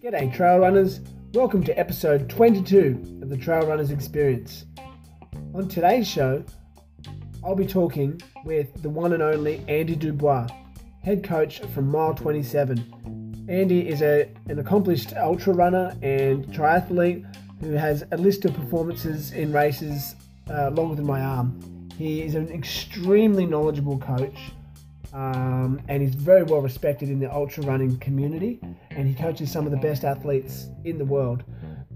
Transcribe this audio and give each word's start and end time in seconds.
G'day, 0.00 0.34
trail 0.34 0.58
runners. 0.58 1.00
Welcome 1.32 1.62
to 1.62 1.78
episode 1.78 2.28
22 2.28 3.20
of 3.22 3.28
the 3.28 3.36
Trail 3.36 3.64
Runners 3.66 3.92
Experience. 3.92 4.64
On 5.54 5.68
today's 5.68 6.08
show, 6.08 6.44
I'll 7.44 7.54
be 7.54 7.68
talking 7.68 8.20
with 8.44 8.82
the 8.82 8.90
one 8.90 9.12
and 9.12 9.22
only 9.22 9.64
Andy 9.68 9.94
Dubois, 9.94 10.48
head 11.04 11.22
coach 11.22 11.60
from 11.60 11.88
Mile 11.88 12.14
27. 12.14 13.46
Andy 13.48 13.88
is 13.88 14.02
a, 14.02 14.28
an 14.48 14.58
accomplished 14.58 15.12
ultra 15.14 15.54
runner 15.54 15.96
and 16.02 16.44
triathlete 16.48 17.24
who 17.60 17.74
has 17.74 18.02
a 18.10 18.16
list 18.16 18.44
of 18.44 18.54
performances 18.54 19.30
in 19.30 19.52
races 19.52 20.16
uh, 20.50 20.70
longer 20.70 20.96
than 20.96 21.06
my 21.06 21.20
arm. 21.20 21.77
He 21.98 22.22
is 22.22 22.36
an 22.36 22.48
extremely 22.50 23.44
knowledgeable 23.44 23.98
coach 23.98 24.52
um, 25.12 25.80
and 25.88 26.00
he's 26.00 26.14
very 26.14 26.44
well 26.44 26.60
respected 26.60 27.08
in 27.08 27.18
the 27.18 27.28
ultra 27.34 27.64
running 27.64 27.98
community 27.98 28.60
and 28.90 29.08
he 29.08 29.14
coaches 29.14 29.50
some 29.50 29.64
of 29.64 29.72
the 29.72 29.78
best 29.78 30.04
athletes 30.04 30.68
in 30.84 30.96
the 30.96 31.04
world. 31.04 31.42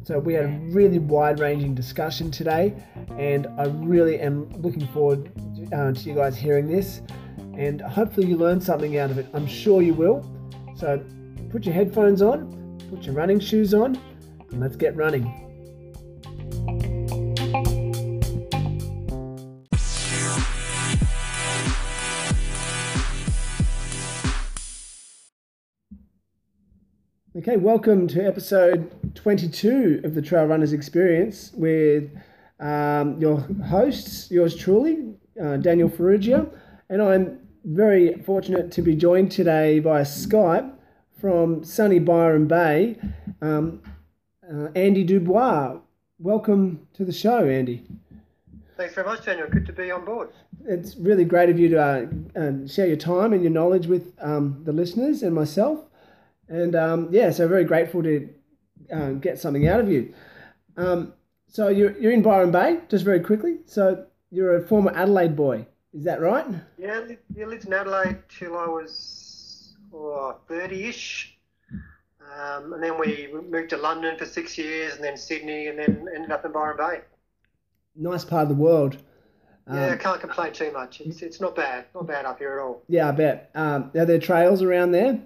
So 0.03 0.19
we 0.19 0.35
had 0.35 0.47
a 0.47 0.59
really 0.73 0.99
wide 0.99 1.39
ranging 1.39 1.77
discussion 1.77 2.33
today 2.33 2.75
and 3.17 3.47
I 3.57 3.67
really 3.67 4.19
am 4.19 4.51
looking 4.61 4.89
forward 4.89 5.31
uh, 5.73 5.93
to 5.93 6.01
you 6.01 6.17
guys 6.17 6.37
hearing 6.37 6.67
this 6.67 7.03
and 7.57 7.81
hopefully 7.81 8.27
you 8.27 8.37
learned 8.37 8.65
something 8.65 8.99
out 8.99 9.13
of 9.13 9.19
it. 9.19 9.29
I'm 9.35 9.47
sure 9.47 9.83
you 9.83 9.95
will. 9.95 10.29
So 10.75 11.01
put 11.51 11.65
your 11.65 11.77
headphones 11.77 12.23
on, 12.23 12.77
put 12.91 13.05
your 13.05 13.15
running 13.15 13.39
shoes 13.39 13.73
on, 13.73 13.97
and 14.51 14.59
let's 14.59 14.75
get 14.75 14.97
running. 14.97 15.52
Okay, 27.43 27.57
welcome 27.57 28.07
to 28.07 28.25
episode 28.25 28.89
22 29.17 30.03
of 30.05 30.15
the 30.15 30.23
Trail 30.23 30.45
Runners 30.45 30.73
Experience 30.73 31.51
with 31.55 32.09
um, 32.61 33.21
your 33.21 33.41
hosts, 33.69 34.31
yours 34.31 34.55
truly, 34.55 35.17
uh, 35.43 35.57
Daniel 35.57 35.89
Ferrugia, 35.89 36.49
and 36.89 37.03
I'm 37.03 37.41
very 37.65 38.15
fortunate 38.23 38.71
to 38.71 38.83
be 38.83 38.95
joined 38.95 39.33
today 39.33 39.81
via 39.81 40.05
Skype 40.05 40.73
from 41.21 41.65
sunny 41.65 41.99
Byron 41.99 42.47
Bay, 42.47 42.97
um, 43.41 43.83
uh, 44.49 44.69
Andy 44.77 45.03
Dubois. 45.03 45.79
Welcome 46.21 46.87
to 46.95 47.05
the 47.05 47.13
show, 47.13 47.45
Andy. 47.49 47.85
Thanks 48.77 48.95
very 48.95 49.09
much, 49.09 49.25
Daniel. 49.25 49.49
Good 49.49 49.67
to 49.67 49.73
be 49.73 49.91
on 49.91 50.05
board. 50.05 50.31
It's 50.65 50.95
really 50.95 51.25
great 51.25 51.51
of 51.51 51.59
you 51.59 51.71
to 51.71 51.83
uh, 51.83 52.07
uh, 52.37 52.69
share 52.69 52.87
your 52.87 52.97
time 52.97 53.33
and 53.33 53.43
your 53.43 53.51
knowledge 53.51 53.89
with 53.89 54.13
um, 54.21 54.63
the 54.63 54.73
listeners 54.73 55.25
and 55.25 55.35
myself. 55.35 55.87
And 56.53 56.77
um, 56.77 57.09
yeah, 57.11 57.31
so 57.31 57.49
very 57.49 57.65
grateful 57.65 58.03
to 58.03 58.29
uh, 58.95 59.13
get 59.13 59.39
something 59.39 59.67
out 59.67 59.81
of 59.81 59.91
you. 59.91 60.13
Um, 60.77 61.15
so 61.49 61.69
you're, 61.69 61.99
you're 61.99 62.13
in 62.13 62.21
Byron 62.21 62.51
Bay, 62.51 62.81
just 62.91 63.07
very 63.07 63.21
quickly. 63.21 63.61
So 63.65 64.05
you're 64.31 64.57
a 64.57 64.67
former 64.67 64.93
Adelaide 64.95 65.35
boy, 65.35 65.67
is 65.95 66.05
that 66.05 66.21
right? 66.21 66.45
Yeah, 66.77 66.93
I 66.93 66.99
lived, 66.99 67.23
yeah, 67.35 67.47
lived 67.47 67.65
in 67.65 67.73
Adelaide 67.73 68.19
till 68.29 68.59
I 68.59 68.67
was 68.67 69.75
30-ish. 69.91 71.39
Um, 72.39 72.75
and 72.75 72.83
then 72.83 72.99
we 72.99 73.31
moved 73.51 73.71
to 73.71 73.79
London 73.79 74.19
for 74.19 74.27
six 74.27 74.57
years, 74.59 74.95
and 74.95 75.03
then 75.03 75.17
Sydney, 75.17 75.69
and 75.69 75.79
then 75.79 76.07
ended 76.15 76.31
up 76.31 76.45
in 76.45 76.53
Byron 76.53 76.77
Bay. 76.77 77.01
Nice 77.97 78.27
part 78.27 78.43
of 78.43 78.49
the 78.51 78.55
world. 78.55 78.99
Yeah, 79.71 79.89
um, 79.89 79.99
can't 79.99 80.21
complain 80.21 80.53
too 80.53 80.71
much. 80.73 81.01
It's, 81.01 81.23
it's 81.23 81.41
not 81.41 81.57
bad, 81.57 81.87
not 81.95 82.07
bad 82.07 82.27
up 82.27 82.39
here 82.39 82.59
at 82.59 82.63
all. 82.63 82.83
Yeah, 82.89 83.09
I 83.09 83.13
bet. 83.13 83.51
Um, 83.55 83.91
are 83.95 84.05
there 84.05 84.19
trails 84.19 84.63
around 84.63 84.93
there? 84.93 85.21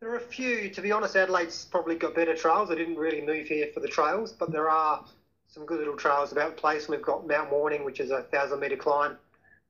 There 0.00 0.10
are 0.10 0.16
a 0.16 0.20
few. 0.20 0.70
To 0.70 0.80
be 0.80 0.92
honest, 0.92 1.14
Adelaide's 1.14 1.66
probably 1.66 1.94
got 1.94 2.14
better 2.14 2.34
trails. 2.34 2.70
I 2.70 2.74
didn't 2.74 2.96
really 2.96 3.20
move 3.20 3.46
here 3.46 3.68
for 3.74 3.80
the 3.80 3.88
trails, 3.88 4.32
but 4.32 4.50
there 4.50 4.70
are 4.70 5.04
some 5.46 5.66
good 5.66 5.78
little 5.78 5.96
trails 5.96 6.32
about 6.32 6.56
the 6.56 6.60
place. 6.60 6.88
We've 6.88 7.02
got 7.02 7.26
Mount 7.26 7.50
Warning, 7.52 7.84
which 7.84 8.00
is 8.00 8.10
a 8.10 8.22
thousand 8.22 8.60
metre 8.60 8.76
climb, 8.76 9.18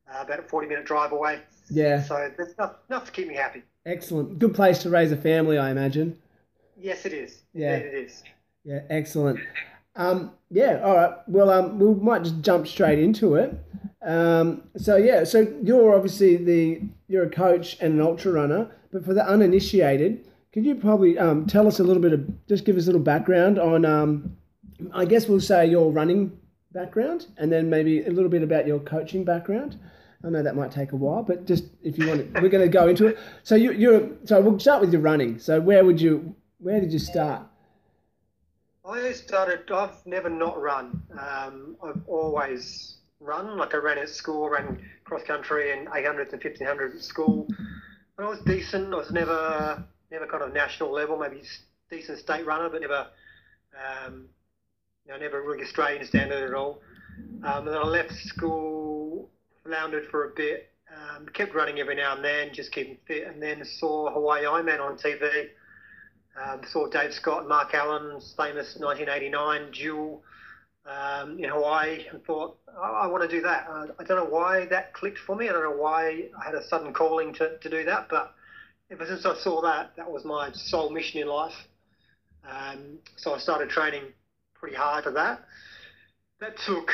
uh, 0.08 0.22
about 0.22 0.38
a 0.38 0.42
40 0.42 0.68
minute 0.68 0.84
drive 0.84 1.10
away. 1.10 1.40
Yeah. 1.68 2.02
So 2.02 2.30
there's 2.36 2.52
enough, 2.54 2.76
enough 2.88 3.06
to 3.06 3.12
keep 3.12 3.26
me 3.26 3.34
happy. 3.34 3.64
Excellent. 3.84 4.38
Good 4.38 4.54
place 4.54 4.78
to 4.82 4.90
raise 4.90 5.10
a 5.10 5.16
family, 5.16 5.58
I 5.58 5.70
imagine. 5.70 6.16
Yes, 6.78 7.06
it 7.06 7.12
is. 7.12 7.42
Yeah. 7.52 7.76
Indeed 7.76 7.86
it 7.88 7.94
is. 7.94 8.22
Yeah, 8.62 8.80
excellent. 8.88 9.40
Um, 9.96 10.32
yeah, 10.50 10.80
all 10.84 10.94
right. 10.94 11.14
Well, 11.26 11.50
um, 11.50 11.78
we 11.78 11.92
might 11.94 12.22
just 12.22 12.40
jump 12.40 12.68
straight 12.68 13.00
into 13.00 13.34
it. 13.34 13.58
Um, 14.02 14.62
so 14.76 14.96
yeah, 14.96 15.24
so 15.24 15.52
you're 15.62 15.94
obviously 15.94 16.36
the 16.36 16.82
you're 17.08 17.24
a 17.24 17.30
coach 17.30 17.76
and 17.80 17.94
an 17.94 18.00
ultra 18.00 18.32
runner, 18.32 18.70
but 18.92 19.04
for 19.04 19.14
the 19.14 19.26
uninitiated, 19.26 20.26
could 20.52 20.66
you 20.66 20.74
probably 20.74 21.18
um, 21.18 21.46
tell 21.46 21.66
us 21.66 21.78
a 21.78 21.84
little 21.84 22.02
bit 22.02 22.12
of 22.12 22.46
just 22.48 22.64
give 22.64 22.76
us 22.76 22.84
a 22.84 22.86
little 22.86 23.00
background 23.00 23.58
on 23.58 23.84
um, 23.84 24.36
I 24.92 25.04
guess 25.04 25.28
we'll 25.28 25.40
say 25.40 25.66
your 25.66 25.92
running 25.92 26.36
background, 26.72 27.26
and 27.36 27.50
then 27.52 27.68
maybe 27.68 28.04
a 28.04 28.10
little 28.10 28.30
bit 28.30 28.42
about 28.42 28.66
your 28.66 28.80
coaching 28.80 29.24
background. 29.24 29.78
I 30.24 30.28
know 30.28 30.42
that 30.42 30.54
might 30.54 30.70
take 30.70 30.92
a 30.92 30.96
while, 30.96 31.22
but 31.22 31.46
just 31.46 31.64
if 31.82 31.96
you 31.96 32.06
want, 32.06 32.34
to, 32.34 32.40
we're 32.40 32.50
going 32.50 32.64
to 32.64 32.68
go 32.68 32.88
into 32.88 33.06
it. 33.06 33.18
So 33.42 33.54
you, 33.54 33.72
you're 33.72 34.10
so 34.24 34.40
we'll 34.40 34.58
start 34.58 34.80
with 34.80 34.92
your 34.92 35.00
running. 35.00 35.38
So 35.38 35.60
where 35.60 35.84
would 35.84 36.00
you, 36.00 36.34
where 36.58 36.80
did 36.80 36.92
you 36.92 36.98
start? 36.98 37.42
I 38.84 39.12
started. 39.12 39.70
I've 39.70 40.04
never 40.04 40.28
not 40.28 40.60
run. 40.60 41.02
Um, 41.12 41.76
I've 41.82 42.02
always 42.06 42.96
run. 43.20 43.56
Like 43.56 43.74
I 43.74 43.78
ran 43.78 43.98
at 43.98 44.08
school, 44.08 44.48
ran 44.50 44.82
cross 45.04 45.22
country 45.22 45.72
and 45.72 45.86
800s 45.88 46.32
and 46.32 46.42
1500s 46.42 46.96
at 46.96 47.02
school. 47.02 47.48
I 48.22 48.28
was 48.28 48.40
decent. 48.40 48.92
I 48.92 48.96
was 48.96 49.10
never, 49.10 49.84
never 50.10 50.26
kind 50.26 50.42
of 50.42 50.52
national 50.52 50.92
level. 50.92 51.18
Maybe 51.18 51.42
decent 51.90 52.18
state 52.18 52.46
runner, 52.46 52.68
but 52.68 52.80
never. 52.80 53.06
Um, 54.06 54.26
you 55.06 55.12
know, 55.12 55.18
never 55.18 55.42
really 55.42 55.64
Australian 55.64 56.04
standard 56.06 56.48
at 56.48 56.54
all. 56.54 56.80
Um, 57.42 57.66
and 57.66 57.68
then 57.68 57.76
I 57.76 57.84
left 57.84 58.12
school, 58.12 59.30
floundered 59.64 60.06
for 60.10 60.30
a 60.30 60.34
bit, 60.34 60.70
um, 60.94 61.26
kept 61.32 61.54
running 61.54 61.78
every 61.78 61.94
now 61.94 62.14
and 62.14 62.24
then, 62.24 62.52
just 62.52 62.72
keeping 62.72 62.98
fit, 63.06 63.26
and 63.26 63.42
then 63.42 63.64
saw 63.64 64.12
Hawaii 64.12 64.44
Ironman 64.44 64.80
on 64.80 64.96
TV. 64.96 65.48
Um, 66.40 66.60
saw 66.70 66.88
Dave 66.88 67.12
Scott 67.12 67.48
Mark 67.48 67.74
Allen's 67.74 68.34
famous 68.36 68.76
1989 68.78 69.72
duel 69.72 70.22
um, 70.86 71.38
in 71.38 71.48
Hawaii 71.50 72.06
and 72.10 72.24
thought, 72.24 72.58
I, 72.80 72.88
I 73.02 73.06
want 73.06 73.28
to 73.28 73.36
do 73.36 73.42
that. 73.42 73.66
Uh, 73.68 73.86
I 73.98 74.04
don't 74.04 74.16
know 74.16 74.30
why 74.30 74.66
that 74.66 74.92
clicked 74.94 75.18
for 75.18 75.36
me. 75.36 75.48
I 75.48 75.52
don't 75.52 75.64
know 75.64 75.82
why 75.82 76.28
I 76.40 76.44
had 76.44 76.54
a 76.54 76.66
sudden 76.68 76.92
calling 76.92 77.34
to, 77.34 77.58
to 77.58 77.70
do 77.70 77.84
that, 77.84 78.08
but 78.08 78.34
ever 78.90 79.06
since 79.06 79.24
I 79.26 79.36
saw 79.36 79.60
that, 79.62 79.96
that 79.96 80.10
was 80.10 80.24
my 80.24 80.50
sole 80.52 80.90
mission 80.90 81.20
in 81.20 81.28
life. 81.28 81.54
Um, 82.48 82.98
so 83.16 83.34
I 83.34 83.38
started 83.38 83.68
training 83.68 84.04
pretty 84.54 84.76
hard 84.76 85.04
for 85.04 85.12
that. 85.12 85.44
That 86.40 86.56
took 86.66 86.90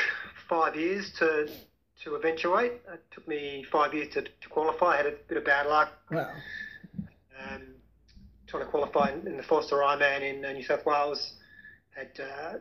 five 0.49 0.75
years 0.75 1.11
to 1.19 1.49
to 2.03 2.15
eventuate. 2.15 2.73
It 2.93 3.03
took 3.11 3.27
me 3.27 3.65
five 3.71 3.93
years 3.93 4.13
to, 4.13 4.21
to 4.21 4.49
qualify. 4.49 4.93
I 4.93 4.97
had 4.97 5.05
a 5.07 5.13
bit 5.27 5.37
of 5.37 5.45
bad 5.45 5.65
luck. 5.67 5.89
Wow. 6.11 6.31
Um, 7.39 7.61
trying 8.45 8.63
to 8.65 8.69
qualify 8.69 9.13
in, 9.13 9.27
in 9.27 9.37
the 9.37 9.43
Forster 9.43 9.77
Ironman 9.77 10.21
in 10.21 10.45
uh, 10.45 10.51
New 10.53 10.63
South 10.63 10.85
Wales. 10.85 11.33
Had 11.95 12.11
uh, 12.19 12.57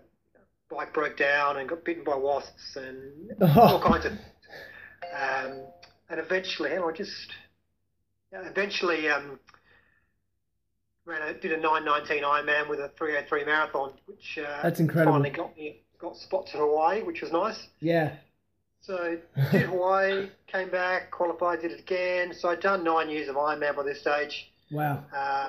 bike 0.70 0.92
broke 0.92 1.16
down 1.16 1.58
and 1.58 1.68
got 1.68 1.84
bitten 1.84 2.04
by 2.04 2.16
wasps 2.16 2.76
and 2.76 3.32
oh. 3.40 3.60
all 3.60 3.80
kinds 3.80 4.06
of. 4.06 4.12
Um, 4.12 5.62
and 6.08 6.20
eventually, 6.20 6.72
I 6.72 6.92
just 6.92 7.32
eventually 8.32 9.08
um, 9.08 9.38
ran 11.04 11.22
a, 11.22 11.34
did 11.34 11.52
a 11.52 11.56
919 11.56 12.22
Ironman 12.22 12.68
with 12.68 12.80
a 12.80 12.90
303 12.96 13.44
marathon, 13.44 13.92
which 14.06 14.38
uh, 14.38 14.62
that's 14.62 14.80
incredible. 14.80 15.12
Finally 15.14 15.30
got 15.30 15.56
me 15.56 15.80
got 15.98 16.16
spot 16.16 16.46
to 16.48 16.58
Hawaii, 16.58 17.02
which 17.02 17.22
was 17.22 17.32
nice. 17.32 17.68
Yeah. 17.80 18.16
So 18.80 19.18
did 19.52 19.62
Hawaii, 19.62 20.28
came 20.46 20.70
back, 20.70 21.10
qualified, 21.10 21.60
did 21.60 21.72
it 21.72 21.80
again. 21.80 22.32
So 22.34 22.50
I'd 22.50 22.60
done 22.60 22.84
nine 22.84 23.08
years 23.08 23.28
of 23.28 23.36
Ironman 23.36 23.76
by 23.76 23.82
this 23.82 24.00
stage. 24.00 24.50
Wow. 24.70 25.04
Uh, 25.14 25.48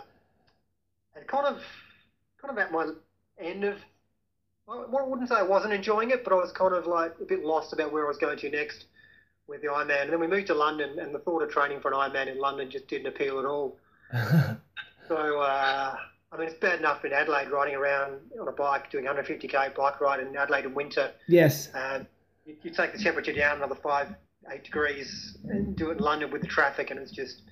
and 1.15 1.27
kind 1.27 1.47
of, 1.47 1.61
kind 2.41 2.51
of 2.51 2.57
at 2.57 2.71
my 2.71 2.91
end 3.39 3.63
of. 3.63 3.75
I 4.69 4.85
wouldn't 4.89 5.29
say 5.29 5.35
I 5.35 5.43
wasn't 5.43 5.73
enjoying 5.73 6.11
it, 6.11 6.23
but 6.23 6.33
I 6.33 6.35
was 6.35 6.51
kind 6.51 6.73
of 6.73 6.87
like 6.87 7.15
a 7.21 7.25
bit 7.25 7.43
lost 7.43 7.73
about 7.73 7.91
where 7.93 8.05
I 8.05 8.07
was 8.07 8.17
going 8.17 8.37
to 8.37 8.49
next 8.49 8.85
with 9.47 9.61
the 9.61 9.67
Ironman. 9.67 10.03
And 10.03 10.11
then 10.11 10.19
we 10.19 10.27
moved 10.27 10.47
to 10.47 10.53
London, 10.53 10.99
and 10.99 11.15
the 11.15 11.19
thought 11.19 11.41
of 11.41 11.49
training 11.49 11.79
for 11.79 11.91
an 11.91 11.97
Ironman 11.97 12.27
in 12.27 12.39
London 12.39 12.69
just 12.69 12.87
didn't 12.87 13.07
appeal 13.07 13.39
at 13.39 13.45
all. 13.45 13.77
So, 15.07 15.39
uh, 15.39 15.95
I 16.31 16.37
mean, 16.37 16.49
it's 16.49 16.59
bad 16.59 16.79
enough 16.79 17.05
in 17.05 17.13
Adelaide 17.13 17.49
riding 17.49 17.75
around 17.75 18.19
on 18.39 18.47
a 18.47 18.51
bike 18.51 18.91
doing 18.91 19.05
150k 19.05 19.75
bike 19.75 20.01
ride 20.01 20.19
in 20.19 20.35
Adelaide 20.35 20.65
in 20.65 20.73
winter. 20.73 21.11
Yes. 21.27 21.73
Uh, 21.73 22.03
you, 22.45 22.55
you, 22.61 22.71
take 22.71 22.91
the 22.91 22.99
temperature 22.99 23.33
down 23.33 23.57
another 23.57 23.75
five, 23.75 24.09
eight 24.51 24.63
degrees 24.63 25.37
and 25.45 25.75
do 25.75 25.91
it 25.91 25.97
in 25.97 26.03
London 26.03 26.31
with 26.31 26.41
the 26.41 26.47
traffic, 26.47 26.91
and 26.91 26.99
it's 26.99 27.11
just, 27.11 27.43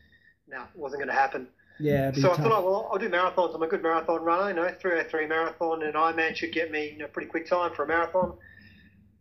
no, 0.47 0.61
it 0.63 0.79
wasn't 0.79 0.99
going 0.99 1.07
to 1.07 1.19
happen. 1.19 1.47
Yeah. 1.79 2.11
So 2.13 2.29
tough. 2.29 2.39
I 2.39 2.43
thought, 2.43 2.63
well, 2.63 2.89
I'll 2.91 2.99
do 2.99 3.09
marathons. 3.09 3.53
I'm 3.55 3.63
a 3.63 3.67
good 3.67 3.83
marathon 3.83 4.23
runner. 4.23 4.49
You 4.49 4.55
know, 4.55 4.75
303 4.79 5.27
marathon 5.27 5.83
and 5.83 5.93
Ironman 5.93 6.35
should 6.35 6.53
get 6.53 6.71
me 6.71 6.91
you 6.91 6.97
know, 6.99 7.07
pretty 7.07 7.29
quick 7.29 7.47
time 7.47 7.73
for 7.75 7.83
a 7.83 7.87
marathon. 7.87 8.37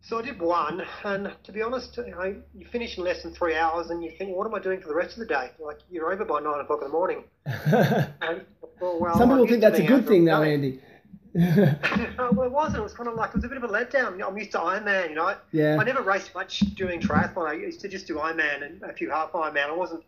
So 0.07 0.19
I 0.19 0.21
did 0.21 0.39
one, 0.39 0.85
and 1.03 1.31
to 1.45 1.51
be 1.51 1.63
honest, 1.63 1.97
you, 1.97 2.11
know, 2.11 2.35
you 2.53 2.67
finish 2.67 2.95
in 2.95 3.03
less 3.03 3.23
than 3.23 3.33
three 3.33 3.55
hours, 3.55 3.89
and 3.89 4.03
you 4.03 4.11
think, 4.11 4.29
well, 4.29 4.37
what 4.37 4.47
am 4.47 4.53
I 4.53 4.59
doing 4.59 4.79
for 4.79 4.87
the 4.87 4.93
rest 4.93 5.13
of 5.13 5.19
the 5.19 5.25
day? 5.25 5.49
Like 5.57 5.79
you're 5.89 6.13
over 6.13 6.23
by 6.23 6.41
nine 6.41 6.59
o'clock 6.59 6.81
in 6.83 6.89
the 6.89 6.93
morning. 6.93 7.23
and, 7.45 8.45
well, 8.79 8.99
well, 8.99 9.17
Some 9.17 9.29
people 9.29 9.47
think 9.47 9.61
that's 9.61 9.79
a 9.79 9.85
good 9.85 10.07
thing, 10.07 10.25
though, 10.25 10.43
Andy. 10.43 10.79
well, 11.33 12.43
it 12.43 12.51
wasn't. 12.51 12.77
It 12.77 12.83
was 12.83 12.93
kind 12.93 13.09
of 13.09 13.15
like 13.15 13.29
it 13.29 13.35
was 13.35 13.45
a 13.45 13.47
bit 13.47 13.57
of 13.57 13.63
a 13.63 13.67
letdown. 13.67 14.23
I'm 14.25 14.37
used 14.37 14.51
to 14.51 14.59
Ironman, 14.59 15.09
you 15.09 15.15
know. 15.15 15.35
Yeah. 15.51 15.77
I 15.79 15.83
never 15.83 16.01
raced 16.01 16.35
much 16.35 16.59
doing 16.75 17.01
triathlon. 17.01 17.49
I 17.49 17.53
used 17.53 17.81
to 17.81 17.89
just 17.89 18.05
do 18.05 18.15
Ironman 18.17 18.63
and 18.63 18.83
a 18.83 18.93
few 18.93 19.09
half 19.09 19.31
Ironman. 19.31 19.69
I 19.69 19.75
wasn't 19.75 20.03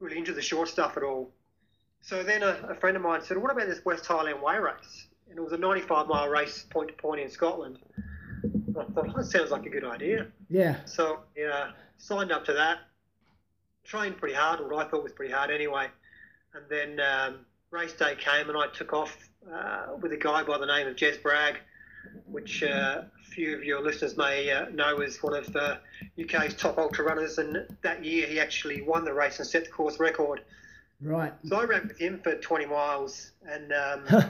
really 0.00 0.16
into 0.16 0.32
the 0.32 0.42
short 0.42 0.70
stuff 0.70 0.96
at 0.96 1.02
all. 1.02 1.30
So 2.02 2.22
then 2.22 2.42
a, 2.42 2.58
a 2.68 2.74
friend 2.74 2.96
of 2.96 3.02
mine 3.02 3.22
said, 3.22 3.36
"What 3.38 3.52
about 3.52 3.68
this 3.68 3.84
West 3.84 4.06
Highland 4.06 4.42
Way 4.42 4.58
race?" 4.58 5.06
And 5.28 5.38
it 5.38 5.42
was 5.42 5.52
a 5.52 5.58
95 5.58 6.08
mile 6.08 6.28
race, 6.28 6.64
point 6.70 6.88
to 6.88 6.94
point 6.94 7.20
in 7.20 7.30
Scotland. 7.30 7.78
I 8.78 8.84
thought 8.92 9.14
that 9.14 9.26
sounds 9.26 9.50
like 9.50 9.66
a 9.66 9.68
good 9.68 9.84
idea. 9.84 10.26
Yeah. 10.48 10.76
So 10.86 11.20
yeah, 11.36 11.72
signed 11.98 12.32
up 12.32 12.44
to 12.46 12.52
that. 12.54 12.78
Trained 13.84 14.16
pretty 14.18 14.34
hard, 14.34 14.60
what 14.60 14.86
I 14.86 14.88
thought 14.88 15.02
was 15.02 15.12
pretty 15.12 15.32
hard 15.32 15.50
anyway. 15.50 15.88
And 16.54 16.64
then 16.68 17.00
um, 17.00 17.46
race 17.70 17.92
day 17.92 18.16
came, 18.16 18.48
and 18.48 18.58
I 18.58 18.66
took 18.68 18.92
off 18.92 19.16
uh, 19.52 19.96
with 20.00 20.12
a 20.12 20.16
guy 20.16 20.42
by 20.42 20.58
the 20.58 20.66
name 20.66 20.86
of 20.86 20.96
Jez 20.96 21.20
Bragg, 21.22 21.56
which 22.26 22.62
uh, 22.62 23.02
a 23.02 23.30
few 23.30 23.56
of 23.56 23.64
your 23.64 23.82
listeners 23.82 24.16
may 24.16 24.50
uh, 24.50 24.68
know 24.70 24.98
as 24.98 25.22
one 25.22 25.34
of 25.34 25.52
the 25.52 25.78
UK's 26.20 26.54
top 26.54 26.78
ultra 26.78 27.04
runners. 27.04 27.38
And 27.38 27.66
that 27.82 28.04
year, 28.04 28.26
he 28.26 28.40
actually 28.40 28.82
won 28.82 29.04
the 29.04 29.14
race 29.14 29.38
and 29.38 29.46
set 29.46 29.64
the 29.64 29.70
course 29.70 29.98
record. 30.00 30.42
Right. 31.02 31.32
So 31.44 31.60
I 31.60 31.64
ran 31.64 31.88
with 31.88 31.98
him 31.98 32.20
for 32.22 32.34
20 32.34 32.66
miles 32.66 33.32
and 33.48 33.72
um, 33.72 34.24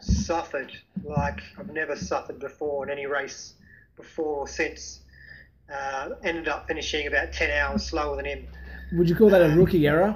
suffered 0.00 0.72
like 1.04 1.40
I've 1.58 1.70
never 1.70 1.96
suffered 1.96 2.38
before 2.38 2.84
in 2.84 2.90
any 2.90 3.06
race 3.06 3.54
before 3.96 4.40
or 4.40 4.48
since. 4.48 5.00
Uh, 5.72 6.10
ended 6.22 6.48
up 6.48 6.66
finishing 6.66 7.06
about 7.06 7.32
10 7.32 7.50
hours 7.50 7.86
slower 7.86 8.16
than 8.16 8.26
him. 8.26 8.46
Would 8.92 9.08
you 9.08 9.14
call 9.14 9.30
that 9.30 9.40
a 9.40 9.46
um, 9.46 9.56
rookie 9.56 9.86
error? 9.86 10.14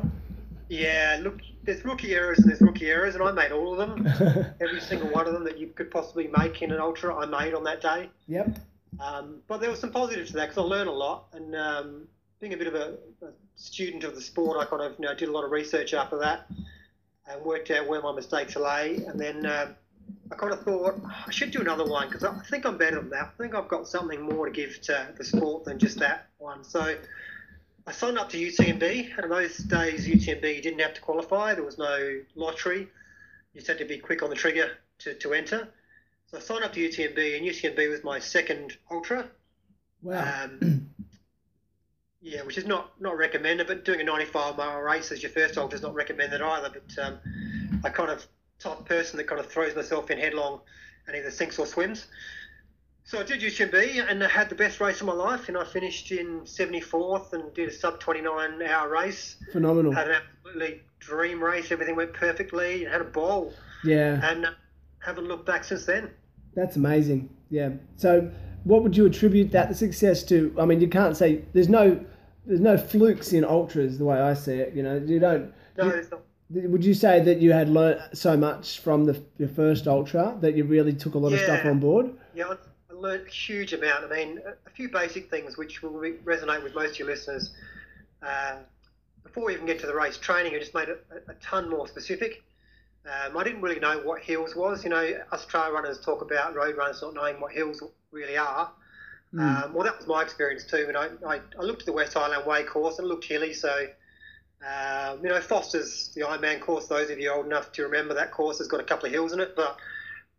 Yeah, 0.69 1.19
look, 1.23 1.41
there's 1.65 1.85
rookie 1.85 2.15
errors 2.15 2.39
and 2.39 2.51
there's 2.51 2.61
rookie 2.61 2.91
errors, 2.91 3.15
and 3.15 3.25
I 3.25 3.33
made 3.33 3.53
all 3.53 3.73
of 3.73 3.79
them. 3.79 4.07
Every 4.61 4.81
single 4.81 5.09
one 5.09 5.27
of 5.27 5.33
them 5.33 5.45
that 5.45 5.59
you 5.59 5.69
could 5.69 5.91
possibly 5.91 6.29
make 6.37 6.61
in 6.61 6.71
an 6.71 6.81
ultra, 6.81 7.17
I 7.17 7.25
made 7.25 7.55
on 7.55 7.65
that 7.65 7.81
day. 7.81 8.11
Yep. 8.27 8.59
Um, 9.01 9.41
but 9.49 9.61
there 9.61 9.71
was 9.71 9.81
some 9.81 9.91
positives 9.91 10.31
to 10.31 10.37
that 10.37 10.51
because 10.51 10.59
I 10.59 10.67
learned 10.67 10.89
a 10.89 10.93
lot, 10.93 11.29
and 11.33 11.57
um, 11.57 12.09
being 12.41 12.53
a 12.53 12.57
bit 12.57 12.67
of 12.67 12.75
a, 12.75 12.99
a, 13.23 13.29
student 13.59 14.05
of 14.05 14.15
the 14.15 14.21
sport, 14.21 14.57
I 14.59 14.65
kind 14.65 14.83
of 14.83 14.99
you 14.99 15.05
know, 15.05 15.15
did 15.15 15.29
a 15.29 15.33
lot 15.33 15.45
of 15.45 15.51
research 15.51 15.93
after 15.93 16.19
that 16.19 16.47
and 17.31 17.45
worked 17.45 17.71
out 17.71 17.87
where 17.87 18.01
my 18.01 18.13
mistakes 18.13 18.57
lay, 18.57 18.97
and 19.07 19.21
then. 19.21 19.47
Um, 19.47 19.75
I 20.31 20.35
kind 20.35 20.53
of 20.53 20.63
thought 20.63 21.01
I 21.27 21.31
should 21.31 21.51
do 21.51 21.61
another 21.61 21.87
one 21.87 22.09
because 22.09 22.25
I 22.25 22.39
think 22.51 22.67
I'm 22.67 22.77
better 22.77 22.97
than 22.97 23.11
that. 23.11 23.33
I 23.35 23.43
think 23.43 23.55
I've 23.55 23.69
got 23.69 23.89
something 23.89 24.21
more 24.21 24.47
to 24.47 24.53
give 24.53 24.81
to 24.83 25.09
the 25.17 25.25
sport 25.25 25.65
than 25.65 25.79
just 25.79 25.99
that 26.01 26.29
one. 26.39 26.65
So 26.65 26.97
I 27.89 27.93
signed 27.93 28.19
up 28.19 28.29
to 28.31 28.39
UTMB, 28.39 29.17
and 29.17 29.25
in 29.25 29.31
those 29.31 29.57
days, 29.57 30.07
UTMB 30.07 30.63
didn't 30.63 30.81
have 30.81 30.93
to 30.95 31.01
qualify. 31.01 31.55
There 31.55 31.65
was 31.65 31.79
no 31.79 32.21
lottery. 32.35 32.81
You 32.81 33.61
just 33.61 33.67
had 33.67 33.79
to 33.79 33.87
be 33.87 33.99
quick 33.99 34.23
on 34.23 34.29
the 34.29 34.37
trigger 34.37 34.73
to, 34.99 35.15
to 35.15 35.33
enter. 35.33 35.69
So 36.27 36.37
I 36.37 36.41
signed 36.41 36.65
up 36.65 36.75
to 36.75 36.81
UTMB, 36.87 37.39
and 37.39 37.47
UTMB 37.47 37.89
was 37.89 38.05
my 38.05 38.19
second 38.19 38.77
ultra. 38.91 39.27
Wow. 40.03 40.45
Um, 40.45 40.91
yeah, 42.21 42.43
which 42.43 42.59
is 42.59 42.67
not, 42.67 43.01
not 43.01 43.17
recommended, 43.17 43.67
but 43.67 43.85
doing 43.85 44.01
a 44.01 44.05
95 44.05 44.57
mile 44.57 44.81
race 44.81 45.13
as 45.13 45.23
your 45.23 45.31
first 45.31 45.57
ultra 45.57 45.77
is 45.77 45.83
not 45.83 45.95
recommended 45.95 46.43
either. 46.43 46.71
But 46.71 47.05
um, 47.05 47.19
I 47.85 47.91
kind 47.91 48.11
of 48.11 48.27
type 48.59 48.81
of 48.81 48.87
person 48.87 49.17
that 49.19 49.29
kind 49.29 49.41
of 49.41 49.47
throws 49.47 49.77
myself 49.77 50.11
in 50.11 50.19
headlong 50.19 50.61
and 51.07 51.17
either 51.17 51.31
sinks 51.31 51.59
or 51.59 51.67
swims. 51.67 52.07
So 53.05 53.21
I 53.21 53.23
did 53.23 53.41
UTMB 53.41 54.11
and 54.11 54.23
I 54.23 54.29
had 54.29 54.51
the 54.51 54.55
best 54.55 54.81
race 54.81 55.01
of 55.01 55.07
my 55.07 55.15
life, 55.15 55.49
and 55.49 55.57
I 55.57 55.65
finished 55.65 56.13
in 56.13 56.43
74th 56.43 57.33
and 57.33 57.55
did 57.55 57.69
a 57.71 57.73
sub 57.73 58.01
29 58.01 58.61
hour 58.63 58.89
race. 58.91 59.37
Phenomenal. 59.53 59.93
Had 59.93 60.11
an 60.11 60.17
absolutely 60.17 60.83
dream 60.99 61.43
race. 61.43 61.73
Everything 61.73 61.97
went 61.97 62.13
perfectly. 62.13 62.85
Had 62.85 63.01
a 63.01 63.05
ball. 63.05 63.55
Yeah. 63.83 64.21
And 64.23 64.45
uh, 64.45 64.51
haven't 64.99 65.27
looked 65.27 65.47
back 65.47 65.65
since 65.65 65.87
then. 65.87 66.11
That's 66.55 66.77
amazing. 66.77 67.31
Yeah. 67.49 67.71
So, 67.97 68.31
what 68.65 68.83
would 68.83 68.97
you 68.97 69.07
attribute 69.07 69.51
that 69.53 69.77
success 69.77 70.23
to? 70.25 70.55
I 70.59 70.65
mean, 70.65 70.81
you 70.81 70.89
can't 70.89 71.17
say 71.17 71.45
there's 71.53 71.69
no 71.69 72.05
there's 72.47 72.61
no 72.61 72.77
flukes 72.79 73.33
in 73.33 73.45
ultras 73.45 73.99
the 73.99 74.05
way 74.05 74.19
I 74.19 74.35
see 74.35 74.55
it. 74.55 74.75
You 74.75 74.83
know, 74.83 74.97
you 74.97 75.19
don't. 75.21 75.53
No, 75.77 75.91
there's 75.91 76.11
not. 76.11 76.23
Would 76.51 76.83
you 76.83 76.95
say 76.95 77.21
that 77.21 77.39
you 77.39 77.53
had 77.53 77.69
learned 77.69 78.01
so 78.15 78.37
much 78.37 78.81
from 78.81 79.05
the 79.05 79.23
your 79.37 79.51
first 79.51 79.87
ultra 79.87 80.37
that 80.41 80.57
you 80.57 80.65
really 80.65 80.95
took 80.95 81.15
a 81.15 81.19
lot 81.19 81.33
yeah. 81.33 81.39
of 81.39 81.45
stuff 81.45 81.67
on 81.67 81.79
board? 81.79 82.11
Yeah, 82.35 82.55
I 82.91 82.95
learned 82.95 83.27
a 83.27 83.31
huge 83.31 83.75
amount. 83.75 84.11
I 84.11 84.17
mean, 84.17 84.41
a, 84.67 84.71
few 84.71 84.89
basic 84.89 85.29
things 85.29 85.59
which 85.59 85.83
will 85.83 85.91
re- 85.91 86.17
resonate 86.25 86.63
with 86.63 86.75
most 86.75 86.93
of 86.93 86.99
your 87.01 87.09
listeners. 87.09 87.51
Uh, 88.23 88.57
before 89.25 89.45
we 89.45 89.55
even 89.55 89.67
get 89.67 89.79
to 89.81 89.87
the 89.87 89.95
race 89.95 90.17
training, 90.17 90.55
I 90.55 90.59
just 90.59 90.73
made 90.73 90.89
it 90.89 91.05
a, 91.11 91.33
a 91.33 91.35
ton 91.35 91.69
more 91.69 91.87
specific. 91.87 92.43
Um, 93.09 93.37
I 93.37 93.45
didn't 93.45 93.63
really 93.63 93.81
know 93.81 94.01
what 94.05 94.21
hills 94.21 94.55
was. 94.55 94.85
You 94.85 94.91
know, 94.91 95.11
us 95.33 95.47
trail 95.47 95.73
runners 95.73 95.99
talk 96.01 96.21
about 96.21 96.55
road 96.55 96.77
runners 96.77 97.01
not 97.01 97.15
knowing 97.15 97.41
what 97.41 97.53
hills 97.53 97.83
really 98.11 98.37
are. 98.37 98.71
Mm. 99.35 99.65
Um, 99.65 99.75
well, 99.75 99.85
that 99.85 99.97
was 99.97 100.07
my 100.07 100.23
experience 100.23 100.65
too. 100.65 100.87
And 100.89 100.97
I, 100.97 101.09
I, 101.27 101.41
I, 101.59 101.63
looked 101.63 101.83
at 101.83 101.87
the 101.87 101.93
West 101.93 102.15
Highland 102.15 102.47
Way 102.47 102.65
course 102.65 102.99
and 102.99 103.07
it 103.07 103.09
looked 103.09 103.25
hilly. 103.25 103.53
So, 103.53 103.87
um, 104.67 105.23
you 105.23 105.29
know, 105.29 105.41
Forster's 105.41 106.11
the 106.15 106.23
Ironman 106.23 106.61
course. 106.61 106.87
Those 106.87 107.11
of 107.11 107.19
you 107.19 107.31
old 107.31 107.47
enough 107.47 107.73
to 107.73 107.83
remember 107.83 108.15
that 108.15 108.33
course 108.33 108.59
has 108.59 108.69
got 108.69 108.81
a 108.81 108.85
couple 108.85 109.07
of 109.07 109.13
hills 109.13 109.33
in 109.33 109.41
it, 109.41 109.55
but 109.55 109.77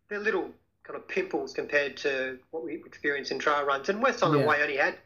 they're 0.08 0.18
little 0.18 0.50
kind 0.82 0.96
of 0.96 1.06
pimples 1.06 1.52
compared 1.52 1.96
to 1.98 2.38
what 2.50 2.64
we 2.64 2.74
experience 2.74 3.30
in 3.30 3.38
trail 3.38 3.64
runs. 3.64 3.88
And 3.88 4.02
West 4.02 4.20
Highland 4.20 4.42
yeah. 4.42 4.48
Way 4.48 4.62
only 4.62 4.76
had 4.76 4.96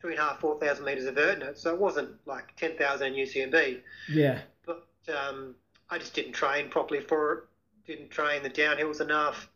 three 0.00 0.12
and 0.12 0.20
a 0.20 0.24
half, 0.24 0.40
four 0.40 0.58
thousand 0.58 0.84
metres 0.84 1.06
of 1.06 1.14
vert 1.14 1.36
in 1.36 1.42
it, 1.42 1.58
so 1.58 1.72
it 1.72 1.80
wasn't 1.80 2.10
like 2.26 2.56
ten 2.56 2.76
thousand 2.76 3.14
in 3.14 3.26
UTMB. 3.26 3.80
Yeah. 4.08 4.40
But 4.66 4.86
um, 5.08 5.54
I 5.90 5.98
just 5.98 6.14
didn't 6.14 6.32
train 6.32 6.68
properly 6.68 7.00
for 7.00 7.32
it. 7.32 7.44
Didn't 7.86 8.10
train 8.10 8.42
the 8.42 8.50
downhills 8.50 9.00
enough. 9.00 9.48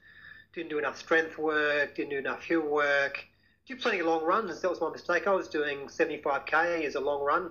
Didn't 0.52 0.70
do 0.70 0.78
enough 0.78 0.98
strength 0.98 1.38
work. 1.38 1.94
Didn't 1.94 2.10
do 2.10 2.18
enough 2.18 2.42
hill 2.42 2.62
work. 2.62 3.24
Did 3.66 3.80
plenty 3.80 4.00
of 4.00 4.06
long 4.06 4.24
runs. 4.24 4.60
That 4.60 4.70
was 4.70 4.80
my 4.80 4.90
mistake. 4.90 5.26
I 5.26 5.32
was 5.32 5.48
doing 5.48 5.86
75k 5.86 6.84
as 6.84 6.96
a 6.96 7.00
long 7.00 7.22
run 7.22 7.50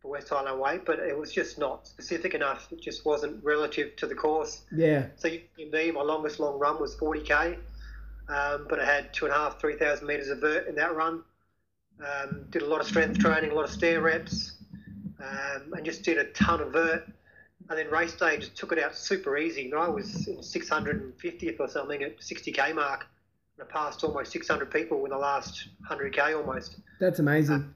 for 0.00 0.10
West 0.10 0.28
Highland 0.28 0.60
Way, 0.60 0.78
but 0.84 0.98
it 0.98 1.18
was 1.18 1.32
just 1.32 1.58
not 1.58 1.86
specific 1.86 2.34
enough. 2.34 2.68
It 2.70 2.80
just 2.80 3.04
wasn't 3.04 3.42
relative 3.42 3.96
to 3.96 4.06
the 4.06 4.14
course. 4.14 4.62
Yeah. 4.74 5.06
So 5.16 5.28
in 5.28 5.70
me, 5.70 5.90
my 5.90 6.02
longest 6.02 6.38
long 6.38 6.58
run 6.58 6.80
was 6.80 6.94
40k, 6.96 7.56
um, 8.28 8.66
but 8.68 8.80
I 8.80 8.84
had 8.84 9.12
two 9.12 9.24
and 9.24 9.34
a 9.34 9.36
half, 9.36 9.60
three 9.60 9.76
thousand 9.76 10.06
meters 10.06 10.28
of 10.28 10.40
vert 10.40 10.68
in 10.68 10.74
that 10.76 10.94
run. 10.94 11.22
Um, 12.00 12.46
did 12.50 12.62
a 12.62 12.66
lot 12.66 12.80
of 12.80 12.86
strength 12.86 13.18
training, 13.18 13.50
a 13.50 13.54
lot 13.54 13.64
of 13.64 13.70
stair 13.70 14.00
reps, 14.00 14.56
um, 15.20 15.72
and 15.72 15.84
just 15.84 16.02
did 16.02 16.18
a 16.18 16.24
ton 16.32 16.60
of 16.60 16.72
vert. 16.72 17.06
And 17.70 17.78
then 17.78 17.90
race 17.90 18.12
day 18.12 18.36
just 18.38 18.56
took 18.56 18.72
it 18.72 18.78
out 18.78 18.94
super 18.94 19.38
easy. 19.38 19.72
I 19.72 19.88
was 19.88 20.28
in 20.28 20.36
650th 20.36 21.60
or 21.60 21.68
something 21.68 22.02
at 22.02 22.18
60k 22.18 22.74
mark. 22.74 23.06
And 23.58 23.66
I 23.66 23.72
passed 23.72 24.04
almost 24.04 24.32
600 24.32 24.70
people 24.70 25.02
in 25.04 25.10
the 25.10 25.18
last 25.18 25.68
100k 25.90 26.36
almost. 26.36 26.76
That's 27.00 27.20
amazing. 27.20 27.54
Um, 27.54 27.74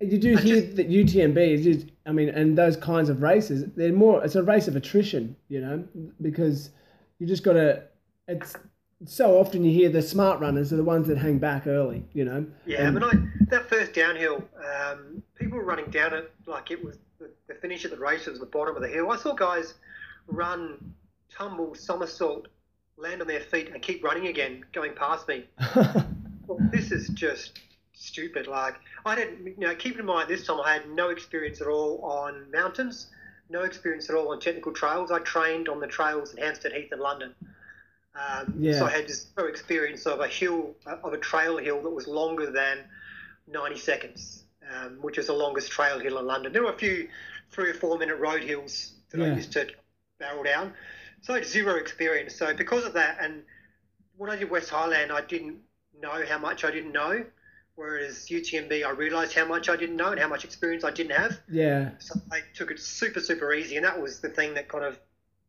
you 0.00 0.18
do 0.18 0.36
hear 0.36 0.62
just, 0.62 0.76
that 0.76 0.88
UTMB 0.88 1.36
is 1.36 1.64
just, 1.64 1.86
I 2.06 2.12
mean, 2.12 2.28
and 2.28 2.56
those 2.56 2.76
kinds 2.76 3.08
of 3.08 3.20
races, 3.22 3.64
they're 3.76 3.92
more, 3.92 4.24
it's 4.24 4.36
a 4.36 4.42
race 4.42 4.68
of 4.68 4.76
attrition, 4.76 5.36
you 5.48 5.60
know, 5.60 5.84
because 6.22 6.70
you 7.18 7.26
just 7.26 7.42
got 7.42 7.54
to, 7.54 7.82
it's 8.28 8.54
so 9.04 9.38
often 9.38 9.64
you 9.64 9.72
hear 9.72 9.88
the 9.88 10.02
smart 10.02 10.40
runners 10.40 10.72
are 10.72 10.76
the 10.76 10.84
ones 10.84 11.08
that 11.08 11.18
hang 11.18 11.38
back 11.38 11.66
early, 11.66 12.04
you 12.12 12.24
know. 12.24 12.46
Yeah, 12.64 12.86
and, 12.86 13.04
I 13.04 13.12
mean, 13.12 13.32
I, 13.40 13.44
that 13.50 13.68
first 13.68 13.92
downhill, 13.92 14.44
um, 14.80 15.22
people 15.34 15.58
were 15.58 15.64
running 15.64 15.90
down 15.90 16.14
it 16.14 16.32
like 16.46 16.70
it 16.70 16.82
was 16.82 16.96
the, 17.48 17.54
finish 17.54 17.84
of 17.84 17.90
the 17.90 17.98
race 17.98 18.26
was 18.26 18.38
the 18.38 18.46
bottom 18.46 18.76
of 18.76 18.82
the 18.82 18.88
hill. 18.88 19.10
I 19.10 19.16
saw 19.16 19.34
guys 19.34 19.74
run, 20.26 20.94
tumble, 21.30 21.74
somersault, 21.74 22.48
land 22.96 23.20
on 23.20 23.26
their 23.26 23.40
feet, 23.40 23.70
and 23.72 23.82
keep 23.82 24.04
running 24.04 24.26
again, 24.26 24.64
going 24.72 24.94
past 24.94 25.26
me. 25.28 25.44
well, 26.46 26.58
this 26.72 26.92
is 26.92 27.08
just 27.08 27.60
stupid. 27.92 28.46
Like 28.46 28.76
I 29.04 29.14
didn't, 29.14 29.46
you 29.46 29.66
know, 29.66 29.74
keep 29.74 29.98
in 29.98 30.06
mind 30.06 30.28
this 30.28 30.46
time 30.46 30.60
I 30.60 30.72
had 30.72 30.88
no 30.90 31.10
experience 31.10 31.60
at 31.60 31.66
all 31.66 32.00
on 32.02 32.50
mountains, 32.50 33.08
no 33.50 33.62
experience 33.62 34.08
at 34.08 34.16
all 34.16 34.28
on 34.32 34.40
technical 34.40 34.72
trails. 34.72 35.10
I 35.10 35.18
trained 35.20 35.68
on 35.68 35.80
the 35.80 35.86
trails 35.86 36.32
in 36.32 36.42
Hampstead 36.42 36.72
Heath 36.72 36.92
in 36.92 37.00
London. 37.00 37.34
Um, 38.14 38.54
yeah. 38.58 38.78
So 38.78 38.86
I 38.86 38.90
had 38.90 39.10
no 39.36 39.46
experience 39.46 40.06
of 40.06 40.20
a 40.20 40.28
hill, 40.28 40.74
of 40.86 41.12
a 41.12 41.18
trail 41.18 41.56
hill 41.56 41.82
that 41.82 41.90
was 41.90 42.08
longer 42.08 42.50
than 42.50 42.78
90 43.46 43.78
seconds, 43.78 44.44
um, 44.74 44.98
which 45.00 45.18
is 45.18 45.28
the 45.28 45.32
longest 45.32 45.70
trail 45.70 45.98
hill 45.98 46.18
in 46.18 46.26
London. 46.26 46.52
There 46.52 46.62
were 46.62 46.72
a 46.72 46.78
few 46.78 47.08
three 47.50 47.70
or 47.70 47.74
four 47.74 47.98
minute 47.98 48.16
road 48.16 48.42
hills 48.42 48.92
that 49.10 49.20
yeah. 49.20 49.26
I 49.26 49.36
used 49.36 49.52
to 49.52 49.68
barrel 50.18 50.42
down. 50.42 50.72
So 51.22 51.34
I 51.34 51.38
had 51.38 51.46
zero 51.46 51.76
experience. 51.76 52.34
So 52.34 52.54
because 52.54 52.84
of 52.84 52.92
that, 52.94 53.18
and 53.20 53.42
when 54.16 54.30
I 54.30 54.36
did 54.36 54.50
West 54.50 54.70
Highland, 54.70 55.12
I 55.12 55.20
didn't 55.22 55.58
know 56.00 56.24
how 56.28 56.38
much 56.38 56.64
I 56.64 56.70
didn't 56.70 56.92
know. 56.92 57.24
Whereas 57.74 58.26
UTMB, 58.28 58.84
I 58.84 58.90
realised 58.90 59.34
how 59.34 59.46
much 59.46 59.68
I 59.68 59.76
didn't 59.76 59.96
know 59.96 60.10
and 60.10 60.20
how 60.20 60.26
much 60.26 60.44
experience 60.44 60.82
I 60.82 60.90
didn't 60.90 61.16
have. 61.16 61.38
Yeah. 61.48 61.90
So 62.00 62.20
I 62.32 62.40
took 62.52 62.72
it 62.72 62.80
super, 62.80 63.20
super 63.20 63.54
easy, 63.54 63.76
and 63.76 63.84
that 63.84 64.00
was 64.00 64.20
the 64.20 64.28
thing 64.28 64.54
that 64.54 64.68
kind 64.68 64.84
of 64.84 64.98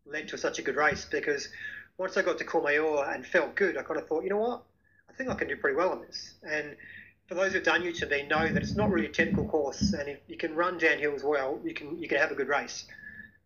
led 0.05 0.27
to 0.27 0.37
such 0.37 0.59
a 0.59 0.61
good 0.61 0.75
race 0.75 1.05
because 1.05 1.49
once 1.97 2.17
I 2.17 2.21
got 2.21 2.37
to 2.37 2.45
Courmayeur 2.45 3.13
and 3.13 3.25
felt 3.25 3.55
good, 3.55 3.77
I 3.77 3.83
kind 3.83 3.99
of 3.99 4.07
thought, 4.07 4.23
you 4.23 4.29
know 4.29 4.37
what? 4.37 4.63
I 5.09 5.13
think 5.13 5.29
I 5.29 5.35
can 5.35 5.47
do 5.47 5.57
pretty 5.57 5.75
well 5.75 5.89
on 5.89 6.01
this. 6.01 6.35
And 6.43 6.75
for 7.29 7.35
those 7.35 7.53
who've 7.53 7.63
done 7.63 7.83
UTMB 7.83 8.27
know 8.27 8.51
that 8.51 8.63
it's 8.63 8.75
not 8.75 8.89
really 8.89 9.05
a 9.05 9.11
technical 9.11 9.45
course, 9.45 9.93
and 9.93 10.09
if 10.09 10.17
you 10.27 10.35
can 10.35 10.55
run 10.55 10.79
downhill 10.79 11.13
as 11.13 11.23
well, 11.23 11.59
you 11.63 11.75
can 11.75 11.97
you 11.99 12.07
can 12.07 12.17
have 12.17 12.31
a 12.31 12.35
good 12.35 12.47
race. 12.47 12.85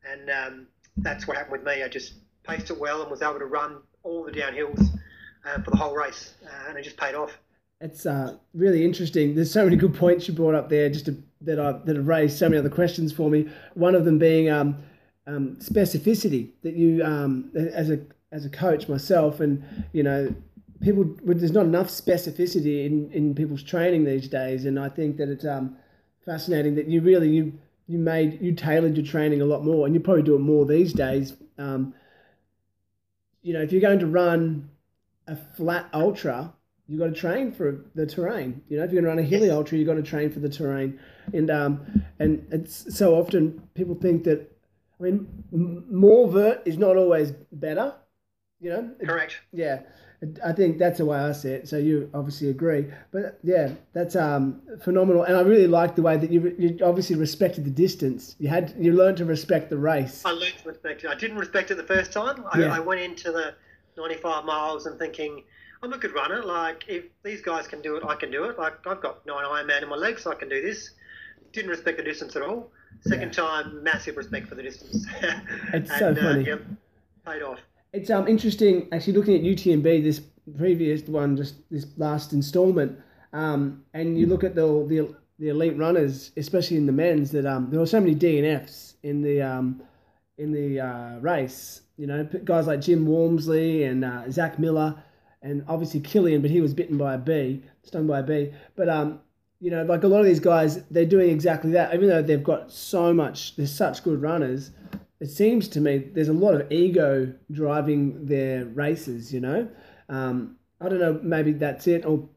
And 0.10 0.30
um, 0.30 0.68
that's 0.98 1.28
what 1.28 1.36
happened 1.36 1.52
with 1.52 1.63
me. 1.63 1.84
I 1.84 1.90
just 1.90 2.13
paced 2.44 2.70
it 2.70 2.80
well 2.80 3.02
and 3.02 3.12
was 3.12 3.22
able 3.22 3.40
to 3.40 3.46
run 3.46 3.80
all 4.04 4.24
the 4.24 4.32
downhills 4.32 4.88
uh, 5.46 5.62
for 5.62 5.72
the 5.72 5.78
whole 5.78 5.94
race, 5.94 6.34
uh, 6.46 6.70
and 6.70 6.78
it 6.78 6.84
just 6.84 6.96
paid 6.96 7.13
off. 7.13 7.38
It's 7.82 8.06
uh, 8.06 8.38
really 8.54 8.86
interesting. 8.86 9.36
There's 9.36 9.52
so 9.52 9.66
many 9.66 9.75
good 9.75 9.94
points 9.94 10.30
you 10.30 10.34
brought 10.34 10.56
up 10.56 10.70
there, 10.70 10.90
just 10.90 11.06
to, 11.08 11.18
that 11.42 11.60
I 11.60 11.74
that 11.74 11.98
have 11.98 12.08
raised 12.08 12.40
so 12.40 12.48
many 12.48 12.60
other 12.60 12.70
questions 12.70 13.12
for 13.12 13.30
me. 13.30 13.50
One 13.74 13.96
of 13.96 14.06
them 14.06 14.18
being 14.18 14.50
um, 14.50 14.78
um, 15.28 15.58
specificity 15.58 16.52
that 16.62 16.75
you, 16.75 17.04
um, 17.04 17.52
as 17.54 17.90
a 17.90 18.00
as 18.32 18.46
a 18.46 18.50
coach 18.50 18.88
myself, 18.88 19.42
and 19.42 19.62
you 19.92 20.04
know, 20.04 20.34
people 20.84 21.16
there's 21.24 21.52
not 21.52 21.66
enough 21.66 21.88
specificity 21.88 22.86
in, 22.86 23.10
in 23.12 23.34
people's 23.34 23.63
training 23.63 24.04
these 24.04 24.28
days, 24.28 24.66
and 24.66 24.80
I 24.80 24.90
think 24.90 25.18
that 25.18 25.30
it's 25.30 25.46
um, 25.46 25.78
fascinating 26.25 26.75
that 26.75 26.88
you 26.88 27.02
really 27.02 27.30
you 27.30 27.54
you 27.88 27.98
made 27.98 28.42
you 28.42 28.54
tailored 28.54 28.96
your 28.96 29.06
training 29.06 29.42
a 29.42 29.46
lot 29.46 29.63
more, 29.63 29.86
and 29.86 29.96
you 29.96 30.02
probably 30.02 30.24
do 30.24 30.36
it 30.36 30.40
more 30.40 30.66
these 30.66 30.94
days. 30.94 31.34
Um, 31.58 31.94
you 33.42 33.54
know, 33.54 33.62
if 33.62 33.72
you're 33.72 33.82
going 33.82 34.00
to 34.00 34.08
run 34.08 34.70
a 35.28 35.36
flat 35.36 35.90
ultra, 35.94 36.54
you've 36.88 37.00
got 37.00 37.08
to 37.08 37.13
train 37.13 37.52
for 37.52 37.86
the 37.96 38.06
terrain. 38.06 38.62
You 38.70 38.78
know, 38.78 38.84
if 38.84 38.92
you're 38.92 39.02
going 39.02 39.16
to 39.16 39.22
run 39.22 39.25
a 39.25 39.28
hilly 39.28 39.50
ultra, 39.50 39.78
you've 39.78 39.88
got 39.88 39.96
to 39.96 40.04
train 40.04 40.32
for 40.32 40.40
the 40.40 40.50
terrain. 40.50 41.00
And 41.34 41.50
um, 41.50 42.04
and 42.20 42.46
it's 42.52 42.96
so 42.96 43.16
often 43.16 43.68
people 43.74 43.96
think 43.96 44.24
that, 44.25 44.50
I 45.00 45.04
mean, 45.04 45.44
more 45.90 46.30
vert 46.30 46.62
is 46.66 46.78
not 46.78 46.98
always 46.98 47.32
better. 47.52 47.96
You 48.60 48.70
know. 48.70 48.92
Correct. 49.06 49.42
Yeah. 49.52 49.82
I 50.44 50.53
think 50.53 50.77
that's 50.77 51.00
the 51.00 51.06
way 51.06 51.18
I 51.18 51.32
see 51.32 51.50
it. 51.50 51.68
So 51.68 51.77
you 51.77 52.10
obviously 52.13 52.50
agree, 52.50 52.86
but 53.12 53.39
yeah, 53.44 53.72
that's 53.94 54.15
um, 54.15 54.62
phenomenal. 54.82 55.24
And 55.24 55.36
I 55.36 55.42
really 55.42 55.68
like 55.68 55.96
the 55.96 56.01
way 56.01 56.18
that 56.18 56.32
you, 56.32 56.56
you 56.58 56.77
obviously 56.84 57.15
respected 57.15 57.65
the 57.65 57.72
distance. 57.72 58.36
You 58.39 58.48
had 58.48 58.74
you 58.77 58.94
learned 58.94 59.18
to 59.18 59.25
respect 59.25 59.70
the 59.70 59.77
race. 59.77 60.24
I 60.25 60.32
learned 60.32 60.58
to 60.62 60.70
respect 60.70 61.03
it. 61.03 61.10
I 61.10 61.15
didn't 61.15 61.38
respect 61.38 61.72
it 61.72 61.75
the 61.75 61.84
first 61.84 62.13
time. 62.13 62.46
I, 62.51 62.60
yeah. 62.60 62.74
I 62.74 62.80
went 62.80 63.01
into 63.01 63.32
the 63.32 63.56
95 63.98 64.46
miles 64.46 64.86
and 64.86 64.98
thinking 64.98 65.44
I'm 65.82 65.94
a 65.94 65.98
good 65.98 66.13
runner. 66.13 66.44
Like 66.44 66.86
if 66.88 67.06
these 67.24 67.42
guys 67.42 67.68
can 67.68 67.82
do 67.82 67.98
it, 67.98 68.03
I 68.06 68.15
can 68.15 68.32
do 68.32 68.46
it. 68.46 68.58
Like 68.58 68.86
I've 68.88 69.01
got 69.01 69.25
nine 69.25 69.46
Ironman 69.46 69.84
in 69.84 69.89
my 69.89 69.96
legs, 69.96 70.24
so 70.24 70.32
I 70.32 70.36
can 70.36 70.50
do 70.50 70.62
this. 70.62 70.92
Didn't 71.51 71.70
respect 71.70 71.98
the 71.98 72.03
distance 72.03 72.36
at 72.36 72.42
all. 72.42 72.72
Second 73.01 73.36
yeah. 73.36 73.44
time, 73.44 73.84
massive 73.84 74.15
respect 74.15 74.48
for 74.48 74.56
the 74.56 74.63
distance. 74.63 75.06
it's 75.74 75.89
and, 75.92 76.00
so 76.00 76.12
uh, 76.12 76.15
funny. 76.15 76.44
Uh, 76.44 76.56
yep, 76.56 76.62
paid 77.25 77.42
off. 77.42 77.60
It's 77.93 78.09
um 78.09 78.27
interesting 78.27 78.88
actually 78.91 79.13
looking 79.13 79.35
at 79.35 79.41
UTMB 79.43 80.03
this 80.03 80.19
previous 80.57 81.03
one 81.03 81.38
just 81.38 81.55
this 81.69 81.85
last 81.97 82.33
instalment, 82.33 82.97
um, 83.33 83.83
and 83.93 84.17
you 84.17 84.25
look 84.25 84.43
at 84.43 84.55
the 84.55 84.65
the 84.88 85.15
the 85.38 85.50
elite 85.50 85.77
runners, 85.77 86.31
especially 86.35 86.77
in 86.77 86.88
the 86.88 86.91
men's, 86.91 87.29
that 87.31 87.45
um 87.45 87.69
there 87.69 87.79
were 87.79 87.85
so 87.85 88.00
many 88.00 88.15
DNFs 88.15 88.95
in 89.03 89.21
the 89.21 89.43
um 89.43 89.81
in 90.39 90.51
the 90.51 90.79
uh, 90.79 91.19
race. 91.19 91.81
You 91.97 92.07
know, 92.07 92.23
guys 92.43 92.65
like 92.65 92.81
Jim 92.81 93.05
Walmsley 93.05 93.83
and 93.83 94.03
uh, 94.03 94.29
Zach 94.31 94.57
Miller, 94.57 94.95
and 95.43 95.63
obviously 95.67 96.00
Kilian 96.00 96.41
but 96.41 96.50
he 96.50 96.62
was 96.62 96.73
bitten 96.73 96.97
by 96.97 97.13
a 97.13 97.19
bee, 97.19 97.62
stung 97.83 98.07
by 98.07 98.19
a 98.19 98.23
bee. 98.23 98.51
But 98.75 98.89
um, 98.89 99.19
you 99.59 99.69
know, 99.69 99.83
like 99.83 100.03
a 100.03 100.07
lot 100.07 100.19
of 100.19 100.25
these 100.25 100.39
guys, 100.39 100.83
they're 100.89 101.05
doing 101.05 101.29
exactly 101.29 101.69
that. 101.73 101.93
Even 101.93 102.09
though 102.09 102.23
they've 102.23 102.43
got 102.43 102.71
so 102.71 103.13
much, 103.13 103.55
they're 103.55 103.67
such 103.67 104.03
good 104.03 104.19
runners 104.19 104.71
it 105.24 105.30
seems 105.30 105.70
to 105.70 105.80
me 105.80 106.00
there's 106.00 106.27
a 106.27 106.34
lot 106.34 106.53
of 106.53 106.70
ego 106.70 107.34
driving 107.50 108.25
their 108.25 108.65
races. 108.65 109.34
You 109.34 109.39
know, 109.39 109.70
um, 110.10 110.58
I 110.82 110.89
don't 110.89 111.00
know, 111.00 111.18
maybe 111.24 111.53
that's 111.53 111.88
it, 111.88 112.06
or 112.06 112.27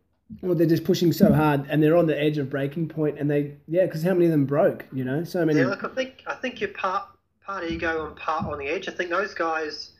or 0.40 0.54
they're 0.54 0.68
just 0.68 0.84
pushing 0.84 1.12
so 1.12 1.32
hard 1.32 1.66
and 1.68 1.82
they're 1.82 1.96
on 1.96 2.06
the 2.06 2.18
edge 2.18 2.38
of 2.38 2.48
breaking 2.48 2.88
point, 2.88 3.18
and 3.18 3.28
they 3.28 3.56
yeah, 3.66 3.86
because 3.86 4.04
how 4.04 4.14
many 4.14 4.26
of 4.26 4.30
them 4.30 4.46
broke? 4.46 4.86
You 4.92 5.04
know, 5.04 5.24
so 5.24 5.44
many. 5.44 5.58
Yeah, 5.58 5.66
look, 5.66 5.82
I 5.82 5.88
think 5.88 6.22
I 6.28 6.34
think 6.34 6.60
you're 6.60 6.70
part 6.70 7.08
part 7.44 7.64
ego 7.64 8.06
and 8.06 8.16
part 8.16 8.46
on 8.46 8.58
the 8.58 8.68
edge. 8.68 8.88
I 8.88 8.92
think 8.92 9.10
those 9.10 9.34
guys. 9.34 9.90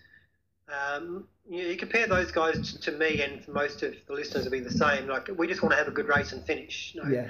Um, 0.69 1.27
you, 1.49 1.63
you 1.63 1.77
compare 1.77 2.07
those 2.07 2.31
guys 2.31 2.73
to 2.75 2.93
me, 2.93 3.23
and 3.23 3.45
for 3.45 3.51
most 3.51 3.83
of 3.83 3.95
the 4.07 4.13
listeners, 4.13 4.45
will 4.45 4.53
be 4.53 4.61
the 4.61 4.71
same. 4.71 5.09
Like 5.09 5.29
we 5.37 5.49
just 5.49 5.61
want 5.61 5.73
to 5.73 5.77
have 5.77 5.89
a 5.89 5.93
good 5.93 6.07
race 6.07 6.33
and 6.33 6.45
finish. 6.45 6.93
You 6.95 7.03
know? 7.03 7.11
Yeah 7.11 7.27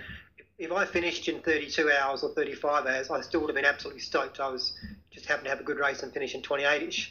if 0.59 0.73
I 0.73 0.85
finished 0.87 1.29
in 1.29 1.41
32 1.41 1.91
hours 1.91 2.23
or 2.23 2.31
35 2.31 2.87
hours, 2.87 3.11
I 3.11 3.21
still 3.21 3.41
would 3.41 3.51
have 3.51 3.57
been 3.57 3.65
absolutely 3.65 4.01
stoked. 4.01 4.41
I 4.41 4.49
was 4.49 4.73
just 5.17 5.27
happen 5.27 5.45
to 5.45 5.51
have 5.51 5.61
a 5.61 5.65
good 5.65 5.79
race 5.79 6.03
and 6.03 6.13
finish 6.13 6.35
in 6.35 6.43
28ish. 6.43 7.09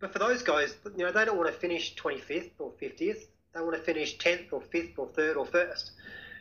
But 0.00 0.12
for 0.12 0.18
those 0.18 0.42
guys, 0.42 0.74
you 0.96 1.04
know, 1.04 1.12
they 1.12 1.24
don't 1.24 1.38
want 1.38 1.48
to 1.48 1.58
finish 1.58 1.94
25th 1.94 2.50
or 2.58 2.72
50th. 2.82 3.26
They 3.54 3.60
want 3.60 3.76
to 3.76 3.80
finish 3.80 4.18
10th 4.18 4.52
or 4.52 4.60
5th 4.60 4.98
or 4.98 5.06
3rd 5.08 5.36
or 5.36 5.46
1st. 5.46 5.90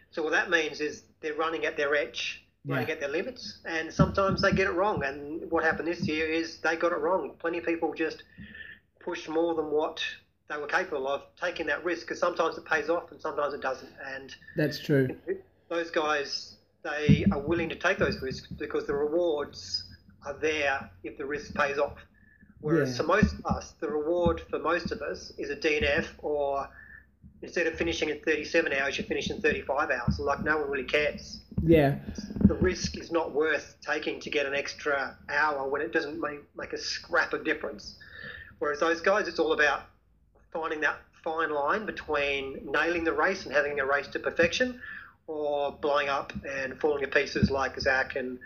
So 0.09 0.23
what 0.23 0.31
that 0.31 0.49
means 0.49 0.81
is 0.81 1.03
they're 1.21 1.35
running 1.35 1.65
at 1.65 1.77
their 1.77 1.95
edge, 1.95 2.43
yeah. 2.65 2.75
running 2.75 2.89
at 2.89 2.99
their 2.99 3.09
limits, 3.09 3.59
and 3.65 3.93
sometimes 3.93 4.41
they 4.41 4.51
get 4.51 4.67
it 4.67 4.71
wrong. 4.73 5.03
And 5.03 5.49
what 5.51 5.63
happened 5.63 5.87
this 5.87 6.07
year 6.07 6.27
is 6.27 6.57
they 6.57 6.75
got 6.75 6.91
it 6.91 6.99
wrong. 6.99 7.35
Plenty 7.39 7.59
of 7.59 7.65
people 7.65 7.93
just 7.93 8.23
pushed 8.99 9.29
more 9.29 9.53
than 9.53 9.69
what 9.69 10.01
they 10.49 10.57
were 10.57 10.67
capable 10.67 11.07
of, 11.07 11.21
taking 11.39 11.67
that 11.67 11.85
risk 11.85 12.07
because 12.07 12.19
sometimes 12.19 12.57
it 12.57 12.65
pays 12.65 12.89
off 12.89 13.11
and 13.11 13.21
sometimes 13.21 13.53
it 13.53 13.61
doesn't. 13.61 13.93
And 14.15 14.35
that's 14.55 14.79
true. 14.79 15.15
Those 15.69 15.91
guys, 15.91 16.55
they 16.83 17.25
are 17.31 17.39
willing 17.39 17.69
to 17.69 17.75
take 17.75 17.99
those 17.99 18.21
risks 18.21 18.47
because 18.47 18.87
the 18.87 18.93
rewards 18.93 19.82
are 20.25 20.33
there 20.33 20.89
if 21.03 21.17
the 21.17 21.25
risk 21.25 21.53
pays 21.53 21.77
off. 21.77 21.97
Whereas 22.61 22.91
yeah. 22.91 22.97
to 22.97 23.03
most 23.03 23.33
of 23.33 23.45
us, 23.45 23.73
the 23.79 23.89
reward 23.89 24.41
for 24.49 24.59
most 24.59 24.91
of 24.91 25.01
us 25.01 25.33
is 25.37 25.49
a 25.49 25.55
DNF 25.55 26.07
or 26.19 26.69
instead 27.41 27.67
of 27.67 27.75
finishing 27.75 28.09
in 28.09 28.19
37 28.21 28.71
hours, 28.73 28.97
you 28.97 29.03
finish 29.03 29.29
in 29.29 29.41
35 29.41 29.91
hours. 29.91 30.19
Like 30.19 30.43
no 30.43 30.57
one 30.57 30.69
really 30.69 30.85
cares. 30.85 31.41
Yeah. 31.61 31.95
The 32.45 32.53
risk 32.55 32.97
is 32.97 33.11
not 33.11 33.33
worth 33.33 33.75
taking 33.81 34.19
to 34.21 34.29
get 34.29 34.45
an 34.45 34.53
extra 34.53 35.17
hour 35.29 35.67
when 35.67 35.81
it 35.81 35.91
doesn't 35.91 36.19
make, 36.19 36.39
make 36.55 36.73
a 36.73 36.77
scrap 36.77 37.33
of 37.33 37.43
difference. 37.43 37.95
Whereas 38.59 38.79
those 38.79 39.01
guys, 39.01 39.27
it's 39.27 39.39
all 39.39 39.53
about 39.53 39.81
finding 40.53 40.79
that 40.81 40.99
fine 41.23 41.51
line 41.51 41.85
between 41.85 42.59
nailing 42.65 43.03
the 43.03 43.13
race 43.13 43.45
and 43.45 43.53
having 43.53 43.79
a 43.79 43.85
race 43.85 44.07
to 44.07 44.19
perfection 44.19 44.79
or 45.27 45.71
blowing 45.71 46.09
up 46.09 46.33
and 46.45 46.79
falling 46.79 47.01
to 47.01 47.07
pieces 47.07 47.49
like 47.49 47.79
Zach 47.79 48.15
and 48.15 48.39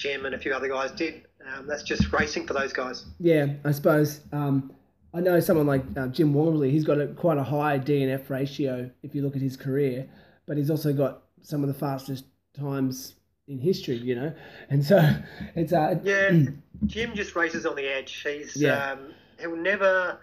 Jim 0.00 0.24
and 0.24 0.34
a 0.34 0.38
few 0.38 0.52
other 0.54 0.68
guys 0.68 0.90
did. 0.92 1.26
Um, 1.46 1.66
that's 1.66 1.82
just 1.82 2.10
racing 2.10 2.46
for 2.46 2.54
those 2.54 2.72
guys. 2.72 3.04
Yeah, 3.18 3.48
I 3.64 3.72
suppose. 3.72 4.20
Um, 4.32 4.72
I 5.12 5.20
know 5.20 5.40
someone 5.40 5.66
like 5.66 5.82
uh, 5.96 6.08
Jim 6.08 6.32
Walmsley, 6.32 6.70
he's 6.70 6.84
got 6.84 6.98
a, 7.00 7.08
quite 7.08 7.36
a 7.36 7.42
high 7.42 7.78
DNF 7.78 8.30
ratio 8.30 8.90
if 9.02 9.14
you 9.14 9.22
look 9.22 9.36
at 9.36 9.42
his 9.42 9.56
career, 9.56 10.08
but 10.46 10.56
he's 10.56 10.70
also 10.70 10.92
got 10.92 11.24
some 11.42 11.62
of 11.62 11.68
the 11.68 11.74
fastest 11.74 12.24
times 12.58 13.14
in 13.46 13.58
history, 13.58 13.96
you 13.96 14.14
know? 14.14 14.32
And 14.70 14.82
so 14.84 14.98
it's. 15.54 15.72
Uh, 15.72 15.98
yeah, 16.02 16.30
Jim 16.86 17.14
just 17.14 17.36
races 17.36 17.66
on 17.66 17.76
the 17.76 17.86
edge. 17.86 18.22
He's. 18.22 18.56
Yeah. 18.56 18.92
Um, 18.92 19.12
he'll 19.38 19.56
never 19.56 20.18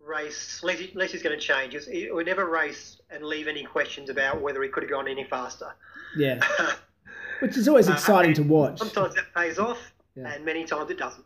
race, 0.00 0.60
unless, 0.62 0.78
he, 0.78 0.90
unless 0.92 1.12
he's 1.12 1.22
going 1.22 1.38
to 1.38 1.44
change, 1.44 1.76
he 1.90 2.10
will 2.10 2.24
never 2.24 2.48
race 2.48 3.00
and 3.10 3.24
leave 3.24 3.48
any 3.48 3.64
questions 3.64 4.10
about 4.10 4.40
whether 4.40 4.62
he 4.62 4.68
could 4.68 4.82
have 4.82 4.90
gone 4.90 5.08
any 5.08 5.24
faster. 5.24 5.74
Yeah. 6.16 6.40
Which 7.40 7.56
is 7.56 7.68
always 7.68 7.88
uh, 7.88 7.92
exciting 7.92 8.32
uh, 8.32 8.36
to 8.36 8.42
watch. 8.42 8.78
Sometimes 8.78 9.14
that 9.14 9.34
pays 9.34 9.58
off, 9.58 9.92
yeah. 10.14 10.32
and 10.32 10.44
many 10.44 10.64
times 10.64 10.90
it 10.90 10.98
doesn't. 10.98 11.24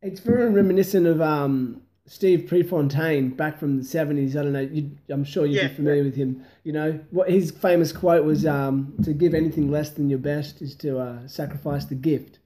It's 0.00 0.20
very 0.20 0.50
reminiscent 0.50 1.06
of 1.06 1.20
um, 1.20 1.82
Steve 2.06 2.46
Prefontaine 2.48 3.30
back 3.30 3.58
from 3.58 3.78
the 3.78 3.84
70s. 3.84 4.30
I 4.30 4.42
don't 4.42 4.52
know, 4.52 4.60
you, 4.60 4.90
I'm 5.08 5.24
sure 5.24 5.46
you'd 5.46 5.62
yeah, 5.62 5.68
be 5.68 5.74
familiar 5.74 6.02
yeah. 6.02 6.08
with 6.08 6.16
him. 6.16 6.44
You 6.64 6.72
know, 6.72 7.00
what 7.10 7.30
his 7.30 7.50
famous 7.50 7.92
quote 7.92 8.24
was 8.24 8.44
um, 8.44 8.94
to 9.04 9.12
give 9.12 9.34
anything 9.34 9.70
less 9.70 9.90
than 9.90 10.10
your 10.10 10.18
best 10.18 10.60
is 10.60 10.74
to 10.76 10.98
uh, 10.98 11.28
sacrifice 11.28 11.84
the 11.84 11.94
gift. 11.94 12.40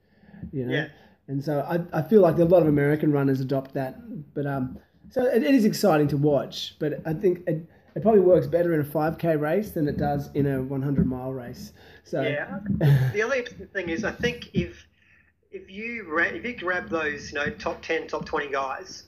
You 0.52 0.66
know? 0.66 0.74
Yeah. 0.74 0.88
And 1.28 1.42
so 1.42 1.60
I, 1.60 1.98
I 1.98 2.02
feel 2.02 2.20
like 2.20 2.38
a 2.38 2.44
lot 2.44 2.62
of 2.62 2.68
American 2.68 3.12
runners 3.12 3.40
adopt 3.40 3.74
that. 3.74 3.96
But 4.34 4.46
um, 4.46 4.78
so 5.10 5.24
it, 5.24 5.42
it 5.42 5.54
is 5.54 5.64
exciting 5.64 6.08
to 6.08 6.16
watch, 6.16 6.76
but 6.78 7.00
I 7.06 7.14
think 7.14 7.42
it, 7.46 7.68
it 7.96 8.02
probably 8.02 8.20
works 8.20 8.46
better 8.46 8.74
in 8.74 8.80
a 8.80 8.84
5k 8.84 9.40
race 9.40 9.70
than 9.70 9.88
it 9.88 9.96
does 9.96 10.30
in 10.34 10.46
a 10.46 10.62
100 10.62 11.06
mile 11.06 11.32
race. 11.32 11.72
So 12.04 12.20
yeah, 12.20 12.58
the 13.14 13.22
only 13.22 13.42
thing 13.72 13.88
is, 13.88 14.04
I 14.04 14.12
think 14.12 14.50
if 14.52 14.86
if 15.50 15.70
you 15.70 16.06
if 16.14 16.44
you 16.44 16.56
grab 16.56 16.90
those, 16.90 17.32
you 17.32 17.38
know, 17.38 17.48
top 17.48 17.80
10, 17.82 18.06
top 18.06 18.26
20 18.26 18.48
guys. 18.48 19.04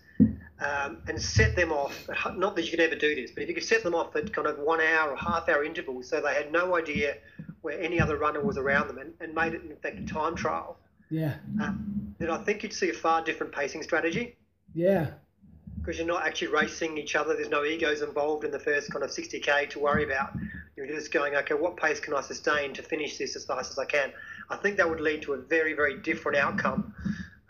Um, 0.60 0.98
and 1.06 1.22
set 1.22 1.54
them 1.54 1.70
off. 1.70 2.08
Not 2.34 2.56
that 2.56 2.64
you 2.64 2.72
could 2.72 2.80
ever 2.80 2.96
do 2.96 3.14
this, 3.14 3.30
but 3.30 3.44
if 3.44 3.48
you 3.48 3.54
could 3.54 3.62
set 3.62 3.84
them 3.84 3.94
off 3.94 4.16
at 4.16 4.32
kind 4.32 4.48
of 4.48 4.58
one 4.58 4.80
hour 4.80 5.12
or 5.12 5.16
half 5.16 5.48
hour 5.48 5.62
intervals, 5.62 6.08
so 6.08 6.20
they 6.20 6.34
had 6.34 6.50
no 6.50 6.74
idea 6.74 7.18
where 7.60 7.80
any 7.80 8.00
other 8.00 8.16
runner 8.16 8.40
was 8.40 8.58
around 8.58 8.88
them, 8.88 8.98
and, 8.98 9.14
and 9.20 9.32
made 9.32 9.54
it 9.54 9.62
in 9.62 9.76
fact 9.76 10.00
a 10.00 10.04
time 10.12 10.34
trial. 10.34 10.76
Yeah. 11.10 11.34
Uh, 11.62 11.74
then 12.18 12.30
I 12.30 12.38
think 12.38 12.64
you'd 12.64 12.72
see 12.72 12.90
a 12.90 12.92
far 12.92 13.22
different 13.22 13.52
pacing 13.52 13.84
strategy. 13.84 14.36
Yeah 14.74 15.10
because 15.78 15.98
you're 15.98 16.06
not 16.06 16.26
actually 16.26 16.48
racing 16.48 16.98
each 16.98 17.16
other. 17.16 17.34
There's 17.34 17.48
no 17.48 17.64
egos 17.64 18.02
involved 18.02 18.44
in 18.44 18.50
the 18.50 18.58
first 18.58 18.92
kind 18.92 19.04
of 19.04 19.10
60k 19.10 19.70
to 19.70 19.78
worry 19.78 20.04
about. 20.04 20.30
You're 20.76 20.86
just 20.86 21.12
going, 21.12 21.34
okay, 21.34 21.54
what 21.54 21.76
pace 21.76 22.00
can 22.00 22.14
I 22.14 22.20
sustain 22.20 22.72
to 22.74 22.82
finish 22.82 23.18
this 23.18 23.36
as 23.36 23.44
fast 23.44 23.70
as 23.70 23.78
I 23.78 23.84
can? 23.84 24.12
I 24.50 24.56
think 24.56 24.76
that 24.76 24.88
would 24.88 25.00
lead 25.00 25.22
to 25.22 25.34
a 25.34 25.38
very, 25.38 25.72
very 25.74 25.98
different 25.98 26.38
outcome 26.38 26.94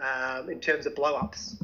um, 0.01 0.49
in 0.51 0.61
terms 0.61 0.87
of 0.87 0.95
blow 0.95 1.15
ups. 1.17 1.57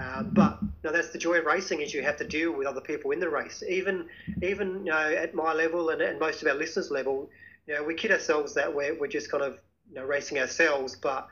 Um, 0.00 0.30
but 0.32 0.58
know, 0.84 0.92
that's 0.92 1.10
the 1.10 1.18
joy 1.18 1.38
of 1.38 1.46
racing 1.46 1.80
is 1.80 1.92
you 1.92 2.02
have 2.02 2.16
to 2.18 2.24
deal 2.24 2.52
with 2.52 2.66
other 2.66 2.80
people 2.80 3.10
in 3.10 3.18
the 3.18 3.28
race. 3.28 3.62
Even 3.68 4.06
even 4.42 4.84
you 4.84 4.92
know, 4.92 4.98
at 4.98 5.34
my 5.34 5.52
level 5.52 5.88
and, 5.90 6.00
and 6.02 6.20
most 6.20 6.42
of 6.42 6.48
our 6.48 6.54
listeners' 6.54 6.90
level, 6.90 7.30
you 7.66 7.74
know, 7.74 7.82
we 7.82 7.94
kid 7.94 8.12
ourselves 8.12 8.54
that 8.54 8.72
we're, 8.72 8.96
we're 8.98 9.08
just 9.08 9.30
kind 9.30 9.42
of 9.42 9.58
you 9.88 9.96
know, 9.96 10.04
racing 10.04 10.38
ourselves, 10.38 10.94
but 10.94 11.26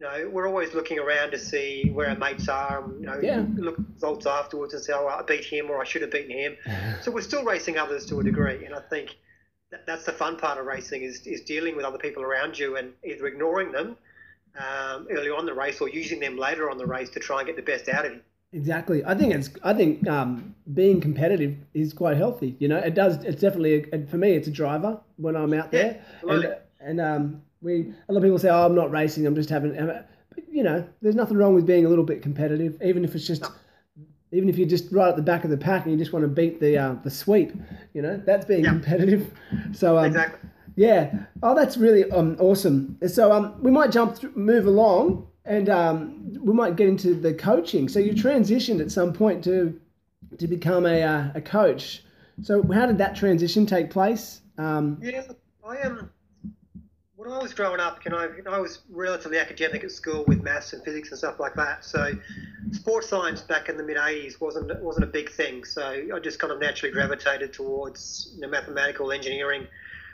you 0.00 0.06
know, 0.06 0.30
we're 0.30 0.46
always 0.46 0.74
looking 0.74 0.98
around 0.98 1.32
to 1.32 1.38
see 1.38 1.90
where 1.92 2.08
our 2.08 2.16
mates 2.16 2.48
are. 2.48 2.84
And, 2.84 3.00
you 3.00 3.06
know, 3.06 3.18
Yeah. 3.20 3.44
look 3.56 3.78
at 3.78 3.84
results 3.94 4.26
afterwards 4.26 4.74
and 4.74 4.82
say, 4.82 4.92
"Oh, 4.94 5.06
I 5.08 5.22
beat 5.22 5.44
him," 5.44 5.70
or 5.70 5.80
"I 5.80 5.84
should 5.84 6.02
have 6.02 6.10
beaten 6.10 6.30
him." 6.30 6.56
so 7.02 7.10
we're 7.10 7.20
still 7.22 7.44
racing 7.44 7.78
others 7.78 8.06
to 8.06 8.20
a 8.20 8.22
degree, 8.22 8.64
and 8.64 8.74
I 8.74 8.80
think 8.80 9.16
that, 9.70 9.86
that's 9.86 10.04
the 10.04 10.12
fun 10.12 10.36
part 10.36 10.58
of 10.58 10.66
racing 10.66 11.02
is 11.02 11.26
is 11.26 11.42
dealing 11.42 11.74
with 11.76 11.84
other 11.84 11.98
people 11.98 12.22
around 12.22 12.58
you 12.58 12.76
and 12.76 12.92
either 13.04 13.26
ignoring 13.26 13.72
them 13.72 13.96
um, 14.56 15.06
early 15.10 15.30
on 15.30 15.46
the 15.46 15.54
race 15.54 15.80
or 15.80 15.88
using 15.88 16.20
them 16.20 16.36
later 16.36 16.70
on 16.70 16.78
the 16.78 16.86
race 16.86 17.10
to 17.10 17.20
try 17.20 17.38
and 17.40 17.46
get 17.46 17.56
the 17.56 17.62
best 17.62 17.88
out 17.88 18.06
of 18.06 18.12
you. 18.12 18.20
Exactly. 18.52 19.04
I 19.04 19.14
think 19.14 19.34
it's. 19.34 19.50
I 19.64 19.74
think 19.74 20.06
um, 20.08 20.54
being 20.72 21.00
competitive 21.00 21.56
is 21.74 21.92
quite 21.92 22.16
healthy. 22.16 22.56
You 22.60 22.68
know, 22.68 22.78
it 22.78 22.94
does. 22.94 23.22
It's 23.24 23.40
definitely 23.42 23.84
a, 23.92 24.06
for 24.06 24.16
me. 24.16 24.32
It's 24.32 24.48
a 24.48 24.52
driver 24.52 25.00
when 25.16 25.36
I'm 25.36 25.52
out 25.52 25.72
Yeah, 25.72 25.82
there. 25.82 26.04
absolutely. 26.14 26.46
and 26.46 26.56
and 26.80 27.00
um, 27.00 27.42
we 27.62 27.92
a 28.08 28.12
lot 28.12 28.18
of 28.18 28.22
people 28.22 28.38
say, 28.38 28.48
"Oh, 28.50 28.64
I'm 28.66 28.74
not 28.74 28.90
racing. 28.90 29.26
I'm 29.26 29.34
just 29.34 29.50
having." 29.50 29.74
But 29.74 30.08
you 30.50 30.62
know, 30.62 30.86
there's 31.02 31.14
nothing 31.14 31.36
wrong 31.36 31.54
with 31.54 31.66
being 31.66 31.84
a 31.84 31.88
little 31.88 32.04
bit 32.04 32.22
competitive, 32.22 32.80
even 32.82 33.04
if 33.04 33.14
it's 33.14 33.26
just. 33.26 33.44
Even 34.30 34.50
if 34.50 34.58
you're 34.58 34.68
just 34.68 34.92
right 34.92 35.08
at 35.08 35.16
the 35.16 35.22
back 35.22 35.44
of 35.44 35.48
the 35.50 35.56
pack 35.56 35.84
and 35.84 35.92
you 35.92 35.98
just 35.98 36.12
want 36.12 36.22
to 36.22 36.28
beat 36.28 36.60
the 36.60 36.76
uh, 36.76 36.94
the 37.02 37.08
sweep, 37.10 37.50
you 37.94 38.02
know 38.02 38.20
that's 38.26 38.44
being 38.44 38.62
Yeah. 38.62 38.72
competitive. 38.72 39.32
So 39.72 39.96
um, 39.96 40.04
Exactly. 40.04 40.50
yeah. 40.76 41.20
Oh, 41.42 41.54
that's 41.54 41.78
really 41.78 42.04
um, 42.10 42.36
awesome. 42.38 42.98
So 43.08 43.32
um, 43.32 43.54
we 43.62 43.70
might 43.70 43.90
jump 43.90 44.16
through, 44.16 44.32
move 44.36 44.66
along, 44.66 45.26
and 45.46 45.70
um, 45.70 46.34
we 46.42 46.52
might 46.52 46.76
get 46.76 46.88
into 46.88 47.14
the 47.14 47.32
coaching. 47.32 47.88
So 47.88 48.00
you 48.00 48.12
transitioned 48.12 48.82
at 48.82 48.92
some 48.92 49.14
point 49.14 49.42
to 49.44 49.80
to 50.36 50.46
become 50.46 50.84
a 50.84 51.02
uh, 51.02 51.28
a 51.34 51.40
coach. 51.40 52.04
So 52.42 52.62
how 52.70 52.84
did 52.84 52.98
that 52.98 53.16
transition 53.16 53.64
take 53.64 53.88
place? 53.88 54.42
Um, 54.58 54.98
Yeah, 55.00 55.22
I 55.66 55.76
am. 55.78 56.10
When 57.28 57.36
I 57.36 57.42
was 57.42 57.52
growing 57.52 57.78
up, 57.78 58.02
you 58.06 58.10
know, 58.10 58.26
I 58.50 58.58
was 58.58 58.78
relatively 58.88 59.36
academic 59.36 59.84
at 59.84 59.92
school 59.92 60.24
with 60.26 60.42
maths 60.42 60.72
and 60.72 60.82
physics 60.82 61.10
and 61.10 61.18
stuff 61.18 61.38
like 61.38 61.54
that. 61.56 61.84
So, 61.84 62.14
sports 62.72 63.10
science 63.10 63.42
back 63.42 63.68
in 63.68 63.76
the 63.76 63.82
mid 63.82 63.98
'80s 63.98 64.40
wasn't 64.40 64.80
wasn't 64.80 65.04
a 65.04 65.08
big 65.08 65.28
thing. 65.28 65.62
So 65.64 65.82
I 65.82 66.18
just 66.20 66.38
kind 66.38 66.54
of 66.54 66.58
naturally 66.58 66.90
gravitated 66.90 67.52
towards 67.52 68.32
you 68.34 68.40
know, 68.40 68.48
mathematical 68.48 69.12
engineering, 69.12 69.66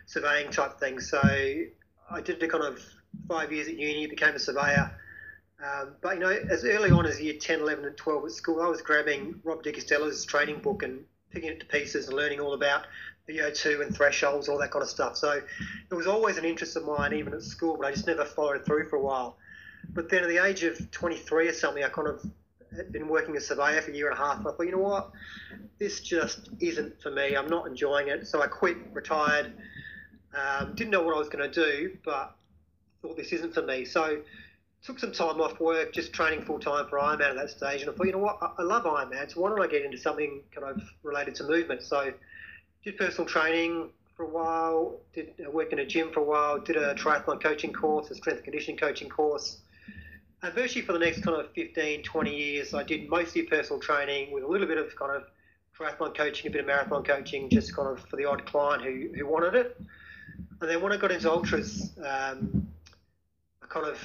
surveying 0.06 0.50
type 0.50 0.80
things. 0.80 1.08
So 1.08 1.20
I 1.22 2.20
did 2.20 2.40
the 2.40 2.48
kind 2.48 2.64
of 2.64 2.82
five 3.28 3.52
years 3.52 3.68
at 3.68 3.78
uni, 3.78 4.08
became 4.08 4.34
a 4.34 4.40
surveyor. 4.40 4.90
Um, 5.64 5.94
but 6.00 6.16
you 6.16 6.20
know, 6.20 6.36
as 6.50 6.64
early 6.64 6.90
on 6.90 7.06
as 7.06 7.20
year 7.20 7.34
10, 7.38 7.60
11, 7.60 7.84
and 7.84 7.96
12 7.96 8.24
at 8.24 8.32
school, 8.32 8.60
I 8.60 8.66
was 8.66 8.82
grabbing 8.82 9.40
Rob 9.44 9.62
De 9.62 9.70
Castella's 9.70 10.24
training 10.24 10.62
book 10.62 10.82
and 10.82 11.04
picking 11.30 11.50
it 11.50 11.60
to 11.60 11.66
pieces 11.66 12.08
and 12.08 12.16
learning 12.16 12.40
all 12.40 12.54
about 12.54 12.88
VO2 13.28 13.82
and 13.82 13.94
thresholds, 13.94 14.48
all 14.48 14.58
that 14.58 14.70
kind 14.70 14.82
of 14.82 14.88
stuff. 14.88 15.16
So 15.16 15.40
it 15.90 15.94
was 15.94 16.06
always 16.06 16.36
an 16.36 16.44
interest 16.44 16.76
of 16.76 16.84
mine, 16.84 17.12
even 17.14 17.32
at 17.32 17.42
school, 17.42 17.76
but 17.76 17.86
I 17.86 17.92
just 17.92 18.06
never 18.06 18.24
followed 18.24 18.64
through 18.64 18.88
for 18.88 18.96
a 18.96 19.02
while. 19.02 19.36
But 19.90 20.08
then 20.08 20.22
at 20.22 20.28
the 20.28 20.44
age 20.44 20.62
of 20.62 20.90
23 20.90 21.48
or 21.48 21.52
something, 21.52 21.84
I 21.84 21.88
kind 21.88 22.08
of 22.08 22.24
had 22.76 22.92
been 22.92 23.08
working 23.08 23.36
as 23.36 23.44
a 23.44 23.46
surveyor 23.46 23.82
for 23.82 23.90
a 23.90 23.94
year 23.94 24.10
and 24.10 24.18
a 24.18 24.20
half. 24.20 24.38
And 24.38 24.48
I 24.48 24.50
thought, 24.52 24.62
you 24.62 24.72
know 24.72 24.78
what, 24.78 25.10
this 25.78 26.00
just 26.00 26.50
isn't 26.60 27.00
for 27.00 27.10
me. 27.10 27.36
I'm 27.36 27.48
not 27.48 27.66
enjoying 27.66 28.08
it. 28.08 28.26
So 28.26 28.42
I 28.42 28.46
quit, 28.46 28.76
retired. 28.92 29.52
Um, 30.34 30.74
didn't 30.74 30.90
know 30.90 31.02
what 31.02 31.14
I 31.14 31.18
was 31.18 31.28
going 31.28 31.50
to 31.50 31.54
do, 31.54 31.96
but 32.04 32.34
thought 33.02 33.16
this 33.16 33.32
isn't 33.32 33.54
for 33.54 33.62
me. 33.62 33.84
So 33.84 34.20
took 34.84 34.98
some 34.98 35.12
time 35.12 35.40
off 35.40 35.60
work, 35.60 35.92
just 35.92 36.12
training 36.12 36.42
full 36.42 36.58
time 36.58 36.86
for 36.88 36.98
Ironman 36.98 37.30
at 37.30 37.36
that 37.36 37.50
stage. 37.50 37.82
And 37.82 37.90
I 37.90 37.94
thought, 37.94 38.06
you 38.06 38.12
know 38.12 38.18
what, 38.18 38.38
I, 38.42 38.50
I 38.58 38.62
love 38.62 38.84
Ironman, 38.84 39.32
so 39.32 39.40
why 39.40 39.48
don't 39.48 39.62
I 39.62 39.66
get 39.66 39.84
into 39.84 39.96
something 39.96 40.42
kind 40.54 40.68
of 40.68 40.82
related 41.02 41.34
to 41.36 41.44
movement? 41.44 41.82
So 41.82 42.12
did 42.84 42.98
personal 42.98 43.26
training 43.26 43.90
for 44.14 44.24
a 44.24 44.28
while, 44.28 45.00
did 45.12 45.34
uh, 45.44 45.50
work 45.50 45.72
in 45.72 45.80
a 45.80 45.86
gym 45.86 46.10
for 46.12 46.20
a 46.20 46.24
while, 46.24 46.60
did 46.60 46.76
a 46.76 46.94
triathlon 46.94 47.42
coaching 47.42 47.72
course, 47.72 48.10
a 48.10 48.14
strength 48.14 48.38
and 48.38 48.44
conditioning 48.44 48.76
coaching 48.76 49.08
course. 49.08 49.58
And 50.42 50.54
virtually 50.54 50.84
for 50.84 50.92
the 50.92 50.98
next 50.98 51.22
kind 51.22 51.40
of 51.40 51.50
15, 51.52 52.02
20 52.02 52.36
years, 52.36 52.74
I 52.74 52.82
did 52.82 53.08
mostly 53.08 53.42
personal 53.42 53.80
training 53.80 54.32
with 54.32 54.44
a 54.44 54.46
little 54.46 54.66
bit 54.66 54.78
of 54.78 54.94
kind 54.96 55.12
of 55.12 55.24
triathlon 55.76 56.14
coaching, 56.14 56.48
a 56.48 56.50
bit 56.50 56.60
of 56.60 56.66
marathon 56.66 57.02
coaching, 57.02 57.48
just 57.48 57.74
kind 57.74 57.88
of 57.88 58.04
for 58.08 58.16
the 58.16 58.26
odd 58.26 58.44
client 58.44 58.84
who, 58.84 59.08
who 59.16 59.26
wanted 59.26 59.54
it. 59.54 59.80
And 60.60 60.70
then 60.70 60.82
when 60.82 60.92
I 60.92 60.96
got 60.96 61.10
into 61.10 61.30
ultras, 61.30 61.92
um, 61.98 62.68
I 63.62 63.66
kind 63.68 63.86
of 63.86 63.98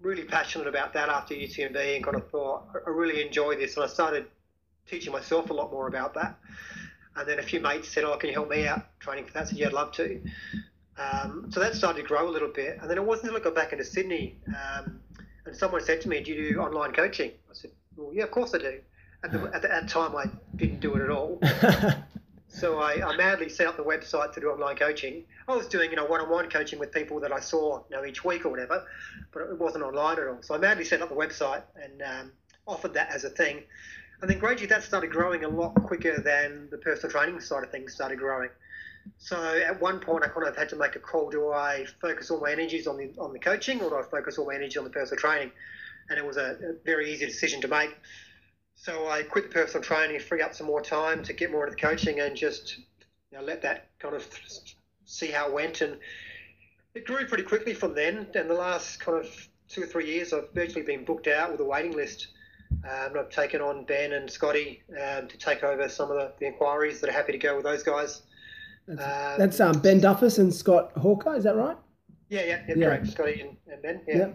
really 0.00 0.24
passionate 0.24 0.66
about 0.66 0.92
that 0.94 1.08
after 1.08 1.34
UTMB 1.34 1.96
and 1.96 2.04
kind 2.04 2.16
of 2.16 2.28
thought 2.30 2.64
I 2.86 2.90
really 2.90 3.24
enjoy 3.24 3.56
this, 3.56 3.76
and 3.76 3.84
I 3.84 3.86
started 3.86 4.26
teaching 4.86 5.12
myself 5.12 5.50
a 5.50 5.52
lot 5.52 5.70
more 5.70 5.86
about 5.86 6.14
that. 6.14 6.38
And 7.16 7.28
then 7.28 7.38
a 7.38 7.42
few 7.42 7.60
mates 7.60 7.88
said, 7.88 8.04
"Oh, 8.04 8.16
can 8.16 8.28
you 8.28 8.34
help 8.34 8.50
me 8.50 8.66
out 8.66 8.98
training 9.00 9.26
for 9.26 9.32
that?" 9.34 9.48
So 9.48 9.56
"Yeah, 9.56 9.68
I'd 9.68 9.72
love 9.72 9.92
to." 9.92 10.20
Um, 10.98 11.50
so 11.50 11.60
that 11.60 11.74
started 11.74 12.02
to 12.02 12.08
grow 12.08 12.28
a 12.28 12.30
little 12.30 12.48
bit, 12.48 12.78
and 12.80 12.90
then 12.90 12.98
it 12.98 13.04
wasn't 13.04 13.28
until 13.28 13.40
I 13.40 13.44
got 13.44 13.54
back 13.54 13.72
into 13.72 13.84
Sydney, 13.84 14.36
um, 14.48 15.00
and 15.46 15.56
someone 15.56 15.82
said 15.82 16.00
to 16.02 16.08
me, 16.08 16.22
"Do 16.22 16.32
you 16.32 16.54
do 16.54 16.60
online 16.60 16.92
coaching?" 16.92 17.32
I 17.50 17.54
said, 17.54 17.70
"Well, 17.96 18.12
yeah, 18.14 18.24
of 18.24 18.30
course 18.30 18.54
I 18.54 18.58
do." 18.58 18.80
At 19.24 19.30
the, 19.30 19.38
at 19.54 19.62
the 19.62 19.72
at 19.72 19.82
the 19.82 19.88
time, 19.88 20.16
I 20.16 20.24
didn't 20.56 20.80
do 20.80 20.96
it 20.96 21.02
at 21.02 21.10
all. 21.10 21.40
So 22.52 22.80
I, 22.80 23.02
I 23.02 23.16
madly 23.16 23.48
set 23.48 23.66
up 23.66 23.78
the 23.78 23.82
website 23.82 24.34
to 24.34 24.40
do 24.40 24.50
online 24.50 24.76
coaching. 24.76 25.24
I 25.48 25.56
was 25.56 25.66
doing, 25.66 25.88
you 25.88 25.96
know, 25.96 26.04
one-on-one 26.04 26.50
coaching 26.50 26.78
with 26.78 26.92
people 26.92 27.18
that 27.20 27.32
I 27.32 27.40
saw, 27.40 27.82
you 27.88 27.96
know, 27.96 28.04
each 28.04 28.24
week 28.26 28.44
or 28.44 28.50
whatever, 28.50 28.84
but 29.32 29.42
it 29.44 29.58
wasn't 29.58 29.84
online 29.84 30.18
at 30.18 30.28
all. 30.28 30.42
So 30.42 30.54
I 30.54 30.58
madly 30.58 30.84
set 30.84 31.00
up 31.00 31.08
the 31.08 31.14
website 31.14 31.62
and 31.82 32.02
um, 32.02 32.32
offered 32.66 32.92
that 32.92 33.10
as 33.10 33.24
a 33.24 33.30
thing. 33.30 33.62
And 34.22 34.30
then 34.30 34.38
gradually 34.38 34.68
that 34.68 34.84
started 34.84 35.10
growing 35.10 35.44
a 35.44 35.48
lot 35.48 35.74
quicker 35.74 36.20
than 36.20 36.68
the 36.70 36.78
personal 36.78 37.10
training 37.10 37.40
side 37.40 37.64
of 37.64 37.70
things 37.70 37.92
started 37.92 38.18
growing. 38.18 38.50
So 39.18 39.36
at 39.36 39.80
one 39.80 39.98
point 39.98 40.22
I 40.22 40.28
kind 40.28 40.46
of 40.46 40.56
had 40.56 40.68
to 40.68 40.76
make 40.76 40.94
a 40.94 41.00
call: 41.00 41.28
Do 41.28 41.50
I 41.50 41.86
focus 42.00 42.30
all 42.30 42.40
my 42.40 42.52
energies 42.52 42.86
on 42.86 42.96
the 42.96 43.12
on 43.18 43.32
the 43.32 43.40
coaching, 43.40 43.80
or 43.82 43.90
do 43.90 43.96
I 43.96 44.02
focus 44.04 44.38
all 44.38 44.46
my 44.46 44.54
energy 44.54 44.78
on 44.78 44.84
the 44.84 44.90
personal 44.90 45.18
training? 45.18 45.50
And 46.08 46.18
it 46.20 46.24
was 46.24 46.36
a, 46.36 46.56
a 46.62 46.74
very 46.84 47.12
easy 47.12 47.26
decision 47.26 47.60
to 47.62 47.68
make. 47.68 47.90
So 48.76 49.08
I 49.08 49.24
quit 49.24 49.48
the 49.48 49.50
personal 49.50 49.82
training, 49.82 50.20
free 50.20 50.40
up 50.40 50.54
some 50.54 50.68
more 50.68 50.80
time 50.80 51.24
to 51.24 51.32
get 51.32 51.50
more 51.50 51.66
into 51.66 51.74
the 51.74 51.82
coaching, 51.82 52.20
and 52.20 52.36
just 52.36 52.78
you 53.32 53.38
know, 53.38 53.42
let 53.42 53.62
that 53.62 53.88
kind 53.98 54.14
of 54.14 54.24
see 55.04 55.32
how 55.32 55.48
it 55.48 55.52
went. 55.52 55.80
And 55.80 55.98
it 56.94 57.06
grew 57.06 57.26
pretty 57.26 57.44
quickly 57.44 57.74
from 57.74 57.94
then. 57.94 58.28
And 58.34 58.48
the 58.48 58.54
last 58.54 59.00
kind 59.00 59.18
of 59.18 59.48
two 59.68 59.82
or 59.82 59.86
three 59.86 60.06
years, 60.06 60.32
I've 60.32 60.50
virtually 60.52 60.84
been 60.84 61.04
booked 61.04 61.26
out 61.26 61.50
with 61.50 61.60
a 61.60 61.64
waiting 61.64 61.92
list. 61.96 62.28
Um, 62.84 63.12
I've 63.18 63.30
taken 63.30 63.60
on 63.60 63.84
Ben 63.84 64.12
and 64.12 64.30
Scotty 64.30 64.82
um, 64.90 65.28
to 65.28 65.38
take 65.38 65.62
over 65.62 65.88
some 65.88 66.10
of 66.10 66.16
the, 66.16 66.32
the 66.40 66.46
inquiries 66.46 67.00
that 67.00 67.10
are 67.10 67.12
happy 67.12 67.32
to 67.32 67.38
go 67.38 67.54
with 67.56 67.64
those 67.64 67.82
guys. 67.82 68.22
that's, 68.86 69.00
Um, 69.02 69.38
that's 69.38 69.60
um, 69.60 69.80
Ben 69.80 70.00
Duffus 70.00 70.38
and 70.38 70.52
Scott 70.52 70.92
Hawker. 70.96 71.34
Is 71.34 71.44
that 71.44 71.56
right? 71.56 71.76
Yeah, 72.28 72.40
yeah, 72.44 72.62
yeah, 72.68 72.74
Yeah. 72.76 72.86
correct. 72.86 73.06
Scotty 73.08 73.40
and, 73.40 73.56
and 73.72 73.82
Ben. 73.82 74.00
Yeah. 74.08 74.16
Yep. 74.16 74.34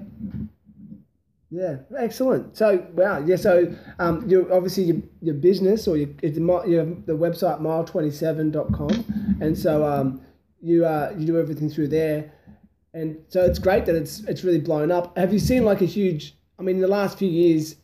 Yeah, 1.50 1.78
excellent. 1.98 2.58
So, 2.58 2.86
wow, 2.94 3.24
yeah. 3.26 3.38
So, 3.38 3.74
um, 4.00 4.28
you 4.30 4.52
obviously 4.52 4.84
your, 4.84 4.98
your 5.22 5.36
business 5.36 5.88
or 5.88 5.96
your, 5.96 6.10
your 6.22 6.86
the 6.86 7.14
website 7.18 7.62
mile27.com, 7.62 9.38
and 9.40 9.58
so 9.58 9.86
um, 9.86 10.22
you 10.62 10.86
uh, 10.86 11.14
you 11.18 11.26
do 11.26 11.40
everything 11.40 11.70
through 11.70 11.88
there, 11.88 12.34
and 12.94 13.18
so 13.30 13.46
it's 13.46 13.60
great 13.60 13.86
that 13.86 13.96
it's 13.96 14.20
it's 14.26 14.44
really 14.44 14.60
blown 14.60 14.92
up. 14.92 15.18
Have 15.18 15.32
you 15.32 15.40
seen 15.40 15.64
like 15.64 15.82
a 15.82 15.86
huge? 15.86 16.36
I 16.60 16.64
mean, 16.64 16.76
in 16.76 16.82
the 16.82 16.88
last 16.90 17.18
few 17.18 17.30
years, 17.30 17.78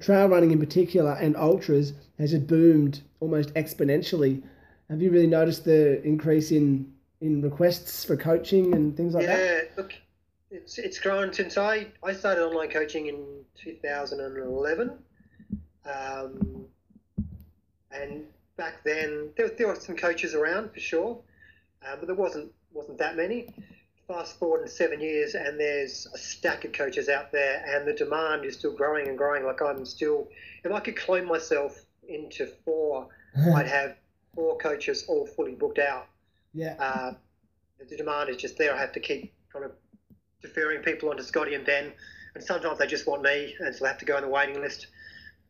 trail 0.00 0.28
running 0.28 0.50
in 0.50 0.58
particular 0.58 1.12
and 1.12 1.36
ultras 1.36 1.92
has 2.18 2.30
just 2.30 2.46
boomed 2.46 3.02
almost 3.20 3.52
exponentially. 3.54 4.42
Have 4.88 5.02
you 5.02 5.10
really 5.10 5.26
noticed 5.26 5.64
the 5.64 6.02
increase 6.02 6.52
in 6.52 6.92
in 7.20 7.40
requests 7.40 8.04
for 8.04 8.16
coaching 8.16 8.74
and 8.74 8.96
things 8.96 9.14
like 9.14 9.26
that? 9.26 9.38
Yeah, 9.38 9.60
look, 9.76 9.94
it's 10.50 10.78
it's 10.78 10.98
grown 10.98 11.32
since 11.32 11.58
I, 11.58 11.88
I 12.02 12.12
started 12.12 12.44
online 12.44 12.70
coaching 12.70 13.06
in 13.06 13.24
2011. 13.56 14.92
Um, 15.84 16.66
and 17.90 18.24
back 18.56 18.82
then, 18.84 19.30
there, 19.36 19.48
there 19.48 19.68
were 19.68 19.76
some 19.76 19.96
coaches 19.96 20.34
around 20.34 20.72
for 20.72 20.80
sure, 20.80 21.18
uh, 21.86 21.96
but 21.96 22.06
there 22.06 22.16
wasn't 22.16 22.52
wasn't 22.72 22.98
that 22.98 23.16
many. 23.16 23.48
Fast 24.08 24.38
forward 24.38 24.62
in 24.62 24.68
seven 24.68 25.00
years, 25.00 25.34
and 25.34 25.58
there's 25.58 26.06
a 26.14 26.18
stack 26.18 26.64
of 26.64 26.72
coaches 26.72 27.08
out 27.08 27.32
there, 27.32 27.64
and 27.66 27.86
the 27.88 27.92
demand 27.92 28.44
is 28.44 28.54
still 28.54 28.72
growing 28.72 29.08
and 29.08 29.18
growing. 29.18 29.44
Like 29.44 29.60
I'm 29.60 29.84
still, 29.84 30.28
if 30.64 30.70
I 30.70 30.78
could 30.78 30.96
clone 30.96 31.26
myself 31.26 31.84
into 32.08 32.46
four, 32.64 33.08
I'd 33.56 33.66
have 33.66 33.96
four 34.34 34.58
coaches 34.58 35.04
all 35.08 35.26
fully 35.26 35.54
booked 35.54 35.78
out 35.80 36.06
Yeah. 36.54 36.76
uh, 36.78 37.14
the 37.88 37.96
demand 37.96 38.30
is 38.30 38.36
just 38.36 38.56
there. 38.58 38.74
I 38.74 38.78
have 38.80 38.92
to 38.92 39.00
keep 39.00 39.32
kind 39.52 39.64
of 39.64 39.72
deferring 40.40 40.82
people 40.82 41.10
onto 41.10 41.22
Scotty 41.24 41.54
and 41.54 41.66
Ben, 41.66 41.92
and 42.34 42.44
sometimes 42.44 42.78
they 42.78 42.86
just 42.86 43.06
want 43.08 43.22
me, 43.22 43.56
and 43.58 43.74
so 43.74 43.84
I 43.86 43.88
have 43.88 43.98
to 43.98 44.04
go 44.04 44.14
on 44.16 44.22
the 44.22 44.28
waiting 44.28 44.60
list. 44.60 44.86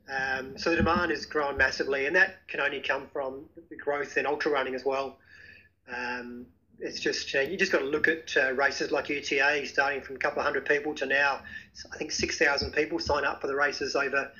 Um, 0.08 0.56
so 0.56 0.70
the 0.70 0.76
demand 0.76 1.10
is 1.12 1.26
growing 1.26 1.56
massively, 1.58 2.06
and 2.06 2.16
that 2.16 2.46
can 2.48 2.60
only 2.60 2.80
come 2.80 3.06
from 3.12 3.44
the 3.68 3.76
growth 3.76 4.16
in 4.16 4.24
ultra 4.24 4.50
running 4.50 4.74
as 4.74 4.84
well. 4.84 5.18
Um, 5.94 6.46
it's 6.78 7.00
just 7.00 7.34
uh, 7.34 7.40
you 7.40 7.56
just 7.56 7.72
got 7.72 7.78
to 7.78 7.86
look 7.86 8.08
at 8.08 8.34
uh, 8.36 8.52
races 8.52 8.90
like 8.90 9.08
UTA, 9.08 9.66
starting 9.66 10.00
from 10.00 10.16
a 10.16 10.18
couple 10.18 10.40
of 10.40 10.44
hundred 10.44 10.66
people 10.66 10.94
to 10.94 11.06
now, 11.06 11.40
I 11.92 11.96
think 11.96 12.12
six 12.12 12.38
thousand 12.38 12.72
people 12.72 12.98
sign 12.98 13.24
up 13.24 13.40
for 13.40 13.46
the 13.46 13.56
races 13.56 13.96
over 13.96 14.30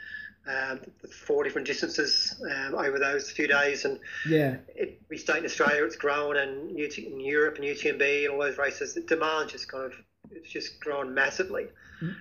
um, 0.47 0.81
the 1.03 1.09
four 1.09 1.45
different 1.45 1.67
distances 1.67 2.41
um, 2.51 2.75
over 2.75 2.99
those 2.99 3.31
few 3.31 3.49
days, 3.49 3.85
and 3.85 3.99
yeah, 4.29 4.57
it, 4.75 5.01
we 5.09 5.19
state 5.19 5.39
in 5.39 5.45
Australia 5.45 5.85
it's 5.85 5.97
grown, 5.97 6.37
and 6.37 6.71
UT, 6.79 6.99
in 6.99 7.21
Europe 7.21 7.57
and 7.57 7.65
UTMB 7.65 8.25
and 8.25 8.35
all 8.35 8.41
those 8.41 8.59
races, 8.59 8.95
the 8.95 9.01
demand 9.01 9.51
just 9.51 9.69
kind 9.69 9.85
of 9.85 9.93
it's 10.31 10.51
just 10.51 10.81
grown 10.81 11.15
massively. 11.15 11.69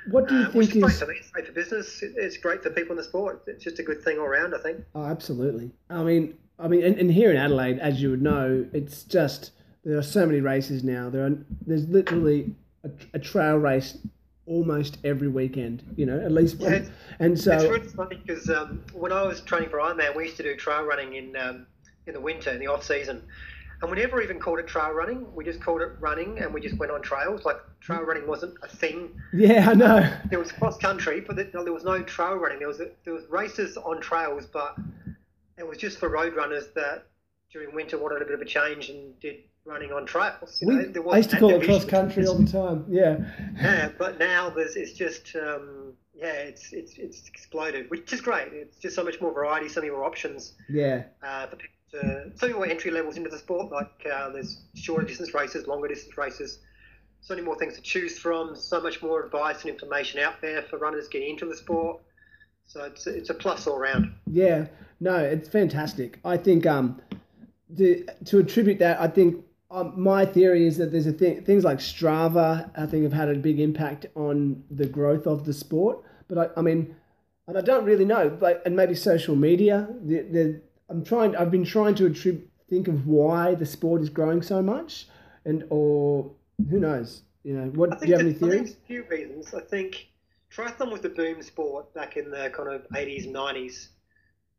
What 0.09 0.27
do 0.27 0.35
you 0.35 0.41
uh, 0.45 0.51
think 0.51 0.75
is 0.75 0.75
is? 0.75 1.01
It's 1.01 1.31
great 1.31 1.47
for 1.47 1.51
business. 1.51 2.01
It's 2.01 2.37
great 2.37 2.63
for 2.63 2.69
people 2.69 2.91
in 2.91 2.97
the 2.97 3.03
sport. 3.03 3.43
It's 3.47 3.63
just 3.63 3.79
a 3.79 3.83
good 3.83 4.01
thing 4.03 4.17
all 4.17 4.25
around, 4.25 4.53
I 4.55 4.59
think. 4.59 4.83
Oh, 4.93 5.03
absolutely. 5.03 5.71
I 5.89 6.03
mean, 6.03 6.37
I 6.57 6.67
mean, 6.67 6.83
and, 6.83 6.97
and 6.97 7.11
here 7.11 7.29
in 7.29 7.37
Adelaide, 7.37 7.79
as 7.79 8.01
you 8.01 8.11
would 8.11 8.21
know, 8.21 8.65
it's 8.71 9.03
just 9.03 9.51
there 9.85 9.97
are 9.97 10.03
so 10.03 10.25
many 10.25 10.41
races 10.41 10.83
now. 10.83 11.09
There 11.09 11.25
are 11.25 11.37
there's 11.65 11.87
literally 11.87 12.53
a, 12.83 12.89
a 13.13 13.19
trail 13.19 13.57
race 13.57 13.97
almost 14.47 14.97
every 15.03 15.27
weekend. 15.27 15.83
You 15.95 16.07
know, 16.07 16.19
at 16.19 16.31
least 16.31 16.59
one. 16.59 16.71
Yeah, 16.73 16.89
And 17.19 17.33
it's 17.33 17.43
so, 17.43 17.57
really 17.69 17.87
funny 17.87 18.17
because 18.25 18.49
um, 18.49 18.83
when 18.93 19.11
I 19.11 19.23
was 19.23 19.41
training 19.41 19.69
for 19.69 19.77
Ironman, 19.77 20.15
we 20.15 20.25
used 20.25 20.37
to 20.37 20.43
do 20.43 20.55
trail 20.55 20.83
running 20.83 21.13
in 21.13 21.35
um, 21.37 21.67
in 22.07 22.13
the 22.13 22.19
winter, 22.19 22.49
in 22.49 22.59
the 22.59 22.67
off 22.67 22.83
season, 22.83 23.21
and 23.81 23.91
we 23.91 23.97
never 23.97 24.21
even 24.21 24.39
called 24.39 24.59
it 24.59 24.67
trail 24.67 24.89
running. 24.89 25.33
We 25.35 25.45
just 25.45 25.61
called 25.61 25.81
it 25.81 25.91
running, 25.99 26.39
and 26.39 26.51
we 26.51 26.61
just 26.61 26.77
went 26.77 26.91
on 26.91 27.03
trails. 27.03 27.45
Like 27.45 27.57
trail 27.79 28.01
running 28.01 28.27
wasn't 28.27 28.55
a 28.63 28.67
thing. 28.67 29.11
yeah, 29.33 29.69
I 29.69 29.75
know. 29.75 30.11
There 30.31 30.39
was 30.39 30.51
cross 30.51 30.77
country, 30.77 31.21
but 31.21 31.35
there, 31.35 31.49
there 31.53 31.73
was 31.73 31.83
no 31.83 32.01
trail 32.01 32.35
running. 32.35 32.57
There 32.57 32.67
was 32.67 32.79
there 32.79 33.13
was 33.13 33.25
races 33.29 33.77
on 33.77 34.01
trails, 34.01 34.47
but 34.47 34.75
it 35.59 35.67
was 35.67 35.77
just 35.77 35.99
for 35.99 36.09
road 36.09 36.35
runners 36.35 36.69
that 36.73 37.05
during 37.51 37.73
winter 37.73 37.99
wanted 37.99 38.21
a 38.23 38.25
bit 38.25 38.33
of 38.33 38.41
a 38.41 38.45
change 38.45 38.89
and 38.89 39.17
did 39.19 39.37
running 39.65 39.91
on 39.91 40.05
trails. 40.05 40.59
You 40.61 40.67
We, 40.67 40.75
know, 40.75 41.09
I 41.11 41.17
used 41.17 41.31
to 41.31 41.39
call 41.39 41.49
it 41.51 41.63
cross 41.65 41.85
country 41.85 42.25
all 42.27 42.35
the 42.37 42.51
time. 42.51 42.85
Yeah, 42.87 43.17
Yeah, 43.55 43.89
but 43.97 44.19
now 44.19 44.49
there's 44.49 44.75
it's 44.75 44.93
just 44.93 45.35
um, 45.35 45.93
yeah, 46.13 46.33
it's 46.33 46.71
it's 46.73 46.97
it's 46.97 47.27
exploded, 47.27 47.89
which 47.89 48.11
is 48.13 48.21
great. 48.21 48.53
It's 48.53 48.77
just 48.77 48.95
so 48.95 49.03
much 49.03 49.19
more 49.21 49.33
variety, 49.33 49.69
so 49.69 49.81
many 49.81 49.91
more 49.91 50.03
options 50.03 50.53
yeah, 50.69 51.03
uh, 51.23 51.47
for 51.47 51.55
people 51.57 51.75
to 51.91 52.31
so 52.35 52.47
many 52.47 52.53
more 52.53 52.67
entry 52.67 52.91
levels 52.91 53.17
into 53.17 53.29
the 53.29 53.37
sport. 53.37 53.71
Like 53.71 54.05
uh, 54.11 54.29
there's 54.29 54.61
shorter 54.75 55.05
distance 55.05 55.33
races, 55.33 55.67
longer 55.67 55.87
distance 55.87 56.17
races, 56.17 56.59
so 57.21 57.33
many 57.35 57.45
more 57.45 57.57
things 57.57 57.75
to 57.75 57.81
choose 57.81 58.17
from. 58.19 58.55
So 58.55 58.79
much 58.81 59.01
more 59.01 59.23
advice 59.25 59.61
and 59.61 59.69
information 59.71 60.19
out 60.21 60.41
there 60.41 60.61
for 60.63 60.77
runners 60.77 61.07
getting 61.07 61.31
into 61.31 61.45
the 61.45 61.55
sport. 61.55 62.01
So 62.67 62.83
it's 62.83 63.07
it's 63.07 63.29
a 63.29 63.33
plus 63.33 63.67
all 63.67 63.79
round. 63.79 64.13
yeah. 64.27 64.67
No, 65.01 65.17
it's 65.17 65.49
fantastic. 65.49 66.19
I 66.23 66.37
think 66.37 66.65
um, 66.65 67.01
the, 67.69 68.07
to 68.25 68.39
attribute 68.39 68.79
that, 68.79 68.99
I 68.99 69.07
think 69.09 69.43
um, 69.71 69.93
my 69.95 70.25
theory 70.25 70.67
is 70.67 70.77
that 70.77 70.91
there's 70.91 71.07
a 71.07 71.11
thing, 71.11 71.43
things 71.43 71.63
like 71.63 71.79
Strava. 71.79 72.69
I 72.77 72.85
think 72.85 73.03
have 73.03 73.13
had 73.13 73.29
a 73.29 73.35
big 73.35 73.59
impact 73.59 74.05
on 74.15 74.63
the 74.69 74.85
growth 74.85 75.25
of 75.25 75.45
the 75.45 75.53
sport. 75.53 76.03
But 76.27 76.37
I, 76.37 76.59
I 76.59 76.61
mean, 76.61 76.95
and 77.47 77.57
I 77.57 77.61
don't 77.61 77.85
really 77.85 78.05
know, 78.05 78.37
like, 78.41 78.61
and 78.65 78.75
maybe 78.75 78.95
social 78.95 79.35
media. 79.35 79.87
The, 80.03 80.21
the, 80.21 80.61
I'm 80.89 81.03
trying. 81.03 81.35
I've 81.35 81.51
been 81.51 81.65
trying 81.65 81.95
to 81.95 82.05
attribute, 82.05 82.49
think 82.69 82.87
of 82.87 83.07
why 83.07 83.55
the 83.55 83.65
sport 83.65 84.01
is 84.01 84.09
growing 84.09 84.41
so 84.41 84.61
much, 84.61 85.07
and 85.45 85.65
or 85.69 86.31
who 86.69 86.79
knows. 86.79 87.23
You 87.43 87.53
know, 87.53 87.67
what 87.69 87.99
do 87.99 88.07
you 88.07 88.13
have 88.13 88.21
any 88.21 88.31
there's, 88.31 88.43
I 88.43 88.57
think 88.57 88.67
theories? 88.67 88.77
a 88.83 88.87
few 88.87 89.03
reasons. 89.09 89.53
I 89.53 89.61
think 89.61 90.09
triathlon 90.51 90.91
was 90.91 91.01
the 91.01 91.09
boom 91.09 91.41
sport 91.41 91.93
back 91.93 92.17
in 92.17 92.31
the 92.31 92.49
kind 92.55 92.69
of 92.69 92.87
80s 92.89 93.25
and 93.25 93.35
90s. 93.35 93.87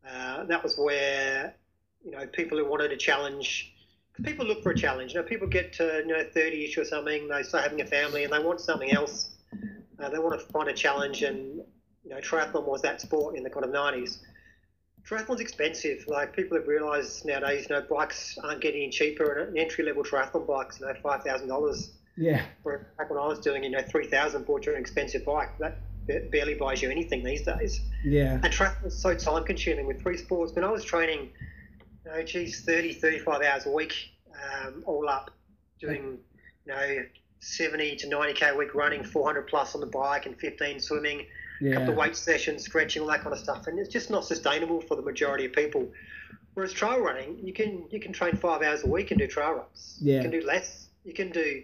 Uh, 0.07 0.43
that 0.45 0.63
was 0.63 0.77
where 0.77 1.55
you 2.03 2.11
know 2.11 2.25
people 2.27 2.57
who 2.57 2.69
wanted 2.69 2.91
a 2.91 2.97
challenge. 2.97 3.73
People 4.23 4.45
look 4.45 4.61
for 4.63 4.71
a 4.71 4.75
challenge. 4.75 5.13
You 5.13 5.19
know, 5.19 5.23
people 5.23 5.47
get 5.47 5.71
to 5.73 6.01
you 6.05 6.07
know 6.07 6.23
30ish 6.23 6.77
or 6.77 6.83
something. 6.83 7.27
They 7.27 7.43
start 7.43 7.63
having 7.63 7.81
a 7.81 7.85
family 7.85 8.23
and 8.23 8.31
they 8.33 8.39
want 8.39 8.59
something 8.61 8.91
else. 8.91 9.29
Uh, 9.99 10.09
they 10.09 10.19
want 10.19 10.39
to 10.39 10.45
find 10.47 10.67
a 10.69 10.73
challenge, 10.73 11.23
and 11.23 11.55
you 12.03 12.09
know, 12.09 12.17
triathlon 12.17 12.63
was 12.65 12.81
that 12.81 13.01
sport 13.01 13.35
in 13.35 13.43
the 13.43 13.49
kind 13.49 13.65
of 13.65 13.71
90s. 13.71 14.19
Triathlon's 15.07 15.39
expensive. 15.39 16.03
Like 16.07 16.33
people 16.33 16.57
have 16.57 16.67
realised 16.67 17.25
nowadays, 17.25 17.65
you 17.69 17.75
know, 17.75 17.81
bikes 17.81 18.37
aren't 18.43 18.61
getting 18.61 18.83
any 18.83 18.89
cheaper, 18.91 19.31
and 19.39 19.49
an 19.49 19.57
entry 19.57 19.83
level 19.83 20.03
triathlon 20.03 20.45
bike's 20.45 20.79
you 20.79 20.85
know 20.87 20.93
five 21.01 21.21
thousand 21.23 21.47
dollars 21.47 21.89
Yeah, 22.15 22.41
where 22.63 22.79
back 22.97 23.09
when 23.09 23.19
I 23.19 23.27
was 23.27 23.39
doing, 23.39 23.63
you 23.63 23.69
know, 23.69 23.81
three 23.81 24.05
thousand 24.05 24.45
bought 24.45 24.65
you 24.65 24.73
an 24.73 24.79
expensive 24.79 25.23
bike. 25.23 25.49
That 25.59 25.73
barely 26.31 26.53
buys 26.53 26.81
you 26.81 26.89
anything 26.89 27.23
these 27.23 27.41
days. 27.41 27.81
yeah, 28.03 28.39
And 28.43 28.53
was 28.83 28.95
so 28.95 29.13
time 29.13 29.43
consuming 29.43 29.85
with 29.85 30.01
three 30.01 30.17
sports. 30.17 30.53
When 30.55 30.63
I 30.63 30.69
was 30.69 30.83
training, 30.83 31.29
you 32.07 32.13
know, 32.13 32.23
geez, 32.23 32.61
30, 32.61 32.93
35 32.93 33.41
hours 33.41 33.65
a 33.65 33.71
week, 33.71 34.11
um, 34.33 34.83
all 34.85 35.07
up, 35.09 35.31
doing, 35.79 36.17
you 36.65 36.73
know, 36.73 37.03
70 37.39 37.95
to 37.97 38.07
90k 38.07 38.53
a 38.53 38.55
week 38.55 38.73
running, 38.73 39.03
400 39.03 39.47
plus 39.47 39.75
on 39.75 39.81
the 39.81 39.87
bike, 39.87 40.25
and 40.25 40.37
15 40.37 40.79
swimming, 40.79 41.25
a 41.61 41.71
couple 41.71 41.89
of 41.89 41.95
weight 41.97 42.15
sessions, 42.15 42.65
stretching, 42.65 43.01
all 43.01 43.07
that 43.09 43.21
kind 43.21 43.33
of 43.33 43.39
stuff. 43.39 43.67
And 43.67 43.79
it's 43.79 43.89
just 43.89 44.09
not 44.09 44.25
sustainable 44.25 44.81
for 44.81 44.95
the 44.95 45.01
majority 45.01 45.45
of 45.45 45.53
people. 45.53 45.87
Whereas 46.53 46.73
trail 46.73 46.99
running, 46.99 47.39
you 47.43 47.53
can 47.53 47.85
you 47.91 47.99
can 47.99 48.11
train 48.11 48.35
five 48.35 48.63
hours 48.63 48.83
a 48.83 48.87
week 48.87 49.11
and 49.11 49.19
do 49.19 49.27
trail 49.27 49.53
runs. 49.53 49.99
Yeah. 50.01 50.15
You 50.15 50.21
can 50.23 50.31
do 50.31 50.41
less. 50.41 50.87
You 51.03 51.13
can 51.13 51.29
do 51.29 51.61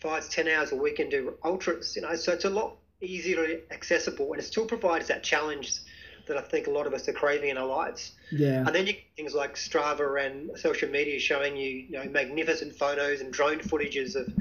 five 0.00 0.24
to 0.24 0.30
ten 0.30 0.48
hours 0.48 0.72
a 0.72 0.76
week 0.76 0.98
and 0.98 1.10
do 1.10 1.34
ultras. 1.44 1.94
You 1.94 2.02
know, 2.02 2.14
so 2.16 2.32
it's 2.32 2.44
a 2.44 2.50
lot 2.50 2.76
easier 3.00 3.60
accessible, 3.70 4.32
and 4.32 4.40
it 4.40 4.44
still 4.44 4.66
provides 4.66 5.06
that 5.08 5.22
challenge 5.22 5.78
that 6.26 6.36
I 6.36 6.40
think 6.42 6.66
a 6.66 6.70
lot 6.70 6.86
of 6.86 6.94
us 6.94 7.08
are 7.08 7.12
craving 7.12 7.50
in 7.50 7.58
our 7.58 7.66
lives. 7.66 8.12
yeah, 8.30 8.64
And 8.66 8.74
then 8.74 8.86
you 8.86 8.94
things 9.16 9.34
like 9.34 9.54
Strava 9.56 10.24
and 10.24 10.56
social 10.58 10.88
media 10.88 11.18
showing 11.18 11.56
you, 11.56 11.68
you 11.68 11.92
know, 11.92 12.04
magnificent 12.04 12.74
photos 12.74 13.20
and 13.20 13.32
drone 13.32 13.58
footages 13.58 14.16
of 14.16 14.32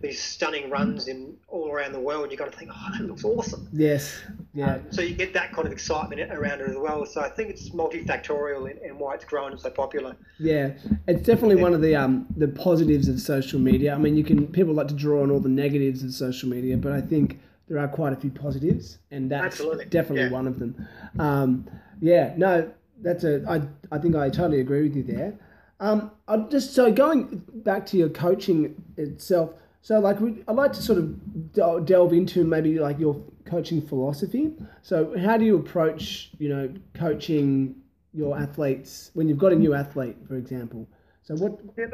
these 0.00 0.22
stunning 0.22 0.70
runs 0.70 1.08
in 1.08 1.36
all 1.48 1.70
around 1.70 1.92
the 1.92 2.00
world. 2.00 2.30
You 2.30 2.36
got 2.36 2.52
to 2.52 2.56
think, 2.58 2.70
oh, 2.72 2.88
that 2.92 3.04
looks 3.04 3.24
awesome. 3.24 3.68
yes, 3.72 4.20
yeah. 4.54 4.74
Um, 4.74 4.82
so 4.90 5.02
you 5.02 5.14
get 5.14 5.32
that 5.34 5.52
kind 5.52 5.66
of 5.66 5.72
excitement 5.72 6.20
around 6.32 6.60
it 6.60 6.68
as 6.68 6.76
well. 6.76 7.04
So 7.06 7.20
I 7.20 7.28
think 7.28 7.50
it's 7.50 7.70
multifactorial 7.70 8.70
in, 8.70 8.78
in 8.78 8.98
why 8.98 9.14
it's 9.14 9.24
grown 9.24 9.52
and 9.52 9.60
so 9.60 9.70
popular. 9.70 10.16
Yeah, 10.38 10.70
it's 11.06 11.22
definitely 11.22 11.56
one 11.56 11.74
of 11.74 11.80
the 11.80 11.96
um 11.96 12.26
the 12.36 12.48
positives 12.48 13.08
of 13.08 13.20
social 13.20 13.58
media. 13.58 13.94
I 13.94 13.98
mean, 13.98 14.16
you 14.16 14.24
can 14.24 14.46
people 14.46 14.74
like 14.74 14.88
to 14.88 14.94
draw 14.94 15.22
on 15.22 15.30
all 15.30 15.40
the 15.40 15.48
negatives 15.48 16.02
of 16.02 16.12
social 16.12 16.48
media, 16.48 16.76
but 16.76 16.92
I 16.92 17.00
think 17.00 17.40
there 17.68 17.78
are 17.78 17.88
quite 17.88 18.12
a 18.12 18.16
few 18.16 18.30
positives, 18.30 18.98
and 19.10 19.30
that's 19.30 19.44
Absolutely, 19.44 19.84
definitely 19.86 20.24
yeah. 20.24 20.30
one 20.30 20.46
of 20.46 20.58
them. 20.58 20.88
Um, 21.18 21.70
yeah, 22.00 22.34
no, 22.36 22.70
that's 23.02 23.24
a 23.24 23.44
I 23.48 23.62
I 23.94 23.98
think 23.98 24.16
I 24.16 24.30
totally 24.30 24.60
agree 24.60 24.82
with 24.82 24.96
you 24.96 25.02
there. 25.02 25.34
Um, 25.80 26.10
I'm 26.26 26.50
just 26.50 26.74
so 26.74 26.90
going 26.90 27.42
back 27.54 27.86
to 27.86 27.96
your 27.96 28.08
coaching 28.08 28.82
itself. 28.96 29.52
So 29.82 30.00
like 30.00 30.18
we, 30.20 30.42
I'd 30.48 30.56
like 30.56 30.72
to 30.72 30.82
sort 30.82 30.98
of 30.98 31.84
delve 31.86 32.12
into 32.12 32.44
maybe 32.44 32.78
like 32.78 32.98
your 32.98 33.22
coaching 33.44 33.80
philosophy. 33.80 34.52
So 34.82 35.16
how 35.18 35.36
do 35.36 35.44
you 35.44 35.56
approach 35.56 36.30
you 36.38 36.48
know 36.48 36.72
coaching 36.94 37.76
your 38.14 38.38
athletes 38.38 39.10
when 39.14 39.28
you've 39.28 39.38
got 39.38 39.52
a 39.52 39.56
new 39.56 39.74
athlete, 39.74 40.16
for 40.26 40.36
example? 40.36 40.88
So 41.22 41.34
what? 41.36 41.60
Yeah, 41.76 41.86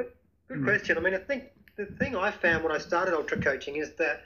good 0.49 0.65
question. 0.65 0.97
I 0.97 1.01
mean, 1.01 1.15
I 1.15 1.19
think 1.19 1.51
the 1.77 1.87
thing 1.87 2.15
I 2.15 2.31
found 2.31 2.63
when 2.63 2.73
I 2.73 2.79
started 2.79 3.15
ultra 3.15 3.41
coaching 3.41 3.77
is 3.77 3.95
that 3.95 4.23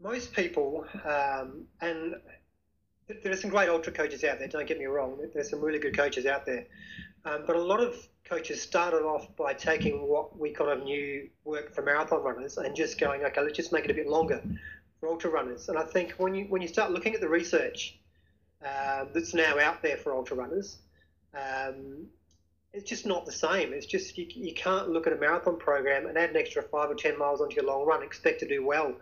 most 0.00 0.32
people, 0.32 0.84
um, 1.04 1.64
and 1.80 2.16
there 3.22 3.32
are 3.32 3.36
some 3.36 3.50
great 3.50 3.68
ultra 3.68 3.92
coaches 3.92 4.24
out 4.24 4.38
there. 4.38 4.48
Don't 4.48 4.66
get 4.66 4.78
me 4.78 4.84
wrong. 4.86 5.18
There's 5.32 5.50
some 5.50 5.60
really 5.60 5.78
good 5.78 5.96
coaches 5.96 6.26
out 6.26 6.44
there, 6.44 6.66
um, 7.24 7.44
but 7.46 7.56
a 7.56 7.62
lot 7.62 7.80
of 7.80 7.96
coaches 8.24 8.60
started 8.60 9.02
off 9.02 9.34
by 9.36 9.54
taking 9.54 10.08
what 10.08 10.38
we 10.38 10.50
kind 10.50 10.70
of 10.70 10.84
knew 10.84 11.28
worked 11.44 11.74
for 11.74 11.82
marathon 11.82 12.22
runners 12.22 12.58
and 12.58 12.74
just 12.74 12.98
going, 12.98 13.24
okay, 13.24 13.40
let's 13.40 13.56
just 13.56 13.72
make 13.72 13.84
it 13.84 13.90
a 13.90 13.94
bit 13.94 14.08
longer 14.08 14.42
for 14.98 15.08
ultra 15.08 15.30
runners. 15.30 15.68
And 15.68 15.78
I 15.78 15.84
think 15.84 16.12
when 16.12 16.34
you 16.34 16.46
when 16.46 16.60
you 16.62 16.68
start 16.68 16.90
looking 16.90 17.14
at 17.14 17.20
the 17.20 17.28
research 17.28 17.98
um, 18.62 19.08
that's 19.12 19.34
now 19.34 19.58
out 19.58 19.82
there 19.82 19.96
for 19.96 20.14
ultra 20.14 20.36
runners. 20.36 20.78
Um, 21.34 22.06
it's 22.72 22.88
just 22.88 23.06
not 23.06 23.24
the 23.24 23.32
same. 23.32 23.72
It's 23.72 23.86
just 23.86 24.16
you, 24.18 24.26
you 24.28 24.54
can't 24.54 24.90
look 24.90 25.06
at 25.06 25.12
a 25.12 25.16
marathon 25.16 25.58
program 25.58 26.06
and 26.06 26.16
add 26.18 26.30
an 26.30 26.36
extra 26.36 26.62
five 26.62 26.90
or 26.90 26.94
ten 26.94 27.18
miles 27.18 27.40
onto 27.40 27.56
your 27.56 27.64
long 27.64 27.86
run 27.86 28.02
expect 28.02 28.40
to 28.40 28.48
do 28.48 28.64
well 28.64 28.94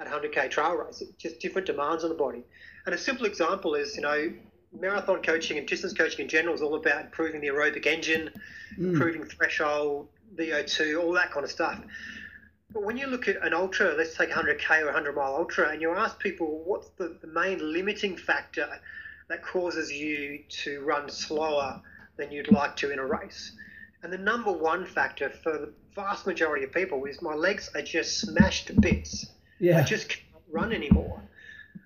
at 0.00 0.06
100k 0.06 0.50
trail 0.50 0.74
race. 0.76 1.00
It's 1.00 1.12
just 1.12 1.40
different 1.40 1.66
demands 1.66 2.02
on 2.04 2.10
the 2.10 2.16
body. 2.16 2.44
And 2.86 2.94
a 2.94 2.98
simple 2.98 3.26
example 3.26 3.74
is, 3.74 3.94
you 3.94 4.02
know, 4.02 4.32
marathon 4.72 5.22
coaching 5.22 5.58
and 5.58 5.66
distance 5.66 5.92
coaching 5.92 6.20
in 6.20 6.28
general 6.28 6.54
is 6.54 6.62
all 6.62 6.74
about 6.74 7.04
improving 7.04 7.40
the 7.40 7.48
aerobic 7.48 7.86
engine, 7.86 8.30
Mm, 8.78 8.92
improving 8.92 9.24
threshold, 9.24 10.08
VO2, 10.36 11.02
all 11.02 11.12
that 11.12 11.32
kind 11.32 11.44
of 11.44 11.50
stuff. 11.50 11.80
But 12.72 12.84
when 12.84 12.96
you 12.96 13.08
look 13.08 13.26
at 13.26 13.44
an 13.44 13.52
ultra, 13.52 13.94
let's 13.94 14.16
take 14.16 14.30
100k 14.30 14.82
or 14.82 14.86
100 14.86 15.16
mile 15.16 15.34
ultra, 15.34 15.70
and 15.70 15.82
you 15.82 15.92
ask 15.92 16.18
people 16.20 16.62
what's 16.64 16.88
the, 16.90 17.18
the 17.20 17.26
main 17.26 17.58
limiting 17.72 18.16
factor 18.16 18.68
that 19.28 19.42
causes 19.42 19.90
you 19.90 20.44
to 20.48 20.80
run 20.82 21.08
slower 21.08 21.80
than 22.16 22.30
you'd 22.30 22.52
like 22.52 22.76
to 22.76 22.90
in 22.92 23.00
a 23.00 23.06
race. 23.06 23.52
And 24.02 24.12
the 24.12 24.18
number 24.18 24.52
one 24.52 24.86
factor 24.86 25.30
for 25.30 25.52
the 25.52 25.72
vast 25.94 26.26
majority 26.26 26.64
of 26.64 26.72
people 26.72 27.04
is 27.04 27.20
my 27.20 27.34
legs 27.34 27.70
are 27.74 27.82
just 27.82 28.20
smashed 28.20 28.68
to 28.68 28.80
bits. 28.80 29.26
I 29.80 29.82
just 29.82 30.08
can't 30.08 30.24
run 30.50 30.72
anymore. 30.72 31.22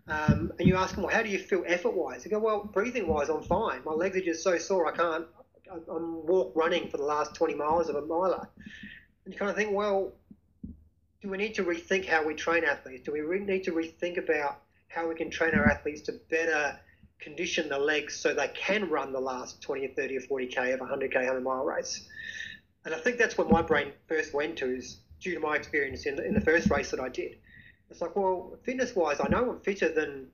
Um, 0.07 0.53
and 0.59 0.69
you 0.69 0.77
ask 0.77 0.95
them, 0.95 1.05
well, 1.05 1.15
how 1.15 1.23
do 1.23 1.29
you 1.29 1.39
feel 1.39 1.65
effort 1.67 1.95
wise? 1.95 2.25
They 2.25 2.31
go, 2.31 2.39
well, 2.39 2.65
breathing 2.65 3.07
wise, 3.07 3.29
I'm 3.29 3.43
fine. 3.43 3.83
My 3.85 3.93
legs 3.93 4.17
are 4.17 4.21
just 4.21 4.43
so 4.43 4.59
sore, 4.59 4.87
I 4.87 4.97
can't. 4.97 5.27
I'm 5.73 6.27
walk 6.27 6.53
running 6.55 6.89
for 6.89 6.99
the 6.99 7.05
last 7.05 7.35
20 7.35 7.55
miles 7.55 7.89
of 7.89 7.97
a 7.97 8.03
miler. 8.03 8.49
And 9.25 9.33
you 9.33 9.39
kind 9.39 9.51
of 9.51 9.57
think, 9.57 9.73
well, 9.73 10.13
do 11.23 11.31
we 11.31 11.39
need 11.39 11.55
to 11.55 11.65
rethink 11.65 12.07
how 12.07 12.25
we 12.25 12.35
train 12.35 12.65
athletes? 12.65 13.03
Do 13.05 13.13
we 13.13 13.23
re- 13.23 13.41
need 13.41 13.65
to 13.65 13.73
rethink 13.73 14.19
about 14.19 14.61
how 14.89 15.09
we 15.09 15.15
can 15.15 15.31
train 15.31 15.55
our 15.55 15.67
athletes 15.67 16.03
to 16.03 16.13
better 16.31 16.79
condition 17.19 17.71
the 17.71 17.79
legs 17.79 18.15
so 18.15 18.35
they 18.35 18.49
can 18.49 18.91
run 18.91 19.13
the 19.13 19.21
last 19.21 19.63
20 19.63 19.87
or 19.87 19.89
30 19.95 20.19
or 20.19 20.21
40k 20.21 20.75
of 20.75 20.81
a 20.83 20.85
100k 20.85 21.15
100 21.15 21.43
mile 21.43 21.65
race. 21.65 22.07
And 22.85 22.95
I 22.95 22.99
think 22.99 23.17
that's 23.17 23.39
where 23.39 23.49
my 23.49 23.63
brain 23.63 23.93
first 24.07 24.35
went 24.35 24.59
to 24.59 24.67
is 24.77 24.99
due 25.21 25.35
to 25.35 25.41
my 25.41 25.57
experience 25.57 26.05
in 26.05 26.17
the, 26.17 26.27
in 26.27 26.35
the 26.35 26.41
first 26.43 26.71
race 26.71 26.91
that 26.91 27.01
I 27.01 27.09
did. 27.09 27.39
It's 27.95 28.03
like, 28.03 28.17
well, 28.17 28.59
fitness 28.65 28.97
wise, 28.97 29.21
I 29.21 29.29
know 29.29 29.53
I'm 29.53 29.61
fitter 29.61 29.89
than 29.89 30.27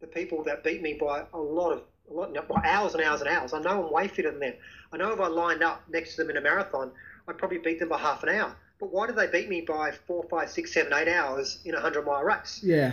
the 0.00 0.06
people 0.06 0.44
that 0.44 0.62
beat 0.62 0.82
me 0.82 0.92
by 1.00 1.24
a 1.32 1.38
lot 1.38 1.72
of 1.72 1.82
a 2.10 2.12
lot, 2.12 2.46
by 2.46 2.60
hours 2.62 2.92
and 2.92 3.02
hours 3.02 3.22
and 3.22 3.30
hours. 3.30 3.54
I 3.54 3.60
know 3.60 3.86
I'm 3.86 3.90
way 3.90 4.06
fitter 4.06 4.30
than 4.30 4.40
them. 4.40 4.52
I 4.92 4.98
know 4.98 5.12
if 5.12 5.18
I 5.18 5.26
lined 5.26 5.62
up 5.62 5.82
next 5.88 6.16
to 6.16 6.22
them 6.22 6.30
in 6.30 6.36
a 6.36 6.42
marathon, 6.42 6.92
I'd 7.26 7.38
probably 7.38 7.56
beat 7.56 7.78
them 7.78 7.88
by 7.88 7.96
half 7.96 8.22
an 8.22 8.28
hour. 8.28 8.54
But 8.78 8.92
why 8.92 9.06
did 9.06 9.16
they 9.16 9.28
beat 9.28 9.48
me 9.48 9.62
by 9.62 9.92
four, 9.92 10.24
five, 10.28 10.50
six, 10.50 10.74
seven, 10.74 10.92
eight 10.92 11.08
hours 11.08 11.58
in 11.64 11.74
a 11.74 11.80
hundred 11.80 12.04
mile 12.04 12.22
race? 12.22 12.60
Yeah. 12.62 12.92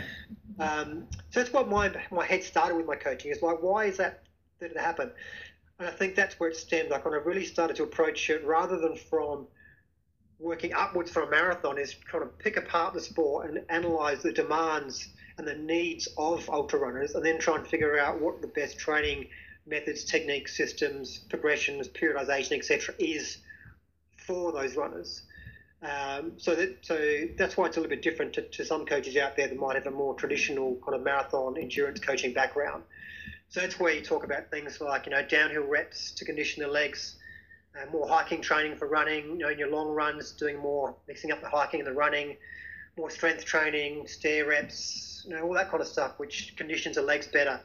Um, 0.58 1.06
so 1.32 1.42
that's 1.42 1.52
what 1.52 1.68
my 1.68 1.92
my 2.10 2.26
head 2.26 2.46
started 2.46 2.76
with 2.76 2.86
my 2.86 2.96
coaching. 2.96 3.30
Is 3.30 3.42
like, 3.42 3.62
why 3.62 3.88
is 3.88 3.98
that 3.98 4.24
did 4.62 4.72
it 4.72 4.78
happen? 4.78 5.12
And 5.80 5.90
I 5.90 5.92
think 5.92 6.16
that's 6.16 6.40
where 6.40 6.50
it 6.50 6.56
stemmed. 6.56 6.92
Like 6.92 7.04
when 7.04 7.14
I 7.14 7.18
really 7.18 7.44
started 7.44 7.76
to 7.76 7.84
approach 7.84 8.30
it, 8.30 8.46
rather 8.46 8.80
than 8.80 8.96
from 8.96 9.48
working 10.44 10.74
upwards 10.74 11.10
from 11.10 11.28
a 11.28 11.32
marathon, 11.32 11.78
is 11.78 11.94
trying 11.94 12.24
to 12.24 12.30
pick 12.30 12.58
apart 12.58 12.94
the 12.94 13.02
sport 13.02 13.50
and 13.50 13.64
analyze 13.70 14.22
the 14.22 14.32
demands 14.32 15.08
and 15.38 15.48
the 15.48 15.56
needs 15.56 16.08
of 16.18 16.48
ultra 16.50 16.78
runners, 16.78 17.16
and 17.16 17.26
then 17.26 17.40
try 17.40 17.56
and 17.56 17.66
figure 17.66 17.98
out 17.98 18.22
what 18.22 18.42
the 18.42 18.48
best 18.48 18.78
training 18.78 19.28
methods, 19.66 20.04
techniques, 20.04 20.56
systems, 20.56 21.20
progressions, 21.30 21.88
periodization, 21.88 22.58
etc., 22.58 22.94
is 23.00 23.38
for 24.18 24.52
those 24.52 24.76
runners. 24.76 25.24
Um, 25.82 26.34
so 26.38 26.56
that 26.56 26.78
so 26.82 27.28
that's 27.38 27.58
why 27.58 27.66
it's 27.66 27.76
a 27.76 27.82
little 27.82 27.90
bit 27.90 28.02
different 28.02 28.34
to, 28.34 28.42
to 28.42 28.64
some 28.64 28.86
coaches 28.86 29.18
out 29.18 29.36
there 29.36 29.48
that 29.48 29.58
might 29.58 29.76
have 29.76 29.86
a 29.86 29.92
more 29.92 30.14
traditional 30.14 30.76
kind 30.76 30.96
of 30.96 31.02
marathon 31.02 31.58
endurance 31.58 32.00
coaching 32.00 32.34
background. 32.34 32.84
So 33.50 33.60
that's 33.60 33.80
where 33.80 33.94
you 33.94 34.02
talk 34.02 34.24
about 34.24 34.50
things 34.50 34.80
like 34.80 35.06
you 35.06 35.12
know 35.12 35.24
downhill 35.24 35.68
reps 35.68 36.12
to 36.14 36.26
condition 36.26 36.64
the 36.64 36.70
legs, 36.70 37.16
uh, 37.80 37.90
more 37.92 38.08
hiking 38.08 38.42
training 38.42 38.78
for 38.78 38.88
running. 38.88 39.26
You 39.26 39.38
know, 39.38 39.50
in 39.50 39.60
your 39.60 39.70
long 39.70 39.90
runs, 39.90 40.32
doing 40.32 40.58
more 40.58 40.96
mixing 41.08 41.32
up 41.32 41.42
the 41.42 41.50
hiking 41.50 41.80
and 41.80 41.88
the 41.88 41.94
running, 41.94 42.38
more 42.98 43.10
strength 43.10 43.46
training, 43.46 44.08
stair 44.08 44.46
reps, 44.46 45.26
you 45.28 45.36
know, 45.36 45.44
all 45.44 45.54
that 45.54 45.70
kind 45.70 45.82
of 45.82 45.88
stuff, 45.88 46.14
which 46.18 46.56
conditions 46.56 46.96
the 46.96 47.02
legs 47.02 47.28
better. 47.28 47.60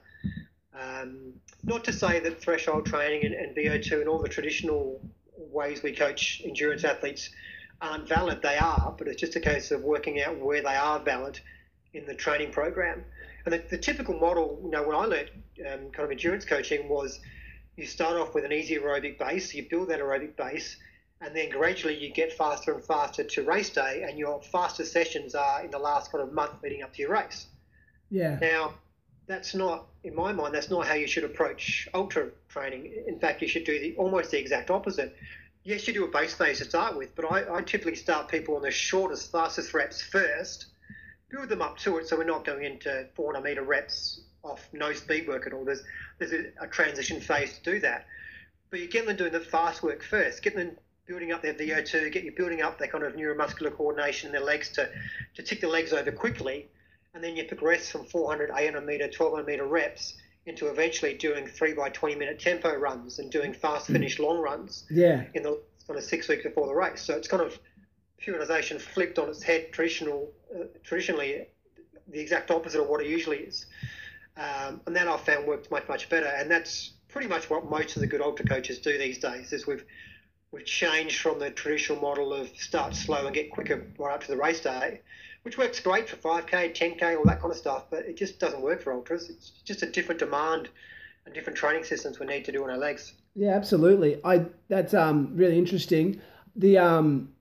Um, 0.79 1.33
not 1.65 1.85
to 1.85 1.93
say 1.93 2.21
that 2.21 2.41
threshold 2.41 2.87
training 2.87 3.25
and, 3.25 3.35
and 3.35 3.57
VO2 3.57 4.01
and 4.01 4.09
all 4.09 4.19
the 4.19 4.29
traditional 4.29 5.01
ways 5.37 5.83
we 5.83 5.93
coach 5.93 6.43
endurance 6.45 6.85
athletes 6.85 7.31
aren't 7.81 8.09
valid. 8.09 8.43
They 8.43 8.57
are, 8.57 8.95
but 8.97 9.09
it's 9.09 9.21
just 9.21 9.37
a 9.37 9.41
case 9.41 9.71
of 9.71 9.83
working 9.83 10.23
out 10.23 10.39
where 10.39 10.63
they 10.63 10.75
are 10.75 10.99
valid 11.01 11.41
in 11.95 12.07
the 12.07 12.15
training 12.15 12.53
program. 12.53 13.05
And 13.45 13.55
the, 13.55 13.63
the 13.71 13.79
typical 13.79 14.19
model, 14.19 14.61
you 14.63 14.71
know, 14.71 14.83
when 14.83 14.97
I 14.97 15.05
learned 15.05 15.31
um, 15.61 15.91
kind 15.91 16.05
of 16.05 16.11
endurance 16.11 16.45
coaching 16.45 16.89
was 16.89 17.21
you 17.79 17.87
start 17.87 18.17
off 18.17 18.35
with 18.35 18.45
an 18.45 18.53
easy 18.53 18.77
aerobic 18.77 19.19
base, 19.19 19.55
you 19.55 19.67
build 19.69 19.89
that 19.89 20.01
aerobic 20.01 20.37
base, 20.37 20.77
and 21.21 21.35
then 21.35 21.51
gradually 21.51 21.97
you 21.97 22.13
get 22.13 22.33
faster 22.33 22.73
and 22.73 22.85
faster 22.85 23.25
to 23.25 23.43
race 23.43 23.71
day, 23.71 24.05
and 24.09 24.19
your 24.19 24.43
fastest 24.43 24.93
sessions 24.93 25.35
are 25.35 25.65
in 25.65 25.71
the 25.71 25.79
last 25.79 26.13
kind 26.13 26.23
of 26.23 26.33
month 26.33 26.53
leading 26.63 26.83
up 26.83 26.93
to 26.95 27.03
your 27.03 27.13
race. 27.13 27.47
Yeah. 28.11 28.39
Now, 28.41 28.75
that's 29.27 29.55
not, 29.55 29.87
in 30.05 30.15
my 30.15 30.33
mind, 30.33 30.55
that's 30.55 30.71
not 30.71 30.87
how 30.87 30.95
you 30.95 31.07
should 31.07 31.25
approach 31.25 31.89
ultra 31.95 32.29
training. 32.49 32.93
In 33.07 33.19
fact, 33.19 33.43
you 33.43 33.49
should 33.49 33.65
do 33.65 33.79
the 33.79 33.95
almost 33.97 34.31
the 34.31 34.39
exact 34.39 34.71
opposite 34.71 35.17
yes, 35.69 35.87
you 35.87 35.93
do 35.93 36.05
a 36.05 36.09
base 36.09 36.33
phase 36.33 36.59
to 36.59 36.65
start 36.65 36.97
with, 36.97 37.15
but 37.15 37.31
I, 37.31 37.59
I 37.59 37.61
typically 37.61 37.95
start 37.95 38.29
people 38.29 38.57
on 38.57 38.63
the 38.63 38.71
shortest, 38.71 39.31
fastest 39.31 39.75
reps 39.75 40.01
first, 40.01 40.67
build 41.29 41.51
them 41.51 41.61
up 41.61 41.77
to 41.79 41.99
it 41.99 42.09
so 42.09 42.17
we're 42.17 42.25
not 42.25 42.45
going 42.45 42.65
into 42.65 43.07
400 43.15 43.45
meter 43.45 43.63
reps 43.63 44.23
off 44.49 44.69
no 44.73 44.93
speed 44.93 45.29
work 45.29 45.47
at 45.47 45.53
all. 45.53 45.65
There's, 45.65 45.83
there's 46.19 46.33
a, 46.33 46.65
a 46.65 46.67
transition 46.67 47.21
phase 47.21 47.59
to 47.59 47.73
do 47.73 47.81
that. 47.81 48.07
But 48.71 48.81
you 48.81 48.89
get 48.89 49.07
them 49.07 49.17
doing 49.17 49.33
the 49.33 49.41
fast 49.41 49.83
work 49.83 50.03
first, 50.03 50.43
get 50.43 50.55
them 50.55 50.77
building 51.07 51.33
up 51.33 51.43
their 51.43 51.55
VO2, 51.55 52.13
get 52.13 52.25
you 52.25 52.33
building 52.33 52.61
up 52.61 52.79
their 52.79 52.89
kind 52.89 53.05
of 53.05 53.15
neuromuscular 53.15 53.75
coordination 53.75 54.27
in 54.29 54.33
their 54.33 54.45
legs 54.45 54.71
to, 54.73 54.89
to 55.35 55.43
tick 55.43 55.61
the 55.61 55.69
legs 55.69 55.93
over 55.93 56.13
quickly, 56.13 56.69
and 57.15 57.25
then 57.25 57.35
you 57.35 57.45
progress 57.45 57.91
from 57.91 58.05
400, 58.05 58.51
800 58.55 58.85
meter, 58.85 59.05
1200 59.05 59.47
meter 59.47 59.67
reps 59.67 60.15
into 60.47 60.69
eventually 60.69 61.15
doing 61.15 61.47
three 61.47 61.75
by 61.75 61.89
20 61.91 62.15
minute 62.15 62.39
tempo 62.39 62.75
runs 62.75 63.19
and 63.19 63.31
doing 63.31 63.53
fast 63.53 63.87
hmm. 63.87 63.95
finish 63.95 64.19
long 64.19 64.39
runs 64.39 64.85
yeah. 64.91 65.25
in 65.35 65.43
the 65.43 65.61
kind 65.87 65.99
of 65.99 66.05
six 66.05 66.29
weeks 66.29 66.43
before 66.43 66.67
the 66.67 66.75
race. 66.75 67.03
So 67.03 67.15
it's 67.15 67.29
kind 67.29 67.43
of 67.43 67.59
periodization 68.25 68.81
flipped 68.81 69.19
on 69.19 69.29
its 69.29 69.43
head 69.43 69.73
traditional, 69.73 70.31
uh, 70.55 70.65
traditionally 70.83 71.47
the 72.09 72.21
exact 72.21 72.51
opposite 72.51 72.81
of 72.81 72.89
what 72.89 73.03
it 73.03 73.07
usually 73.07 73.39
is. 73.39 73.67
Um, 74.39 74.81
and 74.87 74.95
that 74.95 75.09
I've 75.09 75.21
found 75.21 75.47
worked 75.47 75.71
much, 75.71 75.89
much 75.89 76.09
better. 76.09 76.27
And 76.27 76.51
that's 76.51 76.93
pretty 77.09 77.29
much 77.29 77.51
what 77.51 77.69
most 77.69 77.97
of 77.97 78.01
the 78.01 78.07
good 78.07 78.21
ultra 78.21 78.47
coaches 78.47 78.79
do 78.79 78.97
these 78.97 79.19
days 79.19 79.53
is 79.53 79.67
we've, 79.67 79.85
we've 80.53 80.65
changed 80.65 81.21
from 81.21 81.39
the 81.39 81.51
traditional 81.51 82.01
model 82.01 82.33
of 82.33 82.49
start 82.57 82.95
slow 82.95 83.27
and 83.27 83.35
get 83.35 83.51
quicker 83.51 83.85
right 83.99 84.15
up 84.15 84.21
to 84.23 84.29
the 84.29 84.37
race 84.37 84.61
day 84.61 85.01
which 85.43 85.57
works 85.57 85.81
great 85.81 86.09
for 86.09 86.17
5k, 86.17 86.77
10k, 86.77 87.17
all 87.17 87.25
that 87.25 87.41
kind 87.41 87.51
of 87.51 87.57
stuff, 87.57 87.85
but 87.91 88.01
it 88.01 88.17
just 88.17 88.39
doesn't 88.39 88.61
work 88.61 88.83
for 88.83 88.93
ultras. 88.93 89.31
It's 89.31 89.51
just 89.65 89.83
a 89.83 89.87
different 89.87 90.19
demand 90.19 90.69
and 91.25 91.35
different 91.35 91.59
training 91.59 91.85
systems 91.85 92.19
we 92.19 92.27
need 92.27 92.45
to 92.47 92.53
do 92.53 92.65
on 92.65 92.71
our 92.71 92.77
legs. 92.77 93.15
Yeah, 93.35 93.55
absolutely. 93.55 94.21
I 94.25 94.45
that's 94.69 94.95
um, 94.95 95.31
really 95.35 95.57
interesting. 95.57 96.21
The 96.57 96.79
um, 96.79 97.33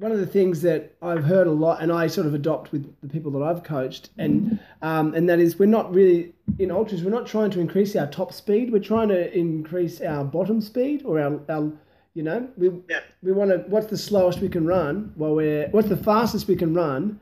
one 0.00 0.12
of 0.12 0.18
the 0.18 0.26
things 0.26 0.62
that 0.62 0.96
I've 1.02 1.22
heard 1.22 1.46
a 1.46 1.52
lot, 1.52 1.82
and 1.82 1.92
I 1.92 2.06
sort 2.06 2.26
of 2.26 2.34
adopt 2.34 2.72
with 2.72 2.92
the 3.02 3.08
people 3.08 3.30
that 3.32 3.42
I've 3.42 3.62
coached, 3.62 4.10
and 4.18 4.58
um, 4.82 5.14
and 5.14 5.28
that 5.28 5.38
is 5.38 5.58
we're 5.58 5.66
not 5.66 5.94
really 5.94 6.34
in 6.58 6.70
ultras. 6.70 7.04
We're 7.04 7.10
not 7.10 7.26
trying 7.26 7.50
to 7.52 7.60
increase 7.60 7.94
our 7.94 8.06
top 8.06 8.32
speed. 8.32 8.72
We're 8.72 8.80
trying 8.80 9.08
to 9.08 9.32
increase 9.36 10.00
our 10.00 10.24
bottom 10.24 10.60
speed 10.60 11.02
or 11.04 11.20
our, 11.20 11.40
our 11.48 11.72
you 12.14 12.22
know 12.22 12.48
we 12.56 12.70
yeah. 12.88 13.00
we 13.22 13.32
want 13.32 13.50
to. 13.50 13.58
What's 13.68 13.86
the 13.86 13.98
slowest 13.98 14.40
we 14.40 14.48
can 14.48 14.66
run? 14.66 15.12
While 15.16 15.34
we're 15.34 15.68
what's 15.68 15.88
the 15.88 15.96
fastest 15.96 16.48
we 16.48 16.56
can 16.56 16.74
run 16.74 17.20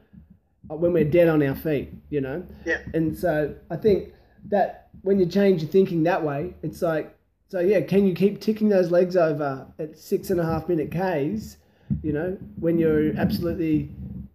uh, 0.71 0.75
when 0.75 0.93
we're 0.93 1.05
dead 1.05 1.29
on 1.29 1.43
our 1.43 1.55
feet, 1.55 1.93
you 2.11 2.21
know? 2.21 2.45
Yeah. 2.65 2.83
And 2.95 3.17
so 3.17 3.55
I 3.71 3.77
think 3.77 4.13
that 4.49 4.89
when 5.03 5.19
you 5.19 5.27
change 5.27 5.63
your 5.63 5.71
thinking 5.71 6.03
that 6.05 6.23
way, 6.23 6.55
it's 6.63 6.83
like, 6.83 7.15
so 7.49 7.61
yeah, 7.61 7.81
can 7.81 8.07
you 8.07 8.15
keep 8.15 8.41
ticking 8.41 8.69
those 8.69 8.91
legs 8.91 9.17
over 9.17 9.67
at 9.79 9.99
six 9.99 10.31
and 10.31 10.39
a 10.39 10.45
half 10.45 10.69
minute 10.69 10.91
Ks, 10.91 11.57
you 12.03 12.13
know, 12.13 12.37
when 12.59 12.79
you're 12.79 13.17
absolutely 13.17 13.91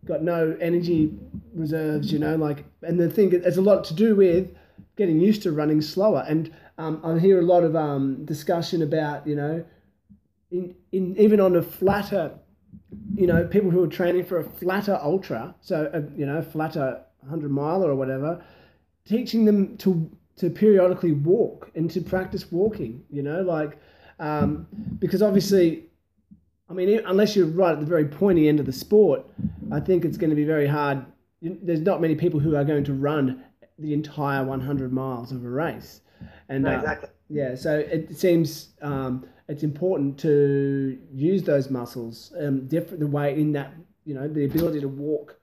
got 0.06 0.22
no 0.22 0.58
energy 0.60 1.13
reserves, 1.54 2.12
you 2.12 2.20
know, 2.20 2.36
like, 2.36 2.66
and 2.82 3.00
the 3.00 3.10
thing, 3.10 3.32
it's 3.34 3.58
a 3.58 3.62
lot 3.62 3.84
to 3.86 3.94
do 3.94 4.16
with 4.16 4.50
getting 4.98 5.20
used 5.20 5.44
to 5.44 5.52
running 5.52 5.82
slower. 5.82 6.26
And 6.28 6.52
um, 6.78 7.02
I 7.04 7.20
hear 7.20 7.39
a 7.39 7.46
lot 7.46 7.63
of 7.63 7.76
um, 7.76 8.26
discussion 8.26 8.82
about, 8.82 9.26
you 9.26 9.36
know, 9.36 9.66
in, 10.52 10.76
in 10.92 11.18
even 11.18 11.39
on 11.39 11.56
a 11.56 11.62
flatter 11.62 12.32
you 13.16 13.28
know, 13.28 13.46
people 13.46 13.70
who 13.70 13.84
are 13.84 13.88
training 13.88 14.26
for 14.26 14.39
a 14.39 14.44
flatter 14.44 15.00
ultra, 15.02 15.56
so 15.62 15.89
a, 15.94 16.02
you 16.18 16.26
know, 16.26 16.42
flatter 16.42 17.02
100 17.20 17.52
mile 17.52 17.84
or 17.84 17.96
whatever, 17.96 18.44
teaching 19.06 19.46
them 19.46 19.78
to 19.78 20.10
to 20.36 20.50
periodically 20.50 21.12
walk 21.12 21.70
and 21.76 21.92
to 21.92 22.02
practice 22.02 22.52
walking. 22.52 23.04
You 23.10 23.24
know, 23.24 23.42
like 23.42 23.78
um, 24.20 24.68
because 25.00 25.22
obviously, 25.22 25.86
I 26.69 26.73
mean, 26.73 27.02
unless 27.06 27.36
you're 27.36 27.47
right 27.47 27.73
at 27.73 27.80
the 27.80 27.86
very 27.86 28.06
pointy 28.06 28.47
end 28.47 28.60
of 28.60 28.65
the 28.65 28.73
sport, 28.73 29.26
I 29.71 29.80
think 29.80 30.06
it's 30.06 30.17
going 30.17 30.30
to 30.30 30.36
be 30.36 30.45
very 30.45 30.67
hard. 30.67 31.06
There's 31.41 31.82
not 31.82 32.02
many 32.02 32.15
people 32.15 32.39
who 32.39 32.56
are 32.56 32.63
going 32.63 32.84
to 32.86 32.93
run 32.93 33.43
the 33.78 33.93
entire 33.93 34.43
100 34.43 34.93
miles 34.93 35.32
of 35.32 35.43
a 35.43 35.49
race, 35.49 36.02
and 36.47 36.63
no, 36.63 36.71
exactly. 36.71 37.10
uh, 37.10 37.12
yeah, 37.30 37.56
so 37.56 37.78
it 37.78 38.17
seems. 38.17 38.69
Um, 38.82 39.26
it's 39.49 39.63
important 39.63 40.17
to 40.19 40.97
use 41.12 41.43
those 41.43 41.69
muscles 41.69 42.34
um, 42.39 42.65
different 42.67 43.02
the 43.02 43.08
way 43.08 43.38
in 43.38 43.52
that 43.52 43.73
you 44.06 44.13
know 44.13 44.28
the 44.28 44.45
ability 44.45 44.80
to 44.80 44.88
walk 44.88 45.38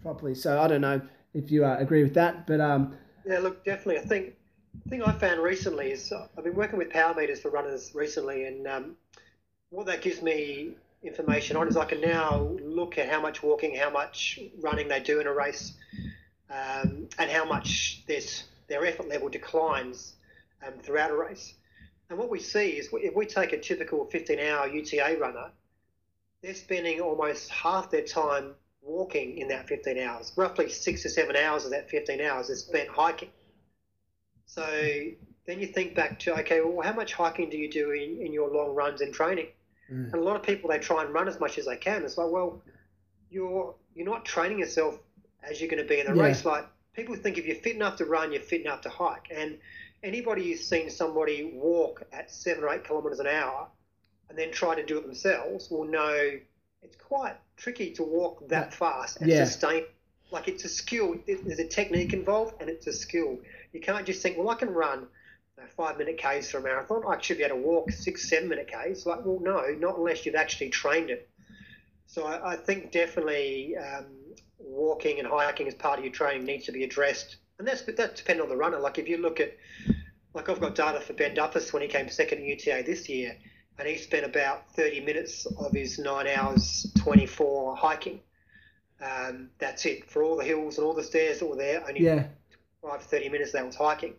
properly. 0.00 0.34
So 0.34 0.60
I 0.60 0.68
don't 0.68 0.80
know 0.80 1.00
if 1.34 1.50
you 1.50 1.64
uh, 1.64 1.76
agree 1.78 2.02
with 2.02 2.14
that, 2.14 2.46
but 2.46 2.60
um, 2.60 2.96
yeah, 3.26 3.38
look, 3.38 3.64
definitely. 3.64 3.98
I 3.98 4.06
think 4.06 4.34
the 4.84 4.90
thing 4.90 5.02
I 5.02 5.12
found 5.12 5.42
recently 5.42 5.90
is 5.90 6.12
uh, 6.12 6.28
I've 6.36 6.44
been 6.44 6.54
working 6.54 6.78
with 6.78 6.90
power 6.90 7.14
meters 7.14 7.40
for 7.40 7.50
runners 7.50 7.92
recently, 7.94 8.46
and 8.46 8.66
um, 8.66 8.96
what 9.70 9.86
that 9.86 10.00
gives 10.00 10.22
me 10.22 10.70
information 11.02 11.56
on 11.56 11.68
is 11.68 11.76
I 11.76 11.84
can 11.84 12.00
now 12.00 12.56
look 12.62 12.98
at 12.98 13.08
how 13.08 13.20
much 13.20 13.42
walking, 13.42 13.74
how 13.76 13.90
much 13.90 14.38
running 14.60 14.88
they 14.88 15.00
do 15.00 15.20
in 15.20 15.26
a 15.26 15.32
race, 15.32 15.74
um, 16.50 17.08
and 17.18 17.30
how 17.30 17.44
much 17.44 18.04
this 18.06 18.44
their 18.68 18.84
effort 18.84 19.08
level 19.08 19.28
declines 19.28 20.14
um, 20.66 20.74
throughout 20.82 21.10
a 21.10 21.16
race. 21.16 21.54
And 22.08 22.18
what 22.18 22.30
we 22.30 22.40
see 22.40 22.70
is 22.70 22.88
if 22.92 23.14
we 23.14 23.26
take 23.26 23.52
a 23.52 23.58
typical 23.58 24.04
15 24.06 24.38
hour 24.38 24.68
UTA 24.68 25.16
runner, 25.18 25.50
they're 26.42 26.54
spending 26.54 27.00
almost 27.00 27.50
half 27.50 27.90
their 27.90 28.02
time 28.02 28.54
walking 28.82 29.38
in 29.38 29.48
that 29.48 29.68
15 29.68 29.98
hours. 29.98 30.32
Roughly 30.36 30.68
six 30.68 31.02
to 31.02 31.08
seven 31.08 31.36
hours 31.36 31.64
of 31.64 31.72
that 31.72 31.90
15 31.90 32.20
hours 32.20 32.50
is 32.50 32.60
spent 32.60 32.88
hiking. 32.88 33.30
So 34.46 34.62
then 35.46 35.60
you 35.60 35.66
think 35.66 35.94
back 35.94 36.20
to, 36.20 36.38
okay, 36.40 36.60
well, 36.60 36.86
how 36.86 36.92
much 36.92 37.12
hiking 37.12 37.50
do 37.50 37.56
you 37.56 37.70
do 37.70 37.90
in, 37.90 38.20
in 38.20 38.32
your 38.32 38.48
long 38.48 38.74
runs 38.74 39.00
and 39.00 39.12
training? 39.12 39.48
Mm. 39.90 40.12
And 40.12 40.14
a 40.14 40.20
lot 40.20 40.36
of 40.36 40.42
people, 40.42 40.70
they 40.70 40.78
try 40.78 41.04
and 41.04 41.12
run 41.12 41.28
as 41.28 41.38
much 41.40 41.58
as 41.58 41.66
they 41.66 41.76
can. 41.76 42.04
It's 42.04 42.18
like, 42.18 42.30
well, 42.30 42.62
you're, 43.30 43.74
you're 43.94 44.06
not 44.06 44.24
training 44.24 44.58
yourself 44.58 44.98
as 45.42 45.60
you're 45.60 45.70
going 45.70 45.82
to 45.82 45.88
be 45.88 46.00
in 46.00 46.06
the 46.06 46.14
yeah. 46.16 46.28
race. 46.28 46.44
Like 46.44 46.66
people 46.92 47.14
think 47.14 47.38
if 47.38 47.46
you're 47.46 47.56
fit 47.56 47.76
enough 47.76 47.96
to 47.96 48.04
run, 48.04 48.32
you're 48.32 48.42
fit 48.42 48.62
enough 48.62 48.80
to 48.82 48.88
hike. 48.88 49.28
And 49.30 49.58
anybody 50.02 50.50
who's 50.50 50.66
seen 50.66 50.90
somebody 50.90 51.52
walk 51.54 52.02
at 52.12 52.30
seven 52.30 52.64
or 52.64 52.70
eight 52.70 52.84
kilometres 52.84 53.20
an 53.20 53.26
hour 53.26 53.68
and 54.28 54.38
then 54.38 54.50
try 54.50 54.74
to 54.74 54.84
do 54.84 54.98
it 54.98 55.02
themselves 55.02 55.70
will 55.70 55.84
know 55.84 56.38
it's 56.82 56.96
quite 56.96 57.36
tricky 57.56 57.92
to 57.92 58.02
walk 58.02 58.48
that 58.48 58.74
fast 58.74 59.20
and 59.20 59.30
Yeah. 59.30 59.44
sustain. 59.44 59.84
Like 60.30 60.48
it's 60.48 60.64
a 60.64 60.68
skill. 60.68 61.14
There's 61.26 61.58
a 61.60 61.68
technique 61.68 62.12
involved, 62.12 62.54
and 62.60 62.68
it's 62.68 62.86
a 62.88 62.92
skill. 62.92 63.38
You 63.72 63.80
can't 63.80 64.04
just 64.04 64.22
think, 64.22 64.36
well, 64.36 64.50
I 64.50 64.56
can 64.56 64.70
run 64.70 65.06
five 65.76 65.98
minute 65.98 66.20
Ks 66.22 66.50
for 66.50 66.58
a 66.58 66.62
marathon. 66.62 67.02
I 67.08 67.20
should 67.20 67.38
be 67.38 67.44
able 67.44 67.56
to 67.56 67.62
walk 67.62 67.90
six, 67.90 68.28
seven 68.28 68.48
minute 68.48 68.70
Ks. 68.70 69.06
Like, 69.06 69.24
well, 69.24 69.40
no, 69.40 69.74
not 69.78 69.98
unless 69.98 70.26
you've 70.26 70.34
actually 70.34 70.70
trained 70.70 71.10
it. 71.10 71.28
So 72.06 72.24
I, 72.24 72.52
I 72.52 72.56
think 72.56 72.92
definitely 72.92 73.76
um, 73.76 74.06
walking 74.58 75.18
and 75.18 75.26
hiking 75.26 75.66
as 75.66 75.74
part 75.74 75.98
of 75.98 76.04
your 76.04 76.12
training 76.12 76.44
needs 76.44 76.66
to 76.66 76.72
be 76.72 76.84
addressed, 76.84 77.36
and 77.58 77.66
that's 77.66 77.82
that 77.82 78.16
depends 78.16 78.42
on 78.42 78.48
the 78.48 78.56
runner. 78.56 78.78
Like 78.78 78.98
if 78.98 79.08
you 79.08 79.18
look 79.18 79.40
at, 79.40 79.56
like 80.34 80.48
I've 80.48 80.60
got 80.60 80.74
data 80.74 81.00
for 81.00 81.14
Ben 81.14 81.34
Duffus 81.34 81.72
when 81.72 81.82
he 81.82 81.88
came 81.88 82.08
second 82.08 82.38
in 82.38 82.46
UTA 82.46 82.82
this 82.86 83.08
year, 83.08 83.36
and 83.78 83.88
he 83.88 83.96
spent 83.96 84.24
about 84.24 84.70
30 84.74 85.00
minutes 85.00 85.46
of 85.46 85.72
his 85.72 85.98
nine 85.98 86.26
hours 86.28 86.86
24 86.98 87.76
hiking. 87.76 88.20
Um, 89.00 89.50
that's 89.58 89.84
it 89.84 90.10
for 90.10 90.22
all 90.22 90.36
the 90.36 90.44
hills 90.44 90.78
and 90.78 90.86
all 90.86 90.94
the 90.94 91.02
stairs 91.02 91.40
that 91.40 91.46
were 91.46 91.56
there. 91.56 91.86
Only 91.86 92.00
Yeah. 92.02 92.28
five 92.80 93.02
30 93.02 93.28
minutes 93.28 93.52
that 93.52 93.66
was 93.66 93.76
hiking. 93.76 94.14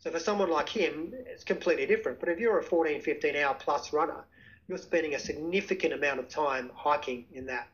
So 0.00 0.10
for 0.10 0.18
someone 0.18 0.50
like 0.50 0.68
him, 0.68 1.12
it's 1.26 1.44
completely 1.44 1.86
different. 1.86 2.20
But 2.20 2.30
if 2.30 2.38
you're 2.38 2.58
a 2.58 2.62
14, 2.62 3.02
15 3.02 3.36
hour 3.36 3.54
plus 3.54 3.92
runner, 3.92 4.24
you're 4.66 4.78
spending 4.78 5.14
a 5.14 5.18
significant 5.18 5.92
amount 5.92 6.20
of 6.20 6.28
time 6.28 6.70
hiking 6.74 7.26
in 7.34 7.46
that. 7.46 7.68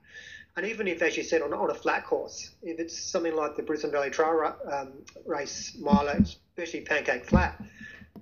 And 0.56 0.66
even 0.66 0.88
if, 0.88 1.02
as 1.02 1.16
you 1.16 1.22
said, 1.22 1.42
on, 1.42 1.52
on 1.52 1.70
a 1.70 1.74
flat 1.74 2.04
course, 2.04 2.50
if 2.62 2.80
it's 2.80 2.98
something 2.98 3.36
like 3.36 3.56
the 3.56 3.62
Brisbane 3.62 3.92
Valley 3.92 4.10
Trail 4.10 4.56
um, 4.72 4.92
Race 5.26 5.76
mileage, 5.78 6.38
especially 6.56 6.80
Pancake 6.80 7.26
Flat, 7.26 7.62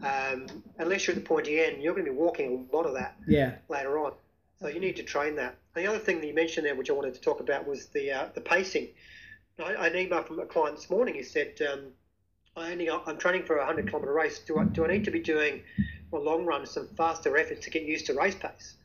um, 0.02 0.46
unless 0.78 1.06
you're 1.06 1.16
at 1.16 1.22
the 1.22 1.26
pointy 1.26 1.60
end, 1.60 1.80
you're 1.80 1.94
going 1.94 2.04
to 2.04 2.10
be 2.10 2.16
walking 2.16 2.68
a 2.70 2.76
lot 2.76 2.86
of 2.86 2.94
that 2.94 3.16
Yeah. 3.26 3.52
later 3.68 3.98
on. 3.98 4.12
So 4.60 4.68
you 4.68 4.80
need 4.80 4.96
to 4.96 5.02
train 5.02 5.36
that. 5.36 5.56
And 5.74 5.84
the 5.84 5.88
other 5.88 5.98
thing 5.98 6.20
that 6.20 6.26
you 6.26 6.34
mentioned 6.34 6.66
there, 6.66 6.74
which 6.74 6.90
I 6.90 6.92
wanted 6.92 7.14
to 7.14 7.20
talk 7.20 7.40
about, 7.40 7.66
was 7.66 7.86
the 7.86 8.10
uh, 8.12 8.28
the 8.34 8.40
pacing. 8.40 8.88
I, 9.58 9.76
I 9.76 9.84
had 9.84 9.92
an 9.92 9.98
email 9.98 10.22
from 10.22 10.40
a 10.40 10.46
client 10.46 10.76
this 10.76 10.90
morning. 10.90 11.14
He 11.14 11.22
said, 11.22 11.60
um, 11.70 11.92
I 12.56 12.72
only, 12.72 12.90
"I'm 12.90 13.18
training 13.18 13.44
for 13.44 13.56
a 13.56 13.60
100 13.60 13.88
kilometre 13.88 14.12
race. 14.12 14.38
Do 14.38 14.58
I 14.58 14.64
do 14.64 14.84
I 14.84 14.88
need 14.88 15.04
to 15.04 15.10
be 15.10 15.20
doing 15.20 15.62
a 16.12 16.16
long 16.16 16.44
run, 16.44 16.66
some 16.66 16.88
faster 16.96 17.36
efforts 17.36 17.64
to 17.64 17.70
get 17.70 17.82
used 17.82 18.06
to 18.06 18.14
race 18.14 18.36
pace?" 18.36 18.76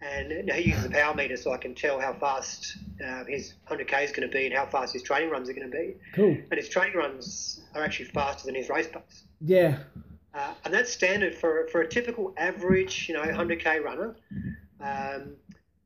And 0.00 0.50
he 0.50 0.70
uses 0.70 0.84
a 0.84 0.90
power 0.90 1.14
meter, 1.14 1.36
so 1.36 1.52
I 1.52 1.56
can 1.56 1.74
tell 1.74 1.98
how 1.98 2.12
fast 2.12 2.76
uh, 3.02 3.24
his 3.24 3.54
100k 3.70 4.04
is 4.04 4.12
going 4.12 4.28
to 4.28 4.32
be 4.32 4.46
and 4.46 4.54
how 4.54 4.66
fast 4.66 4.92
his 4.92 5.02
training 5.02 5.30
runs 5.30 5.48
are 5.48 5.54
going 5.54 5.70
to 5.70 5.76
be. 5.76 5.94
Cool. 6.12 6.36
And 6.50 6.54
his 6.54 6.68
training 6.68 6.96
runs 6.96 7.60
are 7.74 7.82
actually 7.82 8.06
faster 8.06 8.44
than 8.46 8.54
his 8.54 8.68
race 8.68 8.88
pace. 8.88 9.24
Yeah. 9.40 9.78
Uh, 10.34 10.52
and 10.64 10.74
that's 10.74 10.92
standard 10.92 11.34
for, 11.34 11.68
for 11.68 11.80
a 11.80 11.88
typical 11.88 12.34
average, 12.36 13.08
you 13.08 13.14
know, 13.14 13.22
100k 13.22 13.82
runner. 13.82 14.16
Um, 14.80 15.36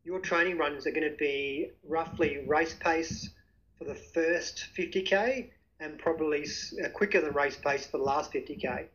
your 0.05 0.21
training 0.21 0.57
runs 0.57 0.87
are 0.87 0.91
going 0.91 1.09
to 1.09 1.17
be 1.17 1.71
roughly 1.87 2.45
race 2.47 2.75
pace 2.81 3.31
for 3.77 3.85
the 3.85 3.95
first 3.95 4.69
50k 4.77 5.51
and 5.81 5.99
probably 5.99 6.47
uh, 6.85 6.89
quicker 6.91 7.21
than 7.21 7.33
race 7.33 7.57
pace 7.57 7.87
for 7.87 7.99
the 7.99 8.05
last 8.05 8.33
50k. 8.33 8.87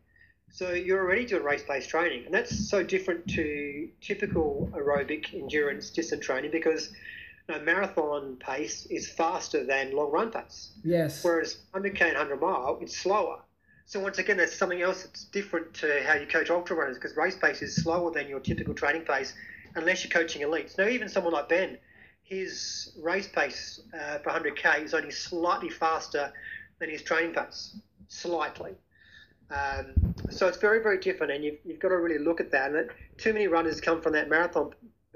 So 0.51 0.71
you're 0.71 0.99
already 0.99 1.25
doing 1.25 1.43
race 1.43 1.63
pace 1.63 1.87
training, 1.87 2.25
and 2.25 2.33
that's 2.33 2.69
so 2.69 2.83
different 2.83 3.27
to 3.29 3.89
typical 4.01 4.69
aerobic 4.73 5.33
endurance 5.33 5.89
distance 5.89 6.25
training 6.25 6.51
because 6.51 6.91
you 7.49 7.55
know, 7.55 7.61
marathon 7.63 8.37
pace 8.37 8.85
is 8.87 9.09
faster 9.09 9.65
than 9.65 9.95
long 9.95 10.11
run 10.11 10.31
pace. 10.31 10.71
Yes. 10.83 11.23
Whereas 11.23 11.57
100k 11.73 12.01
and 12.01 12.17
100 12.17 12.39
mile, 12.39 12.77
it's 12.81 12.97
slower. 12.97 13.39
So 13.85 13.99
once 13.99 14.17
again, 14.17 14.37
that's 14.37 14.55
something 14.55 14.81
else 14.81 15.03
that's 15.03 15.25
different 15.25 15.73
to 15.75 16.03
how 16.03 16.13
you 16.13 16.25
coach 16.27 16.49
ultra 16.49 16.75
runners 16.75 16.97
because 16.97 17.17
race 17.17 17.35
pace 17.35 17.61
is 17.61 17.75
slower 17.75 18.11
than 18.11 18.27
your 18.29 18.39
typical 18.39 18.73
training 18.73 19.03
pace, 19.03 19.33
unless 19.75 20.03
you're 20.03 20.11
coaching 20.11 20.41
elites. 20.43 20.77
Now, 20.77 20.87
even 20.87 21.09
someone 21.09 21.33
like 21.33 21.49
Ben, 21.49 21.77
his 22.23 22.93
race 23.01 23.27
pace 23.27 23.81
uh, 23.93 24.19
for 24.19 24.31
100k 24.31 24.83
is 24.83 24.93
only 24.93 25.11
slightly 25.11 25.69
faster 25.69 26.31
than 26.83 26.91
his 26.91 27.01
training 27.01 27.33
pace, 27.33 27.77
slightly. 28.09 28.73
Um, 29.49 29.95
so 30.29 30.47
it's 30.47 30.57
very, 30.57 30.81
very 30.81 30.99
different, 30.99 31.31
and 31.31 31.43
you've, 31.43 31.59
you've 31.63 31.79
got 31.79 31.89
to 31.89 31.97
really 31.97 32.23
look 32.23 32.39
at 32.41 32.51
that. 32.51 32.67
And 32.67 32.75
that 32.75 32.87
too 33.17 33.33
many 33.33 33.47
runners 33.47 33.79
come 33.79 34.01
from 34.01 34.13
that 34.13 34.29
marathon 34.29 34.71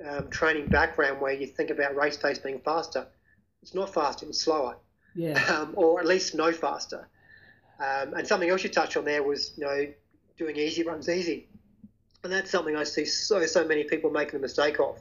um, 0.07 0.29
training 0.29 0.67
background 0.67 1.19
where 1.19 1.33
you 1.33 1.47
think 1.47 1.69
about 1.69 1.95
race 1.95 2.17
pace 2.17 2.39
being 2.39 2.59
faster. 2.59 3.05
It's 3.61 3.73
not 3.73 3.93
faster; 3.93 4.25
it's 4.25 4.41
slower 4.41 4.77
Yeah. 5.15 5.43
um, 5.53 5.73
or 5.75 5.99
at 5.99 6.05
least 6.05 6.35
no 6.35 6.51
faster. 6.51 7.09
Um, 7.79 8.13
and 8.13 8.25
something 8.25 8.49
else 8.49 8.63
you 8.63 8.69
touched 8.69 8.97
on 8.97 9.05
there 9.05 9.23
was, 9.23 9.53
you 9.57 9.65
know, 9.65 9.87
doing 10.37 10.55
easy 10.55 10.83
runs 10.83 11.09
easy. 11.09 11.49
And 12.23 12.31
that's 12.31 12.49
something 12.49 12.75
I 12.75 12.83
see 12.83 13.05
so, 13.05 13.45
so 13.45 13.67
many 13.67 13.83
people 13.83 14.09
making 14.09 14.33
the 14.33 14.39
mistake 14.39 14.79
of. 14.79 14.97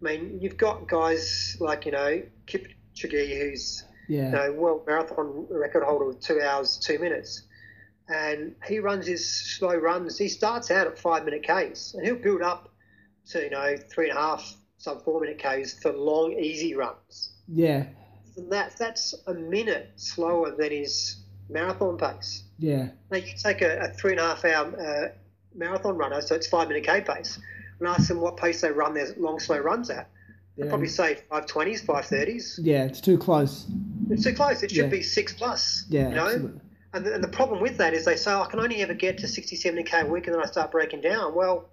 I 0.00 0.04
mean, 0.04 0.38
you've 0.40 0.56
got 0.56 0.88
guys 0.88 1.56
like, 1.60 1.84
you 1.84 1.92
know, 1.92 2.22
Kipchoge, 2.46 3.38
who's, 3.38 3.84
you 4.10 4.18
Yeah. 4.18 4.30
know, 4.30 4.52
world 4.52 4.82
marathon 4.86 5.46
record 5.50 5.84
holder 5.84 6.04
with 6.04 6.20
two 6.20 6.40
hours, 6.40 6.76
two 6.78 6.98
minutes. 6.98 7.42
And 8.08 8.56
he 8.66 8.80
runs 8.80 9.06
his 9.06 9.24
slow 9.56 9.76
runs. 9.76 10.18
He 10.18 10.28
starts 10.28 10.70
out 10.70 10.88
at 10.88 10.98
five 10.98 11.24
minute 11.24 11.44
Ks 11.44 11.94
and 11.94 12.04
he'll 12.04 12.16
build 12.16 12.42
up 12.42 12.68
to, 13.30 13.44
you 13.44 13.50
know, 13.50 13.76
three 13.76 14.10
and 14.10 14.18
a 14.18 14.20
half, 14.20 14.56
some 14.78 14.98
four 15.00 15.20
minute 15.20 15.38
Ks 15.38 15.74
for 15.80 15.92
long, 15.92 16.32
easy 16.32 16.74
runs 16.74 17.30
Yeah. 17.46 17.86
and 18.36 18.50
that 18.50 18.76
that's 18.76 19.14
a 19.28 19.34
minute 19.34 19.90
slower 19.96 20.50
than 20.56 20.72
his 20.72 21.16
marathon 21.48 21.96
pace. 21.98 22.42
Yeah. 22.58 22.88
Now 23.12 23.18
you 23.18 23.32
take 23.40 23.62
a, 23.62 23.78
a 23.78 23.88
three 23.94 24.12
and 24.12 24.20
a 24.20 24.24
half 24.24 24.44
hour 24.44 24.80
uh, 24.80 25.08
marathon 25.54 25.96
runner, 25.96 26.20
so 26.20 26.34
it's 26.34 26.48
five 26.48 26.66
minute 26.68 26.84
k 26.84 27.00
pace, 27.02 27.38
and 27.78 27.88
ask 27.88 28.08
them 28.08 28.20
what 28.20 28.36
pace 28.36 28.60
they 28.60 28.70
run 28.72 28.94
their 28.94 29.14
long 29.18 29.38
slow 29.38 29.58
runs 29.58 29.88
at. 29.88 30.08
They'll 30.56 30.66
Yeah. 30.66 30.70
probably 30.70 30.88
say 30.88 31.18
five 31.28 31.46
twenties, 31.46 31.80
five 31.82 32.06
thirties. 32.06 32.58
Yeah. 32.60 32.84
It's 32.86 33.00
too 33.00 33.18
close. 33.18 33.66
It's 34.10 34.24
too 34.24 34.34
close. 34.34 34.62
It 34.62 34.70
should 34.70 34.84
Yeah. 34.84 34.90
be 34.90 35.02
six 35.02 35.32
plus. 35.32 35.84
Yeah. 35.88 36.08
you 36.08 36.14
know. 36.14 36.26
absolutely. 36.26 36.60
And 36.92 37.06
the, 37.06 37.14
and 37.14 37.22
the 37.22 37.28
problem 37.28 37.60
with 37.60 37.76
that 37.78 37.94
is 37.94 38.04
they 38.04 38.16
say, 38.16 38.32
oh, 38.32 38.42
I 38.42 38.46
can 38.46 38.58
only 38.58 38.82
ever 38.82 38.94
get 38.94 39.18
to 39.18 39.28
60, 39.28 39.54
70 39.56 39.84
k 39.84 40.00
a 40.00 40.06
week, 40.06 40.26
and 40.26 40.34
then 40.34 40.42
I 40.42 40.46
start 40.46 40.72
breaking 40.72 41.02
down. 41.02 41.34
Well, 41.34 41.68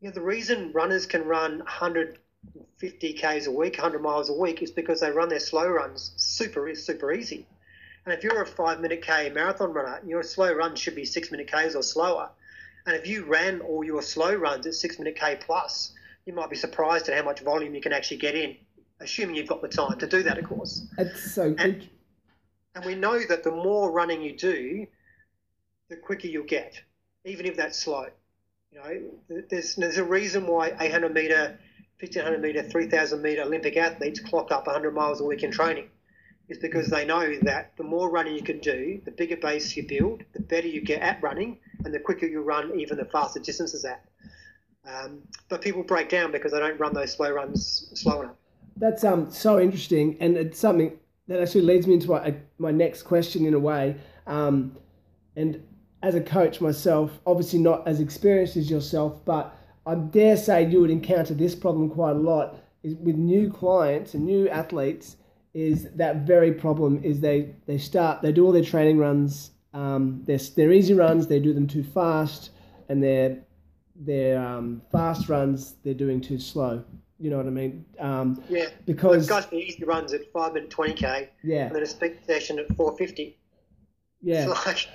you 0.00 0.08
know, 0.08 0.14
the 0.14 0.22
reason 0.22 0.72
runners 0.72 1.04
can 1.04 1.24
run 1.24 1.58
150 1.58 3.12
k's 3.14 3.46
a 3.46 3.50
week, 3.52 3.74
100 3.76 4.00
miles 4.00 4.30
a 4.30 4.32
week, 4.32 4.62
is 4.62 4.70
because 4.70 5.00
they 5.00 5.10
run 5.10 5.28
their 5.28 5.40
slow 5.40 5.68
runs 5.68 6.12
super 6.16 6.74
super 6.74 7.12
easy. 7.12 7.46
And 8.06 8.14
if 8.14 8.24
you're 8.24 8.40
a 8.40 8.46
five 8.46 8.80
minute 8.80 9.02
k 9.02 9.28
marathon 9.30 9.74
runner, 9.74 10.00
your 10.06 10.22
slow 10.22 10.52
run 10.52 10.74
should 10.74 10.94
be 10.94 11.04
six 11.04 11.30
minute 11.30 11.50
k's 11.50 11.74
or 11.74 11.82
slower. 11.82 12.30
And 12.86 12.96
if 12.96 13.06
you 13.06 13.24
ran 13.26 13.60
all 13.60 13.84
your 13.84 14.00
slow 14.00 14.34
runs 14.34 14.66
at 14.66 14.74
six 14.74 14.98
minute 14.98 15.16
k 15.16 15.36
plus, 15.38 15.92
you 16.24 16.32
might 16.32 16.48
be 16.48 16.56
surprised 16.56 17.08
at 17.10 17.16
how 17.18 17.24
much 17.24 17.40
volume 17.40 17.74
you 17.74 17.82
can 17.82 17.92
actually 17.92 18.16
get 18.16 18.34
in, 18.34 18.56
assuming 19.00 19.36
you've 19.36 19.48
got 19.48 19.62
the 19.62 19.68
time 19.68 19.98
to 19.98 20.06
do 20.06 20.22
that, 20.22 20.38
of 20.38 20.44
course. 20.44 20.86
It's 20.98 21.32
so 21.34 21.54
And- 21.58 21.88
And 22.74 22.84
we 22.84 22.94
know 22.94 23.18
that 23.26 23.42
the 23.42 23.50
more 23.50 23.90
running 23.90 24.22
you 24.22 24.36
do, 24.36 24.86
the 25.88 25.96
quicker 25.96 26.28
you'll 26.28 26.44
get, 26.44 26.80
even 27.24 27.44
if 27.46 27.56
that's 27.56 27.76
slow. 27.78 28.06
You 28.70 28.78
know, 28.78 29.42
there's 29.50 29.74
there's 29.74 29.98
a 29.98 30.04
reason 30.04 30.46
why 30.46 30.76
800 30.78 31.12
meter, 31.12 31.58
1500 31.98 32.40
meter, 32.40 32.62
3000 32.62 33.20
meter 33.20 33.42
Olympic 33.42 33.76
athletes 33.76 34.20
clock 34.20 34.52
up 34.52 34.66
100 34.68 34.92
miles 34.94 35.20
a 35.20 35.24
week 35.24 35.42
in 35.42 35.50
training. 35.50 35.90
It's 36.48 36.60
because 36.60 36.86
they 36.88 37.04
know 37.04 37.36
that 37.42 37.76
the 37.76 37.82
more 37.82 38.08
running 38.08 38.36
you 38.36 38.42
can 38.42 38.60
do, 38.60 39.00
the 39.04 39.10
bigger 39.10 39.36
base 39.36 39.76
you 39.76 39.86
build, 39.88 40.22
the 40.32 40.40
better 40.40 40.68
you 40.68 40.80
get 40.80 41.02
at 41.02 41.20
running, 41.20 41.58
and 41.84 41.92
the 41.92 41.98
quicker 41.98 42.26
you 42.26 42.40
run, 42.42 42.78
even 42.78 42.98
the 42.98 43.04
faster 43.04 43.40
distances 43.40 43.84
at. 43.84 44.04
Um, 44.84 45.22
but 45.48 45.60
people 45.60 45.82
break 45.82 46.08
down 46.08 46.30
because 46.30 46.52
they 46.52 46.60
don't 46.60 46.78
run 46.78 46.94
those 46.94 47.12
slow 47.12 47.30
runs 47.32 47.90
slow 47.94 48.22
enough. 48.22 48.36
That's 48.80 49.04
um 49.04 49.30
so 49.30 49.60
interesting, 49.60 50.16
and 50.20 50.36
it's 50.38 50.58
something 50.58 50.98
that 51.28 51.40
actually 51.40 51.62
leads 51.62 51.86
me 51.86 51.94
into 51.94 52.08
my 52.08 52.34
my 52.58 52.70
next 52.70 53.02
question 53.02 53.44
in 53.44 53.54
a 53.54 53.58
way. 53.58 53.96
Um, 54.26 54.76
and 55.36 55.62
as 56.02 56.14
a 56.14 56.20
coach 56.20 56.60
myself, 56.62 57.20
obviously 57.26 57.58
not 57.58 57.86
as 57.86 58.00
experienced 58.00 58.56
as 58.56 58.70
yourself, 58.70 59.22
but 59.26 59.54
I 59.86 59.94
dare 59.96 60.36
say 60.36 60.66
you 60.66 60.80
would 60.80 60.90
encounter 60.90 61.34
this 61.34 61.54
problem 61.54 61.90
quite 61.90 62.16
a 62.16 62.18
lot. 62.18 62.56
Is 62.82 62.94
with 62.94 63.16
new 63.16 63.50
clients 63.52 64.14
and 64.14 64.24
new 64.24 64.48
athletes, 64.48 65.16
is 65.52 65.90
that 65.96 66.24
very 66.26 66.52
problem 66.52 67.04
is 67.04 67.20
they 67.20 67.54
they 67.66 67.76
start 67.76 68.22
they 68.22 68.32
do 68.32 68.46
all 68.46 68.52
their 68.52 68.64
training 68.64 68.96
runs, 68.96 69.50
um, 69.74 70.22
they're 70.24 70.38
they're 70.56 70.72
easy 70.72 70.94
runs, 70.94 71.26
they 71.26 71.38
do 71.38 71.52
them 71.52 71.66
too 71.66 71.84
fast, 71.84 72.50
and 72.88 73.02
their 73.02 73.44
their 73.94 74.40
um, 74.42 74.80
fast 74.90 75.28
runs 75.28 75.74
they're 75.84 75.92
doing 75.92 76.22
too 76.22 76.38
slow. 76.38 76.82
You 77.20 77.28
know 77.30 77.36
what 77.36 77.46
I 77.46 77.50
mean? 77.50 77.84
Um, 77.98 78.42
Yeah. 78.48 78.66
because 78.86 79.28
Guys 79.28 79.44
can 79.46 79.58
easy 79.58 79.84
runs 79.84 80.14
at 80.14 80.30
five 80.32 80.54
minute 80.54 80.70
20k. 80.70 81.28
yeah, 81.44 81.66
and 81.66 81.74
then 81.76 81.82
a 81.82 81.86
speed 81.86 82.16
session 82.26 82.58
at 82.58 82.66
450. 82.76 83.36
yeah, 84.22 84.48
It's 84.50 84.66
like 84.66 84.88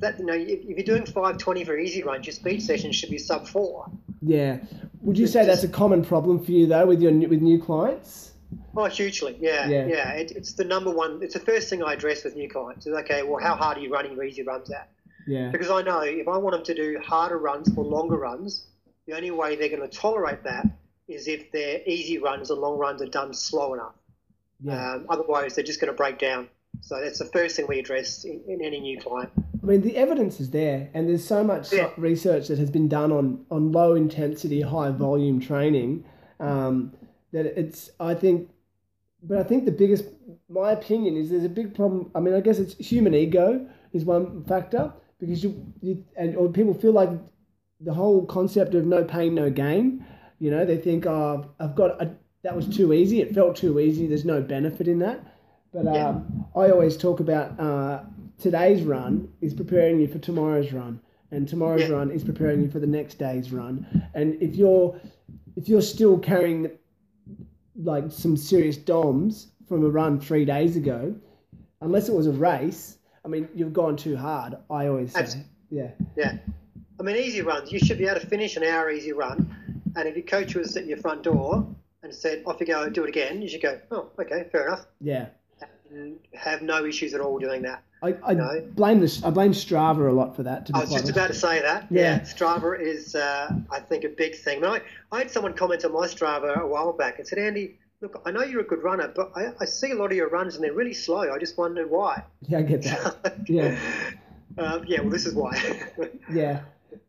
that. 0.00 0.18
You 0.18 0.24
know, 0.24 0.32
if 0.34 0.60
if 0.64 0.76
you're 0.78 0.82
doing 0.96 1.04
520 1.04 1.64
for 1.64 1.76
easy 1.78 2.02
runs, 2.02 2.26
your 2.26 2.32
speed 2.34 2.62
session 2.62 2.90
should 2.92 3.10
be 3.10 3.18
sub 3.18 3.46
four. 3.46 3.90
yeah. 4.22 4.58
Would 5.02 5.16
you 5.16 5.26
say 5.28 5.46
that's 5.46 5.62
a 5.62 5.68
common 5.68 6.04
problem 6.04 6.42
for 6.44 6.50
you 6.52 6.66
though 6.66 6.86
with 6.86 7.00
your 7.00 7.12
with 7.28 7.40
new 7.42 7.60
clients? 7.62 8.32
Oh, 8.76 8.86
hugely. 8.86 9.36
Yeah, 9.40 9.68
Yeah. 9.68 9.86
yeah. 9.86 10.10
It, 10.12 10.32
it's 10.32 10.54
the 10.54 10.64
number 10.64 10.90
one. 10.90 11.20
It's 11.22 11.34
the 11.34 11.40
first 11.40 11.68
thing 11.68 11.82
I 11.82 11.92
address 11.92 12.24
with 12.24 12.34
new 12.34 12.48
clients. 12.48 12.86
Is 12.86 12.94
okay. 12.94 13.22
Well, 13.22 13.42
how 13.42 13.54
hard 13.56 13.76
are 13.76 13.80
you 13.80 13.92
running 13.92 14.12
your 14.12 14.24
easy 14.24 14.42
runs 14.42 14.70
at? 14.70 14.88
Yeah. 15.26 15.50
Because 15.50 15.70
I 15.70 15.82
know 15.82 16.00
if 16.00 16.26
I 16.28 16.36
want 16.38 16.54
them 16.56 16.64
to 16.64 16.74
do 16.74 16.98
harder 17.04 17.38
runs 17.38 17.68
or 17.76 17.84
longer 17.84 18.16
runs, 18.16 18.66
the 19.06 19.14
only 19.14 19.30
way 19.30 19.54
they're 19.56 19.68
going 19.68 19.82
to 19.88 19.94
tolerate 20.06 20.42
that 20.44 20.66
is 21.08 21.26
if 21.26 21.50
their 21.52 21.80
easy 21.86 22.18
runs 22.18 22.50
and 22.50 22.60
long 22.60 22.78
runs 22.78 23.02
are 23.02 23.06
done 23.08 23.32
slow 23.34 23.74
enough. 23.74 23.94
Yeah. 24.60 24.94
Um, 24.94 25.06
otherwise, 25.08 25.54
they're 25.54 25.64
just 25.64 25.80
going 25.80 25.92
to 25.92 25.96
break 25.96 26.18
down. 26.18 26.48
So 26.80 27.00
that's 27.02 27.18
the 27.18 27.24
first 27.24 27.56
thing 27.56 27.66
we 27.68 27.78
address 27.78 28.24
in, 28.24 28.42
in 28.46 28.62
any 28.62 28.80
new 28.80 29.00
client. 29.00 29.30
I 29.62 29.66
mean, 29.66 29.80
the 29.80 29.96
evidence 29.96 30.38
is 30.38 30.50
there, 30.50 30.88
and 30.94 31.08
there's 31.08 31.26
so 31.26 31.42
much 31.42 31.72
Yeah. 31.72 31.90
research 31.96 32.48
that 32.48 32.58
has 32.58 32.70
been 32.70 32.88
done 32.88 33.10
on, 33.10 33.44
on 33.50 33.72
low 33.72 33.94
intensity, 33.94 34.60
high 34.60 34.90
volume 34.90 35.40
training 35.40 36.04
um, 36.38 36.92
that 37.32 37.46
it's, 37.46 37.90
I 37.98 38.14
think, 38.14 38.50
but 39.22 39.38
I 39.38 39.42
think 39.42 39.64
the 39.64 39.72
biggest, 39.72 40.04
my 40.48 40.72
opinion 40.72 41.16
is 41.16 41.30
there's 41.30 41.44
a 41.44 41.48
big 41.48 41.74
problem. 41.74 42.10
I 42.14 42.20
mean, 42.20 42.34
I 42.34 42.40
guess 42.40 42.58
it's 42.58 42.74
human 42.76 43.14
ego 43.14 43.66
is 43.92 44.04
one 44.04 44.44
factor 44.44 44.92
because 45.18 45.42
you, 45.42 45.66
you 45.80 46.04
and 46.16 46.36
or 46.36 46.48
people 46.48 46.74
feel 46.74 46.92
like 46.92 47.10
the 47.80 47.92
whole 47.94 48.24
concept 48.26 48.74
of 48.74 48.86
no 48.86 49.02
pain, 49.02 49.34
no 49.34 49.50
gain. 49.50 50.04
You 50.38 50.50
know, 50.50 50.64
they 50.64 50.76
think, 50.76 51.06
oh, 51.06 51.50
I've 51.58 51.74
got 51.74 52.00
a, 52.02 52.10
that 52.42 52.54
was 52.54 52.68
too 52.68 52.92
easy. 52.92 53.20
It 53.20 53.34
felt 53.34 53.56
too 53.56 53.80
easy. 53.80 54.06
There's 54.06 54.24
no 54.24 54.40
benefit 54.40 54.86
in 54.88 54.98
that. 55.00 55.20
But 55.72 55.84
Yeah. 55.84 56.08
um, 56.08 56.46
I 56.54 56.70
always 56.70 56.96
talk 56.96 57.20
about 57.20 57.58
uh, 57.58 58.02
today's 58.38 58.82
run 58.82 59.28
is 59.40 59.52
preparing 59.52 60.00
you 60.00 60.06
for 60.08 60.18
tomorrow's 60.18 60.72
run, 60.72 61.00
and 61.30 61.46
tomorrow's 61.48 61.82
Yeah. 61.82 61.96
run 61.96 62.10
is 62.10 62.24
preparing 62.24 62.62
you 62.62 62.70
for 62.70 62.78
the 62.78 62.86
next 62.86 63.18
day's 63.18 63.52
run. 63.52 63.84
And 64.14 64.40
if 64.42 64.56
you're 64.56 64.98
if 65.56 65.68
you're 65.68 65.82
still 65.82 66.16
carrying 66.18 66.70
like 67.76 68.10
some 68.12 68.36
serious 68.36 68.76
DOMs 68.76 69.48
from 69.68 69.84
a 69.84 69.88
run 69.88 70.20
three 70.20 70.44
days 70.44 70.76
ago, 70.76 71.14
unless 71.80 72.08
it 72.08 72.14
was 72.14 72.28
a 72.28 72.32
race, 72.32 72.98
I 73.24 73.28
mean, 73.28 73.48
you've 73.54 73.72
gone 73.72 73.96
too 73.96 74.16
hard. 74.16 74.54
I 74.70 74.86
always 74.86 75.12
say, 75.12 75.20
Abs- 75.20 75.36
yeah, 75.70 75.90
Yeah. 76.16 76.38
I 77.00 77.02
mean, 77.02 77.16
easy 77.16 77.42
runs, 77.42 77.72
you 77.72 77.78
should 77.80 77.98
be 77.98 78.06
able 78.06 78.20
to 78.20 78.26
finish 78.26 78.56
an 78.56 78.62
hour 78.62 78.88
easy 78.90 79.12
run. 79.12 79.52
And 79.98 80.08
if 80.08 80.14
your 80.14 80.24
coach 80.24 80.54
was 80.54 80.76
at 80.76 80.86
your 80.86 80.98
front 80.98 81.24
door 81.24 81.66
and 82.04 82.14
said, 82.14 82.44
off 82.46 82.60
you 82.60 82.66
go, 82.66 82.88
do 82.88 83.02
it 83.02 83.08
again, 83.08 83.42
you 83.42 83.48
should 83.48 83.60
go, 83.62 83.80
oh, 83.90 84.10
okay, 84.20 84.46
fair 84.52 84.68
enough. 84.68 84.86
yeah. 85.00 85.26
And 85.90 86.18
have 86.34 86.60
no 86.60 86.84
issues 86.84 87.14
at 87.14 87.20
all 87.22 87.38
doing 87.38 87.62
that. 87.62 87.82
I, 88.02 88.14
I 88.22 88.60
blame 88.60 89.00
this. 89.00 89.24
I 89.24 89.30
blame 89.30 89.52
Strava 89.52 90.08
a 90.08 90.12
lot 90.12 90.36
for 90.36 90.42
that. 90.42 90.66
To 90.66 90.72
be 90.72 90.76
I 90.78 90.82
was 90.82 90.90
just 90.90 91.04
honest. 91.04 91.16
about 91.16 91.26
to 91.28 91.34
say 91.34 91.62
that. 91.62 91.86
Yeah. 91.90 92.20
Strava 92.20 92.78
is, 92.78 93.14
uh, 93.14 93.50
I 93.72 93.80
think, 93.80 94.04
a 94.04 94.10
big 94.10 94.36
thing. 94.36 94.64
I, 94.64 94.68
I, 94.76 94.80
I 95.10 95.18
had 95.18 95.30
someone 95.30 95.54
comment 95.54 95.84
on 95.86 95.92
my 95.92 96.06
Strava 96.06 96.60
a 96.60 96.66
while 96.66 96.92
back 96.92 97.18
and 97.18 97.26
said, 97.26 97.38
Andy, 97.38 97.78
look, 98.02 98.20
I 98.26 98.30
know 98.30 98.42
you're 98.42 98.60
a 98.60 98.66
good 98.66 98.82
runner, 98.84 99.10
but 99.16 99.32
I, 99.34 99.48
I 99.60 99.64
see 99.64 99.90
a 99.90 99.94
lot 99.94 100.10
of 100.12 100.16
your 100.16 100.28
runs 100.28 100.54
and 100.54 100.62
they're 100.62 100.74
really 100.74 100.94
slow. 100.94 101.32
I 101.32 101.38
just 101.38 101.56
wondered 101.58 101.90
why. 101.90 102.22
Yeah, 102.42 102.58
I 102.58 102.62
get 102.62 102.82
that. 102.82 103.36
Yeah. 103.48 103.76
Um, 104.58 104.84
yeah, 104.86 105.00
well, 105.00 105.10
this 105.10 105.24
is 105.26 105.34
why. 105.34 105.56
Yeah, 106.32 106.60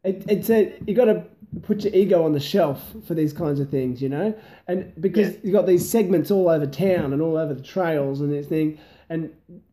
it, 0.04 0.24
it's 0.30 0.50
a 0.50 0.74
you 0.88 0.94
got 0.96 1.06
to 1.06 1.26
put 1.64 1.84
your 1.84 1.94
ego 1.94 2.24
on 2.24 2.34
the 2.34 2.40
shelf 2.40 2.94
for 3.08 3.16
these 3.16 3.34
kinds 3.34 3.60
of 3.60 3.70
things, 3.70 4.02
you 4.02 4.10
know, 4.10 4.34
and 4.68 4.92
because 5.00 5.34
Yeah. 5.34 5.40
you 5.44 5.52
got 5.52 5.66
these 5.66 5.88
segments 5.90 6.30
all 6.32 6.48
over 6.50 6.66
town 6.66 7.12
and 7.14 7.22
all 7.22 7.38
over 7.38 7.54
the 7.54 7.62
trails 7.64 8.22
and 8.22 8.32
this 8.32 8.48
thing, 8.48 8.78
and 9.10 9.32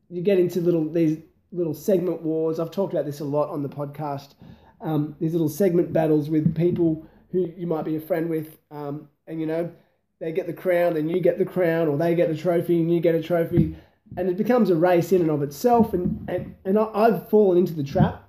you 0.09 0.23
get 0.23 0.39
into 0.39 0.61
little 0.61 0.89
these 0.89 1.19
little 1.53 1.75
segment 1.75 2.23
wars. 2.23 2.59
I've 2.59 2.71
talked 2.71 2.93
about 2.93 3.05
this 3.07 3.21
a 3.21 3.25
lot 3.25 3.51
on 3.51 3.63
the 3.63 3.69
podcast. 3.69 4.35
Um, 4.81 5.17
these 5.21 5.33
little 5.33 5.49
segment 5.49 5.93
battles 5.93 6.29
with 6.29 6.55
people 6.55 7.07
who 7.31 7.53
you 7.57 7.67
might 7.67 7.85
be 7.85 7.97
a 7.97 8.01
friend 8.01 8.29
with, 8.29 8.59
um, 8.71 9.09
and 9.27 9.41
you 9.41 9.47
know, 9.47 9.71
they 10.19 10.33
get 10.33 10.47
the 10.47 10.53
crown 10.53 10.97
and 10.97 11.11
you 11.11 11.21
get 11.21 11.39
the 11.39 11.45
crown, 11.45 11.89
or 11.89 11.97
they 11.99 12.15
get 12.15 12.29
the 12.29 12.37
trophy 12.37 12.81
and 12.81 12.93
you 12.93 13.01
get 13.01 13.15
a 13.15 13.23
trophy, 13.23 13.77
and 14.17 14.29
it 14.29 14.37
becomes 14.37 14.71
a 14.71 14.75
race 14.77 15.13
in 15.13 15.21
and 15.21 15.31
of 15.31 15.43
itself. 15.43 15.93
And 15.93 16.25
and, 16.29 16.55
and 16.65 16.79
I, 16.79 16.89
I've 16.95 17.29
fallen 17.29 17.59
into 17.59 17.75
the 17.75 17.85
trap 17.85 18.26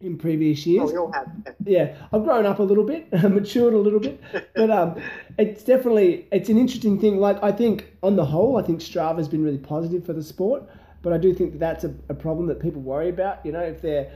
in 0.00 0.16
previous 0.16 0.66
years 0.66 0.88
oh, 0.88 0.92
we 0.92 0.98
all 0.98 1.12
have. 1.12 1.30
yeah, 1.64 1.94
I've 2.12 2.24
grown 2.24 2.46
up 2.46 2.58
a 2.58 2.62
little 2.62 2.84
bit, 2.84 3.12
matured 3.22 3.74
a 3.74 3.78
little 3.78 4.00
bit, 4.00 4.20
but 4.54 4.70
um, 4.70 5.00
it's 5.38 5.62
definitely 5.62 6.26
it's 6.32 6.48
an 6.48 6.58
interesting 6.58 6.98
thing. 6.98 7.18
Like 7.18 7.42
I 7.42 7.52
think 7.52 7.92
on 8.02 8.16
the 8.16 8.24
whole, 8.24 8.56
I 8.56 8.62
think 8.62 8.80
Strava 8.80 9.18
has 9.18 9.28
been 9.28 9.44
really 9.44 9.58
positive 9.58 10.06
for 10.06 10.12
the 10.12 10.22
sport, 10.22 10.62
but 11.02 11.12
I 11.12 11.18
do 11.18 11.34
think 11.34 11.52
that 11.52 11.58
that's 11.58 11.84
a, 11.84 11.94
a 12.08 12.14
problem 12.14 12.46
that 12.46 12.60
people 12.60 12.80
worry 12.80 13.10
about. 13.10 13.44
You 13.44 13.52
know, 13.52 13.60
if 13.60 13.82
they're 13.82 14.10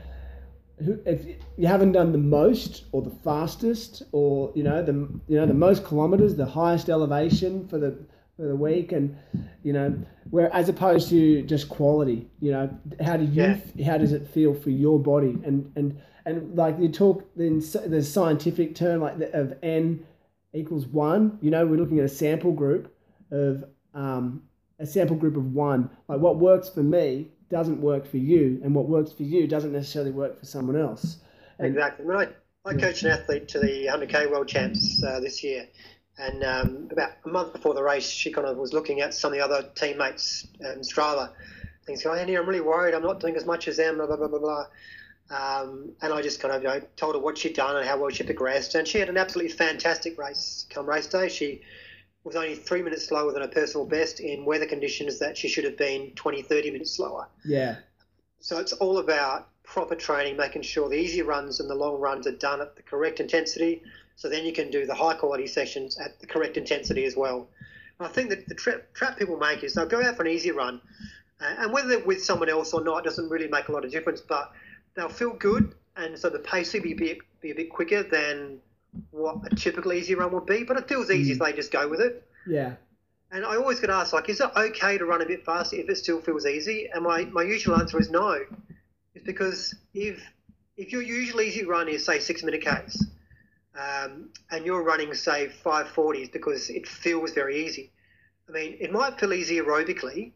if 0.79 1.27
you 1.57 1.67
haven't 1.67 1.93
done 1.93 2.13
the 2.13 2.19
most 2.19 2.85
or 2.93 3.03
the 3.03 3.15
fastest 3.23 4.03
or 4.13 4.53
you 4.55 4.63
know 4.63 4.83
the 4.83 4.93
you 5.29 5.37
know 5.37 5.47
the 5.47 5.55
most 5.55 5.85
kilometers, 5.85 6.35
the 6.35 6.47
highest 6.47 6.89
elevation 6.89 7.69
for 7.69 7.79
the 7.79 7.97
for 8.37 8.47
the 8.47 8.57
week, 8.57 8.93
and 8.93 9.17
you 9.63 9.73
know 9.73 9.95
where 10.31 10.53
as 10.55 10.69
opposed 10.69 11.09
to 11.11 11.43
just 11.43 11.69
quality. 11.69 12.29
You 12.41 12.53
know, 12.53 12.79
how 13.03 13.17
do 13.17 13.25
you 13.25 13.43
Yeah. 13.77 13.87
how 13.87 13.99
does 13.99 14.13
it 14.13 14.27
feel 14.29 14.55
for 14.55 14.71
your 14.71 14.99
body 14.99 15.39
and 15.45 15.71
and 15.77 16.01
and 16.27 16.57
like 16.57 16.79
you 16.79 16.89
talk 16.89 17.25
then 17.37 17.61
the 17.87 18.03
scientific 18.03 18.75
term 18.75 19.01
like 19.01 19.19
the, 19.19 19.33
of 19.39 19.55
n 19.63 20.05
equals 20.53 20.87
one. 20.87 21.39
You 21.43 21.51
know, 21.51 21.67
we're 21.67 21.77
looking 21.79 21.99
at 21.99 22.05
a 22.05 22.09
sample 22.09 22.53
group 22.53 22.95
of 23.31 23.65
um, 23.95 24.43
a 24.79 24.87
sample 24.87 25.17
group 25.17 25.37
of 25.37 25.53
one. 25.55 25.91
Like 26.09 26.21
what 26.21 26.37
works 26.39 26.69
for 26.69 26.83
me 26.83 27.29
doesn't 27.51 27.81
work 27.81 28.07
for 28.07 28.17
you, 28.19 28.61
and 28.65 28.75
what 28.75 28.89
works 28.89 29.13
for 29.13 29.23
you 29.23 29.47
doesn't 29.47 29.73
necessarily 29.73 30.11
work 30.11 30.39
for 30.39 30.47
someone 30.47 30.77
else. 30.77 31.19
And 31.59 31.69
Exactly. 31.69 32.07
I, 32.13 32.29
I 32.65 32.75
coached 32.75 33.05
an 33.05 33.11
athlete 33.13 33.47
to 33.49 33.61
the 33.61 33.87
100k 33.87 34.31
World 34.31 34.49
Champs 34.49 35.03
uh, 35.05 35.21
this 35.21 35.45
year, 35.45 35.67
and 36.19 36.45
um, 36.45 36.89
about 36.91 37.13
a 37.25 37.29
month 37.29 37.53
before 37.53 37.75
the 37.75 37.83
race, 37.83 38.09
she 38.09 38.33
kind 38.33 38.47
of 38.47 38.57
was 38.57 38.73
looking 38.73 39.01
at 39.01 39.15
some 39.15 39.33
of 39.33 39.39
the 39.39 39.45
other 39.45 39.69
teammates 39.75 40.47
in 40.61 40.81
Strava. 40.81 41.31
Things 41.87 42.03
going, 42.03 42.21
Andy, 42.21 42.37
I'm 42.37 42.47
really 42.47 42.61
worried. 42.61 42.95
I'm 42.95 43.03
not 43.03 43.21
doing 43.21 43.37
as 43.37 43.45
much 43.45 43.69
as 43.69 43.77
them. 43.77 43.97
Blah 43.97 44.07
blah 44.07 44.17
blah 44.17 44.29
blah 44.29 44.39
blah. 44.39 44.67
Um, 45.31 45.93
and 46.03 46.13
I 46.13 46.23
just 46.23 46.41
kind 46.41 46.55
of 46.55 46.63
you 46.63 46.69
know, 46.69 46.81
told 46.97 47.15
her 47.15 47.21
what 47.21 47.39
she'd 47.39 47.55
done 47.55 47.77
and 47.77 47.87
how 47.87 47.99
well 47.99 48.11
she 48.11 48.25
progressed, 48.25 48.75
and 48.75 48.87
she 48.87 48.99
had 48.99 49.09
an 49.09 49.17
absolutely 49.17 49.53
fantastic 49.53 50.19
race. 50.19 50.67
Come 50.71 50.89
race 50.89 51.07
day, 51.07 51.29
she 51.29 51.63
was 52.25 52.37
only 52.37 52.55
three 52.55 52.83
minutes 52.83 53.07
slower 53.07 53.33
than 53.33 53.43
her 53.43 53.49
personal 53.49 53.87
best 53.87 54.21
in 54.21 54.45
weather 54.45 54.67
conditions 54.67 55.19
that 55.19 55.37
she 55.37 55.49
should 55.49 55.65
have 55.65 55.77
been 55.77 56.11
20, 56.13 56.43
30 56.43 56.71
minutes 56.71 56.93
slower. 56.93 57.29
yeah, 57.45 57.77
So 58.41 58.59
it's 58.59 58.73
all 58.73 58.99
about 58.99 59.49
proper 59.63 59.95
training, 59.95 60.37
making 60.37 60.63
sure 60.63 60.89
the 60.89 60.97
easy 60.97 61.23
runs 61.23 61.61
and 61.61 61.69
the 61.69 61.75
long 61.75 62.01
runs 62.01 62.27
are 62.27 62.37
done 62.37 62.61
at 62.61 62.77
the 62.77 62.83
correct 62.83 63.21
intensity. 63.21 63.83
So 64.17 64.29
then 64.29 64.45
you 64.45 64.53
can 64.53 64.71
do 64.71 64.87
the 64.87 64.95
high 64.95 65.15
quality 65.15 65.47
sessions 65.47 65.99
at 65.99 66.21
the 66.21 66.27
correct 66.27 66.57
intensity 66.57 67.05
as 67.05 67.17
well. 67.17 67.49
And 67.99 68.09
I 68.09 68.11
think 68.11 68.31
that 68.31 68.49
the 68.49 68.55
trap, 68.55 68.93
trap 68.95 69.19
people 69.19 69.37
make 69.37 69.63
is 69.65 69.75
they'll 69.75 69.87
go 69.87 70.03
out 70.03 70.17
for 70.17 70.23
an 70.23 70.29
easy 70.29 70.51
run, 70.51 70.81
uh, 71.41 71.55
and 71.59 71.73
whether 71.73 71.89
they're 71.89 72.05
with 72.05 72.23
someone 72.23 72.49
else 72.49 72.73
or 72.73 72.83
not 72.83 73.05
doesn't 73.05 73.29
really 73.29 73.49
make 73.49 73.69
a 73.69 73.73
lot 73.73 73.85
of 73.85 73.91
difference. 73.91 74.21
But 74.21 74.53
they'll 74.95 75.09
feel 75.09 75.33
good, 75.33 75.75
and 75.97 76.19
so 76.19 76.31
the 76.31 76.39
pace 76.39 76.73
will 76.73 76.83
be 76.83 76.93
a 76.93 76.97
bit, 76.97 77.19
be 77.41 77.51
a 77.51 77.55
bit 77.55 77.71
quicker 77.71 78.03
than 78.03 78.61
what 79.11 79.39
a 79.51 79.55
typical 79.57 79.93
easy 79.93 80.15
run 80.15 80.33
would 80.33 80.47
be. 80.47 80.65
But 80.65 80.77
it 80.77 80.89
feels 80.89 81.11
easy 81.11 81.33
if 81.33 81.39
they 81.39 81.53
just 81.53 81.73
go 81.73 81.89
with 81.89 82.01
it. 82.01 82.27
yeah, 82.47 82.75
And 83.31 83.45
I 83.45 83.57
always 83.57 83.81
get 83.81 83.91
asked, 83.91 84.13
like, 84.13 84.29
is 84.29 84.41
it 84.41 84.51
okay 84.57 84.99
to 84.99 85.05
run 85.05 85.23
a 85.23 85.27
bit 85.27 85.45
faster 85.45 85.77
if 85.77 85.89
it 85.89 85.97
still 85.97 86.21
feels 86.21 86.47
easy? 86.47 86.89
And 86.93 87.05
my, 87.05 87.25
my 87.25 87.43
usual 87.43 87.77
answer 87.77 87.99
is 88.01 88.11
no. 88.11 88.39
It's 89.15 89.25
because 89.25 89.75
if 89.93 90.23
if 90.77 90.91
your 90.91 91.03
usual 91.03 91.41
easy 91.41 91.65
run 91.65 91.89
is 91.89 92.05
say 92.05 92.19
six 92.19 92.43
minute 92.43 92.65
Ks, 92.65 93.05
um, 93.79 94.31
and 94.51 94.65
you're 94.65 94.83
running 94.83 95.15
say 95.15 95.49
five 95.49 95.89
forties 95.89 96.29
because 96.29 96.71
it 96.71 96.87
feels 96.87 97.33
very 97.33 97.65
easy. 97.67 97.93
I 98.49 98.53
mean, 98.53 98.77
it 98.81 98.93
might 98.93 99.19
feel 99.19 99.33
easy 99.33 99.59
aerobically. 99.59 100.33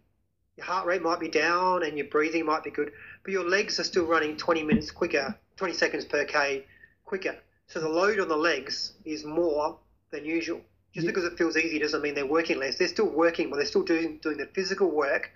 Your 0.57 0.67
heart 0.67 0.87
rate 0.87 1.03
might 1.03 1.21
be 1.21 1.29
down 1.29 1.85
and 1.85 1.97
your 1.97 2.09
breathing 2.09 2.45
might 2.47 2.65
be 2.65 2.71
good, 2.71 2.91
but 3.23 3.33
your 3.33 3.49
legs 3.49 3.79
are 3.79 3.85
still 3.85 4.07
running 4.07 4.37
20 4.37 4.65
minutes 4.65 4.91
quicker, 4.91 5.39
20 5.57 5.75
seconds 5.75 6.05
per 6.05 6.25
K 6.25 6.65
quicker. 7.05 7.37
So 7.69 7.81
the 7.81 7.89
load 7.89 8.19
on 8.19 8.29
the 8.29 8.37
legs 8.37 8.95
is 9.05 9.25
more 9.25 9.79
than 10.11 10.25
usual. 10.25 10.61
Just 10.95 11.05
Yeah. 11.05 11.11
because 11.13 11.25
it 11.25 11.37
feels 11.39 11.57
easy 11.57 11.79
doesn't 11.79 12.03
mean 12.03 12.15
they're 12.15 12.27
working 12.27 12.59
less. 12.59 12.77
They're 12.77 12.89
still 12.89 13.09
working, 13.11 13.51
but 13.51 13.57
they're 13.57 13.67
still 13.67 13.83
doing 13.85 14.19
doing 14.19 14.39
the 14.39 14.47
physical 14.47 14.91
work 14.91 15.31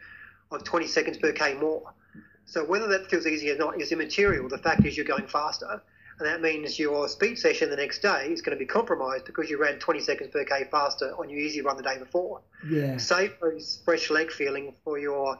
of 0.50 0.64
20 0.64 0.86
seconds 0.86 1.18
per 1.18 1.32
K 1.32 1.54
more. 1.54 1.92
So 2.46 2.64
whether 2.64 2.88
that 2.88 3.08
feels 3.08 3.26
easy 3.26 3.50
or 3.50 3.56
not 3.56 3.80
is 3.80 3.92
immaterial. 3.92 4.48
The 4.48 4.58
fact 4.58 4.84
is 4.84 4.96
you're 4.96 5.06
going 5.06 5.28
faster, 5.28 5.82
and 6.18 6.28
that 6.28 6.40
means 6.40 6.78
your 6.78 7.08
speed 7.08 7.38
session 7.38 7.70
the 7.70 7.76
next 7.76 8.00
day 8.02 8.28
is 8.30 8.42
going 8.42 8.56
to 8.56 8.58
be 8.58 8.66
compromised 8.66 9.24
because 9.24 9.48
you 9.50 9.58
ran 9.60 9.78
20 9.78 10.00
seconds 10.00 10.30
per 10.32 10.44
K 10.44 10.64
faster 10.70 11.14
on 11.18 11.28
your 11.30 11.38
easy 11.38 11.60
run 11.62 11.76
the 11.76 11.82
day 11.82 11.98
before. 11.98 12.40
yeah, 12.68 12.96
Save 12.98 13.34
those 13.40 13.80
fresh 13.84 14.10
leg 14.10 14.30
feeling 14.30 14.74
for 14.84 14.98
your 14.98 15.38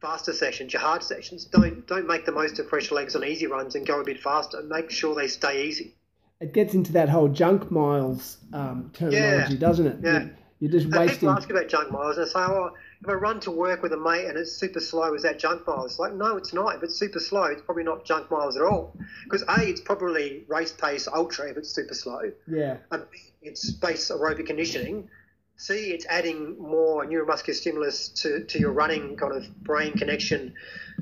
faster 0.00 0.32
sessions, 0.32 0.72
your 0.72 0.80
hard 0.82 1.02
sessions. 1.02 1.44
Don't 1.46 1.86
don't 1.86 2.06
make 2.06 2.24
the 2.26 2.32
most 2.32 2.58
of 2.58 2.68
fresh 2.68 2.90
legs 2.90 3.14
on 3.16 3.24
easy 3.24 3.46
runs 3.46 3.74
and 3.74 3.86
go 3.86 4.00
a 4.00 4.04
bit 4.04 4.20
faster. 4.20 4.62
Make 4.62 4.90
sure 4.90 5.14
they 5.14 5.28
stay 5.28 5.66
easy. 5.66 5.94
it 6.40 6.52
gets 6.54 6.72
into 6.74 6.92
that 6.92 7.08
whole 7.10 7.28
junk 7.28 7.70
miles 7.70 8.38
um, 8.52 8.90
terminology, 8.94 9.56
doesn't 9.58 9.86
it? 9.86 9.96
Yeah. 10.02 10.20
You- 10.22 10.30
You're 10.60 10.72
just 10.72 10.86
And 10.86 10.94
wasting. 10.94 11.18
people 11.20 11.30
ask 11.36 11.50
about 11.50 11.68
junk 11.68 11.90
miles 11.90 12.16
and 12.18 12.26
they 12.26 12.30
say, 12.30 12.38
oh, 12.40 12.70
if 13.02 13.08
I 13.08 13.12
run 13.14 13.40
to 13.40 13.50
work 13.50 13.82
with 13.82 13.92
a 13.92 13.96
mate 13.96 14.26
and 14.26 14.36
it's 14.36 14.52
super 14.52 14.80
slow, 14.80 15.14
is 15.14 15.22
that 15.22 15.38
junk 15.38 15.66
miles? 15.66 15.98
Like, 15.98 16.12
no, 16.12 16.36
it's 16.36 16.52
not. 16.52 16.74
If 16.76 16.82
it's 16.82 16.96
super 16.96 17.18
slow, 17.18 17.44
it's 17.44 17.62
probably 17.62 17.84
not 17.84 18.04
junk 18.04 18.30
miles 18.30 18.56
at 18.56 18.62
all. 18.62 18.94
Because 19.24 19.42
A, 19.48 19.66
it's 19.66 19.80
probably 19.80 20.44
race 20.48 20.72
pace 20.72 21.08
ultra 21.08 21.50
if 21.50 21.56
it's 21.56 21.70
super 21.70 21.94
slow. 21.94 22.30
Yeah, 22.46 22.76
And 22.90 23.04
B, 23.10 23.18
it's 23.40 23.70
base 23.70 24.10
aerobic 24.10 24.46
conditioning. 24.46 25.08
see 25.56 25.92
it's 25.92 26.04
adding 26.06 26.58
more 26.58 27.06
neuromuscular 27.06 27.54
stimulus 27.54 28.08
to, 28.08 28.44
to 28.44 28.58
your 28.58 28.72
running 28.72 29.16
kind 29.16 29.32
of 29.34 29.62
brain 29.62 29.92
connection. 29.92 30.52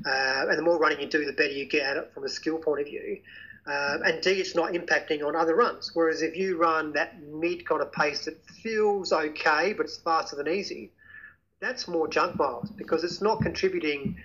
Uh, 0.05 0.45
and 0.47 0.57
the 0.57 0.61
more 0.63 0.79
running 0.79 1.01
you 1.01 1.07
do, 1.07 1.25
the 1.25 1.33
better 1.33 1.51
you 1.51 1.65
get 1.65 1.83
at 1.83 1.97
it 1.97 2.13
from 2.13 2.23
a 2.23 2.29
skill 2.29 2.59
point 2.59 2.79
of 2.79 2.87
view. 2.87 3.19
Uh, 3.67 3.97
and 4.05 4.21
D, 4.21 4.31
it's 4.31 4.55
not 4.55 4.71
impacting 4.71 5.21
on 5.25 5.35
other 5.35 5.53
runs. 5.55 5.91
Whereas 5.93 6.21
if 6.21 6.37
you 6.37 6.57
run 6.57 6.93
that 6.93 7.21
mid 7.21 7.67
kind 7.67 7.81
of 7.81 7.91
pace 7.91 8.23
that 8.23 8.41
feels 8.63 9.11
okay, 9.11 9.73
but 9.73 9.85
it's 9.85 9.97
faster 9.97 10.37
than 10.37 10.47
easy, 10.47 10.93
that's 11.61 11.87
more 11.87 12.07
junk 12.07 12.37
miles 12.37 12.69
because 12.71 13.03
it's 13.03 13.21
not 13.21 13.41
contributing 13.41 14.17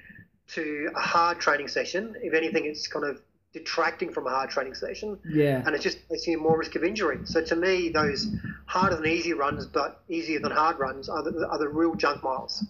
to 0.49 0.91
a 0.95 1.01
hard 1.01 1.41
training 1.41 1.69
session. 1.69 2.15
If 2.23 2.35
anything, 2.35 2.65
it's 2.65 2.87
kind 2.87 3.05
of 3.05 3.21
detracting 3.53 4.13
from 4.13 4.27
a 4.27 4.31
hard 4.31 4.51
training 4.51 4.75
session. 4.75 5.19
Yeah. 5.25 5.63
And 5.65 5.75
it's 5.75 5.85
just 5.85 6.07
placing 6.09 6.33
you 6.33 6.41
more 6.41 6.59
risk 6.59 6.75
of 6.75 6.85
injury. 6.85 7.19
So 7.25 7.43
to 7.45 7.57
me, 7.57 7.89
those 7.89 8.29
harder 8.67 8.97
than 8.97 9.07
easy 9.07 9.33
runs, 9.33 9.67
but 9.67 10.03
easier 10.09 10.41
than 10.41 10.51
hard 10.51 10.79
runs, 10.79 11.09
are 11.09 11.23
the, 11.23 11.47
are 11.49 11.59
the 11.59 11.69
real 11.69 11.95
junk 11.95 12.23
miles. 12.23 12.65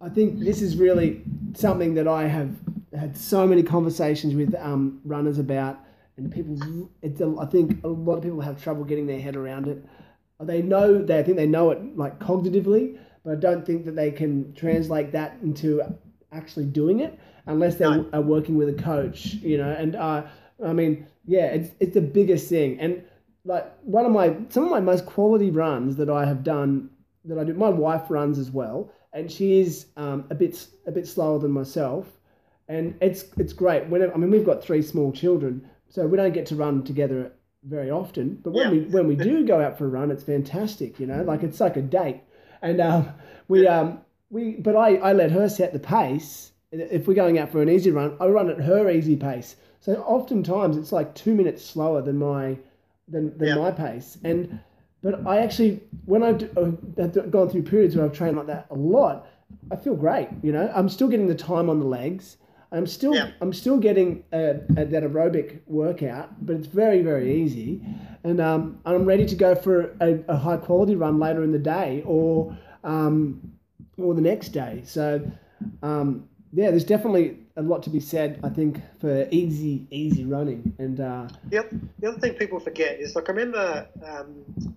I 0.00 0.08
think 0.08 0.40
this 0.40 0.62
is 0.62 0.76
really 0.76 1.22
something 1.54 1.94
that 1.94 2.08
I 2.08 2.26
have 2.26 2.50
had 2.98 3.16
so 3.16 3.46
many 3.46 3.62
conversations 3.62 4.34
with 4.34 4.54
um, 4.56 5.00
runners 5.04 5.38
about, 5.38 5.78
and 6.16 6.30
people. 6.30 6.90
It's 7.02 7.20
a, 7.20 7.36
I 7.40 7.46
think 7.46 7.82
a 7.84 7.88
lot 7.88 8.16
of 8.16 8.22
people 8.22 8.40
have 8.40 8.62
trouble 8.62 8.84
getting 8.84 9.06
their 9.06 9.20
head 9.20 9.36
around 9.36 9.68
it. 9.68 9.82
They 10.40 10.60
know 10.60 11.02
they 11.02 11.18
I 11.18 11.22
think 11.22 11.36
they 11.36 11.46
know 11.46 11.70
it 11.70 11.96
like 11.96 12.18
cognitively, 12.18 12.98
but 13.24 13.32
I 13.32 13.36
don't 13.36 13.64
think 13.64 13.84
that 13.84 13.96
they 13.96 14.10
can 14.10 14.52
translate 14.54 15.12
that 15.12 15.36
into 15.42 15.82
actually 16.32 16.66
doing 16.66 17.00
it 17.00 17.18
unless 17.46 17.76
they 17.76 17.84
no. 17.84 18.08
are 18.12 18.22
working 18.22 18.56
with 18.56 18.68
a 18.68 18.82
coach, 18.82 19.34
you 19.34 19.58
know. 19.58 19.70
And 19.70 19.96
uh, 19.96 20.24
I 20.64 20.72
mean, 20.72 21.06
yeah, 21.26 21.46
it's 21.46 21.70
it's 21.80 21.94
the 21.94 22.00
biggest 22.00 22.48
thing. 22.48 22.78
And 22.80 23.02
like 23.44 23.72
one 23.82 24.04
of 24.04 24.12
my 24.12 24.36
some 24.48 24.64
of 24.64 24.70
my 24.70 24.80
most 24.80 25.06
quality 25.06 25.50
runs 25.50 25.96
that 25.96 26.10
I 26.10 26.24
have 26.24 26.42
done 26.42 26.90
that 27.24 27.38
I 27.38 27.44
do. 27.44 27.54
My 27.54 27.68
wife 27.68 28.10
runs 28.10 28.38
as 28.38 28.50
well, 28.50 28.90
and 29.12 29.30
she 29.30 29.60
is 29.60 29.86
um, 29.96 30.24
a 30.30 30.34
bit 30.34 30.66
a 30.86 30.92
bit 30.92 31.06
slower 31.06 31.38
than 31.38 31.50
myself, 31.50 32.06
and 32.68 32.94
it's 33.00 33.24
it's 33.38 33.52
great. 33.52 33.86
Whenever 33.88 34.14
I 34.14 34.16
mean, 34.16 34.30
we've 34.30 34.46
got 34.46 34.62
three 34.62 34.82
small 34.82 35.12
children, 35.12 35.68
so 35.88 36.06
we 36.06 36.16
don't 36.16 36.32
get 36.32 36.46
to 36.46 36.56
run 36.56 36.82
together 36.84 37.32
very 37.64 37.90
often. 37.90 38.40
But 38.42 38.52
when 38.52 38.66
yeah. 38.66 38.70
we 38.70 38.80
when 38.86 39.06
we 39.08 39.16
do 39.30 39.44
go 39.44 39.60
out 39.60 39.78
for 39.78 39.86
a 39.86 39.88
run, 39.88 40.10
it's 40.10 40.24
fantastic. 40.24 40.98
You 41.00 41.06
know, 41.06 41.22
like 41.22 41.42
it's 41.42 41.60
like 41.60 41.76
a 41.76 41.82
date. 41.82 42.20
And 42.62 42.80
um, 42.80 43.12
we 43.48 43.66
um, 43.66 44.00
we 44.30 44.52
but 44.52 44.76
I, 44.76 44.96
I 44.96 45.12
let 45.12 45.30
her 45.30 45.48
set 45.48 45.72
the 45.72 45.78
pace 45.78 46.52
if 46.72 47.06
we're 47.06 47.14
going 47.14 47.38
out 47.38 47.52
for 47.52 47.62
an 47.62 47.68
easy 47.68 47.90
run, 47.90 48.16
I 48.18 48.26
run 48.26 48.50
at 48.50 48.58
her 48.60 48.90
easy 48.90 49.16
pace. 49.16 49.56
So 49.80 49.94
oftentimes 50.02 50.76
it's 50.76 50.92
like 50.92 51.14
two 51.14 51.34
minutes 51.34 51.64
slower 51.64 52.02
than 52.02 52.16
my 52.16 52.58
than, 53.08 53.36
than 53.36 53.58
my 53.58 53.70
pace. 53.70 54.16
And 54.24 54.60
but 55.02 55.26
I 55.26 55.38
actually 55.38 55.80
when 56.06 56.22
I've, 56.22 56.42
I've 56.56 57.30
gone 57.30 57.50
through 57.50 57.64
periods 57.64 57.96
where 57.96 58.04
I've 58.04 58.12
trained 58.12 58.36
like 58.36 58.46
that 58.46 58.66
a 58.70 58.74
lot, 58.74 59.26
I 59.70 59.76
feel 59.76 59.94
great. 59.94 60.28
You 60.42 60.52
know, 60.52 60.72
I'm 60.74 60.88
still 60.88 61.08
getting 61.08 61.26
the 61.26 61.34
time 61.34 61.68
on 61.68 61.78
the 61.78 61.86
legs. 61.86 62.38
I'm 62.72 62.86
still 62.86 63.14
yeah. 63.14 63.30
I'm 63.40 63.52
still 63.52 63.78
getting 63.78 64.24
a, 64.32 64.60
a, 64.76 64.84
that 64.86 65.02
aerobic 65.02 65.60
workout, 65.66 66.44
but 66.44 66.56
it's 66.56 66.66
very 66.66 67.02
very 67.02 67.42
easy, 67.42 67.82
and 68.24 68.40
um, 68.40 68.80
I'm 68.86 69.04
ready 69.04 69.26
to 69.26 69.34
go 69.34 69.54
for 69.54 69.94
a, 70.00 70.18
a 70.28 70.36
high 70.36 70.56
quality 70.56 70.96
run 70.96 71.18
later 71.18 71.44
in 71.44 71.52
the 71.52 71.58
day 71.58 72.02
or 72.06 72.56
um, 72.82 73.52
or 73.98 74.14
the 74.14 74.22
next 74.22 74.48
day. 74.48 74.82
So 74.84 75.30
um, 75.82 76.28
yeah, 76.52 76.70
there's 76.70 76.84
definitely 76.84 77.38
a 77.56 77.62
lot 77.62 77.82
to 77.82 77.90
be 77.90 78.00
said, 78.00 78.40
I 78.42 78.48
think, 78.48 78.80
for 79.00 79.28
easy, 79.30 79.86
easy 79.90 80.24
running. 80.24 80.74
And 80.78 81.00
uh, 81.00 81.28
the, 81.48 81.58
other, 81.58 81.80
the 81.98 82.08
other 82.08 82.18
thing 82.18 82.34
people 82.34 82.60
forget 82.60 83.00
is 83.00 83.14
like 83.14 83.28
I 83.28 83.32
remember, 83.32 83.86
um, 84.04 84.76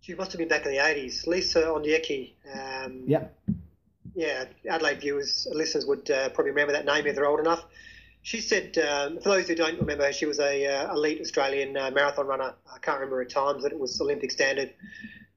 she 0.00 0.14
must 0.14 0.32
have 0.32 0.38
been 0.38 0.48
back 0.48 0.64
in 0.66 0.72
the 0.72 0.78
'80s. 0.78 1.26
Lisa 1.26 1.62
Ondieki. 1.64 2.32
Um, 2.54 3.04
yeah. 3.06 3.24
Yeah, 4.18 4.46
Adelaide 4.68 5.00
viewers, 5.00 5.46
listeners 5.52 5.86
would 5.86 6.10
uh, 6.10 6.30
probably 6.30 6.50
remember 6.50 6.72
that 6.72 6.84
name 6.84 7.06
if 7.06 7.14
they're 7.14 7.24
old 7.24 7.38
enough. 7.38 7.64
She 8.22 8.40
said, 8.40 8.76
um, 8.78 9.20
for 9.20 9.28
those 9.28 9.46
who 9.46 9.54
don't 9.54 9.78
remember 9.78 10.06
her, 10.06 10.12
she 10.12 10.26
was 10.26 10.40
a 10.40 10.66
uh, 10.66 10.92
elite 10.92 11.20
Australian 11.20 11.76
uh, 11.76 11.92
marathon 11.92 12.26
runner. 12.26 12.52
I 12.66 12.78
can't 12.80 12.98
remember 12.98 13.18
her 13.18 13.24
times, 13.24 13.62
but 13.62 13.70
it 13.70 13.78
was 13.78 14.00
Olympic 14.00 14.32
standard. 14.32 14.72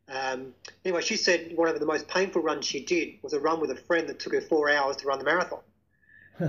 Um, 0.09 0.55
anyway, 0.83 1.03
she 1.03 1.15
said 1.15 1.55
one 1.55 1.67
of 1.69 1.79
the 1.79 1.85
most 1.85 2.07
painful 2.07 2.41
runs 2.41 2.65
she 2.65 2.83
did 2.83 3.19
was 3.21 3.33
a 3.33 3.39
run 3.39 3.61
with 3.61 3.69
a 3.69 3.75
friend 3.75 4.09
that 4.09 4.17
took 4.17 4.33
her 4.33 4.41
four 4.41 4.67
hours 4.67 4.95
to 4.97 5.05
run 5.05 5.19
the 5.19 5.25
marathon 5.25 5.59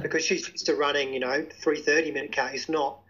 because 0.01 0.25
she's 0.25 0.49
used 0.49 0.65
to 0.67 0.75
running, 0.75 1.13
you 1.13 1.21
know, 1.21 1.47
three 1.61 1.83
thirty 1.83 2.11
minute 2.11 2.33
case, 2.33 2.67
not 2.67 3.01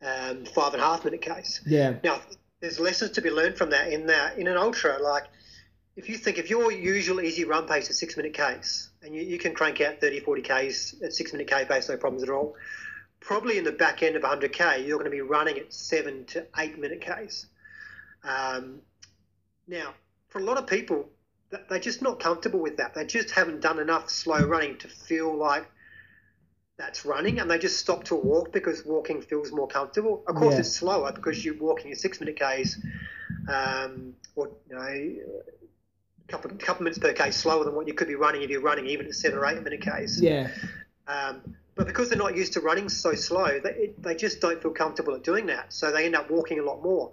um, 0.00 0.46
five 0.46 0.72
and 0.72 0.82
a 0.82 0.86
half 0.86 1.04
minute 1.04 1.20
case. 1.20 1.60
Yeah. 1.66 1.96
Now, 2.02 2.22
there's 2.60 2.80
lessons 2.80 3.10
to 3.12 3.20
be 3.20 3.30
learned 3.30 3.58
from 3.58 3.68
that 3.70 3.92
in 3.92 4.06
that 4.06 4.38
in 4.38 4.48
an 4.48 4.56
ultra. 4.56 4.98
Like, 4.98 5.24
if 5.96 6.08
you 6.08 6.16
think 6.16 6.38
if 6.38 6.48
your 6.48 6.72
usual 6.72 7.20
easy 7.20 7.44
run 7.44 7.66
pace 7.66 7.90
is 7.90 7.98
six 7.98 8.16
minute 8.16 8.34
case, 8.34 8.90
and 9.02 9.14
you, 9.14 9.22
you 9.22 9.38
can 9.38 9.54
crank 9.54 9.80
out 9.80 10.00
30, 10.00 10.20
40 10.20 10.42
k's 10.42 10.94
at 11.02 11.12
six 11.12 11.32
minute 11.32 11.48
k 11.48 11.64
pace, 11.64 11.88
no 11.88 11.96
problems 11.96 12.22
at 12.22 12.30
all. 12.30 12.54
Probably 13.20 13.58
in 13.58 13.64
the 13.64 13.72
back 13.72 14.02
end 14.02 14.16
of 14.16 14.22
100k, 14.22 14.86
you're 14.86 14.98
going 14.98 15.10
to 15.10 15.10
be 15.10 15.20
running 15.20 15.58
at 15.58 15.72
seven 15.72 16.24
to 16.26 16.46
eight 16.58 16.78
minute 16.78 17.04
Ks. 17.06 17.46
Um, 18.24 18.80
now, 19.68 19.94
for 20.28 20.40
a 20.40 20.42
lot 20.42 20.56
of 20.56 20.66
people, 20.66 21.08
they're 21.68 21.78
just 21.78 22.02
not 22.02 22.18
comfortable 22.18 22.60
with 22.60 22.78
that. 22.78 22.94
They 22.94 23.04
just 23.04 23.30
haven't 23.30 23.60
done 23.60 23.78
enough 23.78 24.10
slow 24.10 24.40
running 24.40 24.78
to 24.78 24.88
feel 24.88 25.36
like 25.36 25.70
that's 26.78 27.04
running, 27.04 27.38
and 27.38 27.50
they 27.50 27.58
just 27.58 27.78
stop 27.78 28.04
to 28.04 28.16
walk 28.16 28.52
because 28.52 28.84
walking 28.84 29.20
feels 29.20 29.52
more 29.52 29.68
comfortable. 29.68 30.24
Of 30.26 30.34
course, 30.34 30.54
yeah. 30.54 30.60
it's 30.60 30.74
slower 30.74 31.12
because 31.12 31.44
you're 31.44 31.58
walking 31.58 31.92
a 31.92 31.96
six 31.96 32.18
minute 32.18 32.36
case, 32.36 32.80
um, 33.48 34.14
or 34.34 34.50
you 34.68 34.74
know, 34.74 35.22
couple 36.32 36.50
couple 36.56 36.84
minutes 36.84 36.98
per 36.98 37.12
case 37.12 37.36
slower 37.36 37.64
than 37.64 37.74
what 37.74 37.86
you 37.86 37.94
could 37.94 38.08
be 38.08 38.14
running 38.14 38.42
if 38.42 38.50
you're 38.50 38.60
running 38.60 38.86
even 38.86 39.06
a 39.06 39.12
seven 39.12 39.38
or 39.38 39.46
eight 39.46 39.62
minute 39.62 39.82
case. 39.82 40.20
Yeah. 40.20 40.48
Um, 41.06 41.56
but 41.74 41.86
because 41.86 42.08
they're 42.10 42.18
not 42.18 42.36
used 42.36 42.54
to 42.54 42.60
running 42.60 42.88
so 42.88 43.14
slow, 43.14 43.60
they, 43.60 43.92
they 43.98 44.14
just 44.14 44.40
don't 44.40 44.60
feel 44.60 44.72
comfortable 44.72 45.14
at 45.14 45.22
doing 45.22 45.46
that. 45.46 45.72
So 45.72 45.90
they 45.90 46.04
end 46.04 46.14
up 46.14 46.30
walking 46.30 46.58
a 46.58 46.62
lot 46.62 46.82
more. 46.82 47.12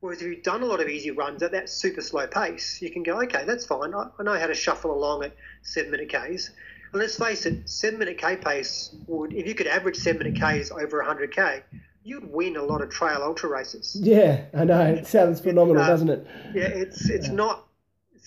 Whereas 0.00 0.22
if 0.22 0.28
you've 0.28 0.42
done 0.42 0.62
a 0.62 0.66
lot 0.66 0.80
of 0.80 0.88
easy 0.88 1.10
runs 1.10 1.42
at 1.42 1.52
that 1.52 1.68
super 1.68 2.00
slow 2.00 2.26
pace, 2.26 2.80
you 2.80 2.90
can 2.90 3.02
go, 3.02 3.20
okay, 3.22 3.44
that's 3.44 3.66
fine. 3.66 3.94
I, 3.94 4.08
I 4.18 4.22
know 4.22 4.38
how 4.38 4.46
to 4.46 4.54
shuffle 4.54 4.92
along 4.92 5.24
at 5.24 5.36
seven 5.62 5.90
minute 5.90 6.08
Ks. 6.08 6.50
And 6.92 7.00
let's 7.00 7.16
face 7.16 7.46
it, 7.46 7.68
seven 7.68 7.98
minute 7.98 8.18
K 8.18 8.36
pace 8.36 8.94
would, 9.06 9.32
if 9.32 9.46
you 9.46 9.54
could 9.54 9.66
average 9.66 9.96
seven 9.96 10.32
minute 10.32 10.40
Ks 10.40 10.70
over 10.70 11.04
100K, 11.04 11.62
you'd 12.02 12.32
win 12.32 12.56
a 12.56 12.62
lot 12.62 12.80
of 12.80 12.90
trail 12.90 13.20
ultra 13.22 13.48
races. 13.48 13.96
Yeah, 14.00 14.44
I 14.54 14.64
know. 14.64 14.80
It 14.80 15.06
sounds 15.06 15.40
phenomenal, 15.40 15.82
uh, 15.82 15.86
doesn't 15.86 16.08
it? 16.08 16.26
Yeah, 16.54 16.64
it's 16.64 17.08
it's 17.08 17.28
yeah. 17.28 17.34
not. 17.34 17.66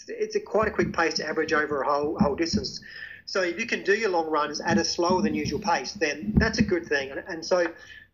It's, 0.08 0.36
a 0.36 0.40
quite 0.40 0.68
a 0.68 0.72
quick 0.72 0.94
pace 0.94 1.16
to 1.16 1.28
average 1.28 1.54
over 1.54 1.82
a 1.82 1.92
whole 1.92 2.18
whole 2.20 2.36
distance. 2.36 2.82
So 3.26 3.42
if 3.42 3.60
you 3.60 3.66
can 3.66 3.84
do 3.84 3.94
your 3.94 4.10
long 4.10 4.30
runs 4.30 4.60
at 4.60 4.78
a 4.78 4.84
slower 4.84 5.22
than 5.22 5.34
usual 5.34 5.60
pace, 5.60 5.94
then 5.94 6.34
that's 6.36 6.60
a 6.60 6.64
good 6.64 6.86
thing. 6.86 7.12
And, 7.12 7.24
and 7.28 7.46
so 7.46 7.68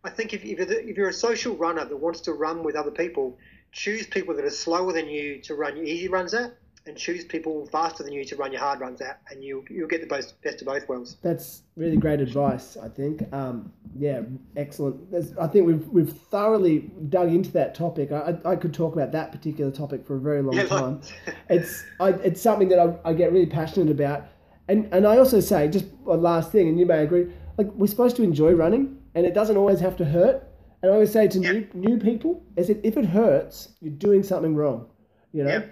I 0.03 0.09
think 0.09 0.33
if, 0.33 0.45
if, 0.45 0.59
if 0.59 0.97
you're 0.97 1.09
a 1.09 1.13
social 1.13 1.55
runner 1.55 1.83
that 1.83 1.97
wants 1.97 2.21
to 2.21 2.33
run 2.33 2.63
with 2.63 2.75
other 2.75 2.91
people, 2.91 3.37
choose 3.71 4.07
people 4.07 4.35
that 4.35 4.45
are 4.45 4.51
slower 4.51 4.93
than 4.93 5.07
you 5.07 5.39
to 5.41 5.55
run 5.55 5.77
your 5.77 5.85
easy 5.85 6.07
runs 6.07 6.33
at, 6.33 6.53
and 6.89 6.97
choose 6.97 7.23
people 7.23 7.65
faster 7.67 8.03
than 8.03 8.11
you 8.11 8.25
to 8.25 8.35
run 8.35 8.51
your 8.51 8.61
hard 8.61 8.81
runs 8.81 9.01
at, 9.01 9.21
and 9.29 9.43
you'll 9.43 9.63
you'll 9.69 9.87
get 9.87 10.01
the 10.01 10.07
best 10.07 10.41
best 10.41 10.61
of 10.61 10.67
both 10.67 10.87
worlds. 10.89 11.17
That's 11.21 11.63
really 11.75 11.97
great 11.97 12.19
advice. 12.19 12.75
I 12.75 12.89
think. 12.89 13.31
Um, 13.33 13.71
yeah, 13.97 14.21
excellent. 14.57 15.11
There's, 15.11 15.37
I 15.37 15.47
think 15.47 15.65
we've 15.65 15.87
we've 15.87 16.11
thoroughly 16.11 16.91
dug 17.09 17.29
into 17.29 17.51
that 17.51 17.75
topic. 17.75 18.11
I, 18.11 18.37
I, 18.43 18.51
I 18.51 18.55
could 18.55 18.73
talk 18.73 18.93
about 18.93 19.11
that 19.13 19.31
particular 19.31 19.71
topic 19.71 20.05
for 20.05 20.17
a 20.17 20.19
very 20.19 20.41
long 20.41 20.55
yeah, 20.57 20.65
time. 20.65 21.01
it's 21.49 21.85
I, 21.99 22.09
it's 22.09 22.41
something 22.41 22.67
that 22.69 22.79
I, 22.79 23.09
I 23.09 23.13
get 23.13 23.31
really 23.31 23.45
passionate 23.45 23.91
about, 23.91 24.25
and 24.67 24.93
and 24.93 25.07
I 25.07 25.17
also 25.17 25.39
say 25.39 25.67
just 25.69 25.85
a 26.05 26.17
last 26.17 26.51
thing, 26.51 26.67
and 26.67 26.79
you 26.79 26.85
may 26.85 27.03
agree. 27.03 27.31
Like 27.57 27.67
we're 27.73 27.87
supposed 27.87 28.15
to 28.15 28.23
enjoy 28.23 28.53
running 28.53 28.99
and 29.15 29.25
it 29.25 29.33
doesn't 29.33 29.57
always 29.57 29.79
have 29.79 29.97
to 29.97 30.05
hurt. 30.05 30.47
And 30.81 30.91
I 30.91 30.93
always 30.93 31.11
say 31.11 31.27
to 31.27 31.39
new 31.39 31.67
new 31.73 31.97
people, 31.97 32.43
I 32.57 32.63
said, 32.63 32.79
if 32.83 32.95
it 32.95 33.05
hurts, 33.05 33.69
you're 33.81 33.93
doing 33.93 34.23
something 34.23 34.55
wrong, 34.55 34.87
you 35.33 35.43
know, 35.43 35.63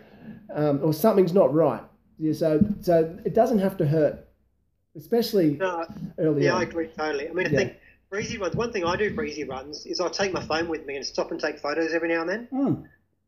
um, 0.54 0.80
or 0.84 0.94
something's 0.94 1.34
not 1.34 1.54
right. 1.54 1.82
Yeah, 2.20 2.34
so 2.34 2.60
so 2.82 3.18
it 3.26 3.34
doesn't 3.34 3.60
have 3.60 3.78
to 3.78 3.86
hurt, 3.86 4.28
especially 4.96 5.52
no, 5.52 5.86
early. 6.18 6.46
Yeah, 6.46 6.54
on. 6.54 6.62
I 6.62 6.64
agree 6.64 6.88
totally. 6.88 7.30
I 7.30 7.34
mean, 7.34 7.48
I 7.48 7.50
yeah. 7.50 7.58
think 7.58 7.74
for 8.10 8.20
easy 8.20 8.38
runs, 8.38 8.56
one 8.56 8.72
thing 8.72 8.86
I 8.86 8.96
do 8.96 9.14
for 9.14 9.24
easy 9.24 9.44
runs 9.44 9.86
is 9.86 10.00
I 10.00 10.10
take 10.10 10.34
my 10.34 10.44
phone 10.44 10.68
with 10.68 10.86
me 10.86 10.96
and 10.96 11.06
stop 11.06 11.32
and 11.32 11.40
take 11.40 11.60
photos 11.60 11.94
every 11.94 12.10
now 12.10 12.22
and 12.22 12.30
then. 12.30 12.48
Mm 12.52 12.88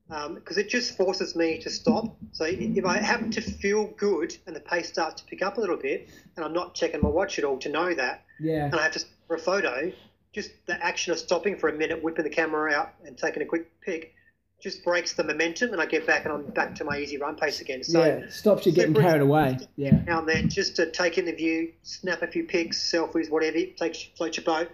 because 0.09 0.57
um, 0.57 0.63
it 0.63 0.69
just 0.69 0.97
forces 0.97 1.35
me 1.35 1.59
to 1.59 1.69
stop. 1.69 2.17
So 2.31 2.45
if 2.45 2.83
I 2.83 2.97
happen 2.97 3.29
to 3.29 3.41
feel 3.41 3.85
good 3.95 4.35
and 4.47 4.55
the 4.55 4.59
pace 4.59 4.89
starts 4.89 5.21
to 5.21 5.27
pick 5.27 5.43
up 5.43 5.57
a 5.57 5.61
little 5.61 5.77
bit, 5.77 6.09
and 6.35 6.43
I'm 6.43 6.53
not 6.53 6.73
checking 6.73 7.01
my 7.01 7.09
watch 7.09 7.37
at 7.37 7.45
all 7.45 7.59
to 7.59 7.69
know 7.69 7.93
that, 7.93 8.25
yeah, 8.39 8.65
and 8.65 8.75
I 8.75 8.83
have 8.83 8.93
to 8.93 9.05
for 9.27 9.35
a 9.35 9.39
photo, 9.39 9.91
just 10.33 10.49
the 10.65 10.83
action 10.83 11.13
of 11.13 11.19
stopping 11.19 11.57
for 11.57 11.69
a 11.69 11.73
minute, 11.73 12.01
whipping 12.01 12.23
the 12.23 12.31
camera 12.31 12.73
out, 12.73 12.93
and 13.05 13.15
taking 13.15 13.43
a 13.43 13.45
quick 13.45 13.69
pic, 13.81 14.15
just 14.61 14.83
breaks 14.83 15.13
the 15.13 15.23
momentum, 15.23 15.71
and 15.71 15.81
I 15.81 15.85
get 15.85 16.05
back 16.05 16.25
and 16.25 16.33
I'm 16.33 16.45
back 16.47 16.75
to 16.75 16.83
my 16.83 16.97
easy 16.97 17.17
run 17.17 17.35
pace 17.35 17.61
again. 17.61 17.83
So 17.83 18.03
yeah, 18.03 18.29
stops 18.29 18.65
you 18.65 18.71
getting 18.71 18.93
carried 18.93 19.21
away. 19.21 19.57
Yeah. 19.75 20.01
Now 20.05 20.19
and 20.19 20.27
then, 20.27 20.49
just 20.49 20.75
to 20.77 20.91
take 20.91 21.17
in 21.17 21.25
the 21.25 21.33
view, 21.33 21.73
snap 21.83 22.21
a 22.21 22.27
few 22.27 22.43
pics, 22.43 22.77
selfies, 22.77 23.29
whatever, 23.29 23.59
take 23.77 24.11
float 24.17 24.37
your 24.37 24.43
boat. 24.43 24.69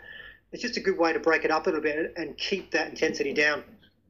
It's 0.51 0.61
just 0.61 0.77
a 0.77 0.79
good 0.79 0.97
way 0.97 1.11
to 1.11 1.19
break 1.19 1.43
it 1.43 1.51
up 1.51 1.67
a 1.67 1.69
little 1.69 1.81
bit 1.81 2.13
and 2.15 2.37
keep 2.37 2.71
that 2.71 2.89
intensity 2.89 3.33
down. 3.33 3.63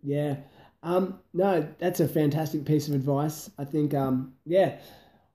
Yeah. 0.03 0.35
Um, 0.83 1.19
no, 1.33 1.67
that's 1.79 1.99
a 1.99 2.07
fantastic 2.07 2.65
piece 2.65 2.87
of 2.87 2.93
advice. 2.93 3.49
I 3.57 3.65
think, 3.65 3.95
um, 3.95 4.33
yeah. 4.45 4.77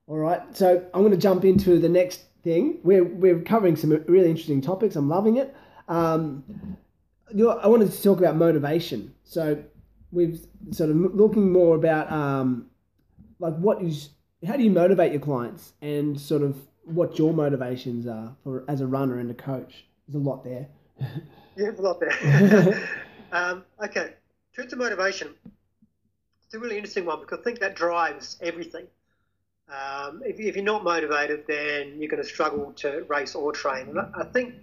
All 0.06 0.18
right. 0.18 0.40
So 0.56 0.86
I'm 0.94 1.00
going 1.00 1.12
to 1.12 1.18
jump 1.18 1.44
into 1.44 1.80
the 1.80 1.88
next 1.88 2.22
thing. 2.44 2.78
We're, 2.84 3.04
we're 3.04 3.40
covering 3.40 3.74
some 3.74 3.90
really 4.06 4.30
interesting 4.30 4.60
topics. 4.60 4.94
I'm 4.94 5.08
loving 5.08 5.38
it. 5.38 5.52
Um, 5.88 6.44
I 7.28 7.66
wanted 7.66 7.90
to 7.90 8.02
talk 8.02 8.18
about 8.18 8.36
motivation. 8.36 9.12
So 9.24 9.64
we've 10.12 10.46
sort 10.70 10.90
of 10.90 10.96
looking 10.96 11.52
more 11.52 11.76
about 11.76 12.10
um, 12.10 12.66
like 13.38 13.54
what 13.56 13.82
is 13.82 14.10
how 14.46 14.56
do 14.56 14.62
you 14.62 14.70
motivate 14.70 15.12
your 15.12 15.20
clients 15.20 15.72
and 15.82 16.18
sort 16.18 16.42
of 16.42 16.56
what 16.84 17.18
your 17.18 17.32
motivations 17.32 18.06
are 18.06 18.34
for 18.42 18.64
as 18.68 18.80
a 18.80 18.86
runner 18.86 19.18
and 19.18 19.30
a 19.30 19.34
coach. 19.34 19.84
There's 20.08 20.22
a 20.22 20.28
lot 20.28 20.44
there. 20.44 20.68
yeah, 21.00 21.08
there's 21.56 21.78
a 21.78 21.82
lot 21.82 22.00
there. 22.00 22.88
um, 23.32 23.64
okay, 23.84 24.14
truth 24.54 24.68
to 24.68 24.76
motivation. 24.76 25.34
It's 26.44 26.54
a 26.54 26.58
really 26.58 26.76
interesting 26.76 27.04
one 27.04 27.20
because 27.20 27.38
I 27.40 27.42
think 27.42 27.60
that 27.60 27.76
drives 27.76 28.36
everything. 28.40 28.86
Um, 29.68 30.22
if, 30.24 30.40
if, 30.40 30.56
you're 30.56 30.64
not 30.64 30.82
motivated, 30.82 31.44
then 31.46 32.00
you're 32.00 32.08
going 32.08 32.22
to 32.22 32.28
struggle 32.28 32.72
to 32.78 33.04
race 33.08 33.36
or 33.36 33.52
train. 33.52 33.90
And 33.90 34.00
I 34.00 34.24
think 34.24 34.54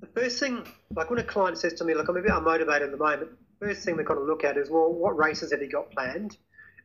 the 0.00 0.06
first 0.06 0.38
thing, 0.38 0.66
like 0.94 1.08
when 1.08 1.18
a 1.18 1.24
client 1.24 1.56
says 1.56 1.72
to 1.74 1.84
me, 1.84 1.94
"Look, 1.94 2.08
I'm 2.08 2.16
a 2.16 2.20
bit 2.20 2.30
unmotivated 2.30 2.82
at 2.82 2.90
the 2.90 2.98
moment," 2.98 3.30
first 3.60 3.84
thing 3.84 3.96
they've 3.96 4.06
got 4.06 4.14
to 4.14 4.22
look 4.22 4.44
at 4.44 4.56
is, 4.56 4.70
well, 4.70 4.92
what 4.92 5.16
races 5.16 5.52
have 5.52 5.60
you 5.60 5.68
got 5.68 5.90
planned, 5.90 6.36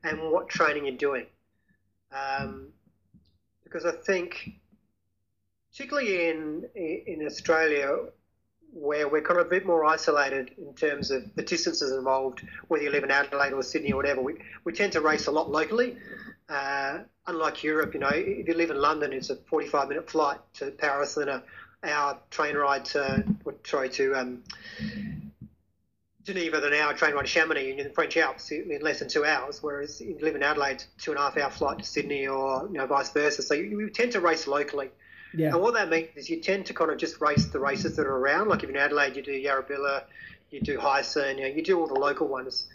and 0.04 0.32
what 0.32 0.50
training 0.50 0.86
you're 0.86 0.98
doing. 0.98 1.26
Um, 2.12 2.68
because 3.64 3.86
I 3.86 3.92
think, 3.92 4.52
particularly 5.72 6.30
in 6.30 6.70
in 6.76 7.26
Australia, 7.26 7.98
where 8.74 9.08
we're 9.08 9.22
kind 9.22 9.40
of 9.40 9.48
a 9.48 9.50
bit 9.50 9.66
more 9.66 9.86
isolated 9.86 10.52
in 10.58 10.74
terms 10.74 11.12
of 11.12 11.24
the 11.36 11.44
distances 11.44 11.92
involved, 11.92 12.46
whether 12.68 12.84
you 12.84 12.92
live 12.92 13.04
in 13.04 13.12
Adelaide 13.12 13.54
or 13.54 13.62
Sydney 13.62 13.94
or 13.94 13.98
whatever, 13.98 14.22
we, 14.22 14.36
we 14.64 14.74
tend 14.74 14.94
to 14.94 15.02
race 15.02 15.28
a 15.28 15.32
lot 15.32 15.50
locally. 15.50 15.98
Uh, 16.50 17.00
unlike 17.28 17.64
Europe, 17.64 17.94
you 17.94 18.00
know, 18.00 18.12
if 18.12 18.48
you 18.48 18.54
live 18.54 18.72
in 18.72 18.78
London, 18.78 19.14
it's 19.14 19.30
a 19.30 19.36
45 19.36 19.90
minute 19.90 20.10
flight 20.10 20.40
to 20.56 20.72
Paris 20.72 21.18
and 21.18 21.30
a 21.30 21.44
hour 21.84 22.20
train 22.32 22.56
ride 22.56 22.86
to, 22.86 23.24
sorry, 23.64 23.90
to 23.90 24.16
um, 24.16 24.44
Geneva, 26.24 26.62
then 26.62 26.74
an 26.74 26.80
hour 26.80 26.94
train 26.94 27.14
ride 27.14 27.26
to 27.26 27.28
Chamonix 27.28 27.78
in 27.78 27.84
the 27.84 27.90
French 27.90 28.16
Alps 28.16 28.50
in 28.52 28.80
less 28.82 29.00
than 29.00 29.10
two 29.10 29.26
hours, 29.26 29.62
whereas 29.62 30.00
you 30.00 30.18
live 30.22 30.36
in 30.36 30.44
Adelaide, 30.44 30.84
two 30.98 31.12
and 31.12 31.20
a 31.20 31.24
half 31.24 31.38
hour 31.38 31.50
flight 31.50 31.80
to 31.80 31.84
Sydney 31.84 32.28
or 32.28 32.68
you 32.68 32.78
know 32.78 32.86
vice 32.86 33.12
versa. 33.12 33.42
So 33.42 33.54
you, 33.54 33.80
you 33.80 33.90
tend 33.90 34.14
to 34.14 34.22
race 34.22 34.48
locally. 34.48 34.90
Yeah. 35.34 35.50
And 35.50 35.62
what 35.62 35.74
that 35.74 35.90
means 35.90 36.10
is 36.16 36.30
you 36.30 36.42
tend 36.42 36.68
to 36.68 36.74
kind 36.74 36.92
of 36.92 36.98
just 36.98 37.20
race 37.20 37.48
the 37.48 37.60
races 37.60 37.98
that 37.98 38.06
are 38.06 38.16
around. 38.16 38.48
Like 38.48 38.64
if 38.64 38.70
you're 38.70 38.78
in 38.78 38.84
Adelaide, 38.84 39.16
you 39.16 39.22
do 39.22 39.32
Yurrebilla, 39.32 40.04
you 40.50 40.62
do 40.62 40.78
Heysen, 40.78 41.38
you, 41.38 41.42
know, 41.42 41.48
you 41.48 41.62
do 41.62 41.80
all 41.80 41.88
the 41.88 42.00
local 42.00 42.28
ones. 42.28 42.68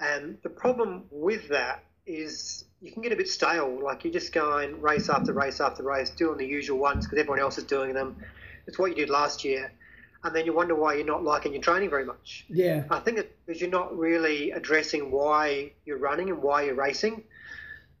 And 0.00 0.38
the 0.42 0.48
problem 0.48 1.04
with 1.10 1.48
that 1.48 1.84
is 2.06 2.64
you 2.80 2.92
can 2.92 3.02
get 3.02 3.12
a 3.12 3.16
bit 3.16 3.28
stale. 3.28 3.80
Like 3.82 4.04
you're 4.04 4.12
just 4.12 4.32
go 4.32 4.58
and 4.58 4.82
race 4.82 5.10
after 5.10 5.32
race 5.32 5.60
after 5.60 5.82
race, 5.82 6.10
doing 6.10 6.38
the 6.38 6.46
usual 6.46 6.78
ones 6.78 7.04
because 7.04 7.18
everyone 7.18 7.40
else 7.40 7.58
is 7.58 7.64
doing 7.64 7.92
them. 7.92 8.16
It's 8.66 8.78
what 8.78 8.90
you 8.90 8.94
did 8.94 9.10
last 9.10 9.44
year 9.44 9.72
and 10.24 10.34
then 10.34 10.46
you 10.46 10.54
wonder 10.54 10.74
why 10.74 10.94
you're 10.94 11.04
not 11.04 11.22
liking 11.22 11.52
your 11.52 11.62
training 11.62 11.90
very 11.90 12.04
much. 12.04 12.46
Yeah. 12.48 12.84
I 12.90 12.98
think 12.98 13.18
it's 13.18 13.28
because 13.44 13.60
you're 13.60 13.70
not 13.70 13.96
really 13.96 14.50
addressing 14.50 15.10
why 15.10 15.72
you're 15.84 15.98
running 15.98 16.30
and 16.30 16.42
why 16.42 16.62
you're 16.62 16.74
racing. 16.74 17.24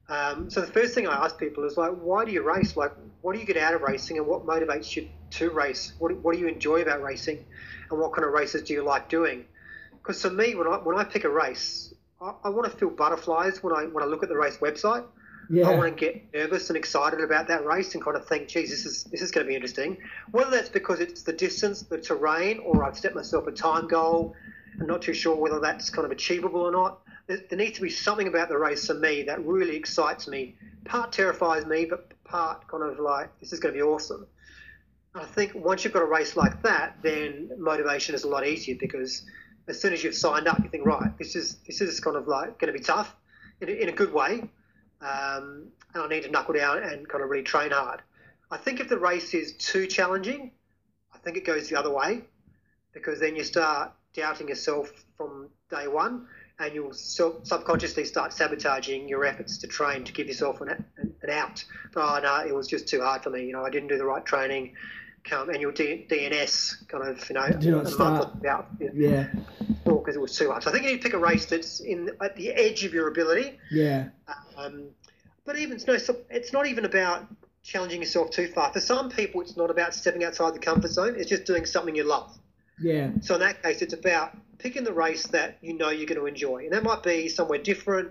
Um, 0.08 0.50
so 0.50 0.62
the 0.62 0.66
first 0.66 0.94
thing 0.94 1.06
I 1.06 1.24
ask 1.24 1.38
people 1.38 1.64
is 1.64 1.76
like, 1.76 1.92
why 1.92 2.24
do 2.24 2.32
you 2.32 2.42
race? 2.42 2.76
Like, 2.76 2.92
what 3.20 3.34
do 3.34 3.40
you 3.40 3.46
get 3.46 3.56
out 3.56 3.74
of 3.74 3.82
racing, 3.82 4.18
and 4.18 4.26
what 4.26 4.44
motivates 4.46 4.94
you 4.96 5.08
to 5.32 5.50
race? 5.50 5.92
What, 5.98 6.14
what 6.16 6.34
do 6.34 6.40
you 6.40 6.48
enjoy 6.48 6.82
about 6.82 7.02
racing, 7.02 7.44
and 7.90 7.98
what 8.00 8.12
kind 8.12 8.26
of 8.26 8.32
races 8.32 8.62
do 8.62 8.74
you 8.74 8.82
like 8.82 9.08
doing? 9.08 9.44
Because 9.92 10.20
for 10.20 10.30
me, 10.30 10.54
when 10.54 10.66
I 10.66 10.76
when 10.76 10.98
I 10.98 11.04
pick 11.04 11.24
a 11.24 11.30
race, 11.30 11.94
I, 12.20 12.34
I 12.44 12.48
want 12.50 12.70
to 12.70 12.76
feel 12.76 12.90
butterflies 12.90 13.62
when 13.62 13.74
I 13.74 13.84
when 13.84 14.02
I 14.02 14.06
look 14.06 14.22
at 14.22 14.28
the 14.28 14.36
race 14.36 14.58
website. 14.58 15.04
Yeah. 15.50 15.68
I 15.68 15.76
want 15.76 15.96
to 15.96 16.04
get 16.04 16.32
nervous 16.32 16.70
and 16.70 16.76
excited 16.76 17.20
about 17.20 17.48
that 17.48 17.64
race 17.64 17.94
and 17.94 18.02
kind 18.02 18.16
of 18.16 18.26
think, 18.26 18.48
geez, 18.48 18.70
this 18.70 18.86
is 18.86 19.04
this 19.04 19.22
is 19.22 19.30
going 19.30 19.46
to 19.46 19.48
be 19.48 19.54
interesting. 19.54 19.98
Whether 20.30 20.50
that's 20.50 20.68
because 20.68 21.00
it's 21.00 21.22
the 21.22 21.32
distance, 21.32 21.82
the 21.82 21.98
terrain, 22.00 22.60
or 22.60 22.84
I've 22.84 22.98
set 22.98 23.14
myself 23.14 23.46
a 23.46 23.52
time 23.52 23.86
goal. 23.86 24.34
I'm 24.80 24.86
not 24.86 25.02
too 25.02 25.14
sure 25.14 25.36
whether 25.36 25.60
that's 25.60 25.90
kind 25.90 26.04
of 26.04 26.10
achievable 26.10 26.60
or 26.60 26.72
not. 26.72 27.00
There, 27.26 27.38
there 27.48 27.58
needs 27.58 27.76
to 27.76 27.82
be 27.82 27.90
something 27.90 28.26
about 28.26 28.48
the 28.48 28.58
race 28.58 28.86
for 28.86 28.94
me 28.94 29.22
that 29.24 29.44
really 29.44 29.76
excites 29.76 30.26
me. 30.26 30.56
Part 30.84 31.12
terrifies 31.12 31.64
me, 31.66 31.84
but 31.84 32.12
part 32.24 32.66
kind 32.68 32.82
of 32.82 32.98
like 32.98 33.28
this 33.40 33.52
is 33.52 33.60
going 33.60 33.74
to 33.74 33.78
be 33.78 33.82
awesome. 33.82 34.26
I 35.14 35.24
think 35.24 35.54
once 35.54 35.84
you've 35.84 35.92
got 35.92 36.02
a 36.02 36.06
race 36.06 36.36
like 36.36 36.62
that, 36.62 36.96
then 37.02 37.50
motivation 37.56 38.16
is 38.16 38.24
a 38.24 38.28
lot 38.28 38.44
easier 38.46 38.76
because 38.80 39.22
as 39.68 39.80
soon 39.80 39.92
as 39.92 40.02
you've 40.02 40.14
signed 40.14 40.48
up, 40.48 40.58
you 40.62 40.68
think, 40.68 40.84
right, 40.84 41.16
this 41.18 41.36
is 41.36 41.58
this 41.66 41.80
is 41.80 42.00
kind 42.00 42.16
of 42.16 42.26
like 42.26 42.58
going 42.58 42.72
to 42.72 42.78
be 42.78 42.84
tough 42.84 43.14
in 43.60 43.68
a, 43.68 43.72
in 43.72 43.88
a 43.88 43.92
good 43.92 44.12
way 44.12 44.42
um, 45.04 45.68
and 45.92 46.02
I 46.02 46.08
need 46.08 46.22
to 46.22 46.30
knuckle 46.30 46.54
down 46.54 46.82
and 46.82 47.08
kind 47.08 47.22
of 47.22 47.30
really 47.30 47.44
train 47.44 47.70
hard. 47.70 48.02
I 48.50 48.56
think 48.56 48.80
if 48.80 48.88
the 48.88 48.98
race 48.98 49.34
is 49.34 49.52
too 49.52 49.86
challenging, 49.86 50.50
I 51.12 51.18
think 51.18 51.36
it 51.36 51.44
goes 51.44 51.68
the 51.68 51.76
other 51.76 51.92
way 51.92 52.22
because 52.92 53.20
then 53.20 53.36
you 53.36 53.44
start 53.44 53.92
doubting 54.14 54.48
yourself 54.48 54.90
from 55.16 55.48
day 55.70 55.88
one 55.88 56.26
and 56.60 56.72
you'll 56.72 56.92
subconsciously 56.92 58.04
start 58.04 58.32
sabotaging 58.32 59.08
your 59.08 59.24
efforts 59.24 59.58
to 59.58 59.66
train 59.66 60.04
to 60.04 60.12
give 60.12 60.28
yourself 60.28 60.60
an, 60.60 60.84
an, 60.98 61.30
out. 61.30 61.64
Oh, 61.96 62.20
no, 62.22 62.46
it 62.46 62.54
was 62.54 62.68
just 62.68 62.86
too 62.86 63.00
hard 63.00 63.22
for 63.24 63.30
me. 63.30 63.44
You 63.44 63.52
know, 63.52 63.64
I 63.64 63.70
didn't 63.70 63.88
do 63.88 63.98
the 63.98 64.04
right 64.04 64.24
training. 64.24 64.74
Come 65.24 65.48
and 65.48 65.60
your 65.60 65.72
D, 65.72 66.06
DNS 66.08 66.86
kind 66.86 67.08
of, 67.08 67.28
you 67.28 67.34
know, 67.34 67.48
do 67.58 67.78
a 67.80 67.98
month 67.98 68.34
about. 68.34 68.68
Yeah. 68.94 69.26
Because 70.04 70.16
it 70.16 70.20
was 70.20 70.36
too 70.36 70.48
much. 70.48 70.66
I 70.66 70.72
think 70.72 70.84
you 70.84 70.90
need 70.90 70.98
to 70.98 71.02
pick 71.02 71.14
a 71.14 71.18
race 71.18 71.46
that's 71.46 71.80
in 71.80 72.10
at 72.20 72.36
the 72.36 72.50
edge 72.50 72.84
of 72.84 72.92
your 72.92 73.08
ability. 73.08 73.58
Yeah. 73.70 74.08
Um, 74.56 74.90
but 75.46 75.58
even 75.58 75.80
no, 75.86 75.96
it's 76.30 76.52
not 76.52 76.66
even 76.66 76.84
about 76.84 77.26
challenging 77.62 78.02
yourself 78.02 78.30
too 78.30 78.48
far. 78.48 78.72
For 78.72 78.80
some 78.80 79.08
people, 79.10 79.40
it's 79.40 79.56
not 79.56 79.70
about 79.70 79.94
stepping 79.94 80.22
outside 80.24 80.54
the 80.54 80.58
comfort 80.58 80.90
zone. 80.90 81.14
It's 81.16 81.30
just 81.30 81.44
doing 81.44 81.64
something 81.64 81.96
you 81.96 82.04
love. 82.04 82.36
Yeah. 82.78 83.10
So 83.20 83.34
in 83.34 83.40
that 83.40 83.62
case, 83.62 83.82
it's 83.82 83.94
about 83.94 84.36
picking 84.58 84.84
the 84.84 84.92
race 84.92 85.26
that 85.28 85.58
you 85.62 85.74
know 85.74 85.90
you're 85.90 86.06
going 86.06 86.20
to 86.20 86.26
enjoy, 86.26 86.64
and 86.64 86.72
that 86.72 86.82
might 86.82 87.02
be 87.02 87.28
somewhere 87.28 87.58
different. 87.58 88.10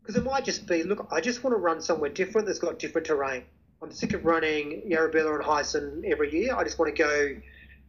Because 0.00 0.16
it 0.16 0.24
might 0.24 0.44
just 0.44 0.66
be, 0.66 0.82
look, 0.82 1.08
I 1.10 1.20
just 1.20 1.44
want 1.44 1.54
to 1.54 1.58
run 1.58 1.82
somewhere 1.82 2.10
different 2.10 2.46
that's 2.46 2.58
got 2.58 2.78
different 2.78 3.06
terrain. 3.06 3.44
I'm 3.82 3.92
sick 3.92 4.12
of 4.12 4.24
running 4.24 4.82
Yurrebilla 4.90 5.36
and 5.36 5.44
Heysen 5.44 6.04
every 6.04 6.32
year. 6.32 6.54
I 6.54 6.64
just 6.64 6.78
want 6.78 6.94
to 6.94 7.02
go 7.02 7.36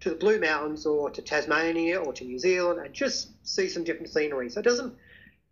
to 0.02 0.10
the 0.10 0.16
Blue 0.16 0.40
Mountains 0.40 0.86
or 0.86 1.10
to 1.10 1.22
Tasmania 1.22 2.00
or 2.00 2.14
to 2.14 2.24
New 2.24 2.40
Zealand 2.40 2.86
and 2.86 2.94
just 2.94 3.30
see 3.48 3.70
some 3.70 3.84
different 3.84 4.12
scenery. 4.12 4.50
So 4.50 4.60
it 4.60 4.64
doesn't 4.64 4.96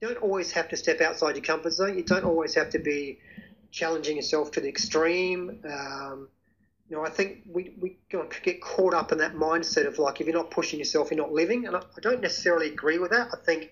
you 0.01 0.07
don't 0.07 0.17
always 0.17 0.51
have 0.51 0.69
to 0.69 0.77
step 0.77 1.01
outside 1.01 1.35
your 1.35 1.43
comfort 1.43 1.71
zone. 1.71 1.97
You 1.97 2.03
don't 2.03 2.23
always 2.23 2.55
have 2.55 2.69
to 2.71 2.79
be 2.79 3.19
challenging 3.71 4.15
yourself 4.15 4.51
to 4.51 4.61
the 4.61 4.69
extreme. 4.69 5.61
Um, 5.65 6.29
you 6.89 6.95
know, 6.95 7.05
I 7.05 7.09
think 7.09 7.43
we, 7.45 7.73
we 7.79 7.97
get 8.09 8.61
caught 8.61 8.93
up 8.93 9.11
in 9.11 9.17
that 9.19 9.35
mindset 9.35 9.85
of 9.85 9.99
like, 9.99 10.21
if 10.21 10.27
you're 10.27 10.35
not 10.35 10.51
pushing 10.51 10.79
yourself, 10.79 11.11
you're 11.11 11.19
not 11.19 11.33
living. 11.33 11.67
And 11.67 11.75
I, 11.75 11.79
I 11.79 11.99
don't 12.01 12.21
necessarily 12.21 12.67
agree 12.67 12.97
with 12.97 13.11
that. 13.11 13.29
I 13.33 13.37
think 13.45 13.71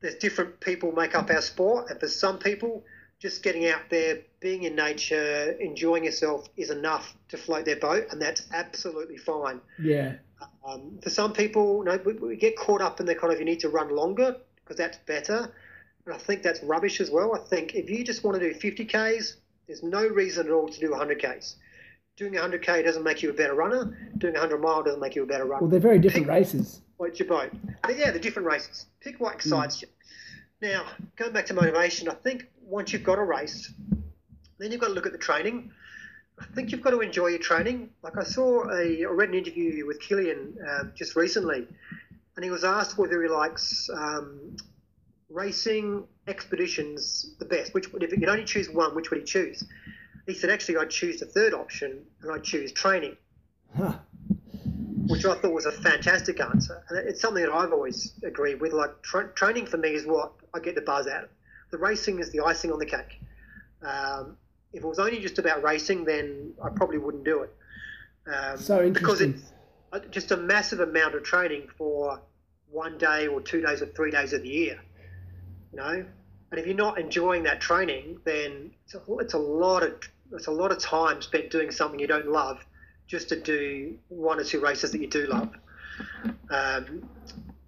there's 0.00 0.14
different 0.14 0.60
people 0.60 0.92
make 0.92 1.14
up 1.14 1.30
our 1.30 1.42
sport. 1.42 1.90
And 1.90 1.98
for 1.98 2.08
some 2.08 2.38
people, 2.38 2.84
just 3.18 3.42
getting 3.42 3.66
out 3.68 3.82
there, 3.90 4.20
being 4.46 4.62
in 4.62 4.76
nature, 4.76 5.56
enjoying 5.58 6.04
yourself 6.04 6.48
is 6.56 6.70
enough 6.70 7.16
to 7.28 7.36
float 7.36 7.64
their 7.64 7.80
boat. 7.80 8.06
And 8.12 8.22
that's 8.22 8.46
absolutely 8.54 9.16
fine. 9.16 9.60
Yeah. 9.76 10.12
Um, 10.64 11.00
for 11.02 11.10
some 11.10 11.32
people, 11.32 11.78
you 11.78 11.84
know, 11.86 12.00
we, 12.04 12.12
we, 12.12 12.36
get 12.36 12.56
caught 12.56 12.80
up 12.80 13.00
in 13.00 13.06
the 13.06 13.16
kind 13.16 13.32
of 13.32 13.40
you 13.40 13.44
need 13.44 13.58
to 13.60 13.70
run 13.70 13.88
longer 13.88 14.36
because 14.54 14.76
that's 14.76 14.98
better. 14.98 15.52
And 16.04 16.14
I 16.14 16.18
think 16.18 16.44
that's 16.44 16.62
rubbish 16.62 17.00
as 17.00 17.10
well. 17.10 17.34
I 17.34 17.40
think 17.40 17.74
if 17.74 17.90
you 17.90 18.04
just 18.04 18.22
want 18.22 18.40
to 18.40 18.52
do 18.52 18.56
50Ks, 18.56 19.34
there's 19.66 19.82
no 19.82 20.06
reason 20.06 20.46
at 20.46 20.52
all 20.52 20.68
to 20.68 20.78
do 20.78 20.90
100Ks. 20.90 21.56
Doing 22.16 22.34
100K 22.34 22.84
doesn't 22.84 23.02
make 23.02 23.24
you 23.24 23.30
a 23.30 23.32
better 23.32 23.54
runner. 23.54 23.98
Doing 24.18 24.34
100 24.34 24.58
mile 24.58 24.84
doesn't 24.84 25.00
make 25.00 25.16
you 25.16 25.24
a 25.24 25.26
better 25.26 25.44
runner. 25.44 25.62
Well, 25.62 25.70
they're 25.70 25.80
very 25.80 25.98
different 25.98 26.26
Pick 26.26 26.34
races. 26.36 26.82
What's 26.98 27.18
your 27.18 27.26
boat? 27.28 27.50
Yeah, 27.88 28.12
they're 28.12 28.20
different 28.20 28.46
races. 28.46 28.86
Pick 29.00 29.18
what 29.18 29.34
excites 29.34 29.78
mm. 29.78 29.82
you. 29.82 29.88
Now, 30.68 30.84
going 31.16 31.32
back 31.32 31.46
to 31.46 31.54
motivation, 31.54 32.08
I 32.08 32.14
think 32.14 32.46
once 32.62 32.92
you've 32.92 33.02
got 33.02 33.18
a 33.18 33.24
race, 33.24 33.72
then 34.58 34.72
you've 34.72 34.80
got 34.80 34.88
to 34.88 34.92
look 34.92 35.06
at 35.06 35.12
the 35.12 35.18
training. 35.18 35.70
I 36.38 36.44
think 36.54 36.70
you've 36.70 36.82
got 36.82 36.90
to 36.90 37.00
enjoy 37.00 37.28
your 37.28 37.38
training. 37.38 37.90
Like 38.02 38.18
I 38.18 38.24
saw 38.24 38.70
a, 38.70 39.04
I 39.04 39.08
read 39.08 39.30
an 39.30 39.34
interview 39.34 39.86
with 39.86 40.00
Kilian 40.00 40.56
um, 40.68 40.92
just 40.94 41.16
recently, 41.16 41.66
and 42.36 42.44
he 42.44 42.50
was 42.50 42.64
asked 42.64 42.98
whether 42.98 43.22
he 43.22 43.28
likes 43.28 43.88
um, 43.90 44.56
racing 45.30 46.04
expeditions 46.26 47.34
the 47.38 47.46
best. 47.46 47.72
Which 47.72 47.88
if 47.94 48.10
he 48.10 48.18
could 48.18 48.28
only 48.28 48.44
choose 48.44 48.68
one, 48.68 48.94
which 48.94 49.10
would 49.10 49.20
he 49.20 49.24
choose? 49.24 49.64
He 50.26 50.34
said, 50.34 50.50
actually, 50.50 50.78
I'd 50.78 50.90
choose 50.90 51.20
the 51.20 51.26
third 51.26 51.54
option, 51.54 52.04
and 52.20 52.32
I'd 52.32 52.42
choose 52.42 52.72
training. 52.72 53.16
Huh. 53.76 53.94
Which 55.06 55.24
I 55.24 55.34
thought 55.36 55.52
was 55.52 55.66
a 55.66 55.72
fantastic 55.72 56.40
answer, 56.40 56.82
and 56.88 56.98
it's 56.98 57.20
something 57.20 57.44
that 57.44 57.52
I've 57.52 57.72
always 57.72 58.12
agreed 58.24 58.60
with. 58.60 58.72
Like 58.72 59.02
tra- 59.02 59.32
training 59.34 59.66
for 59.66 59.76
me 59.76 59.90
is 59.90 60.04
what 60.04 60.32
I 60.52 60.58
get 60.58 60.74
the 60.74 60.80
buzz 60.80 61.06
out 61.06 61.24
of. 61.24 61.30
The 61.70 61.78
racing 61.78 62.18
is 62.18 62.30
the 62.32 62.40
icing 62.40 62.72
on 62.72 62.78
the 62.78 62.86
cake. 62.86 63.20
Um, 63.82 64.36
if 64.72 64.82
it 64.82 64.86
was 64.86 64.98
only 64.98 65.20
just 65.20 65.38
about 65.38 65.62
racing, 65.62 66.04
then 66.04 66.52
I 66.62 66.68
probably 66.70 66.98
wouldn't 66.98 67.24
do 67.24 67.42
it. 67.42 67.54
Um, 68.26 68.58
so 68.58 68.82
interesting. 68.82 69.32
Because 69.32 70.02
it's 70.02 70.08
just 70.10 70.30
a 70.32 70.36
massive 70.36 70.80
amount 70.80 71.14
of 71.14 71.22
training 71.22 71.68
for 71.78 72.20
one 72.70 72.98
day 72.98 73.26
or 73.28 73.40
two 73.40 73.60
days 73.60 73.80
or 73.82 73.86
three 73.86 74.10
days 74.10 74.32
of 74.32 74.42
the 74.42 74.48
year. 74.48 74.80
you 75.72 75.78
know. 75.78 76.04
And 76.50 76.60
if 76.60 76.66
you're 76.66 76.76
not 76.76 76.98
enjoying 76.98 77.42
that 77.44 77.60
training, 77.60 78.20
then 78.24 78.70
it's 78.84 78.94
a, 78.94 79.00
it's 79.18 79.34
a 79.34 79.38
lot 79.38 79.82
of 79.82 79.94
it's 80.32 80.46
a 80.46 80.52
lot 80.52 80.72
of 80.72 80.78
time 80.78 81.22
spent 81.22 81.50
doing 81.50 81.70
something 81.70 82.00
you 82.00 82.06
don't 82.06 82.28
love 82.28 82.64
just 83.06 83.28
to 83.28 83.40
do 83.40 83.96
one 84.08 84.40
or 84.40 84.44
two 84.44 84.60
races 84.60 84.90
that 84.92 85.00
you 85.00 85.06
do 85.06 85.26
love. 85.26 85.50
Um, 86.50 87.08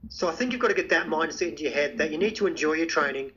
so 0.09 0.29
I 0.29 0.33
think 0.33 0.53
you've 0.53 0.61
got 0.61 0.69
to 0.69 0.75
get 0.75 0.89
that 0.91 1.07
mindset 1.07 1.51
into 1.51 1.63
your 1.65 1.73
head 1.73 1.99
that 1.99 2.11
you 2.11 2.19
need 2.19 2.37
to 2.37 2.47
enjoy 2.47 2.75
your 2.75 2.87
training, 2.87 3.33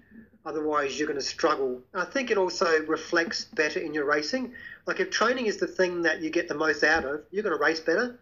otherwise 0.45 0.97
you're 0.97 1.07
going 1.07 1.19
to 1.19 1.25
struggle. 1.25 1.81
I 1.93 2.05
think 2.05 2.31
it 2.31 2.37
also 2.37 2.83
reflects 2.85 3.45
better 3.45 3.79
in 3.79 3.93
your 3.93 4.05
racing. 4.05 4.53
Like 4.85 4.99
if 4.99 5.09
training 5.11 5.45
is 5.45 5.57
the 5.57 5.67
thing 5.67 6.01
that 6.03 6.21
you 6.21 6.29
get 6.29 6.47
the 6.47 6.55
most 6.55 6.83
out 6.83 7.05
of, 7.05 7.21
you're 7.31 7.43
going 7.43 7.57
to 7.57 7.63
race 7.63 7.79
better 7.79 8.19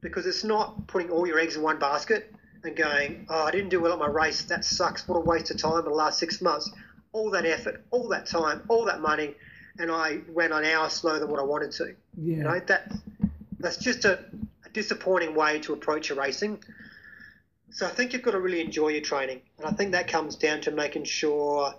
because 0.00 0.26
it's 0.26 0.44
not 0.44 0.86
putting 0.86 1.10
all 1.10 1.26
your 1.26 1.38
eggs 1.38 1.56
in 1.56 1.62
one 1.62 1.78
basket 1.78 2.32
and 2.62 2.76
going, 2.76 3.26
oh, 3.28 3.44
I 3.44 3.50
didn't 3.50 3.70
do 3.70 3.80
well 3.80 3.92
at 3.92 3.98
my 3.98 4.08
race. 4.08 4.42
That 4.44 4.64
sucks. 4.64 5.06
What 5.08 5.16
a 5.16 5.20
waste 5.20 5.50
of 5.50 5.58
time 5.58 5.78
in 5.78 5.84
the 5.84 5.90
last 5.90 6.18
six 6.18 6.40
months. 6.40 6.70
All 7.12 7.30
that 7.30 7.46
effort, 7.46 7.84
all 7.90 8.08
that 8.08 8.26
time, 8.26 8.62
all 8.68 8.84
that 8.86 9.00
money, 9.00 9.34
and 9.78 9.90
I 9.90 10.20
went 10.28 10.52
an 10.52 10.64
hour 10.64 10.88
slower 10.88 11.18
than 11.18 11.30
what 11.30 11.40
I 11.40 11.44
wanted 11.44 11.72
to. 11.72 11.94
Yeah. 12.16 12.36
You 12.36 12.42
know, 12.44 12.60
that 12.66 12.92
that's 13.58 13.76
just 13.76 14.04
a, 14.04 14.24
a 14.64 14.68
disappointing 14.72 15.34
way 15.34 15.58
to 15.60 15.72
approach 15.72 16.08
your 16.08 16.18
racing. 16.18 16.62
So 17.74 17.86
I 17.86 17.90
think 17.90 18.12
you've 18.12 18.22
got 18.22 18.30
to 18.30 18.40
really 18.40 18.60
enjoy 18.60 18.90
your 18.90 19.00
training, 19.00 19.40
and 19.58 19.66
I 19.66 19.72
think 19.72 19.90
that 19.92 20.06
comes 20.06 20.36
down 20.36 20.60
to 20.62 20.70
making 20.70 21.04
sure 21.04 21.74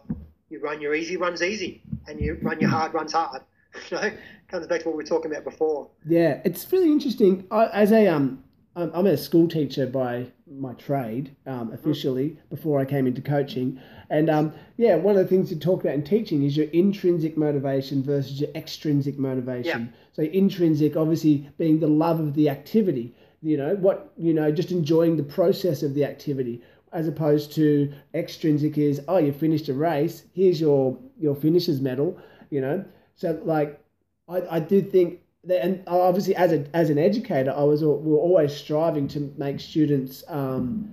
you 0.49 0.59
run 0.59 0.81
your 0.81 0.93
easy 0.93 1.15
runs 1.15 1.41
easy 1.41 1.81
and 2.07 2.19
you 2.19 2.37
run 2.41 2.59
your 2.59 2.69
hard 2.69 2.93
runs 2.93 3.13
hard. 3.13 3.41
You 3.91 3.97
know, 3.97 4.11
comes 4.47 4.67
back 4.67 4.81
to 4.81 4.87
what 4.87 4.95
we 4.95 5.03
were 5.03 5.07
talking 5.07 5.29
about 5.29 5.43
before. 5.43 5.89
Yeah, 6.07 6.39
it's 6.45 6.71
really 6.71 6.89
interesting. 6.89 7.45
I, 7.51 7.65
as 7.67 7.91
a 7.91 8.07
um, 8.07 8.41
I'm 8.73 9.05
a 9.05 9.17
school 9.17 9.49
teacher 9.49 9.85
by 9.85 10.27
my 10.49 10.73
trade 10.73 11.35
um, 11.45 11.73
officially 11.73 12.37
before 12.49 12.79
I 12.79 12.85
came 12.85 13.05
into 13.05 13.21
coaching, 13.21 13.81
and 14.09 14.29
um, 14.29 14.53
yeah, 14.77 14.95
one 14.95 15.17
of 15.17 15.23
the 15.23 15.27
things 15.27 15.51
you 15.51 15.57
talk 15.57 15.81
about 15.81 15.93
in 15.93 16.03
teaching 16.03 16.43
is 16.43 16.55
your 16.55 16.67
intrinsic 16.67 17.35
motivation 17.35 18.01
versus 18.01 18.39
your 18.39 18.49
extrinsic 18.55 19.17
motivation. 19.17 19.91
Yeah. 19.91 19.99
So 20.13 20.23
intrinsic, 20.23 20.95
obviously, 20.95 21.49
being 21.57 21.79
the 21.81 21.87
love 21.87 22.21
of 22.21 22.33
the 22.33 22.49
activity. 22.49 23.13
You 23.45 23.57
know 23.57 23.75
what? 23.75 24.11
You 24.17 24.33
know, 24.33 24.51
just 24.51 24.71
enjoying 24.71 25.17
the 25.17 25.23
process 25.23 25.83
of 25.83 25.93
the 25.93 26.03
activity, 26.03 26.63
as 26.93 27.07
opposed 27.07 27.53
to 27.53 27.93
extrinsic 28.15 28.75
is 28.79 29.01
oh, 29.07 29.17
you 29.17 29.31
finished 29.31 29.69
a 29.69 29.73
race. 29.75 30.23
Here's 30.33 30.59
your 30.59 30.97
your 31.19 31.35
finisher's 31.35 31.79
medal. 31.79 32.17
You 32.49 32.61
know, 32.61 32.85
so 33.15 33.39
like, 33.43 33.79
I, 34.27 34.41
I 34.49 34.59
do 34.59 34.81
think 34.81 35.19
that, 35.43 35.63
and 35.63 35.83
obviously 35.85 36.35
as 36.35 36.51
a 36.53 36.65
as 36.73 36.89
an 36.89 36.97
educator, 36.97 37.53
I 37.55 37.61
was 37.61 37.81
we 37.83 37.87
were 37.87 38.17
always 38.17 38.51
striving 38.51 39.07
to 39.09 39.31
make 39.37 39.59
students 39.59 40.23
um, 40.27 40.89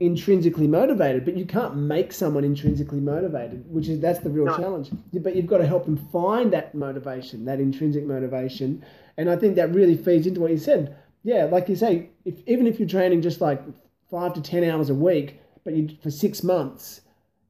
intrinsically 0.00 0.66
motivated. 0.66 1.26
But 1.26 1.36
you 1.36 1.44
can't 1.44 1.76
make 1.76 2.10
someone 2.10 2.42
intrinsically 2.42 3.00
motivated, 3.00 3.70
which 3.70 3.88
is 3.88 4.00
that's 4.00 4.20
the 4.20 4.30
real 4.30 4.46
No. 4.46 4.56
challenge. 4.56 4.92
But 5.12 5.36
you've 5.36 5.46
got 5.46 5.58
to 5.58 5.66
help 5.66 5.84
them 5.84 5.98
find 6.10 6.54
that 6.54 6.74
motivation, 6.74 7.44
that 7.44 7.60
intrinsic 7.60 8.06
motivation, 8.06 8.82
and 9.18 9.28
I 9.28 9.36
think 9.36 9.56
that 9.56 9.74
really 9.74 9.94
feeds 9.94 10.26
into 10.26 10.40
what 10.40 10.52
you 10.52 10.58
said. 10.58 10.96
Yeah, 11.26 11.46
like 11.46 11.68
you 11.68 11.74
say, 11.74 12.10
if 12.24 12.36
even 12.46 12.68
if 12.68 12.78
you're 12.78 12.88
training 12.88 13.20
just 13.20 13.40
like 13.40 13.60
five 14.08 14.32
to 14.34 14.40
ten 14.40 14.62
hours 14.62 14.90
a 14.90 14.94
week, 14.94 15.40
but 15.64 15.74
you 15.74 15.88
for 16.00 16.08
six 16.08 16.44
months, 16.44 17.00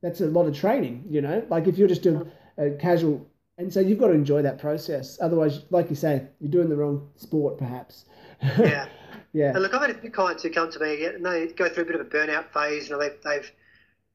that's 0.01 0.23
a 0.23 0.27
lot 0.29 0.47
of 0.47 0.57
training. 0.57 1.05
You 1.11 1.21
know, 1.21 1.45
like 1.51 1.67
if 1.67 1.77
you're 1.77 1.87
just 1.87 2.07
a, 2.07 2.27
a 2.57 2.71
casual, 2.71 3.29
and 3.59 3.71
so 3.71 3.81
you've 3.81 3.99
got 3.99 4.07
to 4.07 4.15
enjoy 4.15 4.41
that 4.41 4.59
process. 4.59 5.19
Otherwise, 5.21 5.67
like 5.69 5.91
you 5.91 5.95
say, 5.95 6.27
you're 6.41 6.51
doing 6.51 6.71
the 6.71 6.77
wrong 6.77 7.11
sport, 7.17 7.59
perhaps. 7.59 8.07
Yeah. 8.59 8.89
yeah. 9.35 9.51
And 9.51 9.63
look, 9.63 9.75
I've 9.75 9.83
had 9.83 9.91
a 9.91 9.99
few 9.99 10.11
clients 10.11 10.43
who 10.43 10.49
come 10.49 10.71
to 10.71 10.79
me 10.79 11.05
and 11.05 11.25
they 11.25 11.49
go 11.49 11.69
through 11.69 11.85
a 11.85 11.87
bit 11.87 11.97
of 11.97 12.01
a 12.01 12.09
burnout 12.09 12.53
phase. 12.55 12.89
You 12.89 12.97
know, 12.97 13.03
they've, 13.03 13.19
they've 13.25 13.53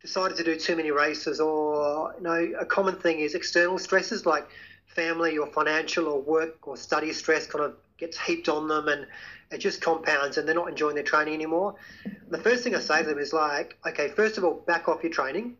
decided 0.01 0.37
to 0.37 0.43
do 0.43 0.55
too 0.55 0.75
many 0.75 0.89
races, 0.89 1.39
or 1.39 2.15
you 2.17 2.23
know, 2.23 2.51
a 2.59 2.65
common 2.65 2.95
thing 2.95 3.19
is 3.19 3.35
external 3.35 3.77
stresses 3.77 4.25
like 4.25 4.49
family 4.87 5.37
or 5.37 5.45
financial 5.53 6.07
or 6.07 6.19
work 6.19 6.67
or 6.67 6.75
study 6.75 7.13
stress 7.13 7.45
kind 7.45 7.63
of 7.63 7.75
gets 7.99 8.19
heaped 8.19 8.49
on 8.49 8.67
them, 8.67 8.87
and 8.87 9.05
it 9.51 9.59
just 9.59 9.81
compounds, 9.81 10.37
and 10.37 10.47
they're 10.47 10.55
not 10.55 10.69
enjoying 10.69 10.95
their 10.95 11.03
training 11.03 11.33
anymore. 11.33 11.75
The 12.29 12.37
first 12.37 12.63
thing 12.63 12.75
I 12.75 12.79
say 12.79 13.03
to 13.03 13.09
them 13.09 13.19
is 13.19 13.33
like, 13.33 13.77
okay, 13.85 14.07
first 14.07 14.37
of 14.37 14.45
all, 14.45 14.63
back 14.65 14.87
off 14.87 15.03
your 15.03 15.11
training. 15.11 15.57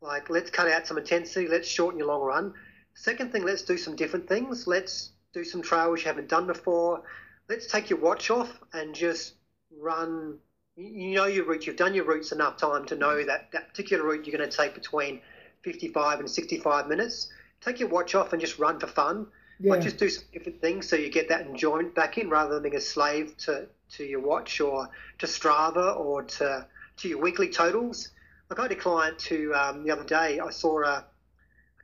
Like, 0.00 0.30
let's 0.30 0.50
cut 0.50 0.68
out 0.68 0.86
some 0.86 0.98
intensity. 0.98 1.48
Let's 1.48 1.68
shorten 1.68 1.98
your 1.98 2.08
long 2.08 2.22
run. 2.22 2.54
Second 2.94 3.32
thing, 3.32 3.44
let's 3.44 3.62
do 3.62 3.76
some 3.76 3.96
different 3.96 4.28
things. 4.28 4.66
Let's 4.66 5.10
do 5.32 5.44
some 5.44 5.62
trails 5.62 6.00
you 6.00 6.06
haven't 6.06 6.28
done 6.28 6.46
before. 6.46 7.02
Let's 7.48 7.66
take 7.66 7.90
your 7.90 7.98
watch 7.98 8.30
off 8.30 8.60
and 8.72 8.94
just 8.94 9.34
run. 9.76 10.38
You 10.76 11.16
know 11.16 11.26
your 11.26 11.44
route. 11.44 11.66
You've 11.66 11.76
done 11.76 11.94
your 11.94 12.04
routes 12.04 12.32
enough 12.32 12.56
time 12.56 12.84
to 12.86 12.96
know 12.96 13.24
that 13.24 13.50
that 13.52 13.68
particular 13.68 14.04
route 14.04 14.26
you're 14.26 14.36
going 14.36 14.48
to 14.48 14.56
take 14.56 14.74
between 14.74 15.20
55 15.62 16.20
and 16.20 16.30
65 16.30 16.88
minutes. 16.88 17.28
Take 17.60 17.80
your 17.80 17.88
watch 17.88 18.14
off 18.14 18.32
and 18.32 18.40
just 18.40 18.58
run 18.58 18.78
for 18.78 18.86
fun. 18.86 19.26
Yeah. 19.62 19.74
Like 19.74 19.82
just 19.82 19.96
do 19.98 20.08
some 20.08 20.24
different 20.32 20.60
things 20.60 20.88
so 20.88 20.96
you 20.96 21.08
get 21.08 21.28
that 21.28 21.46
enjoyment 21.46 21.94
back 21.94 22.18
in 22.18 22.28
rather 22.28 22.54
than 22.54 22.64
being 22.64 22.74
a 22.74 22.80
slave 22.80 23.36
to, 23.38 23.68
to 23.92 24.04
your 24.04 24.18
watch 24.20 24.60
or 24.60 24.88
to 25.18 25.26
Strava 25.26 25.96
or 25.96 26.24
to, 26.24 26.66
to 26.96 27.08
your 27.08 27.20
weekly 27.20 27.48
totals. 27.48 28.10
Like 28.50 28.58
I 28.58 28.62
had 28.62 28.72
a 28.72 28.76
client 28.76 29.22
who 29.22 29.54
um, 29.54 29.84
the 29.84 29.92
other 29.92 30.02
day 30.02 30.40
I 30.40 30.50
saw 30.50 30.82
a, 30.82 30.88
I 30.96 31.04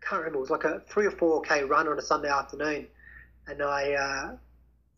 can't 0.00 0.20
remember, 0.20 0.38
it 0.38 0.40
was 0.40 0.50
like 0.50 0.64
a 0.64 0.82
three 0.88 1.06
or 1.06 1.12
four 1.12 1.40
K 1.42 1.62
run 1.62 1.86
on 1.86 1.96
a 1.98 2.02
Sunday 2.02 2.28
afternoon. 2.28 2.88
And 3.46 3.62
I, 3.62 3.92
uh, 3.92 4.36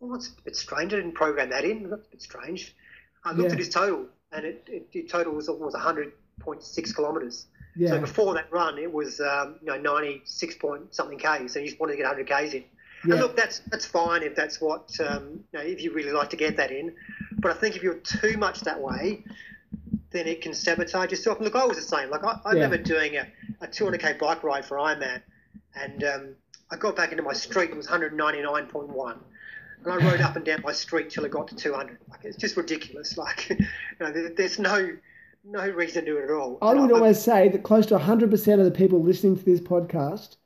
well, 0.01 0.15
it's 0.17 0.29
a 0.29 0.43
bit 0.43 0.57
strange. 0.57 0.95
I 0.95 0.97
didn't 0.97 1.13
program 1.13 1.51
that 1.51 1.65
in. 1.65 1.91
That's 1.91 2.07
a 2.07 2.11
bit 2.11 2.23
strange. 2.23 2.75
I 3.25 3.33
looked 3.33 3.51
Yeah. 3.51 3.53
at 3.53 3.59
his 3.59 3.69
total 3.69 4.07
and 4.33 4.47
it, 4.47 4.67
it, 4.69 4.89
it 4.95 5.11
total 5.11 5.35
was, 5.35 5.51
was 5.51 5.75
100.6 5.75 6.97
kilometres. 6.97 7.47
Yeah. 7.77 7.91
So 7.91 8.01
before 8.01 8.35
that 8.35 8.51
run, 8.53 8.79
it 8.79 8.93
was 8.93 9.21
um, 9.21 9.57
you 9.63 9.69
know 9.69 9.79
96 9.79 10.55
point 10.57 10.95
something 10.95 11.19
k. 11.19 11.49
So 11.49 11.59
you 11.59 11.67
just 11.67 11.81
wanted 11.81 11.93
to 11.93 11.97
get 11.99 12.07
100 12.07 12.27
k's 12.29 12.55
in. 12.55 12.65
Yeah. 13.07 13.13
And 13.15 13.21
look, 13.23 13.37
that's 13.37 13.61
that's 13.71 13.87
fine 13.87 14.23
if 14.23 14.35
that's 14.35 14.61
what 14.61 14.91
um, 15.01 15.45
you 15.53 15.59
know, 15.59 15.65
if 15.65 15.83
you 15.83 15.93
really 15.93 16.13
like 16.13 16.31
to 16.31 16.37
get 16.37 16.57
that 16.59 16.71
in. 16.71 16.95
But 17.39 17.53
I 17.53 17.55
think 17.55 17.77
if 17.77 17.83
you're 17.83 17.95
too 17.95 18.37
much 18.37 18.61
that 18.63 18.81
way, 18.81 19.25
then 20.11 20.27
it 20.27 20.43
can 20.43 20.53
sabotage 20.53 21.11
yourself. 21.11 21.39
And 21.39 21.45
look, 21.47 21.57
I 21.57 21.65
was 21.65 21.77
the 21.77 21.83
same. 21.83 22.11
Like 22.11 22.25
I, 22.25 22.39
I 22.45 22.53
Yeah. 22.53 22.65
remember 22.65 22.79
doing 22.79 23.17
a, 23.17 23.27
a 23.63 23.69
200k 23.69 24.19
bike 24.19 24.43
ride 24.43 24.65
for 24.65 24.77
Ironman, 24.77 25.23
and 25.75 26.05
um, 26.05 26.35
I 26.71 26.77
got 26.77 26.97
back 26.97 27.13
into 27.13 27.23
my 27.23 27.33
street. 27.33 27.71
It 27.71 27.77
was 27.77 27.87
199.1. 27.87 29.19
And 29.85 29.93
I 29.93 29.97
rode 29.97 30.21
up 30.27 30.37
and 30.37 30.45
down 30.45 30.61
my 30.63 30.73
street 30.73 31.11
till 31.11 31.25
it 31.25 31.31
got 31.31 31.49
to 31.49 31.57
200. 31.57 31.99
Like 32.11 32.25
it's 32.25 32.37
just 32.37 32.57
ridiculous. 32.57 33.17
Like, 33.17 33.49
you 33.51 33.57
know, 34.01 34.11
there, 34.13 34.29
there's 34.31 34.59
no 34.59 34.97
no 35.45 35.69
reason 35.69 36.05
to 36.05 36.11
do 36.11 36.19
it 36.19 36.25
at 36.25 36.31
all. 36.31 36.59
I 36.63 36.75
would 36.75 36.93
always 36.93 37.21
say 37.21 37.49
that 37.49 37.63
close 37.63 37.87
to 37.87 37.99
100% 37.99 38.59
of 38.59 38.65
the 38.65 38.71
people 38.71 39.03
listening 39.03 39.39
to 39.39 39.45
this 39.45 39.61
podcast 39.61 40.37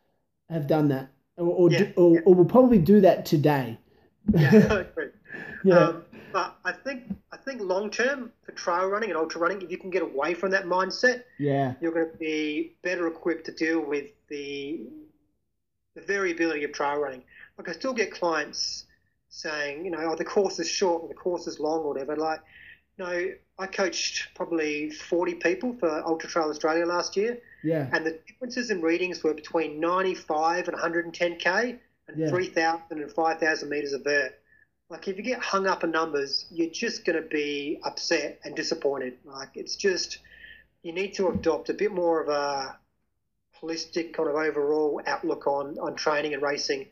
have 0.49 0.67
done 0.67 0.89
that 0.89 1.11
or, 1.37 1.47
or, 1.47 1.71
Yeah, 1.71 1.79
do, 1.79 1.93
or, 1.97 2.15
yeah. 2.15 2.21
or 2.27 2.35
will 2.35 2.45
probably 2.45 2.79
do 2.79 3.01
that 3.01 3.27
today. 3.27 3.79
yeah. 4.33 4.85
Yeah. 5.65 5.79
Um, 5.79 6.05
but 6.33 6.59
I 6.65 6.73
think 6.73 7.05
I 7.33 7.39
think 7.39 7.63
long 7.63 7.91
term 7.91 8.31
for 8.43 8.53
trail 8.53 8.87
running 8.87 9.09
and 9.11 9.17
ultra 9.17 9.41
running, 9.41 9.63
if 9.63 9.71
you 9.71 9.79
can 9.79 9.89
get 9.89 10.03
away 10.03 10.35
from 10.35 10.51
that 10.51 10.67
mindset, 10.67 11.23
yeah. 11.39 11.75
you're 11.81 11.93
going 11.93 12.11
to 12.11 12.19
be 12.19 12.77
better 12.83 13.07
equipped 13.07 13.47
to 13.47 13.53
deal 13.53 13.81
with 13.81 14.11
the 14.29 14.83
the 15.95 16.03
variability 16.03 16.65
of 16.65 16.73
trail 16.73 16.97
running. 16.99 17.23
Like 17.57 17.69
I 17.69 17.73
still 17.73 17.95
get 17.95 18.13
clients 18.13 18.85
saying, 19.29 19.85
you 19.85 19.91
know, 19.91 19.99
oh, 20.03 20.17
the 20.17 20.25
course 20.25 20.59
is 20.59 20.69
short 20.69 21.03
or 21.03 21.09
the 21.09 21.15
course 21.15 21.47
is 21.47 21.59
long 21.59 21.81
or 21.81 21.95
whatever. 21.95 22.17
Like, 22.17 22.41
no, 22.99 23.31
I 23.59 23.67
coached 23.67 24.29
probably 24.35 24.91
40 24.91 25.35
people 25.35 25.75
for 25.79 25.89
Ultra 26.07 26.29
Trail 26.29 26.49
Australia 26.49 26.87
last 26.87 27.17
year, 27.17 27.39
Yeah. 27.63 27.89
and 27.93 28.05
the 28.07 28.19
differences 28.27 28.71
in 28.71 28.83
readings 28.83 29.23
were 29.23 29.35
between 29.35 29.81
95 29.81 30.69
and 30.69 30.77
110k 30.77 31.79
and 32.09 32.17
Yeah. 32.19 32.29
3,000 32.31 33.01
and 33.03 33.11
5,000 33.13 33.69
meters 33.69 33.93
of 33.93 34.05
vert. 34.05 34.39
Like 34.91 35.09
if 35.09 35.17
you 35.17 35.23
get 35.23 35.41
hung 35.41 35.67
up 35.67 35.83
in 35.83 35.91
numbers, 35.91 36.47
you're 36.51 36.71
just 36.71 37.05
going 37.05 37.21
to 37.21 37.29
be 37.29 37.81
upset 37.85 38.41
and 38.45 38.55
disappointed. 38.55 39.19
Like 39.25 39.51
it's 39.57 39.77
just 39.77 40.19
you 40.83 40.93
need 40.93 41.15
to 41.15 41.29
adopt 41.29 41.71
a 41.71 41.75
bit 41.75 41.91
more 41.91 42.21
of 42.21 42.29
a 42.29 42.79
holistic 43.61 44.13
kind 44.13 44.29
of 44.29 44.35
overall 44.37 45.01
outlook 45.07 45.47
on 45.47 45.79
on 45.79 45.95
training 45.97 46.35
and 46.35 46.43
racing. 46.43 46.87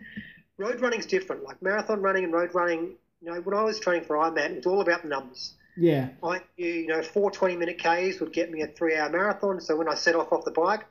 Road 0.57 0.81
running's 0.81 1.07
different. 1.07 1.45
Like 1.45 1.61
marathon 1.63 2.01
running 2.01 2.25
and 2.25 2.33
road 2.33 2.55
running. 2.55 2.97
You 3.21 3.31
know, 3.33 3.41
when 3.43 3.55
I 3.57 3.63
was 3.63 3.79
training 3.79 4.05
for 4.07 4.17
Ironman, 4.17 4.51
it 4.53 4.57
was 4.57 4.67
all 4.67 4.81
about 4.81 5.03
the 5.03 5.09
numbers. 5.09 5.55
Yeah. 5.77 6.11
I 6.23 6.41
knew, 6.59 6.67
you 6.67 6.87
know, 6.87 7.03
four 7.03 7.31
20 7.31 7.57
minute 7.57 7.79
Ks 7.79 8.21
would 8.21 8.33
get 8.33 8.51
me 8.51 8.63
a 8.63 8.67
three 8.67 8.97
hour 8.97 9.11
marathon. 9.11 9.61
So 9.61 9.77
when 9.77 9.89
I 9.89 9.95
set 9.95 10.15
off 10.15 10.33
off 10.33 10.45
the 10.45 10.51
bike, 10.51 10.87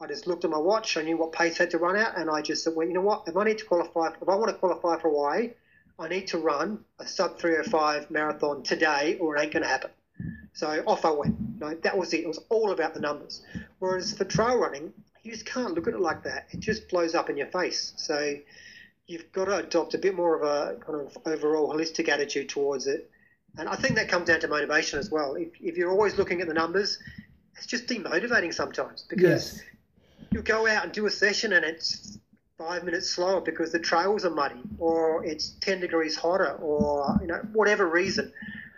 I 0.00 0.06
just 0.06 0.26
looked 0.26 0.44
at 0.44 0.50
my 0.50 0.58
watch. 0.58 0.96
I 0.96 1.02
knew 1.02 1.16
what 1.16 1.32
pace 1.32 1.58
had 1.58 1.70
to 1.70 1.78
run 1.78 1.96
at. 1.96 2.16
And 2.16 2.28
I 2.28 2.42
just 2.42 2.64
said, 2.64 2.74
well, 2.74 2.86
you 2.86 2.94
know 2.94 3.00
what? 3.00 3.24
If 3.26 3.36
I 3.36 3.44
need 3.44 3.58
to 3.58 3.64
qualify, 3.64 4.08
if 4.08 4.28
I 4.28 4.34
want 4.34 4.48
to 4.48 4.54
qualify 4.54 5.00
for 5.00 5.10
Hawaii, 5.10 5.50
I 5.98 6.08
need 6.08 6.26
to 6.28 6.38
run 6.38 6.84
a 6.98 7.06
sub 7.06 7.38
305 7.38 8.10
marathon 8.10 8.62
today 8.62 9.16
or 9.20 9.36
it 9.36 9.42
ain't 9.42 9.52
going 9.52 9.62
to 9.62 9.68
happen. 9.68 9.90
So 10.52 10.82
off 10.86 11.04
I 11.04 11.10
went. 11.10 11.36
You 11.54 11.60
know, 11.60 11.74
that 11.82 11.96
was 11.96 12.12
it. 12.12 12.20
It 12.20 12.28
was 12.28 12.40
all 12.48 12.72
about 12.72 12.94
the 12.94 13.00
numbers. 13.00 13.42
Whereas 13.78 14.16
for 14.16 14.24
trail 14.24 14.58
running, 14.58 14.92
you 15.22 15.32
just 15.32 15.46
can't 15.46 15.74
look 15.74 15.86
at 15.86 15.94
it 15.94 16.00
like 16.00 16.24
that. 16.24 16.48
It 16.50 16.60
just 16.60 16.88
blows 16.88 17.14
up 17.14 17.30
in 17.30 17.36
your 17.36 17.46
face. 17.48 17.92
So 17.96 18.36
you've 19.06 19.30
got 19.32 19.46
to 19.46 19.56
adopt 19.58 19.94
a 19.94 19.98
bit 19.98 20.14
more 20.14 20.36
of 20.36 20.42
a 20.42 20.78
kind 20.84 21.00
of 21.00 21.16
overall 21.26 21.72
holistic 21.72 22.08
attitude 22.08 22.48
towards 22.48 22.86
it. 22.86 23.10
And 23.58 23.68
I 23.68 23.76
think 23.76 23.94
that 23.96 24.08
comes 24.08 24.26
down 24.28 24.40
to 24.40 24.48
motivation 24.48 24.98
as 24.98 25.10
well. 25.10 25.34
If, 25.34 25.48
if 25.60 25.76
you're 25.76 25.90
always 25.90 26.16
looking 26.18 26.40
at 26.40 26.48
the 26.48 26.54
numbers, 26.54 26.98
it's 27.56 27.66
just 27.66 27.86
demotivating 27.86 28.52
sometimes 28.52 29.04
because 29.08 29.22
Yes. 29.22 29.62
you 30.32 30.42
go 30.42 30.66
out 30.66 30.84
and 30.84 30.92
do 30.92 31.06
a 31.06 31.10
session 31.10 31.52
and 31.52 31.64
it's 31.64 32.18
five 32.58 32.84
minutes 32.84 33.08
slower 33.10 33.40
because 33.40 33.70
the 33.72 33.78
trails 33.78 34.24
are 34.24 34.30
muddy 34.30 34.60
or 34.78 35.24
it's 35.24 35.50
10 35.60 35.80
degrees 35.80 36.16
hotter 36.16 36.52
or 36.62 37.18
you 37.20 37.26
know 37.26 37.40
whatever 37.52 37.88
reason 37.88 38.32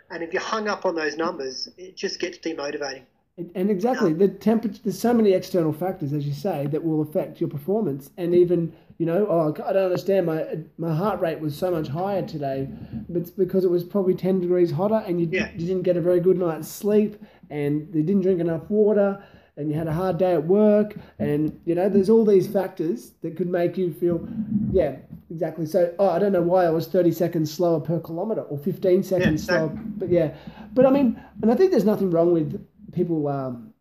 and 0.09 0.23
if 0.23 0.33
you're 0.33 0.41
hung 0.41 0.67
up 0.67 0.83
on 0.83 0.95
those 0.95 1.15
numbers 1.15 1.69
it 1.77 1.95
just 1.95 2.19
gets 2.19 2.39
demotivating 2.39 3.03
And- 3.37 3.51
And 3.53 3.69
exactly, 3.69 4.13
the 4.13 4.29
temperature. 4.29 4.79
There's 4.83 4.97
so 4.99 5.13
many 5.13 5.31
external 5.33 5.71
factors, 5.71 6.11
as 6.11 6.25
you 6.25 6.33
say, 6.33 6.65
that 6.71 6.83
will 6.83 7.01
affect 7.01 7.39
your 7.39 7.49
performance. 7.51 8.09
And 8.17 8.33
even, 8.33 8.73
you 8.97 9.05
know, 9.05 9.27
oh, 9.29 9.53
I 9.65 9.73
don't 9.73 9.85
understand. 9.85 10.25
My 10.25 10.45
my 10.77 10.93
heart 10.95 11.19
rate 11.21 11.39
was 11.39 11.55
so 11.55 11.69
much 11.71 11.87
higher 11.87 12.25
today, 12.25 12.67
but 13.09 13.21
it's 13.21 13.31
because 13.31 13.63
it 13.63 13.69
was 13.69 13.83
probably 13.83 14.15
ten 14.15 14.39
degrees 14.41 14.71
hotter, 14.71 15.03
and 15.05 15.19
you, 15.21 15.29
Yeah. 15.31 15.51
you 15.55 15.67
didn't 15.67 15.83
get 15.83 15.97
a 15.97 16.01
very 16.01 16.19
good 16.19 16.37
night's 16.37 16.67
sleep, 16.67 17.15
and 17.49 17.87
you 17.93 18.03
didn't 18.03 18.21
drink 18.21 18.39
enough 18.39 18.69
water, 18.69 19.23
and 19.55 19.69
you 19.69 19.75
had 19.75 19.87
a 19.87 19.93
hard 19.93 20.17
day 20.17 20.33
at 20.33 20.45
work, 20.45 20.95
and 21.19 21.59
you 21.65 21.75
know, 21.75 21.89
there's 21.89 22.09
all 22.09 22.25
these 22.25 22.47
factors 22.47 23.11
that 23.21 23.37
could 23.37 23.49
make 23.49 23.77
you 23.77 23.93
feel, 23.93 24.27
yeah, 24.71 24.95
exactly. 25.29 25.65
So, 25.65 25.93
oh, 25.99 26.09
I 26.09 26.19
don't 26.19 26.31
know 26.31 26.41
why 26.41 26.65
I 26.65 26.69
was 26.69 26.87
30 26.87 27.11
seconds 27.11 27.51
slower 27.53 27.79
per 27.79 27.99
kilometer 27.99 28.41
or 28.41 28.57
15 28.57 29.03
seconds 29.03 29.41
Yeah, 29.43 29.47
slower, 29.47 29.79
but 29.97 30.09
yeah, 30.09 30.35
but 30.73 30.85
I 30.85 30.89
mean, 30.91 31.21
and 31.41 31.51
I 31.51 31.55
think 31.55 31.69
there's 31.71 31.85
nothing 31.85 32.09
wrong 32.09 32.31
with 32.33 32.65
people 32.93 33.27
um, 33.27 33.73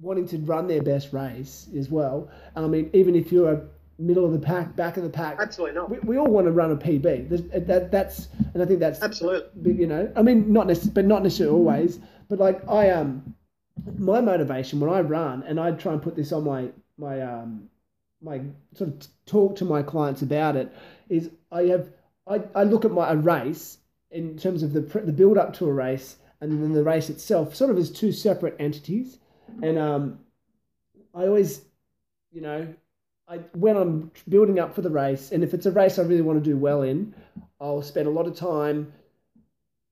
wanting 0.00 0.26
to 0.28 0.38
run 0.38 0.66
their 0.66 0.82
best 0.82 1.12
race 1.12 1.68
as 1.76 1.90
well. 1.90 2.30
I 2.56 2.66
mean, 2.66 2.88
even 2.94 3.14
if 3.14 3.30
you're 3.30 3.52
a 3.52 3.62
middle 4.02 4.24
of 4.24 4.32
the 4.32 4.38
pack, 4.38 4.74
back 4.76 4.96
of 4.96 5.02
the 5.02 5.08
pack, 5.08 5.36
absolutely 5.40 5.74
not 5.74 5.90
we, 5.90 5.98
we 6.00 6.18
all 6.18 6.30
want 6.30 6.46
to 6.46 6.52
run 6.52 6.70
a 6.70 6.76
PB. 6.76 7.28
There's, 7.28 7.42
that 7.66 7.90
that's, 7.90 8.28
and 8.54 8.62
I 8.62 8.66
think 8.66 8.80
that's 8.80 9.02
absolutely 9.02 9.74
you 9.74 9.86
know, 9.86 10.12
I 10.16 10.22
mean, 10.22 10.52
not 10.52 10.66
necessarily, 10.66 10.94
but 10.94 11.04
not 11.06 11.22
necessarily 11.22 11.56
always. 11.56 11.98
But 12.28 12.38
like 12.38 12.68
I 12.68 12.90
um, 12.90 13.34
my 13.98 14.20
motivation 14.20 14.80
when 14.80 14.90
I 14.90 15.00
run, 15.00 15.42
and 15.44 15.58
I 15.60 15.72
try 15.72 15.92
and 15.92 16.02
put 16.02 16.16
this 16.16 16.32
on 16.32 16.44
my 16.44 16.68
my 16.98 17.20
um 17.20 17.68
my 18.20 18.40
sort 18.74 18.90
of 18.90 19.06
talk 19.26 19.56
to 19.56 19.64
my 19.64 19.82
clients 19.82 20.22
about 20.22 20.56
it, 20.56 20.74
is 21.08 21.30
I 21.50 21.62
have 21.64 21.88
I, 22.26 22.42
I 22.54 22.64
look 22.64 22.84
at 22.84 22.90
my 22.90 23.10
a 23.10 23.16
race 23.16 23.78
in 24.10 24.36
terms 24.36 24.62
of 24.62 24.72
the 24.72 24.80
the 24.80 25.12
build 25.12 25.38
up 25.38 25.54
to 25.54 25.66
a 25.66 25.72
race 25.72 26.16
and 26.40 26.60
then 26.60 26.72
the 26.72 26.82
race 26.82 27.08
itself, 27.08 27.54
sort 27.54 27.70
of 27.70 27.78
as 27.78 27.90
two 27.90 28.10
separate 28.10 28.56
entities, 28.58 29.18
and 29.62 29.78
um, 29.78 30.18
I 31.14 31.26
always, 31.26 31.62
you 32.32 32.40
know, 32.40 32.74
I 33.32 33.36
when 33.54 33.76
I'm 33.78 34.10
building 34.28 34.58
up 34.58 34.74
for 34.74 34.82
the 34.82 34.90
race, 34.90 35.32
and 35.32 35.42
if 35.42 35.54
it's 35.54 35.64
a 35.64 35.72
race 35.72 35.98
I 35.98 36.02
really 36.02 36.20
want 36.20 36.42
to 36.44 36.50
do 36.50 36.56
well 36.58 36.82
in, 36.82 37.14
I'll 37.60 37.80
spend 37.80 38.06
a 38.06 38.10
lot 38.10 38.26
of 38.26 38.36
time 38.36 38.92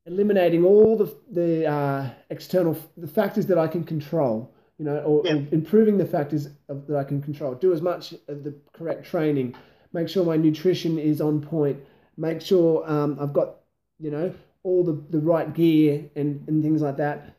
eliminating 0.05 0.63
all 0.63 0.99
the 0.99 1.17
the 1.31 1.67
uh, 1.67 2.11
external 2.29 2.77
the 2.99 3.07
factors 3.07 3.47
that 3.47 3.57
I 3.57 3.67
can 3.67 3.85
control, 3.85 4.53
you 4.79 4.85
know, 4.85 4.99
or, 4.99 5.23
Yeah. 5.25 5.41
improving 5.53 5.97
the 5.97 6.05
factors 6.05 6.51
of, 6.69 6.87
that 6.87 6.99
I 6.99 7.05
can 7.05 7.23
control. 7.23 7.55
Do 7.55 7.73
as 7.73 7.81
much 7.81 8.13
of 8.29 8.45
the 8.45 8.55
correct 8.75 9.07
training. 9.07 9.55
Make 9.95 10.09
sure 10.09 10.23
my 10.25 10.37
nutrition 10.37 10.99
is 10.99 11.23
on 11.23 11.41
point. 11.41 11.79
Make 12.19 12.43
sure 12.43 12.89
um, 12.89 13.17
I've 13.19 13.33
got, 13.33 13.57
you 13.99 14.11
know, 14.11 14.35
all 14.65 14.85
the, 14.85 15.03
the 15.09 15.19
right 15.19 15.53
gear 15.55 16.05
and, 16.15 16.47
and 16.47 16.63
things 16.63 16.83
like 16.83 16.99
that. 16.99 17.35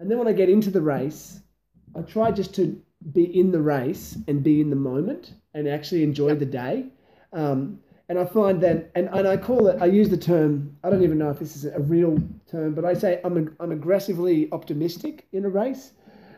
And 0.00 0.10
then 0.10 0.18
when 0.18 0.26
I 0.26 0.32
get 0.32 0.48
into 0.50 0.70
the 0.70 0.82
race, 0.82 1.40
I 1.96 2.02
try 2.02 2.32
just 2.32 2.54
to 2.56 2.82
be 3.12 3.24
in 3.24 3.52
the 3.52 3.60
race 3.60 4.18
and 4.26 4.42
be 4.42 4.60
in 4.60 4.68
the 4.68 4.76
moment 4.76 5.32
and 5.54 5.68
actually 5.68 6.02
enjoy 6.02 6.34
the 6.34 6.46
day. 6.46 6.86
Um, 7.32 7.80
and 8.08 8.18
I 8.18 8.26
find 8.26 8.60
that, 8.62 8.90
and, 8.94 9.08
and 9.12 9.26
I 9.26 9.36
call 9.36 9.68
it, 9.68 9.80
I 9.80 9.86
use 9.86 10.10
the 10.10 10.16
term, 10.16 10.76
I 10.84 10.90
don't 10.90 11.02
even 11.02 11.16
know 11.16 11.30
if 11.30 11.38
this 11.38 11.56
is 11.56 11.64
a 11.64 11.80
real 11.80 12.18
term, 12.50 12.74
but 12.74 12.84
I 12.84 12.92
say 12.92 13.20
I'm, 13.24 13.56
I'm 13.60 13.72
aggressively 13.72 14.48
optimistic 14.52 15.26
in 15.32 15.44
a 15.44 15.48
race. 15.48 15.92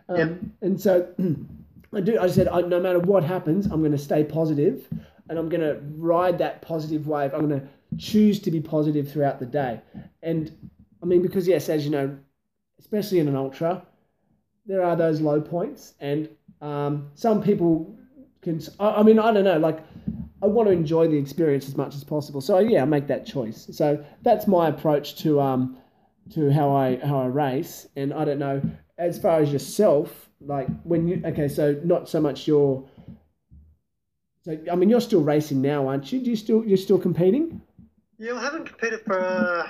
Um, 0.09 0.17
Yep. 0.17 0.39
And 0.63 0.81
so 0.81 1.09
I 1.95 2.01
do, 2.01 2.19
I 2.21 2.29
said, 2.29 2.49
I, 2.49 2.61
no 2.61 2.79
matter 2.79 3.01
what 3.01 3.25
happens, 3.25 3.67
I'm 3.67 3.81
going 3.81 3.93
to 3.93 3.99
stay 3.99 4.23
positive 4.23 4.87
and 5.29 5.39
I'm 5.39 5.49
going 5.49 5.61
to 5.61 5.81
ride 5.97 6.39
that 6.39 6.63
positive 6.63 7.09
wave. 7.09 7.35
I'm 7.35 7.49
going 7.49 7.61
to 7.61 7.69
choose 7.99 8.39
to 8.41 8.51
be 8.51 8.61
positive 8.61 9.11
throughout 9.11 9.41
the 9.41 9.47
day. 9.47 9.81
And 10.23 10.57
I 11.03 11.07
mean, 11.07 11.23
because, 11.23 11.49
yes, 11.49 11.69
as 11.69 11.85
you 11.85 11.91
know, 11.91 12.17
especially 12.79 13.19
in 13.19 13.29
an 13.29 13.37
ultra, 13.37 13.85
there 14.67 14.85
are 14.85 14.97
those 14.97 15.21
low 15.21 15.41
points, 15.41 15.95
and 16.01 16.29
um, 16.61 17.11
some 17.15 17.43
people 17.43 17.96
can. 18.47 18.63
I, 18.81 19.01
I 19.01 19.03
mean, 19.03 19.19
I 19.19 19.33
don't 19.33 19.45
know. 19.45 19.59
Like, 19.59 19.81
I 20.43 20.47
want 20.47 20.69
to 20.69 20.73
enjoy 20.73 21.09
the 21.09 21.17
experience 21.17 21.67
as 21.69 21.77
much 21.77 21.95
as 21.95 22.05
possible. 22.05 22.41
So 22.41 22.59
yeah, 22.59 22.83
I 22.83 22.85
make 22.85 23.07
that 23.09 23.27
choice. 23.27 23.69
So 23.73 24.05
that's 24.23 24.47
my 24.47 24.69
approach 24.69 25.17
to 25.23 25.41
um 25.41 25.77
to 26.35 26.51
how 26.51 26.75
I 26.75 26.97
how 26.97 27.21
I 27.21 27.27
race. 27.27 27.87
And 27.97 28.13
I 28.13 28.25
don't 28.25 28.39
know 28.39 28.63
as 28.99 29.19
far 29.19 29.41
as 29.41 29.53
yourself, 29.53 30.29
like 30.41 30.69
when 30.85 31.09
you 31.09 31.23
okay, 31.25 31.49
so 31.49 31.81
not 31.85 32.09
so 32.09 32.21
much 32.21 32.47
your. 32.47 32.89
So 34.43 34.57
I 34.71 34.77
mean, 34.77 34.89
you're 34.89 35.01
still 35.01 35.23
racing 35.23 35.61
now, 35.61 35.89
aren't 35.89 36.13
you? 36.13 36.21
Do 36.21 36.31
you 36.31 36.37
still 36.37 36.65
you're 36.65 36.77
still 36.77 36.99
competing? 36.99 37.61
Yeah, 38.19 38.35
I 38.35 38.41
haven't 38.41 38.67
competed 38.67 39.01
for 39.05 39.19
uh, 39.19 39.69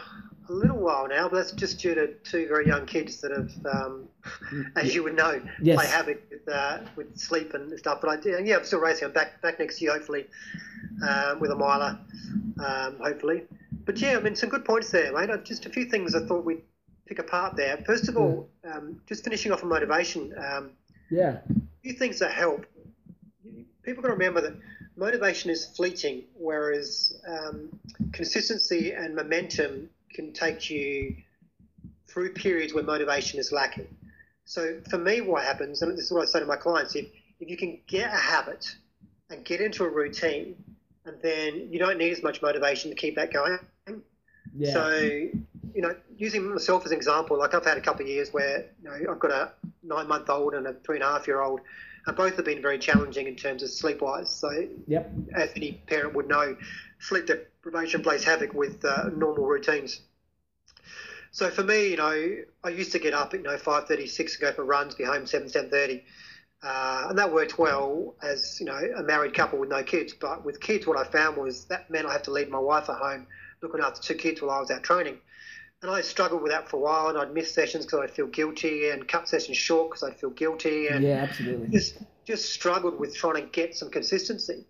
a 0.48 0.52
little 0.52 0.78
while 0.78 1.08
now, 1.08 1.28
but 1.28 1.36
that's 1.36 1.52
just 1.52 1.78
due 1.80 1.94
to 1.94 2.14
two 2.24 2.46
very 2.48 2.66
young 2.66 2.86
kids 2.86 3.20
that 3.20 3.30
have, 3.32 3.50
um, 3.66 4.08
as 4.76 4.94
you 4.94 5.02
would 5.02 5.16
know, 5.16 5.40
Yes. 5.60 5.76
play 5.76 5.86
havoc 5.86 6.22
with, 6.30 6.48
uh, 6.48 6.78
with 6.96 7.16
sleep 7.18 7.54
and 7.54 7.76
stuff. 7.78 8.00
But 8.00 8.10
I 8.10 8.16
do, 8.16 8.40
yeah, 8.44 8.56
I'm 8.56 8.64
still 8.64 8.80
racing. 8.80 9.06
I'm 9.06 9.12
back 9.12 9.40
back 9.42 9.58
next 9.58 9.80
year, 9.80 9.92
hopefully, 9.92 10.26
um, 11.06 11.40
with 11.40 11.50
a 11.50 11.56
miler, 11.56 11.98
um, 12.58 12.96
hopefully. 12.98 13.44
But 13.84 13.98
yeah, 14.00 14.16
I 14.16 14.20
mean, 14.20 14.36
some 14.36 14.48
good 14.48 14.64
points 14.64 14.90
there, 14.90 15.12
mate. 15.12 15.30
Uh, 15.30 15.36
Just 15.38 15.66
a 15.66 15.68
few 15.68 15.84
things 15.86 16.14
I 16.14 16.26
thought 16.26 16.44
we'd 16.44 16.62
pick 17.06 17.18
apart 17.18 17.56
there. 17.56 17.76
First 17.86 18.08
of 18.08 18.16
all, 18.16 18.48
um, 18.64 19.00
just 19.06 19.24
finishing 19.24 19.52
off 19.52 19.62
on 19.62 19.68
motivation. 19.68 20.34
Um, 20.36 20.70
Yeah. 21.10 21.38
a 21.48 21.54
few 21.82 21.92
things 21.92 22.18
that 22.18 22.32
help. 22.32 22.66
People 23.82 24.02
got 24.02 24.08
to 24.08 24.14
remember 24.14 24.40
that 24.40 24.54
motivation 24.96 25.50
is 25.50 25.66
fleeting, 25.66 26.24
whereas 26.34 27.16
um, 27.28 27.68
consistency 28.12 28.92
and 28.92 29.14
momentum 29.14 29.88
can 30.16 30.32
take 30.32 30.70
you 30.70 31.16
through 32.08 32.32
periods 32.32 32.74
where 32.74 32.82
motivation 32.82 33.38
is 33.38 33.52
lacking. 33.52 33.88
So 34.46 34.80
for 34.90 34.98
me, 34.98 35.20
what 35.20 35.44
happens, 35.44 35.82
and 35.82 35.96
this 35.96 36.06
is 36.06 36.12
what 36.12 36.22
I 36.22 36.24
say 36.24 36.40
to 36.40 36.46
my 36.46 36.56
clients, 36.56 36.94
if, 36.94 37.06
if 37.40 37.50
you 37.50 37.56
can 37.56 37.78
get 37.86 38.12
a 38.12 38.16
habit 38.16 38.74
and 39.28 39.44
get 39.44 39.60
into 39.60 39.84
a 39.84 39.88
routine, 39.88 40.56
and 41.04 41.16
then 41.22 41.68
you 41.70 41.78
don't 41.78 41.98
need 41.98 42.12
as 42.12 42.22
much 42.22 42.42
motivation 42.42 42.90
to 42.90 42.96
keep 42.96 43.16
that 43.16 43.32
going. 43.32 43.58
Yeah. 44.56 44.72
So, 44.72 44.98
you 44.98 45.82
know, 45.82 45.94
using 46.16 46.48
myself 46.50 46.84
as 46.86 46.92
an 46.92 46.96
example, 46.96 47.38
like 47.38 47.54
I've 47.54 47.64
had 47.64 47.76
a 47.76 47.80
couple 47.80 48.02
of 48.02 48.08
years 48.08 48.32
where 48.32 48.66
you 48.82 48.88
know 48.88 49.12
I've 49.12 49.18
got 49.18 49.30
a 49.30 49.52
nine 49.82 50.08
month 50.08 50.30
old 50.30 50.54
and 50.54 50.66
a 50.66 50.72
three 50.72 50.96
and 50.96 51.04
a 51.04 51.08
half 51.08 51.26
year 51.26 51.42
old, 51.42 51.60
and 52.06 52.16
both 52.16 52.36
have 52.36 52.44
been 52.44 52.62
very 52.62 52.78
challenging 52.78 53.26
in 53.26 53.36
terms 53.36 53.62
of 53.62 53.70
sleep 53.70 54.00
wise. 54.00 54.30
So, 54.30 54.50
yep. 54.86 55.12
as 55.34 55.50
any 55.54 55.72
parent 55.86 56.14
would 56.14 56.28
know, 56.28 56.56
sleep 56.98 57.26
deprivation 57.26 58.02
plays 58.02 58.24
havoc 58.24 58.54
with 58.54 58.84
uh, 58.84 59.10
normal 59.14 59.46
routines. 59.46 60.00
So 61.30 61.50
for 61.50 61.62
me, 61.62 61.90
you 61.90 61.96
know, 61.96 62.36
I 62.64 62.68
used 62.70 62.92
to 62.92 62.98
get 62.98 63.14
up 63.14 63.34
at 63.34 63.40
you 63.40 63.44
know 63.46 63.58
five 63.58 63.86
thirty 63.86 64.06
six 64.06 64.34
and 64.34 64.40
go 64.42 64.52
for 64.52 64.64
runs, 64.64 64.94
be 64.94 65.04
home 65.04 65.26
seven 65.26 65.48
seven 65.48 65.70
thirty. 65.70 66.04
Uh, 66.62 67.06
and 67.10 67.18
that 67.18 67.32
worked 67.32 67.58
well 67.58 68.14
as 68.22 68.58
you 68.60 68.66
know 68.66 68.80
a 68.96 69.02
married 69.02 69.34
couple 69.34 69.58
with 69.58 69.68
no 69.68 69.82
kids. 69.82 70.14
But 70.14 70.44
with 70.44 70.60
kids, 70.60 70.86
what 70.86 70.96
I 70.96 71.04
found 71.04 71.36
was 71.36 71.66
that 71.66 71.90
meant 71.90 72.06
I 72.06 72.12
had 72.12 72.24
to 72.24 72.30
leave 72.30 72.48
my 72.48 72.58
wife 72.58 72.88
at 72.88 72.96
home 72.96 73.26
looking 73.62 73.80
after 73.80 74.00
two 74.02 74.14
kids 74.14 74.40
while 74.42 74.56
I 74.56 74.60
was 74.60 74.70
out 74.70 74.82
training. 74.82 75.18
And 75.82 75.90
I 75.90 76.00
struggled 76.00 76.42
with 76.42 76.52
that 76.52 76.68
for 76.70 76.78
a 76.78 76.80
while, 76.80 77.08
and 77.08 77.18
I'd 77.18 77.32
miss 77.34 77.52
sessions 77.52 77.84
because 77.84 78.00
I'd 78.00 78.10
feel 78.10 78.26
guilty, 78.28 78.88
and 78.88 79.06
cut 79.06 79.28
sessions 79.28 79.58
short 79.58 79.90
because 79.90 80.02
I'd 80.04 80.18
feel 80.18 80.30
guilty, 80.30 80.88
and 80.88 81.04
Yeah, 81.04 81.22
absolutely. 81.22 81.68
just 81.70 81.98
just 82.24 82.50
struggled 82.52 82.98
with 82.98 83.14
trying 83.14 83.34
to 83.34 83.42
get 83.42 83.74
some 83.74 83.90
consistency. 83.90 84.64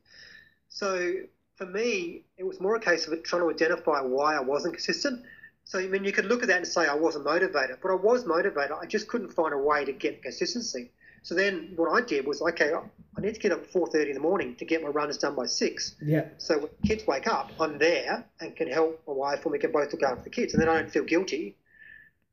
So 0.68 1.14
for 1.56 1.66
me, 1.66 2.22
it 2.36 2.44
was 2.44 2.60
more 2.60 2.76
a 2.76 2.80
case 2.80 3.08
of 3.08 3.22
trying 3.22 3.42
to 3.42 3.50
identify 3.50 4.00
why 4.00 4.36
I 4.36 4.40
wasn't 4.40 4.74
consistent. 4.74 5.24
So 5.64 5.78
I 5.78 5.86
mean, 5.88 6.04
you 6.04 6.12
could 6.12 6.26
look 6.26 6.42
at 6.42 6.48
that 6.48 6.58
and 6.58 6.66
say 6.66 6.86
I 6.86 6.94
wasn't 6.94 7.24
motivated, 7.24 7.78
but 7.82 7.90
I 7.90 7.94
was 7.94 8.24
motivated. 8.24 8.72
I 8.80 8.86
just 8.86 9.08
couldn't 9.08 9.32
find 9.32 9.52
a 9.52 9.58
way 9.58 9.84
to 9.84 9.92
get 9.92 10.22
consistency. 10.22 10.92
So 11.22 11.34
then 11.34 11.72
what 11.74 11.90
I 11.90 12.06
did 12.06 12.24
was, 12.24 12.40
okay, 12.40 12.72
I 12.72 13.20
need 13.20 13.34
to 13.34 13.40
get 13.40 13.50
up 13.50 13.62
at 13.62 13.72
4.30 13.72 14.08
in 14.10 14.14
the 14.14 14.20
morning 14.20 14.54
to 14.56 14.64
get 14.64 14.80
my 14.80 14.88
runs 14.88 15.18
done 15.18 15.34
by 15.34 15.46
6. 15.46 15.96
Yeah. 16.00 16.26
So 16.38 16.58
when 16.58 16.70
kids 16.86 17.04
wake 17.06 17.26
up, 17.26 17.50
I'm 17.58 17.78
there 17.78 18.24
and 18.40 18.54
can 18.54 18.68
help 18.68 19.02
my 19.08 19.12
wife 19.12 19.42
and 19.44 19.50
we 19.50 19.58
can 19.58 19.72
both 19.72 19.92
look 19.92 20.04
after 20.04 20.22
the 20.22 20.30
kids 20.30 20.52
and 20.52 20.62
then 20.62 20.68
I 20.68 20.76
don't 20.76 20.90
feel 20.90 21.02
guilty. 21.02 21.56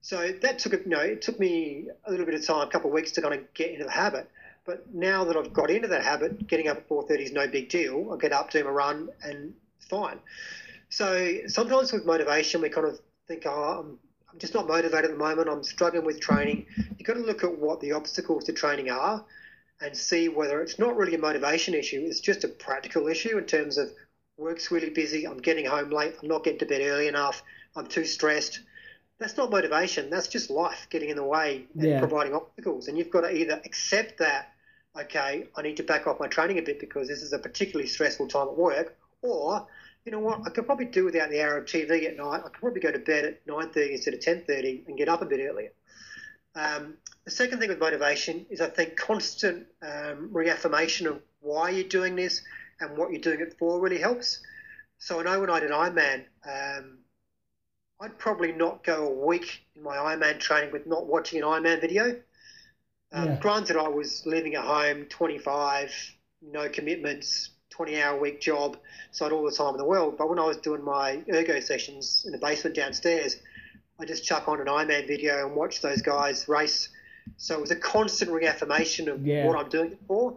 So 0.01 0.33
that 0.41 0.59
took, 0.59 0.73
you 0.73 0.85
know, 0.85 0.99
it 0.99 1.23
took 1.23 1.39
me 1.39 1.87
a 2.05 2.11
little 2.11 2.25
bit 2.25 2.35
of 2.35 2.45
time, 2.45 2.67
a 2.67 2.69
couple 2.69 2.91
of 2.91 2.93
weeks 2.93 3.13
to 3.13 3.21
kind 3.21 3.33
of 3.33 3.51
get 3.55 3.71
into 3.71 3.85
the 3.85 3.91
habit. 3.91 4.29
But 4.65 4.93
now 4.93 5.25
that 5.25 5.35
I've 5.35 5.51
got 5.53 5.69
into 5.69 5.87
that 5.89 6.03
habit, 6.03 6.47
getting 6.47 6.67
up 6.69 6.77
at 6.77 6.89
4.30 6.89 7.19
is 7.19 7.31
no 7.31 7.47
big 7.47 7.69
deal. 7.69 8.11
I 8.13 8.17
get 8.17 8.31
up, 8.31 8.49
do 8.51 8.63
my 8.63 8.69
run 8.69 9.09
and 9.21 9.53
fine. 9.89 10.19
So 10.89 11.39
sometimes 11.47 11.91
with 11.91 12.05
motivation, 12.05 12.61
we 12.61 12.69
kind 12.69 12.87
of 12.87 12.99
think, 13.27 13.43
oh, 13.45 13.79
I'm, 13.81 13.99
I'm 14.31 14.39
just 14.39 14.53
not 14.53 14.67
motivated 14.67 15.05
at 15.05 15.11
the 15.11 15.17
moment. 15.17 15.49
I'm 15.49 15.63
struggling 15.63 16.05
with 16.05 16.19
training. 16.19 16.65
You've 16.97 17.05
got 17.05 17.13
to 17.15 17.19
look 17.19 17.43
at 17.43 17.57
what 17.57 17.81
the 17.81 17.91
obstacles 17.91 18.45
to 18.45 18.53
training 18.53 18.89
are 18.89 19.25
and 19.81 19.97
see 19.97 20.29
whether 20.29 20.61
it's 20.61 20.79
not 20.79 20.95
really 20.95 21.15
a 21.15 21.19
motivation 21.19 21.73
issue. 21.73 22.01
It's 22.05 22.21
just 22.21 22.43
a 22.45 22.47
practical 22.47 23.07
issue 23.07 23.37
in 23.37 23.45
terms 23.45 23.77
of 23.77 23.89
work's 24.37 24.71
really 24.71 24.89
busy. 24.89 25.25
I'm 25.27 25.39
getting 25.39 25.65
home 25.65 25.89
late. 25.89 26.13
I'm 26.21 26.29
not 26.29 26.43
getting 26.43 26.59
to 26.59 26.65
bed 26.65 26.81
early 26.81 27.07
enough. 27.07 27.43
I'm 27.75 27.87
too 27.87 28.05
stressed. 28.05 28.61
that's 29.19 29.37
not 29.37 29.49
motivation. 29.51 30.09
That's 30.09 30.27
just 30.27 30.49
life 30.49 30.87
getting 30.89 31.09
in 31.09 31.15
the 31.15 31.23
way 31.23 31.65
and 31.75 31.87
Yeah. 31.87 31.99
providing 31.99 32.33
obstacles. 32.33 32.87
And 32.87 32.97
you've 32.97 33.09
got 33.11 33.21
to 33.21 33.31
either 33.33 33.61
accept 33.63 34.17
that, 34.17 34.52
okay, 34.99 35.47
I 35.55 35.61
need 35.61 35.77
to 35.77 35.83
back 35.83 36.07
off 36.07 36.19
my 36.19 36.27
training 36.27 36.59
a 36.59 36.61
bit 36.61 36.79
because 36.79 37.07
this 37.07 37.21
is 37.21 37.33
a 37.33 37.39
particularly 37.39 37.87
stressful 37.87 38.27
time 38.27 38.47
at 38.47 38.57
work, 38.57 38.97
or 39.21 39.67
you 40.05 40.11
know 40.11 40.19
what, 40.19 40.41
I 40.45 40.49
could 40.49 40.65
probably 40.65 40.85
do 40.85 41.05
without 41.05 41.29
the 41.29 41.41
hour 41.41 41.57
of 41.57 41.65
TV 41.65 42.05
at 42.07 42.17
night. 42.17 42.41
I 42.45 42.49
could 42.49 42.53
probably 42.53 42.81
go 42.81 42.91
to 42.91 42.99
bed 42.99 43.25
at 43.25 43.47
nine 43.47 43.69
thirty 43.69 43.93
instead 43.93 44.13
of 44.13 44.19
ten 44.19 44.43
thirty 44.45 44.83
and 44.87 44.97
get 44.97 45.09
up 45.09 45.21
a 45.21 45.25
bit 45.25 45.39
earlier. 45.39 45.71
Um, 46.55 46.95
the 47.25 47.31
second 47.31 47.59
thing 47.59 47.69
with 47.69 47.79
motivation 47.79 48.45
is 48.49 48.61
I 48.61 48.69
think 48.69 48.95
constant 48.95 49.65
um, 49.81 50.29
reaffirmation 50.31 51.07
of 51.07 51.21
why 51.39 51.69
you're 51.69 51.87
doing 51.87 52.15
this 52.15 52.41
and 52.79 52.97
what 52.97 53.11
you're 53.11 53.21
doing 53.21 53.39
it 53.39 53.55
for 53.57 53.79
really 53.79 53.99
helps. 53.99 54.41
So 54.99 55.19
I 55.19 55.23
know 55.23 55.39
when 55.39 55.49
I 55.49 55.59
did 55.59 55.71
Ironman, 55.71 56.23
um, 56.45 56.99
I'd 57.99 58.17
probably 58.17 58.51
not 58.51 58.83
go 58.83 59.07
a 59.07 59.25
week 59.25 59.65
in 59.75 59.83
my 59.83 59.95
Ironman 59.95 60.39
training 60.39 60.71
with 60.71 60.85
not 60.85 61.07
watching 61.07 61.41
an 61.41 61.47
Ironman 61.47 61.81
video. 61.81 62.21
Um, 63.13 63.25
Yeah. 63.25 63.35
Granted, 63.39 63.77
I 63.77 63.87
was 63.87 64.25
living 64.25 64.55
at 64.55 64.63
home, 64.65 65.05
25, 65.05 65.93
no 66.41 66.67
commitments, 66.67 67.49
20 67.69 68.01
hour 68.01 68.19
week 68.19 68.39
job, 68.39 68.75
so 69.11 69.25
I 69.25 69.27
had 69.27 69.33
all 69.33 69.43
the 69.43 69.51
time 69.51 69.73
in 69.73 69.77
the 69.77 69.85
world. 69.85 70.17
But 70.17 70.29
when 70.29 70.39
I 70.39 70.45
was 70.45 70.57
doing 70.57 70.81
my 70.83 71.21
ergo 71.31 71.59
sessions 71.59 72.23
in 72.25 72.31
the 72.31 72.37
basement 72.37 72.75
downstairs, 72.75 73.37
I 73.99 74.05
just 74.05 74.23
chuck 74.23 74.47
on 74.47 74.59
an 74.59 74.67
Ironman 74.67 75.07
video 75.07 75.45
and 75.45 75.55
watch 75.55 75.81
those 75.81 76.01
guys 76.01 76.47
race. 76.47 76.89
So 77.37 77.55
it 77.55 77.61
was 77.61 77.71
a 77.71 77.75
constant 77.75 78.31
reaffirmation 78.31 79.07
of 79.07 79.25
Yeah. 79.25 79.45
what 79.45 79.57
I'm 79.57 79.69
doing 79.69 79.91
it 79.91 79.99
for. 80.07 80.33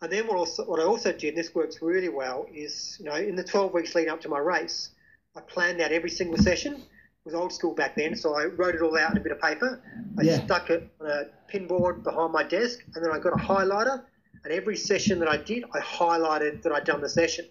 And 0.00 0.10
then 0.10 0.26
what, 0.26 0.36
also, 0.36 0.64
what 0.64 0.80
I 0.80 0.82
also 0.84 1.12
did, 1.12 1.28
and 1.28 1.36
this 1.38 1.54
works 1.54 1.80
really 1.80 2.08
well, 2.08 2.46
is 2.52 2.96
you 2.98 3.04
know 3.04 3.14
in 3.14 3.36
the 3.36 3.44
12 3.44 3.72
weeks 3.72 3.94
leading 3.94 4.10
up 4.10 4.20
to 4.22 4.28
my 4.28 4.38
race, 4.38 4.90
I 5.36 5.40
planned 5.40 5.80
out 5.80 5.92
every 5.92 6.10
single 6.10 6.36
session. 6.38 6.82
Was 7.24 7.34
old 7.34 7.52
school 7.52 7.72
back 7.72 7.94
then, 7.94 8.16
so 8.16 8.34
I 8.34 8.46
wrote 8.46 8.74
it 8.74 8.82
all 8.82 8.98
out 8.98 9.12
in 9.12 9.16
a 9.16 9.20
bit 9.20 9.30
of 9.30 9.40
paper. 9.40 9.80
I 10.18 10.22
Yeah. 10.22 10.44
stuck 10.44 10.70
it 10.70 10.90
on 11.00 11.06
a 11.06 11.26
pinboard 11.48 12.02
behind 12.02 12.32
my 12.32 12.42
desk, 12.42 12.80
and 12.94 13.04
then 13.04 13.12
I 13.12 13.20
got 13.20 13.32
a 13.32 13.36
highlighter. 13.36 14.02
And 14.42 14.52
every 14.52 14.76
session 14.76 15.20
that 15.20 15.28
I 15.28 15.36
did, 15.36 15.64
I 15.72 15.78
highlighted 15.78 16.62
that 16.62 16.72
I'd 16.72 16.84
done 16.84 17.00
the 17.00 17.08
session. 17.08 17.48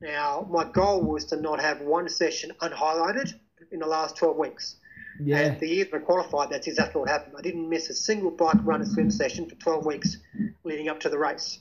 Now, 0.00 0.48
my 0.50 0.64
goal 0.64 1.02
was 1.02 1.24
to 1.26 1.36
not 1.36 1.60
have 1.60 1.82
one 1.82 2.08
session 2.08 2.50
unhighlighted 2.60 3.32
in 3.70 3.78
the 3.78 3.86
last 3.86 4.16
12 4.16 4.36
weeks. 4.36 4.76
Yeah. 5.20 5.38
And 5.38 5.60
the 5.60 5.68
year 5.68 5.84
that 5.84 5.94
I 5.94 5.98
qualified, 6.00 6.50
that's 6.50 6.66
exactly 6.66 6.98
what 7.00 7.08
happened. 7.08 7.36
I 7.38 7.42
didn't 7.42 7.68
miss 7.68 7.88
a 7.90 7.94
single 7.94 8.32
bike, 8.32 8.58
run, 8.64 8.80
and 8.80 8.90
swim 8.90 9.12
session 9.12 9.48
for 9.48 9.54
12 9.54 9.86
weeks 9.86 10.16
leading 10.64 10.88
up 10.88 10.98
to 11.00 11.08
the 11.08 11.18
race. 11.18 11.60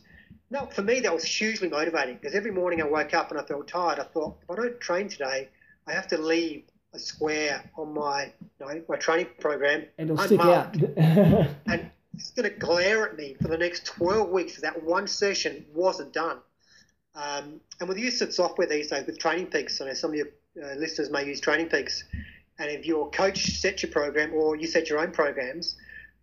Now, 0.49 0.65
for 0.65 0.81
me, 0.81 0.99
that 1.01 1.13
was 1.13 1.23
hugely 1.23 1.69
motivating 1.69 2.15
because 2.15 2.33
every 2.33 2.51
morning 2.51 2.81
I 2.81 2.85
woke 2.85 3.13
up 3.13 3.29
and 3.29 3.39
I 3.39 3.43
felt 3.43 3.67
tired. 3.67 3.99
I 3.99 4.03
thought, 4.05 4.39
if 4.41 4.49
I 4.49 4.55
don't 4.55 4.79
train 4.79 5.09
today, 5.09 5.49
I 5.85 5.93
have 5.93 6.07
to 6.07 6.17
leave 6.17 6.63
a 6.95 6.99
square 6.99 7.63
on 7.77 7.93
my, 7.93 8.31
you 8.59 8.65
know, 8.65 8.81
my 8.87 8.95
training 8.95 9.27
program 9.39 9.85
And 9.97 10.09
it'll 10.09 10.25
stick 10.25 10.39
out. 10.39 10.75
unmarked. 10.75 11.57
and 11.67 11.91
it's 12.13 12.31
going 12.31 12.49
to 12.49 12.57
glare 12.57 13.07
at 13.07 13.17
me 13.17 13.35
for 13.41 13.49
the 13.49 13.57
next 13.57 13.85
12 13.85 14.29
weeks 14.29 14.55
if 14.55 14.61
that 14.61 14.81
one 14.83 15.07
session 15.07 15.65
wasn't 15.73 16.13
done. 16.13 16.37
Um, 17.13 17.61
and 17.79 17.87
with 17.87 17.97
the 17.97 18.03
use 18.03 18.21
of 18.21 18.33
software 18.33 18.67
these 18.67 18.89
days, 18.89 19.05
with 19.05 19.19
Training 19.19 19.47
Peaks, 19.47 19.79
I 19.79 19.85
know 19.85 19.93
some 19.93 20.11
of 20.11 20.15
your 20.15 20.27
uh, 20.61 20.75
listeners 20.75 21.09
may 21.09 21.25
use 21.25 21.39
Training 21.39 21.69
Peaks, 21.69 22.03
and 22.59 22.69
if 22.69 22.85
your 22.85 23.09
coach 23.11 23.57
sets 23.57 23.83
your 23.83 23.91
program 23.91 24.33
or 24.33 24.55
you 24.55 24.67
set 24.67 24.89
your 24.89 24.99
own 24.99 25.11
programs, 25.11 25.75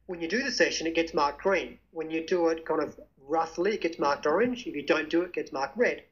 when 0.06 0.20
you 0.20 0.28
do 0.28 0.42
the 0.42 0.50
session, 0.50 0.86
it 0.86 0.94
gets 0.94 1.14
marked 1.14 1.42
green. 1.42 1.78
When 1.92 2.10
you 2.10 2.26
do 2.26 2.48
it 2.48 2.66
kind 2.66 2.82
of 2.82 2.98
roughly, 3.26 3.74
it 3.74 3.80
gets 3.80 3.98
marked 3.98 4.26
orange. 4.26 4.66
If 4.66 4.74
you 4.74 4.82
don't 4.82 5.08
do 5.08 5.22
it, 5.22 5.26
it 5.26 5.32
gets 5.32 5.52
marked 5.52 5.76
red. 5.76 6.02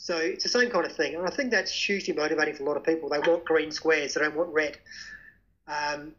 So 0.00 0.16
it's 0.16 0.44
the 0.44 0.48
same 0.48 0.70
kind 0.70 0.86
of 0.86 0.92
thing. 0.92 1.14
And 1.14 1.26
I 1.26 1.30
think 1.30 1.50
that's 1.50 1.70
hugely 1.70 2.14
motivating 2.14 2.54
for 2.54 2.62
a 2.62 2.66
lot 2.66 2.78
of 2.78 2.84
people. 2.84 3.10
They 3.10 3.18
want 3.18 3.44
green 3.44 3.70
squares, 3.70 4.14
they 4.14 4.22
don't 4.22 4.34
want 4.34 4.48
red. 4.50 4.78
Um, 5.68 6.14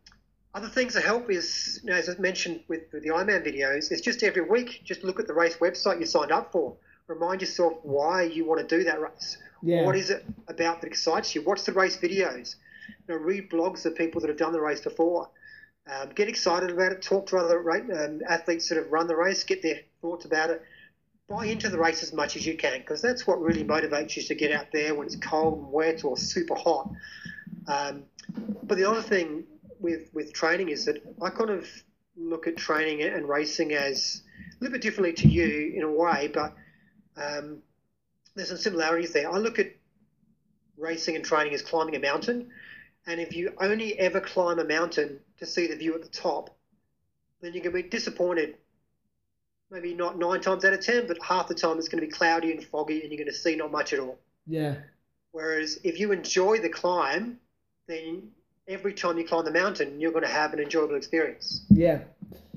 other 0.53 0.67
things 0.67 0.93
that 0.93 1.03
help 1.03 1.31
is, 1.31 1.79
you 1.83 1.89
know, 1.89 1.97
as 1.97 2.07
I 2.07 2.15
mentioned 2.19 2.61
with, 2.67 2.83
with 2.93 3.01
the 3.01 3.09
Ironman 3.09 3.43
videos, 3.43 3.91
is 3.91 3.99
just 3.99 4.21
every 4.21 4.43
week, 4.43 4.81
just 4.83 5.03
look 5.03 5.19
at 5.19 5.25
the 5.25 5.33
race 5.33 5.57
website 5.57 5.99
you 5.99 6.05
signed 6.05 6.31
up 6.31 6.51
for. 6.51 6.77
Remind 7.07 7.41
yourself 7.41 7.73
why 7.81 8.21
you 8.21 8.45
want 8.45 8.61
to 8.61 8.77
do 8.77 8.83
that 8.83 9.01
race. 9.01 9.37
Yeah. 9.63 9.83
What 9.83 9.95
is 9.95 10.11
it 10.11 10.25
about 10.47 10.81
that 10.81 10.87
excites 10.87 11.33
you? 11.33 11.41
Watch 11.41 11.63
the 11.63 11.73
race 11.73 11.97
videos. 11.97 12.57
You 13.07 13.15
know, 13.15 13.19
read 13.19 13.49
blogs 13.49 13.83
of 13.87 13.95
people 13.95 14.21
that 14.21 14.27
have 14.27 14.37
done 14.37 14.53
the 14.53 14.61
race 14.61 14.81
before. 14.81 15.27
Um, 15.91 16.09
get 16.09 16.27
excited 16.27 16.69
about 16.69 16.91
it. 16.91 17.01
Talk 17.01 17.25
to 17.27 17.37
other 17.37 17.67
um, 17.71 18.21
athletes 18.29 18.69
that 18.69 18.77
have 18.77 18.91
run 18.91 19.07
the 19.07 19.15
race. 19.15 19.43
Get 19.43 19.63
their 19.63 19.79
thoughts 20.01 20.25
about 20.25 20.51
it. 20.51 20.61
Buy 21.31 21.45
into 21.45 21.69
the 21.69 21.77
race 21.77 22.03
as 22.03 22.11
much 22.11 22.35
as 22.35 22.45
you 22.45 22.57
can 22.57 22.79
because 22.79 23.01
that's 23.01 23.25
what 23.25 23.41
really 23.41 23.63
motivates 23.63 24.17
you 24.17 24.23
to 24.23 24.35
get 24.35 24.51
out 24.51 24.67
there 24.73 24.93
when 24.93 25.07
it's 25.07 25.15
cold 25.15 25.59
and 25.59 25.71
wet 25.71 26.03
or 26.03 26.17
super 26.17 26.55
hot. 26.55 26.91
Um, 27.67 28.03
but 28.63 28.77
the 28.77 28.83
other 28.83 29.01
thing 29.01 29.45
with 29.79 30.09
with 30.13 30.33
training 30.33 30.69
is 30.69 30.85
that 30.85 31.01
I 31.21 31.29
kind 31.29 31.49
of 31.49 31.65
look 32.17 32.47
at 32.47 32.57
training 32.57 33.01
and 33.01 33.29
racing 33.29 33.71
as 33.73 34.23
a 34.37 34.63
little 34.63 34.73
bit 34.73 34.81
differently 34.81 35.13
to 35.13 35.27
you 35.29 35.71
in 35.73 35.83
a 35.83 35.91
way, 35.91 36.29
but 36.33 36.53
um, 37.15 37.59
there's 38.35 38.49
some 38.49 38.57
similarities 38.57 39.13
there. 39.13 39.31
I 39.31 39.37
look 39.37 39.57
at 39.57 39.71
racing 40.77 41.15
and 41.15 41.23
training 41.23 41.53
as 41.53 41.61
climbing 41.61 41.95
a 41.95 41.99
mountain, 41.99 42.51
and 43.07 43.21
if 43.21 43.33
you 43.35 43.53
only 43.59 43.97
ever 43.97 44.19
climb 44.19 44.59
a 44.59 44.65
mountain 44.65 45.19
to 45.39 45.45
see 45.45 45.67
the 45.67 45.75
view 45.75 45.95
at 45.95 46.01
the 46.01 46.09
top, 46.09 46.55
then 47.41 47.53
you're 47.53 47.63
going 47.63 47.75
to 47.75 47.83
be 47.83 47.89
disappointed. 47.89 48.57
Maybe 49.71 49.93
not 49.93 50.19
nine 50.19 50.41
times 50.41 50.65
out 50.65 50.73
of 50.73 50.81
ten, 50.81 51.07
but 51.07 51.17
half 51.23 51.47
the 51.47 51.55
time 51.55 51.77
it's 51.77 51.87
going 51.87 52.01
to 52.01 52.07
be 52.07 52.11
cloudy 52.11 52.51
and 52.51 52.63
foggy, 52.63 53.01
and 53.01 53.11
you're 53.11 53.17
going 53.17 53.33
to 53.33 53.33
see 53.33 53.55
not 53.55 53.71
much 53.71 53.93
at 53.93 53.99
all. 53.99 54.19
Yeah. 54.45 54.75
Whereas 55.31 55.79
if 55.83 55.99
you 55.99 56.11
enjoy 56.11 56.59
the 56.59 56.67
climb, 56.67 57.39
then 57.87 58.31
every 58.67 58.93
time 58.93 59.17
you 59.17 59.25
climb 59.25 59.45
the 59.45 59.51
mountain, 59.51 59.99
you're 59.99 60.11
going 60.11 60.25
to 60.25 60.29
have 60.29 60.53
an 60.53 60.59
enjoyable 60.59 60.95
experience. 60.95 61.65
Yeah. 61.69 61.99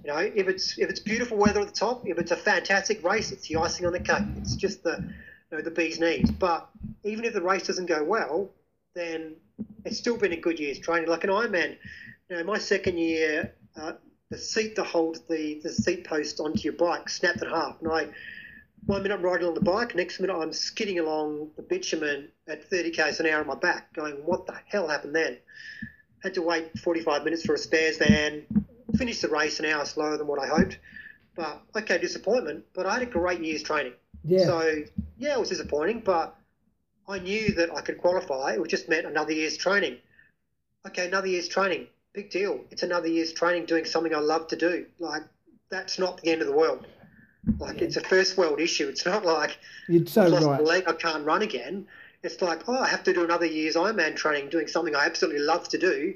You 0.05 0.13
know, 0.13 0.19
if 0.19 0.49
it's 0.49 0.77
if 0.79 0.91
it's 0.91 1.01
beautiful 1.01 1.39
weather 1.39 1.61
at 1.61 1.69
the 1.69 1.73
top, 1.73 2.07
if 2.07 2.19
it's 2.19 2.31
a 2.31 2.37
fantastic 2.37 3.03
race, 3.03 3.33
it's 3.33 3.49
the 3.49 3.57
icing 3.57 3.87
on 3.87 3.93
the 3.93 4.01
cake. 4.01 4.25
It's 4.39 4.57
just 4.57 4.83
the 4.83 5.03
you 5.51 5.57
know, 5.57 5.63
the 5.63 5.71
bee's 5.71 5.99
knees. 5.99 6.31
But 6.31 6.69
even 7.05 7.25
if 7.25 7.33
the 7.33 7.41
race 7.41 7.67
doesn't 7.67 7.87
go 7.87 8.05
well, 8.05 8.51
then 8.95 9.37
it's 9.85 9.99
still 9.99 10.17
been 10.17 10.33
a 10.33 10.37
good 10.37 10.59
year's 10.59 10.79
training. 10.79 11.09
Like 11.09 11.25
an 11.25 11.31
Ironman, 11.31 11.77
you 12.29 12.37
know, 12.37 12.45
my 12.45 12.59
second 12.59 12.99
year, 12.99 13.55
uh, 13.77 13.93
the 14.31 14.39
seat 14.39 14.77
that 14.77 14.85
holds 14.85 15.21
the, 15.21 15.61
the 15.63 15.71
seat 15.71 16.05
post 16.05 16.41
onto 16.41 16.61
your 16.61 16.73
bike 16.73 17.09
snapped 17.09 17.43
in 17.43 17.49
half, 17.49 17.81
and 17.81 17.93
I 17.93 18.09
one 18.87 19.03
minute 19.03 19.17
I'm 19.17 19.25
riding 19.25 19.47
on 19.47 19.55
the 19.55 19.61
bike, 19.61 19.95
next 19.95 20.21
minute 20.21 20.37
I'm 20.37 20.53
skidding 20.53 20.99
along 20.99 21.51
the 21.57 21.63
bitumen 21.63 22.29
at 22.47 22.69
30 22.69 22.91
k's 22.91 23.21
an 23.21 23.27
hour 23.27 23.41
on 23.41 23.47
my 23.47 23.55
back, 23.55 23.93
going, 23.95 24.15
what 24.17 24.47
the 24.47 24.55
hell 24.67 24.89
happened 24.89 25.15
then? 25.15 25.39
Had 26.23 26.35
to 26.35 26.43
wait 26.43 26.79
45 26.79 27.25
minutes 27.25 27.45
for 27.45 27.55
a 27.55 27.59
spares 27.59 27.99
van, 27.99 28.45
finished 28.97 29.23
the 29.23 29.29
race 29.29 29.59
an 29.59 29.67
hour 29.67 29.85
slower 29.85 30.17
than 30.17 30.27
what 30.27 30.39
I 30.39 30.47
hoped. 30.47 30.79
But 31.35 31.63
okay, 31.77 31.99
disappointment. 31.99 32.65
But 32.75 32.87
I 32.87 32.95
had 32.95 33.03
a 33.03 33.07
great 33.07 33.41
year's 33.41 33.63
training. 33.63 33.95
Yeah. 34.23 34.47
So 34.47 34.83
yeah, 35.19 35.35
it 35.35 35.41
was 35.41 35.49
disappointing, 35.49 36.01
but 36.01 36.37
I 37.09 37.19
knew 37.19 37.55
that 37.55 37.75
I 37.75 37.81
could 37.81 37.99
qualify. 37.99 38.53
It 38.53 38.69
just 38.69 38.89
meant 38.89 39.07
another 39.07 39.33
year's 39.33 39.57
training. 39.57 39.99
Okay, 40.87 41.07
another 41.07 41.27
year's 41.27 41.49
training. 41.49 41.89
Big 42.15 42.31
deal. 42.31 42.61
It's 42.71 42.85
another 42.85 43.09
year's 43.09 43.33
training 43.33 43.67
doing 43.67 43.85
something 43.85 44.15
I 44.15 44.21
love 44.21 44.47
to 44.49 44.57
do. 44.57 44.87
Like 45.01 45.23
that's 45.69 45.99
not 45.99 46.23
the 46.23 46.31
end 46.31 46.41
of 46.43 46.47
the 46.47 46.55
world. 46.55 46.87
Like 47.59 47.83
it's 47.83 47.97
a 47.97 48.01
first 48.01 48.37
world 48.39 48.61
issue. 48.61 48.89
It's 48.89 49.05
not 49.05 49.25
like 49.25 49.59
You're 49.89 50.07
so 50.07 50.31
right. 50.49 50.63
leg, 50.63 50.85
I 50.87 50.93
can't 50.93 51.27
run 51.27 51.43
again. 51.43 51.87
It's 52.23 52.41
like, 52.41 52.69
oh, 52.69 52.79
I 52.79 52.87
have 52.87 53.03
to 53.05 53.13
do 53.13 53.25
another 53.25 53.45
year's 53.47 53.75
Ironman 53.75 54.17
training, 54.17 54.49
doing 54.49 54.67
something 54.67 54.95
I 54.95 55.05
absolutely 55.05 55.43
love 55.43 55.69
to 55.71 55.79
do, 55.79 56.15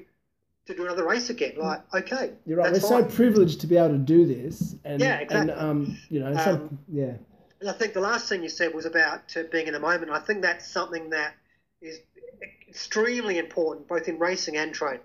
to 0.65 0.73
do 0.75 0.85
another 0.85 1.05
race 1.05 1.29
again. 1.29 1.53
Like, 1.57 1.81
okay, 1.93 2.31
You're 2.47 2.57
right. 2.57 2.71
We're 2.71 2.79
so 2.79 3.03
privileged 3.03 3.61
to 3.61 3.67
be 3.67 3.77
able 3.77 3.89
to 3.89 3.97
do 3.97 4.25
this, 4.25 4.75
and 4.85 4.99
Yeah, 5.01 5.19
and 5.19 5.21
exactly. 5.21 5.53
um, 5.53 5.97
you 6.09 6.19
know, 6.21 6.33
Um, 6.35 6.79
yeah, 6.87 7.13
And 7.59 7.69
I 7.69 7.73
think 7.73 7.93
the 7.93 7.99
last 7.99 8.27
thing 8.29 8.41
you 8.41 8.49
said 8.49 8.73
was 8.73 8.85
about 8.85 9.35
uh, 9.37 9.43
being 9.51 9.67
in 9.67 9.73
the 9.73 9.79
moment. 9.79 10.11
I 10.11 10.19
think 10.19 10.41
that's 10.41 10.67
something 10.67 11.09
that 11.11 11.35
is 11.81 11.99
extremely 12.67 13.37
important, 13.37 13.87
both 13.87 14.07
in 14.07 14.17
racing 14.17 14.57
and 14.57 14.73
training. 14.73 15.01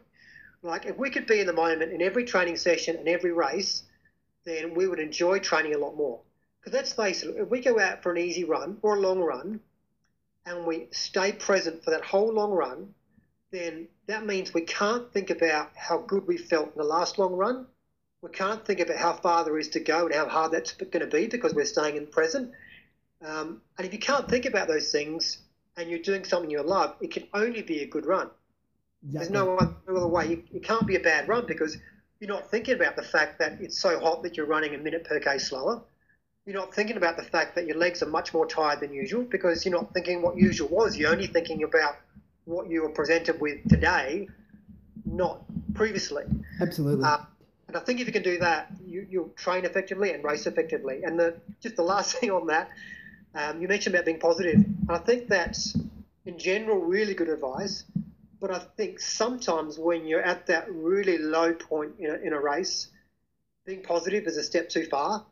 Like, 0.65 0.87
if 0.87 0.97
we 0.97 1.11
could 1.11 1.27
be 1.27 1.41
in 1.41 1.47
the 1.47 1.53
moment 1.53 1.93
in 1.93 2.01
every 2.01 2.25
training 2.25 2.57
session 2.57 2.97
and 2.97 3.07
every 3.07 3.33
race, 3.33 3.83
then 4.47 4.75
we 4.75 4.89
would 4.89 4.99
enjoy 4.99 5.39
training 5.39 5.75
a 5.75 5.79
lot 5.79 5.95
more. 5.95 6.21
Because 6.59 6.73
let's 6.73 6.93
face 6.95 7.23
it, 7.23 7.37
if 7.37 7.51
we 7.51 7.61
go 7.61 7.79
out 7.79 8.03
for 8.03 8.11
an 8.11 8.17
easy 8.17 8.45
run 8.45 8.79
or 8.81 8.97
a 8.97 9.01
long 9.01 9.21
run, 9.21 9.61
and 10.47 10.67
we 10.67 10.89
stay 10.91 11.33
present 11.33 11.85
for 11.85 11.91
that 11.91 12.03
whole 12.03 12.33
long 12.33 12.51
run, 12.51 12.95
then 13.51 13.89
that 14.07 14.25
means 14.25 14.55
we 14.55 14.62
can't 14.62 15.12
think 15.12 15.29
about 15.29 15.71
how 15.77 15.99
good 15.99 16.27
we 16.27 16.39
felt 16.39 16.69
in 16.69 16.79
the 16.79 16.85
last 16.85 17.19
long 17.19 17.35
run. 17.35 17.67
We 18.23 18.31
can't 18.31 18.65
think 18.65 18.81
about 18.81 18.97
how 18.97 19.12
far 19.12 19.45
there 19.45 19.59
is 19.59 19.69
to 19.71 19.81
go 19.81 20.07
and 20.07 20.15
how 20.15 20.29
hard 20.29 20.53
that's 20.53 20.73
going 20.73 21.01
to 21.01 21.07
be 21.07 21.27
because 21.27 21.53
we're 21.53 21.67
staying 21.67 21.97
in 21.97 22.07
the 22.07 22.11
present. 22.11 22.53
Um, 23.23 23.61
and 23.77 23.87
if 23.87 23.93
you 23.93 23.99
can't 23.99 24.29
think 24.29 24.47
about 24.47 24.69
those 24.69 24.91
things 24.91 25.39
and 25.77 25.91
you're 25.91 25.99
doing 25.99 26.25
something 26.25 26.51
you 26.51 26.62
love, 26.62 26.97
it 27.03 27.11
can 27.11 27.29
only 27.35 27.61
be 27.61 27.83
a 27.83 27.87
good 27.87 28.07
run. 28.07 28.31
There's 29.05 29.29
exactly. 29.29 29.47
no 29.47 29.57
other, 29.57 29.75
no 29.87 29.97
other 29.97 30.09
way. 30.09 30.29
You, 30.29 30.43
it 30.53 30.65
can't 30.65 30.87
be 30.87 30.97
a 30.97 31.01
bad 31.01 31.29
run 31.29 31.47
because 31.47 31.77
you're 32.21 32.29
not 32.29 32.51
thinking 32.51 32.75
about 32.75 32.97
the 32.97 33.03
fact 33.03 33.39
that 33.39 33.61
it's 33.61 33.79
so 33.79 34.01
hot 34.01 34.23
that 34.23 34.37
you're 34.37 34.47
running 34.47 34.75
a 34.75 34.79
minute 34.79 35.05
per 35.05 35.21
k 35.21 35.39
slower. 35.39 35.83
You're 36.47 36.57
not 36.57 36.75
thinking 36.75 36.97
about 36.97 37.17
the 37.17 37.23
fact 37.23 37.55
that 37.55 37.67
your 37.67 37.77
legs 37.77 38.03
are 38.03 38.09
much 38.09 38.35
more 38.35 38.47
tired 38.47 38.81
than 38.81 38.93
usual 38.93 39.25
because 39.25 39.65
you're 39.65 39.75
not 39.75 39.93
thinking 39.95 40.23
what 40.23 40.37
usual 40.37 40.69
was. 40.69 40.97
You're 40.97 41.13
only 41.13 41.27
thinking 41.27 41.63
about 41.63 41.97
what 42.45 42.69
you 42.69 42.83
were 42.83 42.91
presented 42.91 43.41
with 43.41 43.67
today 43.69 44.29
not 45.05 45.45
previously. 45.75 46.25
Absolutely. 46.61 47.05
Uh, 47.05 47.19
and 47.69 47.77
I 47.77 47.81
think 47.81 48.01
if 48.01 48.07
you 48.07 48.13
can 48.13 48.23
do 48.23 48.39
that, 48.39 48.71
you, 48.87 49.07
you'll 49.09 49.31
train 49.31 49.65
effectively 49.65 50.13
and 50.13 50.23
race 50.23 50.47
effectively. 50.47 51.03
And 51.05 51.19
the, 51.19 51.37
just 51.61 51.77
the 51.77 51.83
last 51.83 52.17
thing 52.19 52.31
on 52.31 52.47
that, 52.49 52.71
um, 53.35 53.61
you 53.61 53.69
mentioned 53.69 53.95
about 53.95 54.05
being 54.05 54.21
positive. 54.21 54.55
And 54.55 54.91
I 54.91 54.99
think 54.99 55.29
that's, 55.29 55.77
in 56.25 56.39
general, 56.39 56.79
really 56.79 57.15
good 57.15 57.29
advice. 57.29 57.85
But 58.45 58.57
I 58.57 58.59
think 58.76 59.01
sometimes 59.01 59.78
when 59.78 60.05
you're 60.05 60.20
at 60.20 60.49
that 60.49 60.70
really 60.70 61.16
low 61.16 61.55
point 61.55 61.95
in 61.99 62.11
a, 62.11 62.14
in 62.16 62.34
a 62.34 62.38
race, 62.38 62.88
being 63.64 63.82
positive 63.82 64.26
is 64.26 64.36
a 64.36 64.42
step 64.42 64.68
too 64.68 64.84
far. 64.84 65.24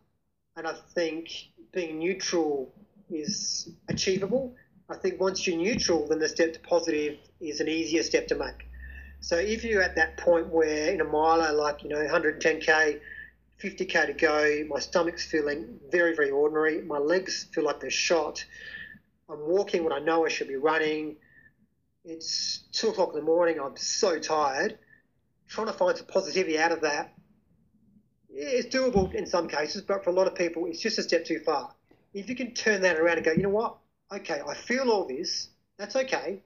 And 0.57 0.67
I 0.67 0.73
think 0.95 1.29
being 1.75 1.99
neutral 1.99 2.73
is 3.11 3.69
achievable. 3.91 4.55
I 4.89 4.97
think 4.97 5.21
once 5.21 5.47
you're 5.47 5.59
neutral, 5.59 6.09
then 6.09 6.21
the 6.21 6.29
step 6.31 6.55
to 6.55 6.61
positive 6.61 7.19
is 7.39 7.61
an 7.61 7.69
easier 7.69 8.03
step 8.03 8.29
to 8.29 8.35
make. 8.35 8.67
So 9.21 9.37
if 9.37 9.63
you're 9.63 9.83
at 9.83 9.97
that 9.97 10.17
point 10.17 10.47
where 10.47 10.91
in 10.91 11.03
a 11.03 11.05
miler, 11.05 11.53
like, 11.53 11.83
you 11.83 11.91
know, 11.91 11.99
110K, 11.99 12.99
50K 13.63 14.07
to 14.07 14.13
go, 14.15 14.65
my 14.71 14.81
stomach's 14.81 15.27
feeling 15.27 15.79
very, 15.91 16.15
very 16.15 16.31
ordinary, 16.31 16.81
my 16.81 16.97
legs 16.97 17.47
feel 17.53 17.65
like 17.65 17.79
they're 17.79 17.91
shot, 17.91 18.43
I'm 19.29 19.47
walking 19.47 19.85
when 19.85 19.93
I 19.93 19.99
know 19.99 20.25
I 20.25 20.31
should 20.31 20.49
be 20.49 20.57
running, 20.57 21.17
it's 22.05 22.65
two 22.73 22.89
o'clock 22.89 23.11
in 23.11 23.21
the 23.21 23.25
morning, 23.25 23.61
I'm 23.61 23.77
so 23.77 24.19
tired, 24.19 24.79
trying 25.49 25.69
to 25.69 25.73
find 25.73 25.97
some 25.97 26.07
positivity 26.07 26.59
out 26.59 26.73
of 26.73 26.81
that 26.83 27.15
it's 28.35 28.75
doable 28.75 29.13
in 29.13 29.27
some 29.27 29.47
cases, 29.47 29.83
but 29.83 30.03
for 30.03 30.09
a 30.09 30.13
lot 30.15 30.27
of 30.27 30.35
people, 30.35 30.65
it's 30.65 30.81
just 30.81 30.99
a 30.99 31.03
step 31.03 31.27
too 31.27 31.41
far. 31.41 31.75
If 32.15 32.31
you 32.31 32.35
can 32.35 32.55
turn 32.55 32.81
that 32.81 32.99
around 32.99 33.19
and 33.19 33.27
go, 33.27 33.33
you 33.33 33.43
know 33.43 33.51
what? 33.51 33.77
Okay, 34.11 34.41
I 34.49 34.55
feel 34.55 34.91
all 34.91 35.07
this. 35.07 35.51
That's 35.77 35.97
okay 35.97 36.41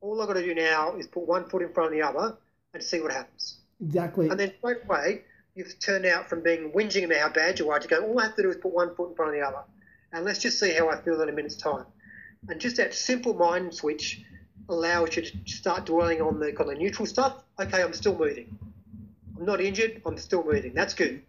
all 0.00 0.20
I've 0.20 0.28
got 0.28 0.34
to 0.34 0.44
do 0.44 0.54
now 0.54 0.96
is 0.96 1.06
put 1.06 1.26
one 1.26 1.48
foot 1.48 1.62
in 1.62 1.72
front 1.72 1.92
of 1.92 1.98
the 1.98 2.06
other 2.06 2.36
and 2.74 2.82
see 2.82 3.00
what 3.00 3.12
happens. 3.12 3.58
Exactly. 3.84 4.28
And 4.28 4.38
then 4.38 4.52
straight 4.58 4.84
away, 4.84 5.22
you've 5.54 5.78
turned 5.80 6.06
out 6.06 6.28
from 6.28 6.42
being 6.42 6.72
whinging 6.72 7.04
about 7.04 7.18
how 7.18 7.28
bad 7.30 7.58
you 7.58 7.70
are 7.70 7.78
to 7.78 7.88
go, 7.88 8.00
all 8.00 8.18
I 8.18 8.24
have 8.24 8.36
to 8.36 8.42
do 8.42 8.50
is 8.50 8.56
put 8.56 8.72
one 8.72 8.94
foot 8.94 9.10
in 9.10 9.16
front 9.16 9.34
of 9.34 9.40
the 9.40 9.46
other. 9.46 9.64
And 10.12 10.24
let's 10.24 10.38
just 10.38 10.58
see 10.58 10.72
how 10.72 10.88
I 10.88 11.00
feel 11.02 11.20
in 11.20 11.28
a 11.28 11.32
minute's 11.32 11.56
time. 11.56 11.86
And 12.48 12.60
just 12.60 12.76
that 12.76 12.94
simple 12.94 13.34
mind 13.34 13.74
switch 13.74 14.22
allows 14.68 15.16
you 15.16 15.22
to 15.22 15.38
start 15.46 15.86
dwelling 15.86 16.20
on 16.20 16.38
the 16.38 16.52
kind 16.52 16.70
of 16.70 16.78
neutral 16.78 17.06
stuff. 17.06 17.42
Okay, 17.58 17.82
I'm 17.82 17.92
still 17.92 18.16
moving. 18.16 18.58
I'm 19.36 19.46
not 19.46 19.60
injured, 19.60 20.02
I'm 20.04 20.18
still 20.18 20.44
moving. 20.44 20.74
That's 20.74 20.94
good. 20.94 21.22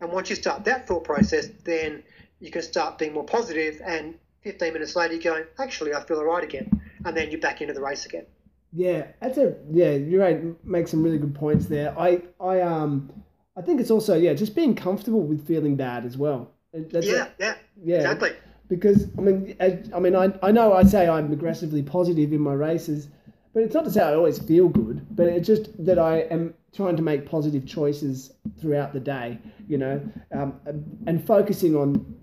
And 0.00 0.10
once 0.10 0.30
you 0.30 0.36
start 0.36 0.64
that 0.64 0.86
thought 0.86 1.04
process, 1.04 1.48
then 1.64 2.02
you 2.40 2.50
can 2.50 2.62
start 2.62 2.98
being 2.98 3.12
more 3.12 3.24
positive 3.24 3.80
and 3.84 4.14
15 4.42 4.72
minutes 4.72 4.96
later 4.96 5.14
you're 5.14 5.34
going, 5.34 5.44
actually, 5.58 5.92
I 5.94 6.02
feel 6.02 6.18
all 6.18 6.24
right 6.24 6.44
again 6.44 6.80
and 7.04 7.16
then 7.16 7.30
you're 7.30 7.40
back 7.40 7.60
into 7.60 7.74
the 7.74 7.82
race 7.82 8.06
again. 8.06 8.26
Yeah, 8.72 9.08
that's 9.20 9.36
a 9.36 9.56
yeah. 9.72 9.92
You're 9.92 10.20
right. 10.20 10.64
Make 10.64 10.86
some 10.86 11.02
really 11.02 11.18
good 11.18 11.34
points 11.34 11.66
there. 11.66 11.98
I 11.98 12.22
I 12.40 12.60
um 12.60 13.12
I 13.56 13.62
think 13.62 13.80
it's 13.80 13.90
also 13.90 14.16
yeah 14.16 14.32
just 14.32 14.54
being 14.54 14.76
comfortable 14.76 15.22
with 15.22 15.44
feeling 15.44 15.74
bad 15.74 16.04
as 16.04 16.16
well. 16.16 16.52
That's 16.72 17.04
yeah, 17.04 17.26
a, 17.26 17.28
yeah, 17.40 17.54
yeah, 17.82 17.96
exactly. 17.96 18.30
Because 18.70 19.08
I 19.18 19.20
mean, 19.20 19.56
I, 19.60 19.82
I 19.94 20.00
mean, 20.00 20.16
I 20.16 20.32
I 20.42 20.50
know 20.50 20.72
I 20.72 20.84
say 20.84 21.08
I'm 21.08 21.30
aggressively 21.32 21.82
positive 21.82 22.32
in 22.32 22.40
my 22.40 22.54
races, 22.54 23.08
but 23.52 23.62
it's 23.62 23.74
not 23.74 23.84
to 23.84 23.90
say 23.90 24.00
I 24.00 24.14
always 24.14 24.38
feel 24.38 24.68
good. 24.68 25.06
But 25.14 25.26
it's 25.26 25.46
just 25.46 25.84
that 25.84 25.98
I 25.98 26.20
am 26.30 26.54
trying 26.74 26.96
to 26.96 27.02
make 27.02 27.26
positive 27.26 27.66
choices 27.66 28.32
throughout 28.58 28.94
the 28.94 29.00
day. 29.00 29.38
You 29.68 29.76
know, 29.76 30.00
um, 30.32 30.58
and 31.06 31.22
focusing 31.26 31.76
on, 31.76 32.16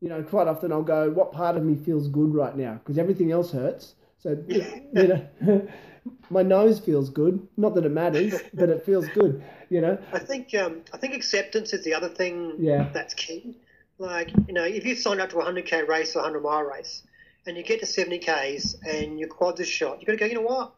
you 0.00 0.08
know, 0.08 0.22
quite 0.22 0.46
often 0.46 0.70
I'll 0.70 0.82
go, 0.82 1.10
what 1.10 1.32
part 1.32 1.56
of 1.56 1.64
me 1.64 1.74
feels 1.74 2.06
good 2.08 2.32
right 2.32 2.56
now? 2.56 2.74
Because 2.74 2.98
everything 2.98 3.32
else 3.32 3.50
hurts 3.50 3.94
so 4.24 4.42
you 4.48 4.64
know, 4.94 5.68
my 6.30 6.42
nose 6.42 6.80
feels 6.80 7.10
good. 7.10 7.46
Not 7.56 7.74
that 7.74 7.84
it 7.84 7.92
matters, 7.92 8.34
but 8.54 8.70
it 8.70 8.84
feels 8.84 9.06
good. 9.08 9.44
You 9.68 9.82
know. 9.82 9.98
I 10.12 10.18
think 10.18 10.54
um, 10.54 10.82
I 10.92 10.96
think 10.96 11.14
acceptance 11.14 11.72
is 11.72 11.84
the 11.84 11.94
other 11.94 12.08
thing. 12.08 12.54
Yeah. 12.58 12.88
That's 12.92 13.14
key. 13.14 13.58
Like 13.98 14.30
you 14.48 14.54
know, 14.54 14.64
if 14.64 14.84
you 14.84 14.96
sign 14.96 15.20
up 15.20 15.30
to 15.30 15.38
a 15.38 15.44
hundred 15.44 15.66
k 15.66 15.82
race 15.82 16.16
or 16.16 16.20
a 16.20 16.22
hundred 16.22 16.42
mile 16.42 16.62
race, 16.62 17.02
and 17.46 17.56
you 17.56 17.62
get 17.62 17.80
to 17.80 17.86
seventy 17.86 18.18
k's 18.18 18.76
and 18.84 19.18
your 19.18 19.28
quads 19.28 19.60
are 19.60 19.64
shot, 19.64 20.00
you 20.00 20.06
got 20.06 20.12
to 20.12 20.18
go. 20.18 20.26
You 20.26 20.34
know 20.34 20.40
what? 20.40 20.74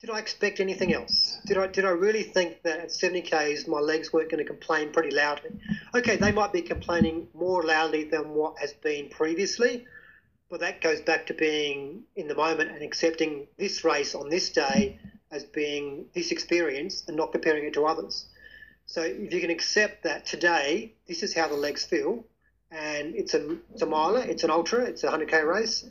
Did 0.00 0.10
I 0.10 0.18
expect 0.18 0.60
anything 0.60 0.92
else? 0.92 1.38
Did 1.46 1.58
I 1.58 1.66
did 1.66 1.84
I 1.84 1.90
really 1.90 2.22
think 2.22 2.62
that 2.62 2.80
at 2.80 2.92
70 2.92 3.22
k's 3.22 3.66
my 3.66 3.78
legs 3.78 4.12
weren't 4.12 4.30
going 4.30 4.44
to 4.44 4.50
complain 4.50 4.92
pretty 4.92 5.14
loudly? 5.14 5.50
Okay, 5.94 6.16
they 6.16 6.32
might 6.32 6.52
be 6.52 6.60
complaining 6.60 7.28
more 7.32 7.62
loudly 7.62 8.04
than 8.04 8.30
what 8.30 8.58
has 8.58 8.74
been 8.74 9.08
previously, 9.08 9.86
but 10.50 10.60
that 10.60 10.82
goes 10.82 11.00
back 11.00 11.26
to 11.26 11.34
being 11.34 12.04
in 12.14 12.28
the 12.28 12.34
moment 12.34 12.70
and 12.70 12.82
accepting 12.82 13.46
this 13.58 13.84
race 13.84 14.14
on 14.14 14.28
this 14.28 14.50
day 14.50 14.98
as 15.30 15.44
being 15.44 16.06
this 16.14 16.30
experience 16.30 17.04
and 17.08 17.16
not 17.16 17.32
comparing 17.32 17.64
it 17.64 17.72
to 17.72 17.86
others. 17.86 18.26
So 18.84 19.02
if 19.02 19.32
you 19.32 19.40
can 19.40 19.50
accept 19.50 20.04
that 20.04 20.26
today, 20.26 20.92
this 21.08 21.22
is 21.22 21.34
how 21.34 21.48
the 21.48 21.54
legs 21.54 21.84
feel, 21.84 22.24
and 22.70 23.14
it's 23.14 23.34
a, 23.34 23.56
it's 23.72 23.82
a 23.82 23.86
miler, 23.86 24.20
it's 24.20 24.44
an 24.44 24.50
ultra, 24.50 24.84
it's 24.84 25.04
a 25.04 25.08
100k 25.08 25.46
race, 25.46 25.88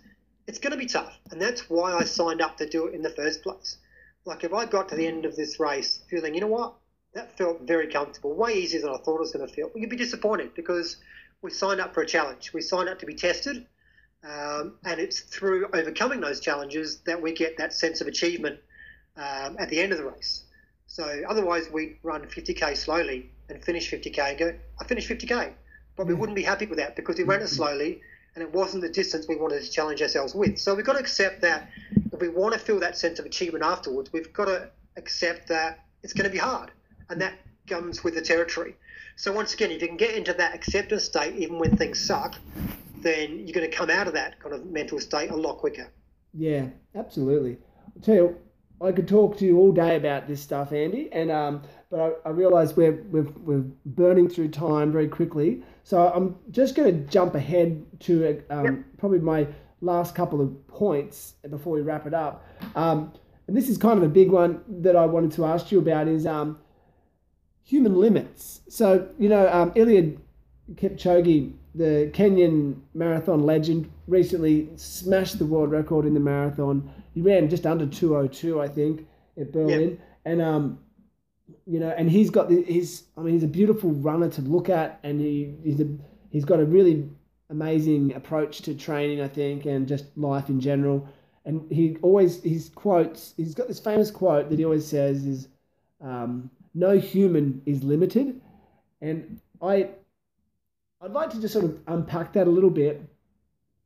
it's 0.47 0.59
going 0.59 0.71
to 0.71 0.78
be 0.78 0.86
tough. 0.86 1.17
And 1.32 1.41
that's 1.41 1.69
why 1.69 1.93
I 1.93 2.03
signed 2.03 2.41
up 2.41 2.57
to 2.57 2.67
do 2.67 2.88
it 2.88 2.93
in 2.93 3.01
the 3.01 3.09
first 3.09 3.43
place. 3.43 3.78
Like 4.26 4.43
if 4.43 4.53
I 4.53 4.65
got 4.65 4.89
to 4.89 4.95
the 4.95 5.07
end 5.07 5.26
of 5.26 5.36
this 5.36 5.59
race 5.59 6.01
feeling, 6.09 6.34
you 6.34 6.41
know 6.41 6.47
what, 6.47 6.76
that 7.13 7.38
felt 7.38 7.61
very 7.61 7.88
comfortable, 7.88 8.36
way 8.36 8.53
easier 8.53 8.82
than 8.82 8.89
I 8.89 8.97
thought 8.97 9.17
it 9.17 9.21
was 9.21 9.32
going 9.32 9.47
to 9.47 9.53
feel, 9.53 9.71
you'd 9.76 9.89
be 9.89 9.95
disappointed 9.95 10.53
because 10.55 10.97
we 11.41 11.51
signed 11.51 11.80
up 11.80 11.93
for 11.93 12.01
a 12.01 12.05
challenge. 12.05 12.51
We 12.53 12.61
signed 12.61 12.89
up 12.89 12.99
to 12.99 13.05
be 13.05 13.15
tested 13.15 13.65
um, 14.28 14.76
and 14.84 14.99
it's 14.99 15.19
through 15.19 15.67
overcoming 15.73 16.19
those 16.19 16.39
challenges 16.39 16.99
that 17.05 17.21
we 17.21 17.34
get 17.34 17.57
that 17.57 17.73
sense 17.73 18.01
of 18.01 18.07
achievement 18.07 18.59
um, 19.17 19.55
at 19.59 19.69
the 19.69 19.80
end 19.80 19.91
of 19.91 19.99
the 19.99 20.05
race. 20.05 20.43
So 20.88 21.23
otherwise, 21.28 21.69
we 21.71 21.99
run 22.03 22.21
50k 22.23 22.76
slowly 22.76 23.32
and 23.49 23.63
finish 23.63 23.91
50k 23.91 24.17
and 24.17 24.38
go, 24.38 24.53
I 24.80 24.86
finished 24.86 25.09
50k. 25.09 25.53
But 25.95 26.07
we 26.07 26.13
wouldn't 26.13 26.35
be 26.35 26.43
happy 26.43 26.65
with 26.65 26.77
that 26.79 26.95
because 26.95 27.17
we 27.17 27.23
ran 27.23 27.41
it 27.41 27.47
slowly 27.47 28.01
and 28.35 28.41
it 28.41 28.53
wasn't 28.53 28.81
the 28.81 28.89
distance 28.89 29.27
we 29.27 29.37
wanted 29.37 29.63
to 29.63 29.71
challenge 29.71 30.01
ourselves 30.01 30.35
with. 30.35 30.57
So 30.59 30.75
we've 30.75 30.85
got 30.85 30.93
to 30.93 30.99
accept 30.99 31.41
that 31.41 31.69
if 32.11 32.19
we 32.19 32.27
want 32.27 32.53
to 32.53 32.59
feel 32.59 32.79
that 32.81 32.97
sense 32.97 33.17
of 33.19 33.25
achievement 33.25 33.63
afterwards, 33.63 34.11
we've 34.11 34.31
got 34.33 34.45
to 34.45 34.69
accept 34.97 35.47
that 35.47 35.85
it's 36.03 36.13
going 36.13 36.25
to 36.25 36.31
be 36.31 36.37
hard. 36.37 36.71
And 37.09 37.21
that 37.21 37.33
comes 37.67 38.03
with 38.03 38.15
the 38.15 38.21
territory. 38.21 38.75
So 39.15 39.31
once 39.31 39.53
again, 39.53 39.71
if 39.71 39.81
you 39.81 39.87
can 39.87 39.97
get 39.97 40.15
into 40.15 40.33
that 40.33 40.53
acceptance 40.53 41.05
state, 41.05 41.35
even 41.35 41.59
when 41.59 41.77
things 41.77 41.99
suck, 41.99 42.35
then 42.97 43.39
you're 43.39 43.53
going 43.53 43.69
to 43.69 43.75
come 43.75 43.89
out 43.89 44.07
of 44.07 44.13
that 44.13 44.39
kind 44.39 44.53
of 44.53 44.65
mental 44.65 44.99
state 44.99 45.29
a 45.29 45.35
lot 45.35 45.57
quicker. 45.57 45.89
Yeah, 46.33 46.67
absolutely. 46.95 47.57
I'll 47.95 48.01
tell 48.01 48.15
you, 48.15 48.37
I 48.81 48.91
could 48.91 49.07
talk 49.07 49.37
to 49.37 49.45
you 49.45 49.57
all 49.57 49.71
day 49.71 49.95
about 49.95 50.27
this 50.27 50.41
stuff, 50.41 50.73
Andy, 50.73 51.09
and 51.13 51.31
um, 51.31 51.61
but 51.89 51.99
I, 52.25 52.29
I 52.29 52.31
realise 52.31 52.75
we're, 52.75 53.03
we're 53.09 53.31
we're 53.39 53.63
burning 53.85 54.27
through 54.27 54.49
time 54.49 54.91
very 54.91 55.07
quickly, 55.07 55.63
so 55.86 56.11
I'm 56.13 56.36
just 56.51 56.75
going 56.75 56.91
to 56.91 57.09
jump 57.09 57.36
ahead 57.36 57.86
to 58.01 58.43
um, 58.49 58.65
yep. 58.65 58.75
probably 58.97 59.19
my 59.19 59.47
last 59.79 60.15
couple 60.15 60.41
of 60.41 60.67
points 60.67 61.36
before 61.49 61.75
we 61.75 61.81
wrap 61.81 62.05
it 62.05 62.13
up. 62.13 62.45
Um, 62.75 63.13
and 63.47 63.55
this 63.55 63.69
is 63.69 63.77
kind 63.77 63.97
of 63.97 64.03
a 64.03 64.09
big 64.09 64.31
one 64.31 64.62
that 64.67 64.97
I 64.97 65.05
wanted 65.05 65.32
to 65.33 65.45
ask 65.45 65.71
you 65.71 65.79
about 65.79 66.09
is 66.09 66.25
um, 66.25 66.59
human 67.63 67.95
limits. 67.95 68.59
So 68.67 69.07
you 69.17 69.29
know, 69.29 69.47
um, 69.47 69.71
Eliud 69.71 70.17
Kipchoge 70.74 71.53
the 71.75 72.09
Kenyan 72.13 72.79
marathon 72.93 73.45
legend, 73.45 73.91
recently 74.07 74.70
smashed 74.78 75.37
the 75.37 75.45
world 75.45 75.71
record 75.71 76.05
in 76.05 76.13
the 76.13 76.20
marathon. 76.20 76.89
He 77.13 77.21
ran 77.21 77.49
just 77.49 77.66
under 77.66 77.86
202, 77.86 78.62
I 78.62 78.67
think, 78.70 79.05
at 79.39 79.51
Berlin. 79.51 79.89
Yep. 79.89 79.99
And 80.24 80.41
um, 80.41 80.79
you 81.66 81.79
know, 81.79 81.89
and 81.89 82.09
he's 82.09 82.29
got 82.29 82.50
the, 82.50 82.63
he's 82.63 83.04
I 83.17 83.21
mean 83.21 83.33
he's 83.33 83.43
a 83.43 83.47
beautiful 83.47 83.92
runner 83.92 84.29
to 84.29 84.42
look 84.42 84.70
at, 84.70 85.00
and 85.04 85.20
he 85.20 85.55
he's 85.63 85.79
a 85.79 85.87
he's 86.32 86.46
got 86.46 86.59
a 86.59 86.66
really 86.66 87.09
amazing 87.50 88.13
approach 88.13 88.62
to 88.63 88.74
training, 88.74 89.21
I 89.21 89.28
think, 89.28 89.66
and 89.66 89.87
just 89.87 90.05
life 90.17 90.50
in 90.50 90.59
general. 90.59 91.08
And 91.46 91.71
he 91.71 91.97
always 92.01 92.42
his 92.43 92.70
quotes 92.70 93.33
he's 93.37 93.55
got 93.55 93.67
this 93.67 93.79
famous 93.79 94.12
quote 94.12 94.50
that 94.50 94.59
he 94.59 94.66
always 94.66 94.86
says 94.86 95.25
is, 95.25 95.47
um, 96.01 96.50
"No 96.74 96.97
human 96.97 97.62
is 97.66 97.83
limited," 97.83 98.42
and 99.01 99.39
I 99.62 99.89
I'd 101.01 101.12
like 101.12 101.29
to 101.32 101.42
just 101.42 101.54
sort 101.54 101.66
of 101.66 101.79
unpack 101.87 102.33
that 102.33 102.47
a 102.47 102.50
little 102.50 102.70
bit, 102.70 103.01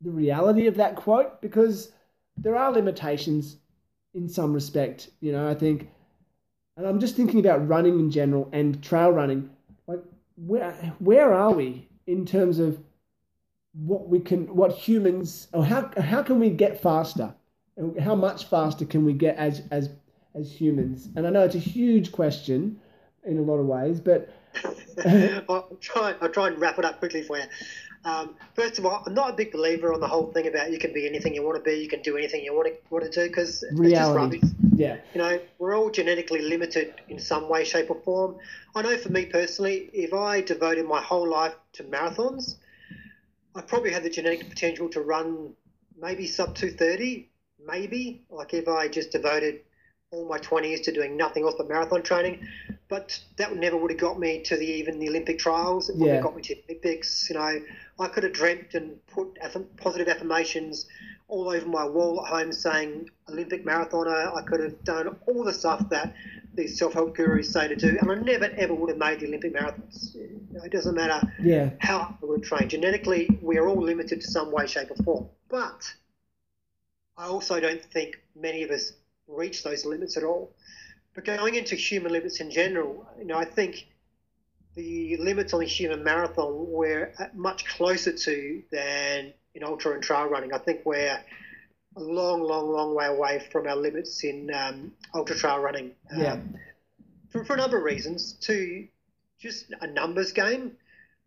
the 0.02 0.12
reality 0.12 0.68
of 0.68 0.76
that 0.76 0.96
quote, 0.96 1.42
because 1.42 1.92
there 2.38 2.56
are 2.56 2.72
limitations 2.72 3.58
in 4.14 4.30
some 4.30 4.54
respect. 4.54 5.10
You 5.20 5.34
know, 5.34 5.50
I 5.50 5.54
think, 5.54 5.90
and 6.80 6.88
I'm 6.88 7.00
just 7.02 7.18
thinking 7.18 7.42
about 7.42 7.68
running 7.68 8.00
in 8.00 8.10
general 8.10 8.48
and 8.54 8.82
trail 8.82 9.12
running. 9.12 9.50
Like, 9.86 10.00
where 10.38 10.72
where 11.00 11.34
are 11.34 11.52
we 11.52 11.90
in 12.08 12.26
terms 12.26 12.58
of 12.58 12.80
what 13.74 14.08
we 14.08 14.22
can, 14.22 14.48
what 14.56 14.72
humans, 14.72 15.50
or 15.52 15.66
how 15.66 15.92
how 16.00 16.24
can 16.24 16.40
we 16.40 16.50
get 16.50 16.82
faster? 16.82 17.36
and 17.76 18.00
How 18.00 18.16
much 18.16 18.46
faster 18.46 18.86
can 18.86 19.04
we 19.04 19.12
get 19.12 19.36
as 19.36 19.62
as 19.72 19.90
as 20.34 20.54
humans? 20.54 21.10
And 21.18 21.28
I 21.28 21.32
know 21.32 21.44
it's 21.44 21.56
a 21.56 21.60
huge 21.60 22.14
question 22.14 22.80
in 23.26 23.38
a 23.38 23.42
lot 23.42 23.58
of 23.58 23.66
ways, 23.66 24.00
but 24.00 24.30
I'll 25.50 25.78
try. 25.82 26.16
I'll 26.22 26.30
try 26.30 26.48
and 26.48 26.58
wrap 26.62 26.80
it 26.80 26.86
up 26.86 27.00
quickly 27.00 27.24
for 27.24 27.38
you. 27.38 27.44
Um, 28.06 28.36
first 28.56 28.80
of 28.80 28.86
all, 28.86 29.04
I'm 29.06 29.14
not 29.14 29.32
a 29.32 29.34
big 29.34 29.52
believer 29.52 29.94
on 29.94 30.00
the 30.00 30.08
whole 30.08 30.32
thing 30.32 30.48
about 30.48 30.72
you 30.72 30.80
can 30.80 30.94
be 30.94 31.06
anything 31.06 31.36
you 31.36 31.44
want 31.44 31.58
to 31.58 31.70
be, 31.70 31.78
you 31.78 31.90
can 31.90 32.02
do 32.02 32.16
anything 32.18 32.44
you 32.44 32.54
want 32.54 32.68
to 32.68 32.74
want 32.90 33.04
to 33.04 33.12
do 33.12 33.28
because 33.28 33.64
it's 33.64 33.92
just 33.92 34.16
rubbish. 34.16 34.42
Yeah. 34.74 34.98
You 35.14 35.22
know, 35.22 35.42
we're 35.58 35.76
all 35.76 35.90
genetically 35.90 36.42
limited 36.42 36.94
in 37.10 37.20
some 37.20 37.50
way, 37.50 37.66
shape, 37.66 37.90
or 37.90 38.00
form. 38.06 38.38
I 38.74 38.82
know 38.82 38.96
for 38.96 39.10
me 39.10 39.26
personally, 39.26 39.90
if 39.94 40.14
I 40.14 40.40
devoted 40.42 40.86
my 40.86 41.02
whole 41.02 41.28
life 41.28 41.54
to 41.74 41.84
marathons, 41.84 42.56
I 43.56 43.62
probably 43.62 43.92
had 43.92 44.04
the 44.04 44.10
genetic 44.10 44.48
potential 44.48 44.88
to 44.90 45.02
run 45.02 45.54
maybe 46.02 46.28
sub 46.28 46.56
230, 46.56 47.28
maybe. 47.68 48.22
Like 48.30 48.54
if 48.54 48.70
I 48.70 48.88
just 48.88 49.12
devoted 49.12 49.62
all 50.12 50.28
my 50.28 50.40
20s 50.40 50.82
to 50.82 50.92
doing 50.92 51.16
nothing 51.16 51.44
else 51.44 51.54
but 51.58 51.70
marathon 51.70 52.02
training. 52.02 52.48
But 52.88 53.20
that 53.38 53.56
never 53.56 53.78
would 53.78 53.92
have 53.92 54.00
got 54.00 54.20
me 54.20 54.42
to 54.44 54.58
the 54.58 54.66
even 54.66 54.98
the 54.98 55.08
Olympic 55.08 55.38
trials. 55.38 55.90
It 55.90 55.94
wouldn't 55.94 56.10
Yeah. 56.10 56.16
have 56.16 56.24
got 56.24 56.36
me 56.36 56.42
to 56.42 56.56
the 56.56 56.64
Olympics. 56.68 57.30
You 57.30 57.36
know, 57.36 57.62
I 58.00 58.08
could 58.08 58.24
have 58.24 58.34
dreamt 58.34 58.74
and 58.74 59.06
put 59.08 59.38
positive 59.78 60.08
affirmations 60.08 60.88
all 61.28 61.50
over 61.50 61.68
my 61.68 61.86
wall 61.86 62.26
at 62.26 62.30
home 62.32 62.52
saying 62.52 63.12
Olympic 63.30 63.64
marathoner. 63.64 64.36
I 64.36 64.42
could 64.42 64.62
have 64.62 64.84
done 64.84 65.16
all 65.28 65.44
the 65.44 65.54
stuff 65.54 65.88
that 65.90 66.16
these 66.56 66.80
self-help 66.80 67.16
gurus 67.16 67.52
say 67.54 67.68
to 67.68 67.76
do, 67.76 68.00
and 68.02 68.12
I 68.12 68.16
never 68.16 68.46
ever 68.58 68.74
would 68.74 68.90
have 68.90 68.98
made 68.98 69.20
the 69.20 69.28
Olympic 69.28 69.54
marathons. 69.54 70.16
It 70.16 70.72
doesn't 70.72 70.96
matter 70.96 71.22
Yeah. 71.40 71.70
how 71.78 72.18
I 72.22 72.26
would 72.26 72.42
train. 72.42 72.68
Genetically, 72.68 73.30
we 73.44 73.58
are 73.60 73.68
all 73.68 73.80
limited 73.80 74.22
to 74.22 74.28
some 74.28 74.52
way, 74.52 74.66
shape, 74.66 74.90
or 74.90 74.96
form. 75.04 75.30
But 75.50 75.94
I 77.16 77.28
also 77.28 77.60
don't 77.60 77.84
think 77.84 78.20
many 78.36 78.64
of 78.64 78.72
us 78.72 78.94
reach 79.30 79.64
those 79.64 79.86
limits 79.86 80.18
at 80.18 80.24
all. 80.24 80.54
But 81.16 81.26
going 81.26 81.56
into 81.56 81.76
human 81.76 82.12
limits 82.12 82.40
in 82.40 82.52
general, 82.52 83.08
you 83.18 83.26
know, 83.26 83.38
I 83.38 83.46
think 83.46 83.88
the 84.76 85.18
limits 85.18 85.54
on 85.54 85.60
the 85.60 85.66
human 85.66 86.04
marathon 86.04 86.54
we're 86.70 87.14
much 87.34 87.66
closer 87.66 88.12
to 88.12 88.64
than 88.72 89.34
in 89.56 89.64
ultra 89.64 89.94
and 89.94 90.04
trail 90.04 90.26
running. 90.26 90.54
I 90.54 90.60
think 90.60 90.82
we're 90.86 91.20
a 91.96 92.00
long, 92.00 92.42
long, 92.42 92.72
long 92.72 92.96
way 92.96 93.08
away 93.08 93.40
from 93.52 93.68
our 93.68 93.76
limits 93.76 94.24
in 94.24 94.52
um, 94.54 94.92
ultra 95.14 95.36
trail 95.36 95.60
running. 95.60 95.92
Yeah. 96.16 96.34
Um, 96.34 96.56
for, 97.30 97.44
for 97.44 97.56
a 97.56 97.58
number 97.58 97.78
of 97.78 97.84
reasons. 97.84 98.34
To 98.42 98.88
just 99.40 99.74
a 99.82 99.88
numbers 99.88 100.32
game. 100.32 100.74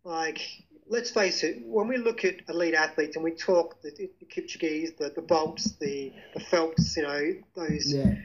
Like, 0.03 0.41
let's 0.87 1.09
face 1.09 1.43
it, 1.43 1.61
when 1.65 1.87
we 1.87 1.97
look 1.97 2.25
at 2.25 2.35
elite 2.49 2.73
athletes 2.73 3.15
and 3.15 3.23
we 3.23 3.31
talk 3.31 3.81
the, 3.81 3.91
the 4.19 4.25
Kipchoge's, 4.25 4.93
the, 4.97 5.11
the 5.15 5.21
Bolts, 5.21 5.73
the, 5.79 6.11
the 6.33 6.39
Phelps, 6.39 6.95
you 6.97 7.03
know, 7.03 7.33
those 7.55 7.93
Yeah. 7.93 8.15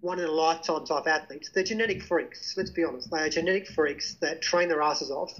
one 0.00 0.18
in 0.18 0.26
a 0.26 0.30
lifetime 0.30 0.84
type 0.84 1.06
athletes, 1.06 1.50
they're 1.52 1.64
genetic 1.64 2.02
freaks. 2.02 2.56
Let's 2.56 2.70
be 2.70 2.84
honest. 2.84 3.10
They 3.10 3.20
are 3.20 3.28
genetic 3.28 3.68
freaks 3.68 4.14
that 4.20 4.40
train 4.42 4.68
their 4.68 4.82
asses 4.82 5.10
off 5.10 5.32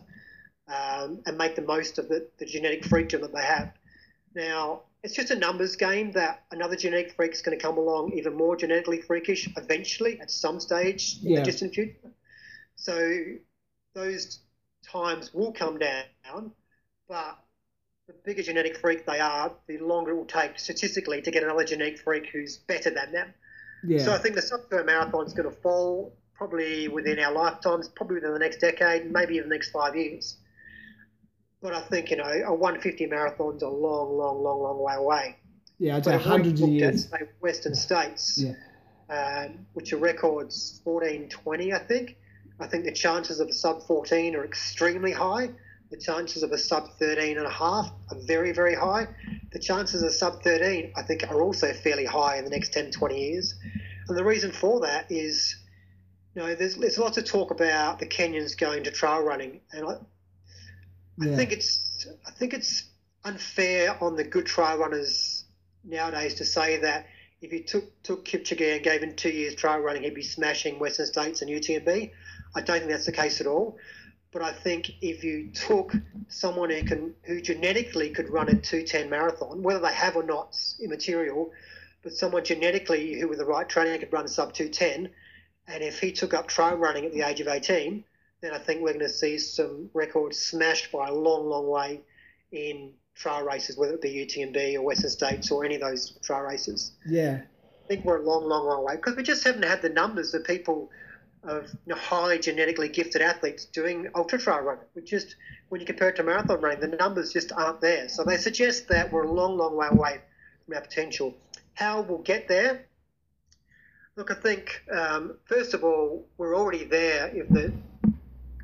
um, 0.68 1.22
and 1.26 1.38
make 1.38 1.54
the 1.54 1.62
most 1.62 1.98
of 1.98 2.08
the, 2.08 2.26
the 2.38 2.44
genetic 2.44 2.82
freakdom 2.82 3.22
that 3.22 3.32
they 3.32 3.42
have. 3.42 3.72
Now, 4.34 4.82
it's 5.02 5.14
just 5.14 5.30
a 5.30 5.36
numbers 5.36 5.76
game 5.76 6.12
that 6.12 6.42
another 6.50 6.76
genetic 6.76 7.12
freak 7.14 7.32
is 7.32 7.40
going 7.40 7.56
to 7.56 7.62
come 7.62 7.78
along 7.78 8.12
even 8.12 8.34
more 8.34 8.56
genetically 8.56 9.00
freakish 9.00 9.48
eventually 9.56 10.20
at 10.20 10.30
some 10.30 10.60
stage 10.60 11.18
in 11.22 11.34
the 11.34 11.42
distant 11.42 11.74
future. 11.74 12.10
So 12.74 13.14
those 13.94 14.40
times 14.82 15.32
will 15.34 15.52
come 15.52 15.78
down, 15.78 16.52
but 17.08 17.38
the 18.06 18.14
bigger 18.24 18.42
genetic 18.42 18.78
freak 18.78 19.04
they 19.06 19.20
are, 19.20 19.52
the 19.66 19.78
longer 19.78 20.12
it 20.12 20.16
will 20.16 20.24
take 20.26 20.58
statistically 20.58 21.22
to 21.22 21.30
get 21.30 21.42
another 21.42 21.64
genetic 21.64 21.98
freak 21.98 22.26
who's 22.32 22.58
better 22.58 22.90
than 22.90 23.12
them. 23.12 23.34
Yeah. 23.84 23.98
So 23.98 24.12
I 24.12 24.18
think 24.18 24.34
the 24.34 24.42
sub-2 24.42 24.84
marathon 24.86 25.26
is 25.26 25.32
going 25.34 25.48
to 25.50 25.56
fall 25.60 26.16
probably 26.34 26.88
within 26.88 27.18
our 27.18 27.32
lifetimes, 27.32 27.88
probably 27.88 28.16
within 28.16 28.32
the 28.32 28.38
next 28.38 28.58
decade, 28.58 29.10
maybe 29.10 29.36
even 29.36 29.48
the 29.48 29.54
next 29.54 29.70
five 29.70 29.96
years. 29.96 30.36
But 31.60 31.74
I 31.74 31.80
think, 31.80 32.10
you 32.10 32.16
know, 32.16 32.24
a 32.24 32.54
150 32.54 33.06
marathon's 33.06 33.62
a 33.62 33.68
long, 33.68 34.16
long, 34.16 34.42
long, 34.42 34.60
long 34.62 34.78
way 34.80 34.94
away. 34.94 35.36
yeah. 35.78 35.96
I'd 35.96 36.04
But 36.04 36.14
say 36.14 36.16
if 36.16 36.26
we 36.28 36.30
hundreds 36.30 36.62
of 36.62 36.70
looked 36.70 36.82
at, 36.82 36.94
years. 36.94 37.10
say, 37.10 37.28
Western 37.40 37.74
states, 37.74 38.36
Yeah. 38.36 38.54
um, 39.10 39.66
which 39.74 39.92
are 39.92 39.98
records 39.98 40.80
14, 40.84 41.28
20, 41.30 41.72
I 41.72 41.78
think, 41.78 42.17
I 42.60 42.66
think 42.66 42.84
the 42.84 42.92
chances 42.92 43.40
of 43.40 43.48
a 43.48 43.52
sub 43.52 43.86
14 43.86 44.34
are 44.36 44.44
extremely 44.44 45.12
high. 45.12 45.50
The 45.90 45.96
chances 45.96 46.42
of 46.42 46.52
a 46.52 46.58
sub 46.58 46.90
13 46.98 47.38
and 47.38 47.46
a 47.46 47.50
half 47.50 47.90
are 48.10 48.16
very, 48.26 48.52
very 48.52 48.74
high. 48.74 49.08
The 49.52 49.58
chances 49.58 50.02
of 50.02 50.12
sub 50.12 50.42
13, 50.42 50.92
I 50.96 51.02
think, 51.02 51.24
are 51.30 51.40
also 51.40 51.72
fairly 51.72 52.04
high 52.04 52.36
in 52.36 52.44
the 52.44 52.50
next 52.50 52.72
10, 52.72 52.90
20 52.90 53.18
years. 53.18 53.54
And 54.08 54.16
the 54.16 54.24
reason 54.24 54.52
for 54.52 54.80
that 54.80 55.10
is, 55.10 55.56
you 56.34 56.42
know, 56.42 56.54
there's, 56.54 56.76
there's 56.76 56.98
lots 56.98 57.16
of 57.16 57.24
talk 57.24 57.50
about 57.50 58.00
the 58.00 58.06
Kenyans 58.06 58.58
going 58.58 58.84
to 58.84 58.90
trail 58.90 59.22
running. 59.22 59.60
And 59.72 59.86
I, 59.86 59.96
I 61.20 61.36
think 61.36 61.52
it's 61.52 62.06
I 62.26 62.30
think 62.30 62.54
it's 62.54 62.84
unfair 63.24 63.96
on 64.02 64.14
the 64.14 64.24
good 64.24 64.46
trail 64.46 64.78
runners 64.78 65.44
nowadays 65.84 66.34
to 66.34 66.44
say 66.44 66.78
that 66.78 67.06
if 67.40 67.52
you 67.52 67.64
took 67.64 68.02
took 68.02 68.24
Kipchoge 68.24 68.74
and 68.76 68.84
gave 68.84 69.02
him 69.02 69.14
two 69.14 69.30
years 69.30 69.54
trail 69.54 69.78
running, 69.78 70.02
he'd 70.02 70.14
be 70.14 70.22
smashing 70.22 70.78
Western 70.78 71.06
States 71.06 71.42
and 71.42 71.50
UTMB. 71.50 72.12
I 72.54 72.60
don't 72.60 72.78
think 72.78 72.90
that's 72.90 73.06
the 73.06 73.12
case 73.12 73.40
at 73.40 73.46
all. 73.46 73.78
But 74.32 74.42
I 74.42 74.52
think 74.52 74.90
if 75.00 75.24
you 75.24 75.50
took 75.52 75.92
someone 76.28 76.70
who 76.70 76.82
can 76.82 77.14
who 77.22 77.40
genetically 77.40 78.10
could 78.10 78.28
run 78.28 78.48
a 78.48 78.54
two 78.54 78.82
ten 78.82 79.08
marathon, 79.08 79.62
whether 79.62 79.80
they 79.80 79.92
have 79.92 80.16
or 80.16 80.22
not, 80.22 80.50
is 80.50 80.76
immaterial. 80.82 81.50
But 82.02 82.12
someone 82.12 82.44
genetically 82.44 83.18
who 83.18 83.28
with 83.28 83.38
the 83.38 83.44
right 83.44 83.68
training 83.68 84.00
could 84.00 84.12
run 84.12 84.26
a 84.26 84.28
sub 84.28 84.52
two 84.52 84.68
ten, 84.68 85.08
and 85.66 85.82
if 85.82 85.98
he 85.98 86.12
took 86.12 86.34
up 86.34 86.46
trail 86.46 86.76
running 86.76 87.06
at 87.06 87.12
the 87.12 87.22
age 87.22 87.40
of 87.40 87.48
eighteen, 87.48 88.04
then 88.40 88.52
I 88.52 88.58
think 88.58 88.82
we're 88.82 88.92
going 88.92 89.00
to 89.00 89.08
see 89.08 89.38
some 89.38 89.90
records 89.94 90.38
smashed 90.38 90.92
by 90.92 91.08
a 91.08 91.14
long, 91.14 91.48
long 91.48 91.66
way 91.66 92.02
in 92.52 92.92
trail 93.14 93.42
races, 93.42 93.76
whether 93.76 93.94
it 93.94 94.02
be 94.02 94.26
UTMB 94.26 94.74
or 94.74 94.82
Western 94.82 95.10
States 95.10 95.50
or 95.50 95.64
any 95.64 95.74
of 95.74 95.80
those 95.80 96.18
trail 96.22 96.40
races. 96.40 96.92
Yeah. 97.06 97.40
I 97.84 97.88
think 97.88 98.04
we're 98.04 98.18
a 98.18 98.22
long, 98.22 98.44
long, 98.44 98.66
long 98.66 98.84
way 98.84 98.96
because 98.96 99.16
we 99.16 99.22
just 99.22 99.42
haven't 99.42 99.64
had 99.64 99.82
the 99.82 99.88
numbers 99.88 100.34
of 100.34 100.44
people 100.44 100.90
of 101.48 101.70
highly 101.90 102.38
genetically 102.38 102.88
gifted 102.88 103.22
athletes 103.22 103.64
doing 103.64 104.08
ultra 104.14 104.38
trail 104.38 104.60
running. 104.60 104.84
which 104.92 105.06
just, 105.06 105.34
when 105.70 105.80
you 105.80 105.86
compare 105.86 106.10
it 106.10 106.16
to 106.16 106.22
marathon 106.22 106.60
running, 106.60 106.80
the 106.80 106.96
numbers 106.96 107.32
just 107.32 107.52
aren't 107.52 107.80
there. 107.80 108.08
So 108.08 108.22
they 108.22 108.36
suggest 108.36 108.88
that 108.88 109.10
we're 109.10 109.24
a 109.24 109.32
long, 109.32 109.56
long 109.56 109.74
way 109.74 109.88
away 109.90 110.20
from 110.66 110.74
our 110.74 110.82
potential. 110.82 111.34
How 111.74 112.02
we'll 112.02 112.18
get 112.18 112.48
there? 112.48 112.86
Look, 114.16 114.30
I 114.30 114.34
think 114.34 114.82
um, 114.92 115.36
first 115.46 115.74
of 115.74 115.84
all, 115.84 116.26
we're 116.36 116.56
already 116.56 116.84
there 116.84 117.30
if 117.34 117.48
the 117.48 117.72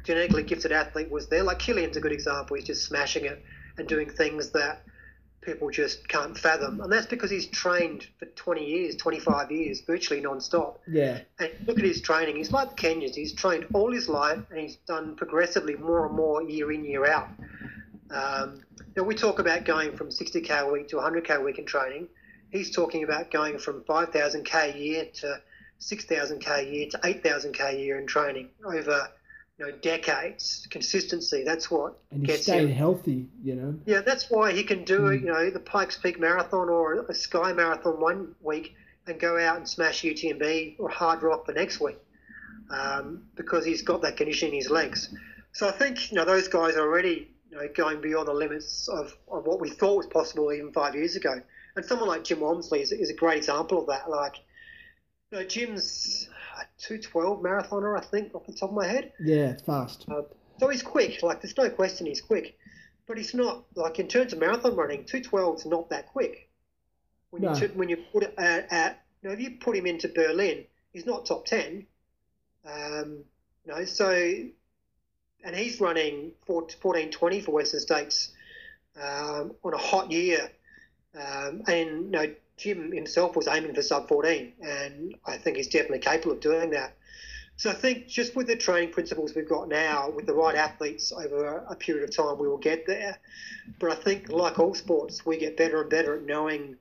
genetically 0.04 0.42
gifted 0.42 0.72
athlete 0.72 1.10
was 1.10 1.28
there. 1.28 1.42
Like 1.42 1.60
Kilian's 1.60 1.96
a 1.96 2.00
good 2.00 2.12
example. 2.12 2.56
He's 2.56 2.66
just 2.66 2.84
smashing 2.84 3.24
it 3.24 3.42
and 3.78 3.88
doing 3.88 4.10
things 4.10 4.50
that 4.50 4.82
people 5.44 5.70
just 5.70 6.08
can't 6.08 6.36
fathom. 6.36 6.80
And 6.80 6.92
that's 6.92 7.06
because 7.06 7.30
he's 7.30 7.46
trained 7.46 8.06
for 8.18 8.26
20 8.26 8.64
years, 8.64 8.96
25 8.96 9.50
years, 9.50 9.80
virtually 9.80 10.20
non-stop. 10.20 10.80
Yeah. 10.86 11.20
And 11.38 11.50
look 11.66 11.78
at 11.78 11.84
his 11.84 12.00
training. 12.00 12.36
He's 12.36 12.52
like 12.52 12.76
the 12.76 12.82
Kenyans. 12.82 13.14
He's 13.14 13.32
trained 13.32 13.66
all 13.72 13.92
his 13.92 14.08
life 14.08 14.40
and 14.50 14.58
he's 14.58 14.76
done 14.86 15.16
progressively 15.16 15.76
more 15.76 16.06
and 16.06 16.14
more 16.14 16.42
year 16.42 16.72
in, 16.72 16.84
year 16.84 17.06
out. 17.06 17.28
Um, 18.10 18.62
now, 18.96 19.02
we 19.02 19.14
talk 19.14 19.38
about 19.38 19.64
going 19.64 19.96
from 19.96 20.08
60k 20.08 20.60
a 20.60 20.70
week 20.70 20.88
to 20.88 20.96
100k 20.96 21.36
a 21.36 21.40
week 21.40 21.58
in 21.58 21.66
training. 21.66 22.08
He's 22.50 22.70
talking 22.70 23.02
about 23.02 23.30
going 23.30 23.58
from 23.58 23.82
5,000k 23.82 24.74
a 24.74 24.78
year 24.78 25.06
to 25.14 25.40
6,000k 25.80 26.58
a 26.58 26.64
year 26.64 26.88
to 26.90 26.98
8,000k 26.98 27.74
a 27.74 27.76
year 27.76 27.98
in 27.98 28.06
training 28.06 28.50
over 28.64 29.08
you 29.58 29.66
know 29.66 29.72
decades. 29.82 30.66
Consistency. 30.70 31.44
That's 31.44 31.70
what 31.70 31.98
And 32.10 32.24
gets 32.24 32.42
stayed 32.42 32.68
him. 32.68 32.70
healthy, 32.70 33.28
you 33.42 33.54
know. 33.54 33.74
Yeah, 33.86 34.00
that's 34.00 34.30
why 34.30 34.52
he 34.52 34.64
can 34.64 34.84
do 34.84 35.00
Mm. 35.00 35.14
it. 35.16 35.20
You 35.22 35.26
know, 35.32 35.50
the 35.50 35.60
Pikes 35.60 35.96
Peak 35.98 36.18
Marathon 36.18 36.68
or 36.68 37.06
a 37.08 37.14
Sky 37.14 37.52
Marathon 37.52 38.00
one 38.00 38.34
week 38.42 38.74
and 39.06 39.20
go 39.20 39.38
out 39.38 39.56
and 39.58 39.68
smash 39.68 40.02
UTMB 40.02 40.76
or 40.78 40.88
Hardrock 40.90 41.46
the 41.46 41.52
next 41.52 41.80
week 41.80 41.98
um, 42.70 43.24
because 43.36 43.64
he's 43.64 43.82
got 43.82 44.02
that 44.02 44.16
condition 44.16 44.48
in 44.48 44.54
his 44.54 44.70
legs. 44.70 45.14
So 45.52 45.68
I 45.68 45.72
think 45.72 46.10
you 46.10 46.16
know 46.16 46.24
those 46.24 46.48
guys 46.48 46.74
are 46.76 46.80
already 46.82 47.28
you 47.50 47.56
know 47.56 47.68
going 47.76 48.00
beyond 48.00 48.26
the 48.28 48.32
limits 48.34 48.88
of, 48.88 49.16
of 49.30 49.46
what 49.46 49.60
we 49.60 49.70
thought 49.70 49.96
was 49.98 50.06
possible 50.06 50.52
even 50.52 50.72
five 50.72 50.94
years 50.94 51.14
ago. 51.16 51.40
And 51.76 51.84
someone 51.84 52.08
like 52.08 52.22
Jim 52.24 52.38
Walmsley 52.40 52.82
is, 52.82 52.92
is 52.92 53.10
a 53.10 53.14
great 53.14 53.36
example 53.36 53.80
of 53.80 53.86
that. 53.88 54.08
Like, 54.08 54.36
you 55.32 55.38
know, 55.38 55.44
Jim's 55.44 56.28
a 56.58 56.66
212 56.78 57.40
marathoner, 57.42 57.98
I 57.98 58.02
think, 58.04 58.34
off 58.34 58.46
the 58.46 58.52
top 58.52 58.70
of 58.70 58.76
my 58.76 58.86
head. 58.86 59.12
Yeah, 59.20 59.50
it's 59.50 59.62
fast. 59.62 60.06
Uh, 60.08 60.22
so 60.58 60.68
he's 60.68 60.82
quick. 60.82 61.22
Like 61.22 61.40
there's 61.42 61.56
no 61.56 61.68
question 61.70 62.06
he's 62.06 62.20
quick, 62.20 62.56
but 63.06 63.16
he's 63.16 63.34
not 63.34 63.64
like 63.74 63.98
in 63.98 64.08
terms 64.08 64.32
of 64.32 64.38
marathon 64.38 64.76
running. 64.76 65.04
Two 65.04 65.22
twelve 65.22 65.56
is 65.56 65.66
not 65.66 65.90
that 65.90 66.06
quick. 66.06 66.48
When 67.30 67.42
No. 67.42 67.54
you 67.54 67.68
when 67.74 67.88
you 67.88 67.96
put 68.12 68.22
it 68.22 68.34
at, 68.38 68.72
at 68.72 69.04
you 69.22 69.28
know 69.28 69.34
if 69.34 69.40
you 69.40 69.52
put 69.60 69.76
him 69.76 69.86
into 69.86 70.08
Berlin, 70.08 70.64
he's 70.92 71.06
not 71.06 71.26
top 71.26 71.46
ten. 71.46 71.86
Um, 72.64 73.24
you 73.66 73.72
know 73.72 73.84
so, 73.84 74.10
and 75.44 75.56
he's 75.56 75.80
running 75.80 76.32
14, 76.46 77.10
20 77.10 77.40
for 77.40 77.50
Western 77.52 77.80
States 77.80 78.32
um, 78.96 79.52
on 79.64 79.74
a 79.74 79.78
hot 79.78 80.10
year, 80.12 80.50
um, 81.14 81.62
and 81.66 82.04
you 82.04 82.10
know 82.10 82.34
Jim 82.56 82.92
himself 82.92 83.36
was 83.36 83.48
aiming 83.48 83.74
for 83.74 83.82
sub 83.82 84.08
fourteen, 84.08 84.52
and 84.62 85.14
I 85.26 85.36
think 85.36 85.56
he's 85.56 85.68
definitely 85.68 85.98
capable 86.00 86.32
of 86.32 86.40
doing 86.40 86.70
that. 86.70 86.96
So 87.56 87.70
I 87.70 87.74
think 87.74 88.08
just 88.08 88.34
with 88.34 88.48
the 88.48 88.56
training 88.56 88.90
principles 88.90 89.34
we've 89.34 89.48
got 89.48 89.68
now, 89.68 90.10
with 90.10 90.26
the 90.26 90.34
right 90.34 90.56
athletes 90.56 91.12
over 91.12 91.64
a 91.68 91.76
period 91.76 92.08
of 92.08 92.16
time, 92.16 92.38
we 92.38 92.48
will 92.48 92.58
get 92.58 92.84
there. 92.86 93.18
But 93.78 93.92
I 93.92 93.94
think, 93.94 94.28
like 94.28 94.58
all 94.58 94.74
sports, 94.74 95.24
we 95.24 95.38
get 95.38 95.56
better 95.56 95.80
and 95.80 95.88
better 95.88 96.16
at 96.16 96.24
knowing 96.24 96.76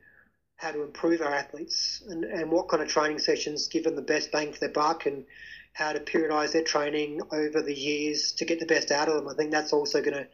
how 0.55 0.71
to 0.71 0.81
improve 0.81 1.21
our 1.21 1.33
athletes 1.33 2.01
and, 2.07 2.23
and 2.23 2.49
what 2.49 2.69
kind 2.69 2.81
of 2.81 2.89
training 2.89 3.19
sessions 3.19 3.67
give 3.67 3.83
them 3.83 3.95
the 3.95 4.01
best 4.01 4.31
bang 4.31 4.51
for 4.51 4.59
their 4.59 4.69
buck 4.69 5.05
and 5.05 5.25
how 5.73 5.91
to 5.91 5.99
periodise 5.99 6.53
their 6.53 6.63
training 6.63 7.19
over 7.31 7.61
the 7.61 7.73
years 7.73 8.31
to 8.31 8.45
get 8.45 8.59
the 8.59 8.65
best 8.65 8.91
out 8.91 9.09
of 9.09 9.15
them. 9.15 9.27
I 9.27 9.33
think 9.33 9.51
that's 9.51 9.73
also 9.73 10.01
going 10.01 10.17
to 10.17 10.27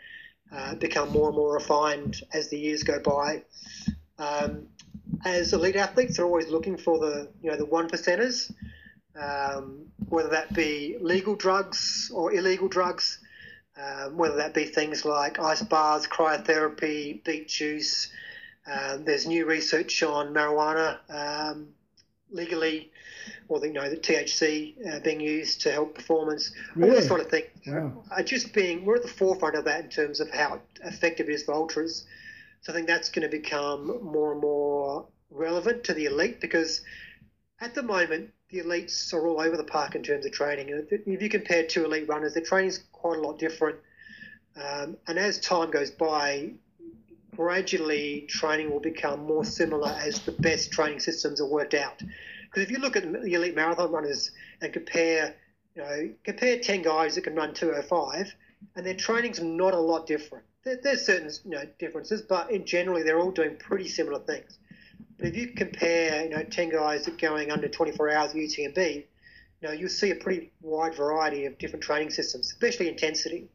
uh, 0.55 0.75
become 0.75 1.09
more 1.09 1.27
and 1.27 1.35
more 1.35 1.53
refined 1.53 2.21
as 2.33 2.49
the 2.49 2.59
years 2.59 2.83
go 2.83 2.99
by. 2.99 3.43
Um, 4.17 4.67
as 5.25 5.53
elite 5.53 5.75
athletes, 5.75 6.17
they're 6.17 6.25
always 6.25 6.49
looking 6.49 6.77
for 6.77 6.99
the 6.99 7.29
you 7.41 7.49
know 7.51 7.57
the 7.57 7.65
one 7.65 7.89
percenters, 7.89 8.51
um, 9.19 9.85
whether 10.09 10.29
that 10.29 10.53
be 10.53 10.97
legal 11.01 11.35
drugs 11.35 12.11
or 12.13 12.33
illegal 12.33 12.67
drugs, 12.67 13.19
um, 13.77 14.17
whether 14.17 14.37
that 14.37 14.53
be 14.53 14.65
things 14.65 15.05
like 15.05 15.39
ice 15.39 15.61
baths, 15.61 16.07
cryotherapy, 16.07 17.23
beet 17.23 17.47
juice. 17.47 18.11
Um, 18.71 19.03
there's 19.03 19.25
new 19.25 19.45
research 19.45 20.03
on 20.03 20.33
marijuana 20.33 20.99
um, 21.09 21.69
legally, 22.29 22.91
or 23.47 23.59
the, 23.59 23.67
you 23.67 23.73
know 23.73 23.89
the 23.89 23.97
THC 23.97 24.75
uh, 24.87 24.99
being 24.99 25.19
used 25.19 25.61
to 25.61 25.71
help 25.71 25.95
performance. 25.95 26.51
Really? 26.75 26.91
All 26.91 26.95
this 26.95 27.07
sort 27.07 27.21
of 27.21 27.29
thing. 27.29 27.43
Wow. 27.65 28.03
Uh, 28.11 28.23
just 28.23 28.53
being 28.53 28.85
we're 28.85 28.97
at 28.97 29.01
the 29.01 29.07
forefront 29.07 29.55
of 29.55 29.65
that 29.65 29.83
in 29.83 29.89
terms 29.89 30.19
of 30.19 30.29
how 30.29 30.61
effective 30.83 31.29
it 31.29 31.33
is 31.33 31.43
for 31.43 31.53
ultras. 31.53 32.05
So 32.61 32.73
I 32.73 32.75
think 32.75 32.87
that's 32.87 33.09
going 33.09 33.29
to 33.29 33.37
become 33.37 34.03
more 34.03 34.33
and 34.33 34.41
more 34.41 35.07
relevant 35.29 35.83
to 35.85 35.93
the 35.93 36.05
elite 36.05 36.41
because 36.41 36.81
at 37.61 37.73
the 37.75 37.83
moment 37.83 38.31
the 38.49 38.59
elites 38.59 39.13
are 39.13 39.27
all 39.27 39.39
over 39.39 39.55
the 39.55 39.63
park 39.63 39.95
in 39.95 40.03
terms 40.03 40.25
of 40.25 40.31
training. 40.31 40.69
If 40.89 41.21
you 41.21 41.29
compare 41.29 41.65
two 41.65 41.85
elite 41.85 42.07
runners, 42.09 42.33
their 42.33 42.43
training 42.43 42.69
is 42.69 42.83
quite 42.91 43.17
a 43.17 43.21
lot 43.21 43.39
different. 43.39 43.77
Um, 44.55 44.97
and 45.07 45.17
as 45.17 45.39
time 45.39 45.71
goes 45.71 45.91
by, 45.91 46.53
gradually 47.35 48.25
training 48.27 48.71
will 48.71 48.79
become 48.79 49.25
more 49.25 49.45
similar 49.45 49.89
as 49.89 50.19
the 50.19 50.31
best 50.33 50.71
training 50.71 50.99
systems 50.99 51.39
are 51.39 51.47
worked 51.47 51.75
out. 51.75 51.99
Because 51.99 52.63
if 52.63 52.71
you 52.71 52.79
look 52.79 52.95
at 52.95 53.03
the 53.03 53.33
elite 53.33 53.55
marathon 53.55 53.91
runners 53.91 54.31
and 54.61 54.73
compare, 54.73 55.35
you 55.75 55.81
know, 55.83 56.09
compare 56.23 56.59
ten 56.59 56.81
guys 56.81 57.15
that 57.15 57.21
can 57.21 57.35
run 57.35 57.53
205, 57.53 58.33
and 58.75 58.85
their 58.85 58.95
training's 58.95 59.41
not 59.41 59.73
a 59.73 59.79
lot 59.79 60.07
different. 60.07 60.43
There, 60.63 60.77
there's 60.81 61.05
certain 61.05 61.31
you 61.45 61.51
know 61.51 61.63
differences, 61.77 62.21
but 62.21 62.51
in 62.51 62.65
generally 62.65 63.03
they're 63.03 63.19
all 63.19 63.31
doing 63.31 63.57
pretty 63.57 63.87
similar 63.87 64.19
things. 64.19 64.57
But 65.17 65.27
if 65.27 65.35
you 65.35 65.47
compare, 65.49 66.23
you 66.23 66.29
know, 66.29 66.43
ten 66.43 66.69
guys 66.69 67.05
that 67.05 67.13
are 67.13 67.17
going 67.17 67.51
under 67.51 67.67
24 67.67 68.09
hours 68.09 68.31
of 68.31 68.37
UTMB, 68.37 69.05
you 69.61 69.67
know, 69.67 69.71
you'll 69.73 69.89
see 69.89 70.11
a 70.11 70.15
pretty 70.15 70.51
wide 70.61 70.95
variety 70.95 71.45
of 71.45 71.57
different 71.57 71.83
training 71.83 72.09
systems, 72.09 72.51
especially 72.51 72.87
intensity. 72.87 73.49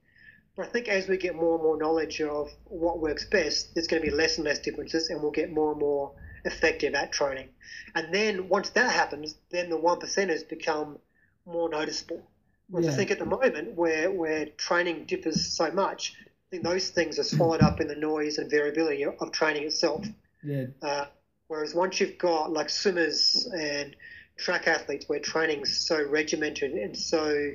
But 0.56 0.66
I 0.66 0.68
think 0.68 0.88
as 0.88 1.08
we 1.08 1.16
get 1.16 1.34
more 1.34 1.54
and 1.54 1.62
more 1.64 1.76
knowledge 1.76 2.20
of 2.20 2.50
what 2.64 3.00
works 3.00 3.24
best, 3.24 3.74
there's 3.74 3.88
going 3.88 4.02
to 4.02 4.08
be 4.08 4.14
less 4.14 4.36
and 4.36 4.44
less 4.44 4.60
differences, 4.60 5.08
and 5.08 5.20
we'll 5.20 5.32
get 5.32 5.50
more 5.50 5.72
and 5.72 5.80
more 5.80 6.12
effective 6.44 6.94
at 6.94 7.12
training. 7.12 7.48
And 7.94 8.12
then 8.14 8.48
once 8.48 8.70
that 8.70 8.92
happens, 8.92 9.34
then 9.50 9.70
the 9.70 9.76
one 9.76 9.98
percenters 9.98 10.48
become 10.48 10.98
more 11.46 11.68
noticeable. 11.68 12.22
Whereas 12.68 12.86
Yeah. 12.86 12.92
I 12.92 12.96
think 12.96 13.10
at 13.10 13.18
the 13.18 13.26
moment, 13.26 13.74
where 13.74 14.10
where 14.10 14.46
training 14.46 15.06
differs 15.06 15.46
so 15.46 15.70
much, 15.70 16.14
think 16.54 16.64
those 16.64 16.90
things 16.90 17.18
are 17.18 17.24
swallowed 17.24 17.62
up 17.62 17.80
in 17.80 17.88
the 17.88 17.96
noise 17.96 18.38
and 18.38 18.50
variability 18.50 19.04
of, 19.04 19.32
training 19.32 19.64
itself. 19.64 20.06
Yeah. 20.42 20.66
Uh, 20.82 21.06
whereas 21.48 21.74
once 21.74 22.00
you've 22.00 22.18
got 22.18 22.52
like 22.52 22.70
swimmers 22.70 23.48
and 23.56 23.96
track 24.36 24.68
athletes 24.68 25.08
where 25.08 25.18
training's 25.18 25.86
so 25.86 26.06
regimented 26.08 26.72
and 26.72 26.96
so 26.96 27.50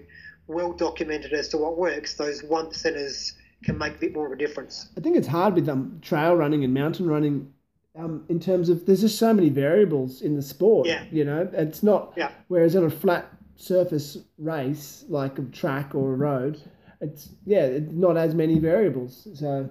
well 0.47 0.73
documented 0.73 1.33
as 1.33 1.47
to 1.49 1.57
what 1.57 1.77
works, 1.77 2.15
those 2.15 2.43
one 2.43 2.67
percenters 2.67 3.33
can 3.63 3.77
make 3.77 3.95
a 3.95 3.99
bit 3.99 4.13
more 4.13 4.25
of 4.25 4.33
a 4.33 4.35
difference. 4.35 4.89
I 4.97 5.01
think 5.01 5.15
it's 5.15 5.27
hard 5.27 5.53
with 5.53 5.69
um, 5.69 5.99
trail 6.01 6.35
running 6.35 6.63
and 6.63 6.73
mountain 6.73 7.07
running 7.07 7.53
um, 7.95 8.25
in 8.29 8.39
terms 8.39 8.69
of 8.69 8.85
there's 8.85 9.01
just 9.01 9.17
so 9.17 9.33
many 9.33 9.49
variables 9.49 10.21
in 10.21 10.35
the 10.35 10.41
sport. 10.41 10.87
Yeah. 10.87 11.03
You 11.11 11.25
know, 11.25 11.49
it's 11.53 11.83
not. 11.83 12.13
Yeah. 12.17 12.31
Whereas 12.47 12.75
on 12.75 12.83
a 12.83 12.89
flat 12.89 13.31
surface 13.55 14.17
race 14.37 15.05
like 15.09 15.37
a 15.37 15.43
track 15.43 15.93
or 15.93 16.13
a 16.13 16.15
road, 16.15 16.61
it's 17.01 17.29
yeah, 17.45 17.63
it's 17.63 17.91
not 17.91 18.17
as 18.17 18.35
many 18.35 18.59
variables. 18.59 19.27
So 19.35 19.69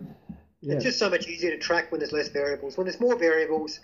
yeah, 0.60 0.74
It's 0.74 0.84
just 0.84 0.98
so 0.98 1.10
much 1.10 1.28
easier 1.28 1.50
to 1.50 1.58
track 1.58 1.92
when 1.92 2.00
there's 2.00 2.12
less 2.12 2.28
variables. 2.28 2.76
When 2.76 2.86
there's 2.86 3.00
more 3.00 3.16
variables, 3.16 3.80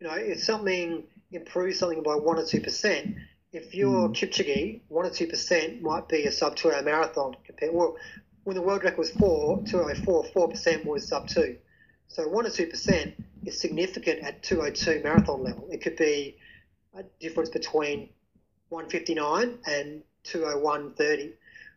you 0.00 0.06
know, 0.06 0.14
if 0.14 0.42
something 0.42 1.04
improves 1.32 1.78
something 1.78 2.02
by 2.02 2.14
one 2.14 2.38
or 2.38 2.46
two 2.46 2.60
percent, 2.60 3.16
if 3.52 3.74
you're 3.74 4.08
hmm. 4.08 4.12
Kipchoge, 4.12 4.80
one 4.88 5.06
or 5.06 5.10
two 5.10 5.26
percent 5.26 5.82
might 5.82 6.08
be 6.08 6.24
a 6.24 6.32
sub 6.32 6.56
two 6.56 6.70
hour 6.72 6.82
marathon 6.82 7.36
compared. 7.44 7.74
Well, 7.74 7.96
when 8.44 8.56
the 8.56 8.62
world 8.62 8.84
record 8.84 8.98
was 8.98 9.10
four, 9.10 9.62
two 9.64 9.80
oh 9.80 9.94
four, 10.04 10.24
four 10.24 10.48
percent 10.48 10.84
was 10.84 11.08
sub 11.08 11.28
two. 11.28 11.56
So 12.08 12.28
one 12.28 12.46
or 12.46 12.50
two 12.50 12.66
percent 12.66 13.14
is 13.44 13.60
significant 13.60 14.20
at 14.20 14.42
two 14.42 14.62
oh 14.62 14.70
two 14.70 15.00
marathon 15.02 15.42
level. 15.42 15.68
It 15.70 15.82
could 15.82 15.96
be 15.96 16.36
a 16.96 17.02
difference 17.18 17.50
between 17.50 18.10
one 18.68 18.88
fifty 18.88 19.14
nine 19.14 19.58
and 19.66 20.02
two 20.22 20.44
oh 20.46 20.58
one 20.58 20.94
thirty, 20.94 21.32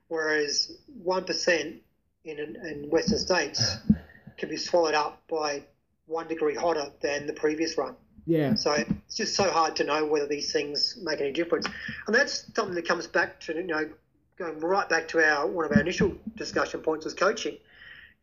whereas 0.08 0.72
one 1.04 1.24
percent 1.24 1.82
in 2.24 2.40
in 2.40 2.90
Western 2.90 3.20
states 3.20 3.78
can 4.38 4.50
be 4.50 4.58
swallowed 4.58 4.94
up 4.94 5.22
by 5.30 5.64
one 6.08 6.28
degree 6.28 6.56
hotter 6.56 6.92
than 7.02 7.28
the 7.28 7.34
previous 7.34 7.78
run. 7.78 7.96
yeah, 8.26 8.56
So 8.56 8.72
it's 8.74 9.16
just 9.16 9.36
so 9.36 9.50
hard 9.52 9.76
to 9.78 9.84
know 9.84 10.06
whether 10.06 10.28
these 10.28 10.52
things 10.52 10.98
make 11.04 11.20
any 11.20 11.32
difference. 11.32 11.68
And 12.08 12.16
that's 12.16 12.46
something 12.56 12.76
that 12.76 12.88
comes 12.88 13.08
back 13.08 13.40
to, 13.42 13.54
you 13.54 13.64
know, 13.64 13.90
going 14.38 14.60
right 14.60 14.88
back 14.88 15.08
to 15.10 15.20
our 15.20 15.48
one 15.48 15.66
of 15.66 15.72
our 15.72 15.82
initial 15.82 16.14
discussion 16.36 16.82
points 16.82 17.06
was 17.06 17.14
coaching. 17.14 17.58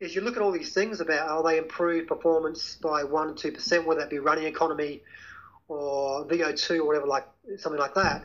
Is 0.00 0.14
you 0.14 0.22
look 0.22 0.36
at 0.36 0.42
all 0.42 0.52
these 0.52 0.72
things 0.72 1.00
about 1.00 1.28
how 1.28 1.42
they 1.42 1.58
improve 1.58 2.06
performance 2.06 2.76
by 2.76 3.04
one 3.04 3.28
or 3.28 3.34
two 3.34 3.52
percent, 3.52 3.86
whether 3.86 4.00
that 4.00 4.10
be 4.10 4.18
running 4.18 4.44
economy 4.44 5.02
or 5.68 6.26
VO2 6.26 6.80
or 6.80 6.86
whatever, 6.86 7.06
like 7.06 7.26
something 7.58 7.80
like 7.80 7.94
that. 7.94 8.24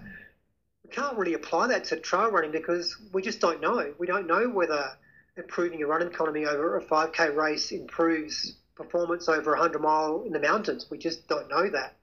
Can't 0.91 1.17
really 1.17 1.33
apply 1.33 1.67
that 1.67 1.83
to 1.85 1.97
trail 1.97 2.31
running 2.31 2.51
because 2.51 2.97
we 3.13 3.21
just 3.21 3.39
don't 3.39 3.61
know. 3.61 3.93
We 3.97 4.07
don't 4.07 4.27
know 4.27 4.49
whether 4.49 4.97
improving 5.37 5.79
your 5.79 5.87
running 5.87 6.09
economy 6.09 6.45
over 6.45 6.77
a 6.77 6.83
5k 6.83 7.35
race 7.35 7.71
improves 7.71 8.55
performance 8.75 9.27
over 9.27 9.53
a 9.53 9.59
100 9.59 9.81
mile 9.81 10.23
in 10.25 10.33
the 10.33 10.39
mountains. 10.39 10.87
We 10.89 10.97
just 10.97 11.27
don't 11.27 11.49
know 11.49 11.69
that. 11.69 11.95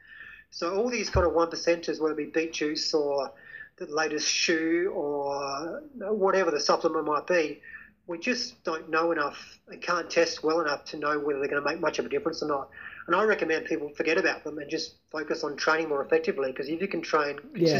So 0.51 0.77
all 0.77 0.89
these 0.89 1.11
kind 1.11 1.27
of 1.27 1.33
one 1.33 1.51
percenters, 1.51 2.01
whether 2.01 2.19
it 2.19 2.33
be 2.33 2.41
beet 2.41 2.53
juice 2.53 2.95
or 2.95 3.31
the 3.77 3.87
latest 3.87 4.29
shoe 4.29 4.91
or 4.95 5.83
whatever 5.99 6.51
the 6.51 6.61
supplement 6.61 7.07
might 7.07 7.27
be, 7.27 7.61
we 8.07 8.19
just 8.19 8.63
don't 8.63 8.89
know 8.89 9.11
enough 9.13 9.59
and 9.69 9.83
can't 9.83 10.09
test 10.09 10.45
well 10.45 10.61
enough 10.61 10.85
to 10.87 10.97
know 10.97 11.19
whether 11.19 11.41
they're 11.41 11.49
going 11.49 11.63
to 11.63 11.69
make 11.69 11.81
much 11.81 11.99
of 11.99 12.07
a 12.07 12.09
difference 12.09 12.43
or 12.43 12.47
not. 12.47 12.71
And 13.07 13.17
I 13.17 13.25
recommend 13.25 13.67
people 13.67 13.89
forget 13.91 14.17
about 14.17 14.45
them 14.45 14.59
and 14.59 14.71
just 14.71 14.95
focus 15.11 15.43
on 15.45 15.57
training 15.57 15.89
more 15.89 16.05
effectively 16.05 16.53
because 16.53 16.69
if 16.69 16.81
you 16.81 16.89
can 16.89 17.03
train 17.03 17.39
Yeah. 17.55 17.79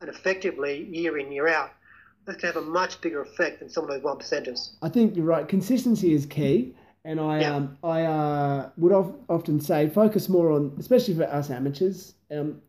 And 0.00 0.10
effectively 0.10 0.84
year 0.90 1.18
in, 1.18 1.32
year 1.32 1.48
out, 1.48 1.70
that's 2.26 2.40
going 2.40 2.52
to 2.52 2.58
have 2.60 2.66
a 2.68 2.70
much 2.70 3.00
bigger 3.00 3.22
effect 3.22 3.60
than 3.60 3.68
some 3.70 3.84
of 3.84 3.90
those 3.90 4.02
one 4.02 4.18
percenters. 4.18 4.72
I 4.82 4.88
think 4.88 5.16
you're 5.16 5.24
right. 5.24 5.46
Consistency 5.46 6.12
is 6.12 6.26
key, 6.26 6.74
and 7.04 7.20
I 7.20 7.40
Yeah. 7.40 7.54
um 7.56 7.78
I 7.84 8.02
uh, 8.02 8.70
would 8.76 8.92
of, 8.92 9.14
often 9.28 9.60
say 9.60 9.88
focus 9.88 10.28
more 10.28 10.50
on, 10.50 10.74
especially 10.78 11.14
for 11.14 11.24
us 11.24 11.50
amateurs, 11.50 12.14
um, 12.30 12.60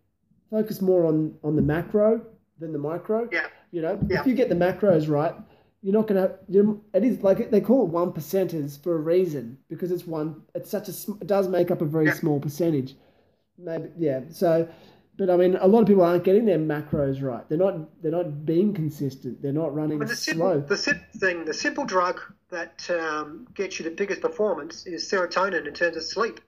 focus 0.52 0.82
more 0.82 1.06
on 1.06 1.34
on 1.44 1.56
the 1.56 1.62
macro 1.62 2.22
than 2.60 2.72
the 2.72 2.80
micro. 2.80 3.28
Yeah. 3.32 3.48
You 3.72 3.82
know, 3.82 4.00
Yeah. 4.10 4.22
if 4.22 4.28
you 4.28 4.36
get 4.36 4.50
the 4.50 4.56
macros 4.56 5.10
right, 5.10 5.34
you're 5.82 5.94
not 5.94 6.08
gonna. 6.08 6.36
You're, 6.48 6.78
it 6.94 7.04
is 7.04 7.24
like 7.24 7.50
they 7.52 7.62
call 7.62 7.84
it 7.84 7.90
one 7.90 8.12
percenters 8.12 8.82
for 8.82 8.94
a 8.96 9.00
reason 9.00 9.58
because 9.70 9.92
it's 9.92 10.06
one. 10.06 10.44
It's 10.54 10.70
such 10.70 10.88
a. 10.88 10.92
It 11.22 11.28
does 11.28 11.48
make 11.48 11.72
up 11.72 11.82
a 11.82 11.86
very 11.86 12.06
Yeah. 12.06 12.14
small 12.14 12.40
percentage. 12.40 12.96
Maybe 13.58 13.90
yeah. 13.98 14.22
So. 14.30 14.68
But 15.18 15.32
I 15.32 15.36
mean, 15.38 15.56
a 15.56 15.68
lot 15.68 15.82
of 15.82 15.88
people 15.88 16.04
aren't 16.04 16.24
getting 16.24 16.46
their 16.46 16.60
macros 16.60 17.24
right. 17.24 17.48
They're 17.50 17.58
not. 17.58 18.02
They're 18.04 18.12
not 18.12 18.46
being 18.46 18.74
consistent. 18.74 19.42
They're 19.42 19.52
not 19.52 19.74
running 19.74 19.98
But 19.98 20.10
the 20.10 20.16
slow. 20.16 20.54
simple, 20.54 20.68
the 20.68 20.78
simple 20.78 21.20
thing, 21.20 21.46
the 21.46 21.54
simple 21.54 21.86
drug 21.86 22.22
that 22.50 22.88
um, 22.90 23.48
gets 23.56 23.80
you 23.80 23.86
the 23.86 23.92
biggest 23.92 24.22
performance 24.22 24.86
is 24.86 25.10
serotonin 25.10 25.68
in 25.68 25.74
terms 25.74 25.98
of 25.98 26.04
sleep. 26.04 26.40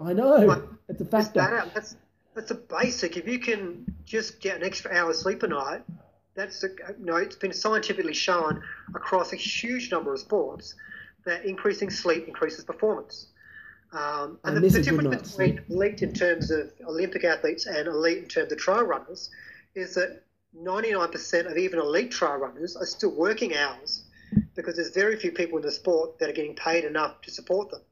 I 0.00 0.12
know. 0.12 0.36
Like, 0.36 0.62
it's 0.88 1.00
a 1.00 1.04
Just 1.04 1.34
that 1.34 1.52
out. 1.52 1.74
That's 1.74 1.96
that's 2.34 2.50
a 2.50 2.56
basic. 2.56 3.16
If 3.16 3.28
you 3.28 3.38
can 3.38 3.94
just 4.04 4.40
get 4.40 4.56
an 4.56 4.64
extra 4.64 4.92
hour 4.92 5.10
of 5.10 5.16
sleep 5.16 5.42
a 5.44 5.48
night, 5.48 5.82
that's 6.34 6.64
a, 6.64 6.68
you 6.98 7.04
know 7.04 7.16
it's 7.16 7.36
been 7.36 7.52
scientifically 7.52 8.14
shown 8.14 8.62
across 8.94 9.32
a 9.32 9.36
huge 9.36 9.92
number 9.92 10.12
of 10.12 10.18
sports 10.18 10.74
that 11.24 11.44
increasing 11.44 11.90
sleep 11.90 12.26
increases 12.26 12.64
performance. 12.64 13.28
Um, 13.92 14.38
and 14.44 14.56
the, 14.56 14.60
the 14.60 14.82
difference 14.82 15.32
between 15.32 15.60
elite 15.68 16.02
in 16.02 16.14
terms 16.14 16.50
of 16.50 16.72
Olympic 16.86 17.24
athletes 17.24 17.66
and 17.66 17.86
elite 17.86 18.18
in 18.18 18.28
terms 18.28 18.50
of 18.50 18.58
trail 18.58 18.84
runners 18.84 19.30
is 19.74 19.94
that 19.94 20.22
99% 20.56 21.50
of 21.50 21.56
even 21.58 21.78
elite 21.78 22.10
trail 22.10 22.36
runners 22.36 22.76
are 22.76 22.86
still 22.86 23.14
working 23.14 23.54
hours 23.54 24.04
because 24.54 24.76
there's 24.76 24.90
very 24.90 25.16
few 25.16 25.32
people 25.32 25.58
in 25.58 25.64
the 25.64 25.72
sport 25.72 26.18
that 26.18 26.28
are 26.30 26.32
getting 26.32 26.54
paid 26.54 26.84
enough 26.84 27.20
to 27.22 27.30
support 27.30 27.70
them. 27.70 27.82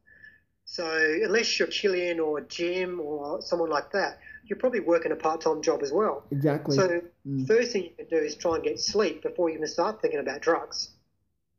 So 0.64 0.86
unless 1.24 1.58
you're 1.58 1.68
Kilian 1.68 2.20
or 2.20 2.40
Jim 2.42 3.00
or 3.00 3.42
someone 3.42 3.70
like 3.70 3.90
that, 3.92 4.20
you're 4.44 4.58
probably 4.58 4.80
working 4.80 5.12
a 5.12 5.16
part-time 5.16 5.62
job 5.62 5.82
as 5.82 5.92
well. 5.92 6.24
Exactly. 6.30 6.76
So 6.76 7.02
first 7.46 7.72
thing 7.72 7.84
you 7.84 7.90
can 7.96 8.06
do 8.08 8.16
is 8.16 8.36
try 8.36 8.54
and 8.54 8.64
get 8.64 8.78
sleep 8.78 9.22
before 9.22 9.48
you 9.48 9.56
even 9.56 9.66
start 9.66 10.00
thinking 10.00 10.20
about 10.20 10.40
drugs, 10.40 10.90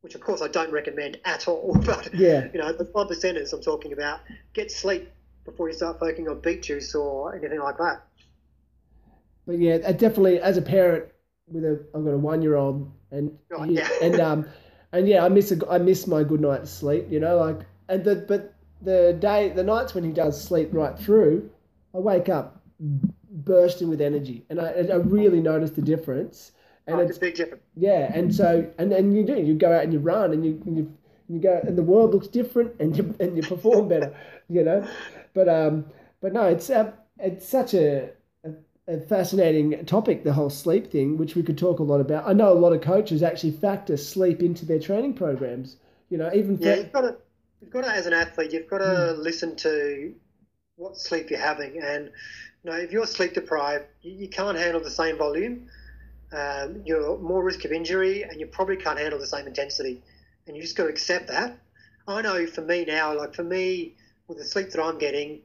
which 0.02 0.14
of 0.14 0.20
course 0.20 0.42
I 0.42 0.48
don't 0.48 0.70
recommend 0.72 1.18
at 1.24 1.48
all. 1.48 1.76
But 1.86 2.10
Yeah. 2.12 2.48
you 2.52 2.60
know, 2.60 2.72
the 2.72 2.84
five 2.86 3.08
percenters 3.08 3.52
I'm 3.52 3.62
talking 3.62 3.92
about, 3.92 4.20
get 4.52 4.70
sleep 4.70 5.10
before 5.44 5.68
you 5.68 5.74
start 5.74 5.98
focusing 5.98 6.28
on 6.28 6.40
beet 6.40 6.62
juice 6.62 6.94
or 6.94 7.34
anything 7.34 7.60
like 7.60 7.78
that. 7.78 8.02
But 9.46 9.58
yeah, 9.58 9.78
I 9.86 9.92
definitely 9.92 10.40
as 10.40 10.56
a 10.56 10.62
parent 10.62 11.06
with 11.48 11.64
a 11.64 11.84
I've 11.94 12.04
got 12.04 12.10
a 12.12 12.18
one 12.18 12.42
year 12.42 12.56
old 12.56 12.90
and 13.10 13.36
Oh, 13.52 13.64
yeah. 13.64 13.88
and 14.00 14.20
um 14.20 14.46
and 14.92 15.08
yeah 15.08 15.24
I 15.24 15.28
miss 15.28 15.50
a, 15.52 15.68
I 15.68 15.78
miss 15.78 16.06
my 16.06 16.22
good 16.24 16.40
night's 16.40 16.70
sleep 16.70 17.06
you 17.10 17.20
know 17.20 17.36
like 17.38 17.60
and 17.88 18.04
the 18.04 18.16
but 18.16 18.54
the 18.80 19.16
day 19.18 19.48
the 19.50 19.62
nights 19.64 19.94
when 19.94 20.04
he 20.04 20.12
does 20.12 20.42
sleep 20.42 20.68
right 20.72 20.98
through 20.98 21.50
I 21.94 21.98
wake 21.98 22.28
up 22.28 22.62
bursting 23.30 23.88
with 23.88 24.00
energy 24.00 24.44
and 24.48 24.60
I 24.60 24.68
and 24.70 24.90
I 24.92 24.96
really 24.96 25.40
notice 25.40 25.72
the 25.72 25.82
difference 25.82 26.52
and 26.86 27.00
Oh, 27.00 27.00
it's 27.00 27.16
a 27.16 27.20
big 27.20 27.34
difference. 27.34 27.64
yeah 27.76 28.10
and 28.14 28.34
so 28.34 28.70
and 28.78 28.92
and 28.92 29.16
you 29.16 29.24
do 29.24 29.34
you 29.40 29.54
go 29.54 29.72
out 29.72 29.84
and 29.84 29.92
you 29.92 29.98
run 29.98 30.32
and 30.32 30.44
you 30.44 30.62
and 30.66 30.76
you, 30.76 30.92
you 31.28 31.38
go 31.40 31.60
and 31.64 31.76
the 31.76 31.82
world 31.82 32.12
looks 32.12 32.26
different 32.28 32.72
and 32.80 32.96
you 32.96 33.14
and 33.20 33.36
you 33.36 33.42
perform 33.42 33.88
better 33.88 34.14
you 34.48 34.62
know 34.62 34.86
but 35.34 35.48
um 35.48 35.86
but 36.20 36.32
no 36.32 36.44
it's 36.46 36.70
uh, 36.70 36.92
it's 37.18 37.48
such 37.48 37.74
a, 37.74 38.10
a 38.44 38.50
a 38.88 39.00
fascinating 39.00 39.84
topic 39.86 40.24
the 40.24 40.32
whole 40.32 40.50
sleep 40.50 40.90
thing 40.90 41.16
which 41.16 41.34
we 41.34 41.42
could 41.42 41.56
talk 41.58 41.78
a 41.78 41.82
lot 41.82 42.00
about 42.00 42.26
i 42.28 42.32
know 42.32 42.52
a 42.52 42.54
lot 42.58 42.72
of 42.72 42.80
coaches 42.82 43.22
actually 43.22 43.52
factor 43.52 43.96
sleep 43.96 44.42
into 44.42 44.66
their 44.66 44.80
training 44.80 45.14
programs 45.14 45.76
you 46.10 46.18
know 46.18 46.30
even 46.34 46.58
for, 46.58 46.68
Yeah, 46.68 46.74
you've 46.76 46.92
got 46.92 47.02
to, 47.02 47.16
you've 47.60 47.70
got 47.70 47.82
to, 47.82 47.90
as 47.90 48.06
an 48.06 48.12
athlete, 48.12 48.52
you've 48.52 48.68
got 48.68 48.78
to 48.78 49.12
listen 49.12 49.56
to 49.56 50.14
what 50.76 50.96
sleep 50.96 51.30
you're 51.30 51.40
having, 51.40 51.80
and 51.82 52.10
you 52.64 52.70
know, 52.70 52.76
if 52.76 52.92
you're 52.92 53.06
sleep 53.06 53.34
deprived, 53.34 53.86
you, 54.02 54.12
you 54.12 54.28
can't 54.28 54.58
handle 54.58 54.82
the 54.82 54.90
same 54.90 55.18
volume. 55.18 55.68
Um, 56.32 56.82
you're 56.86 57.18
more 57.18 57.44
risk 57.44 57.64
of 57.64 57.72
injury, 57.72 58.22
and 58.22 58.40
you 58.40 58.46
probably 58.46 58.76
can't 58.76 58.98
handle 58.98 59.18
the 59.18 59.26
same 59.26 59.46
intensity, 59.46 60.02
and 60.46 60.56
you 60.56 60.62
just 60.62 60.76
got 60.76 60.84
to 60.84 60.88
accept 60.88 61.28
that. 61.28 61.58
I 62.08 62.22
know 62.22 62.46
for 62.46 62.62
me 62.62 62.84
now, 62.84 63.16
like 63.16 63.34
for 63.34 63.44
me, 63.44 63.94
with 64.26 64.38
the 64.38 64.44
sleep 64.44 64.70
that 64.70 64.82
I'm 64.82 64.98
getting, 64.98 65.42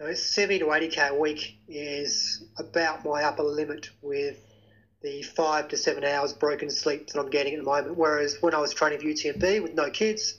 you 0.00 0.06
know, 0.06 0.14
70 0.14 0.60
to 0.60 0.66
80k 0.66 1.10
a 1.10 1.14
week 1.14 1.58
is 1.68 2.42
about 2.58 3.04
my 3.04 3.22
upper 3.22 3.42
limit 3.42 3.90
with 4.02 4.38
the 5.02 5.22
five 5.22 5.68
to 5.68 5.76
seven 5.76 6.02
hours 6.04 6.32
broken 6.32 6.70
sleep 6.70 7.08
that 7.08 7.20
I'm 7.20 7.30
getting 7.30 7.54
at 7.54 7.58
the 7.58 7.64
moment. 7.64 7.96
Whereas 7.96 8.40
when 8.40 8.54
I 8.54 8.58
was 8.58 8.72
training 8.72 8.98
for 9.00 9.04
UTMB 9.04 9.62
with 9.62 9.74
no 9.74 9.90
kids, 9.90 10.34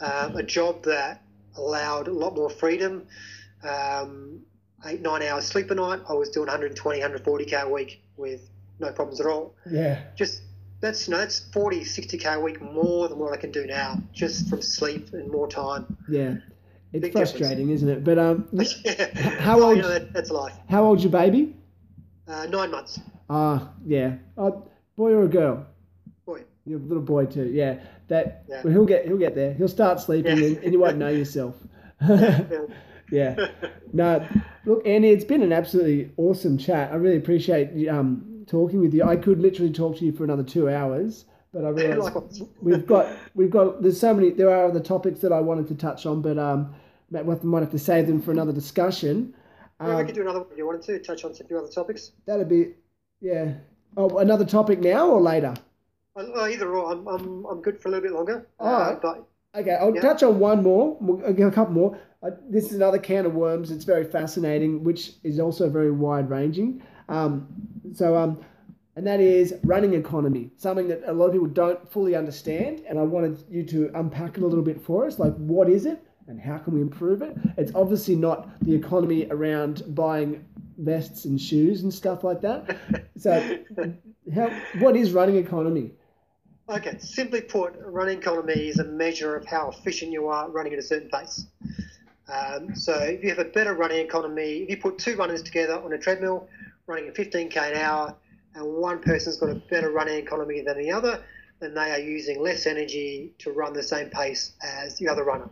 um, 0.00 0.36
a 0.36 0.42
job 0.42 0.84
that 0.84 1.22
allowed 1.56 2.08
a 2.08 2.12
lot 2.12 2.34
more 2.34 2.50
freedom, 2.50 3.06
um, 3.62 4.40
eight, 4.84 5.00
nine 5.00 5.22
hours 5.22 5.46
sleep 5.46 5.70
a 5.70 5.74
night, 5.74 6.00
I 6.08 6.14
was 6.14 6.30
doing 6.30 6.48
120, 6.48 7.00
140k 7.00 7.62
a 7.62 7.68
week 7.68 8.02
with 8.16 8.40
no 8.80 8.90
problems 8.92 9.20
at 9.20 9.26
all. 9.26 9.54
yeah 9.70 10.02
Just 10.16 10.42
that's 10.80 11.06
you 11.08 11.12
know, 11.12 11.18
that's 11.18 11.38
40, 11.52 11.80
60k 11.80 12.34
a 12.34 12.40
week 12.40 12.60
more 12.60 13.08
than 13.08 13.18
what 13.18 13.32
I 13.32 13.36
can 13.38 13.50
do 13.50 13.66
now, 13.66 13.98
just 14.12 14.48
from 14.50 14.60
sleep 14.60 15.12
and 15.12 15.30
more 15.30 15.48
time. 15.48 15.96
yeah 16.08 16.34
it's 16.92 17.00
Big 17.02 17.02
difference. 17.12 17.30
frustrating 17.32 17.70
isn't 17.70 17.88
it 17.88 18.04
but 18.04 18.18
um 18.18 18.48
How 19.38 19.60
old- 19.60 19.76
You 19.76 19.82
know, 19.82 19.88
that, 19.90 20.12
that's 20.12 20.30
life. 20.30 20.54
how 20.68 20.84
old's 20.84 21.02
your 21.02 21.12
baby 21.12 21.56
Uh, 22.28 22.46
nine 22.46 22.70
months. 22.70 23.00
ah 23.30 23.72
yeah 23.86 24.16
oh, 24.36 24.66
boy 24.96 25.12
or 25.12 25.24
a 25.24 25.28
girl 25.28 25.66
Boy. 26.26 26.42
Your 26.66 26.78
little 26.78 27.02
boy 27.02 27.26
too, 27.26 27.50
yeah. 27.52 27.80
That 28.08 28.44
Yeah. 28.48 28.62
well, 28.64 28.72
he'll 28.72 28.86
get 28.86 29.06
he'll 29.06 29.18
get 29.18 29.34
there. 29.34 29.52
He'll 29.54 29.68
start 29.68 30.00
sleeping 30.00 30.38
Yeah. 30.38 30.44
and, 30.46 30.56
and 30.64 30.72
you 30.72 30.78
won't 30.80 30.96
know 30.96 31.08
yourself. 31.10 31.54
Yeah. 32.00 32.40
yeah. 33.10 33.46
No, 33.92 34.26
look, 34.64 34.86
Andy, 34.86 35.10
it's 35.10 35.24
been 35.26 35.42
an 35.42 35.52
absolutely 35.52 36.10
awesome 36.16 36.56
chat. 36.56 36.90
I 36.92 36.96
really 36.96 37.16
appreciate 37.18 37.86
um, 37.88 38.33
talking 38.46 38.80
with 38.80 38.94
you. 38.94 39.02
I 39.04 39.16
could 39.16 39.40
literally 39.40 39.72
talk 39.72 39.96
to 39.98 40.04
you 40.04 40.12
for 40.12 40.24
another 40.24 40.42
two 40.42 40.68
hours, 40.68 41.24
but 41.52 41.64
I 41.64 41.68
realize 41.70 42.42
we've 42.60 42.86
got 42.86 43.06
we've 43.34 43.50
got 43.50 43.82
there's 43.82 43.98
so 44.00 44.14
many 44.14 44.30
there 44.30 44.50
are 44.50 44.66
other 44.66 44.80
topics 44.80 45.20
that 45.20 45.32
I 45.32 45.40
wanted 45.40 45.68
to 45.68 45.74
touch 45.74 46.06
on, 46.06 46.22
but 46.22 46.38
um, 46.38 46.74
might 47.10 47.44
might 47.44 47.60
have 47.60 47.70
to 47.72 47.78
save 47.78 48.06
them 48.06 48.20
for 48.20 48.30
another 48.32 48.52
discussion. 48.52 49.34
Yeah, 49.80 49.86
we 49.88 49.92
Um, 50.00 50.06
could 50.06 50.14
do 50.14 50.22
another 50.22 50.40
one 50.40 50.48
if 50.52 50.58
you 50.58 50.66
wanted 50.66 50.82
to 50.82 50.98
touch 51.00 51.24
on 51.24 51.32
a 51.32 51.34
few 51.34 51.58
other 51.58 51.68
topics. 51.68 52.12
that'd 52.26 52.48
be 52.48 52.74
yeah. 53.20 53.54
Oh, 53.96 54.18
another 54.18 54.44
topic 54.44 54.80
now 54.80 55.08
or 55.08 55.20
later? 55.20 55.54
Uh, 56.16 56.42
either 56.44 56.68
or, 56.74 56.92
I'm, 56.92 57.06
I'm, 57.06 57.44
I'm 57.46 57.60
good 57.62 57.80
for 57.80 57.88
a 57.88 57.92
little 57.92 58.02
bit 58.08 58.12
longer. 58.12 58.46
All 58.58 58.74
Uh, 58.74 58.96
but 59.00 59.28
Okay, 59.56 59.70
I'll 59.80 59.94
Yeah. 59.94 60.00
touch 60.00 60.24
on 60.24 60.40
one 60.40 60.64
more. 60.64 60.96
We'll- 61.00 61.32
get 61.32 61.46
a 61.46 61.50
couple 61.52 61.74
more. 61.74 61.98
Uh, 62.22 62.30
this 62.50 62.64
is 62.66 62.74
another 62.74 62.98
can 62.98 63.24
of 63.24 63.34
worms. 63.34 63.70
It's 63.70 63.84
very 63.84 64.02
fascinating, 64.04 64.82
which 64.82 65.12
is 65.22 65.38
also 65.38 65.68
very 65.68 65.92
wide 65.92 66.28
ranging. 66.28 66.82
Um, 67.08 67.48
so, 67.92 68.16
um, 68.16 68.44
and 68.96 69.06
that 69.06 69.20
is 69.20 69.54
running 69.64 69.94
economy, 69.94 70.50
something 70.56 70.88
that 70.88 71.02
a 71.06 71.12
lot 71.12 71.26
of 71.26 71.32
people 71.32 71.48
don't 71.48 71.90
fully 71.90 72.14
understand. 72.14 72.82
And 72.88 72.98
I 72.98 73.02
wanted 73.02 73.44
you 73.50 73.64
to 73.64 73.90
unpack 73.94 74.36
it 74.36 74.42
a 74.42 74.46
little 74.46 74.64
bit 74.64 74.80
for 74.80 75.06
us. 75.06 75.18
Like, 75.18 75.34
what 75.36 75.68
is 75.68 75.86
it, 75.86 76.02
and 76.28 76.40
how 76.40 76.58
can 76.58 76.74
we 76.74 76.80
improve 76.80 77.22
it? 77.22 77.36
It's 77.56 77.72
obviously 77.74 78.16
not 78.16 78.48
the 78.60 78.74
economy 78.74 79.26
around 79.30 79.82
buying 79.94 80.44
vests 80.78 81.24
and 81.24 81.40
shoes 81.40 81.82
and 81.82 81.92
stuff 81.92 82.24
like 82.24 82.40
that. 82.42 82.76
So, 83.16 83.58
how, 84.34 84.50
what 84.80 84.96
is 84.96 85.12
running 85.12 85.36
economy? 85.36 85.92
Okay, 86.68 86.96
simply 86.98 87.42
put, 87.42 87.74
running 87.78 88.18
economy 88.18 88.68
is 88.68 88.80
a 88.80 88.84
measure 88.84 89.36
of 89.36 89.46
how 89.46 89.68
efficient 89.68 90.10
you 90.10 90.26
are 90.26 90.50
running 90.50 90.72
at 90.72 90.80
a 90.80 90.82
certain 90.82 91.08
pace. 91.10 91.46
Um, 92.32 92.74
so 92.74 92.94
if 92.94 93.22
you 93.22 93.28
have 93.28 93.38
a 93.38 93.44
better 93.44 93.74
running 93.74 93.98
economy, 93.98 94.62
if 94.62 94.70
you 94.70 94.76
put 94.78 94.98
two 94.98 95.14
runners 95.16 95.42
together 95.42 95.74
on 95.74 95.92
a 95.92 95.98
treadmill 95.98 96.48
running 96.86 97.08
at 97.08 97.14
15k 97.14 97.56
an 97.56 97.76
hour, 97.76 98.16
and 98.54 98.64
one 98.64 99.00
person's 99.00 99.36
got 99.36 99.50
a 99.50 99.54
better 99.54 99.90
running 99.90 100.16
economy 100.16 100.60
than 100.60 100.78
the 100.78 100.90
other, 100.90 101.22
then 101.60 101.74
they 101.74 101.90
are 101.92 101.98
using 101.98 102.42
less 102.42 102.66
energy 102.66 103.32
to 103.38 103.52
run 103.52 103.72
the 103.72 103.82
same 103.82 104.10
pace 104.10 104.52
as 104.62 104.98
the 104.98 105.08
other 105.08 105.24
runner. 105.24 105.48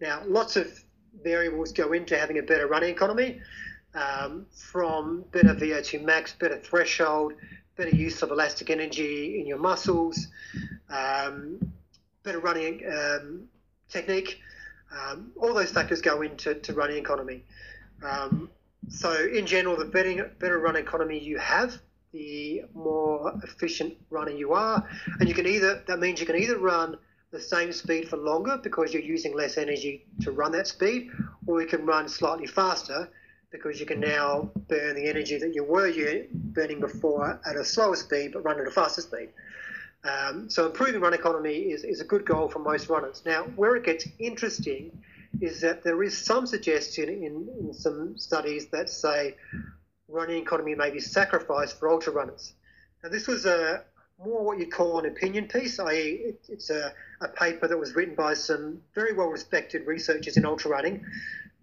Now, 0.00 0.22
lots 0.26 0.56
of 0.56 0.82
variables 1.22 1.72
go 1.72 1.92
into 1.92 2.16
having 2.16 2.38
a 2.38 2.42
better 2.42 2.66
running 2.66 2.90
economy, 2.90 3.40
um, 3.94 4.46
from 4.52 5.24
better 5.32 5.54
VO2 5.54 6.04
max, 6.04 6.32
better 6.34 6.58
threshold, 6.58 7.32
better 7.76 7.94
use 7.94 8.22
of 8.22 8.30
elastic 8.30 8.70
energy 8.70 9.40
in 9.40 9.46
your 9.46 9.58
muscles, 9.58 10.28
um, 10.90 11.58
better 12.22 12.40
running 12.40 12.82
um, 12.92 13.44
technique. 13.88 14.40
Um, 14.92 15.32
all 15.36 15.54
those 15.54 15.70
factors 15.70 16.00
go 16.00 16.22
into 16.22 16.54
to 16.54 16.72
running 16.72 16.96
economy. 16.98 17.44
Um, 18.02 18.50
so, 18.88 19.26
in 19.26 19.46
general, 19.46 19.76
the 19.76 19.84
better, 19.84 20.30
better 20.38 20.58
running 20.58 20.82
economy 20.82 21.18
you 21.18 21.38
have, 21.38 21.78
the 22.12 22.62
more 22.74 23.38
efficient 23.42 23.94
runner 24.10 24.30
you 24.30 24.52
are, 24.52 24.88
and 25.20 25.28
you 25.28 25.34
can 25.34 25.46
either 25.46 25.82
that 25.86 25.98
means 25.98 26.20
you 26.20 26.26
can 26.26 26.36
either 26.36 26.58
run 26.58 26.96
the 27.30 27.40
same 27.40 27.72
speed 27.72 28.08
for 28.08 28.16
longer 28.16 28.58
because 28.62 28.94
you're 28.94 29.02
using 29.02 29.34
less 29.34 29.58
energy 29.58 30.06
to 30.22 30.32
run 30.32 30.52
that 30.52 30.66
speed, 30.66 31.10
or 31.46 31.60
you 31.60 31.66
can 31.66 31.84
run 31.84 32.08
slightly 32.08 32.46
faster 32.46 33.10
because 33.50 33.80
you 33.80 33.86
can 33.86 34.00
now 34.00 34.50
burn 34.68 34.94
the 34.94 35.06
energy 35.06 35.38
that 35.38 35.54
you 35.54 35.64
were 35.64 35.90
burning 36.32 36.80
before 36.80 37.40
at 37.46 37.56
a 37.56 37.64
slower 37.64 37.96
speed 37.96 38.32
but 38.32 38.44
run 38.44 38.60
at 38.60 38.66
a 38.66 38.70
faster 38.70 39.02
speed. 39.02 39.28
Um, 40.04 40.48
so 40.48 40.66
improving 40.66 41.00
run 41.00 41.12
economy 41.12 41.72
is, 41.72 41.82
is 41.84 42.00
a 42.00 42.04
good 42.04 42.24
goal 42.24 42.48
for 42.48 42.60
most 42.60 42.88
runners. 42.88 43.22
Now, 43.26 43.44
where 43.56 43.74
it 43.76 43.84
gets 43.84 44.06
interesting 44.18 44.92
is 45.40 45.60
that 45.60 45.82
there 45.82 46.02
is 46.02 46.16
some 46.16 46.46
suggestion 46.46 47.08
in, 47.08 47.48
in 47.60 47.72
some 47.72 48.16
studies 48.18 48.68
that 48.68 48.88
say 48.88 49.36
running 50.08 50.42
economy 50.42 50.74
may 50.74 50.90
be 50.90 51.00
sacrificed 51.00 51.78
for 51.78 51.88
ultra 51.88 52.12
runners. 52.12 52.54
Now, 53.02 53.10
this 53.10 53.26
was 53.26 53.46
a 53.46 53.84
more 54.18 54.44
what 54.44 54.58
you'd 54.58 54.72
call 54.72 54.98
an 54.98 55.06
opinion 55.06 55.46
piece, 55.46 55.78
i.e., 55.78 56.22
it, 56.24 56.40
it's 56.48 56.70
a, 56.70 56.92
a 57.20 57.28
paper 57.28 57.68
that 57.68 57.78
was 57.78 57.94
written 57.94 58.14
by 58.14 58.34
some 58.34 58.80
very 58.94 59.12
well 59.12 59.28
respected 59.28 59.86
researchers 59.86 60.36
in 60.36 60.44
ultra 60.44 60.70
running 60.70 61.04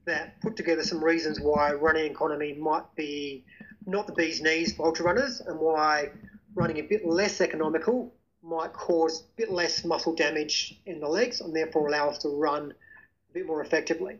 that 0.05 0.39
put 0.41 0.55
together 0.55 0.83
some 0.83 1.03
reasons 1.03 1.39
why 1.41 1.73
running 1.73 2.09
economy 2.09 2.53
might 2.53 2.85
be 2.95 3.43
not 3.85 4.07
the 4.07 4.13
bee's 4.13 4.41
knees 4.41 4.73
for 4.73 4.85
ultra 4.85 5.05
runners 5.05 5.41
and 5.41 5.59
why 5.59 6.09
running 6.53 6.77
a 6.77 6.83
bit 6.83 7.05
less 7.05 7.41
economical 7.41 8.13
might 8.41 8.71
cause 8.71 9.21
a 9.21 9.23
bit 9.35 9.51
less 9.51 9.83
muscle 9.83 10.15
damage 10.15 10.79
in 10.85 10.99
the 10.99 11.07
legs 11.07 11.41
and 11.41 11.55
therefore 11.55 11.87
allow 11.87 12.07
us 12.09 12.19
to 12.19 12.29
run 12.29 12.73
bit 13.35 13.45
more 13.45 13.61
effectively. 13.61 14.17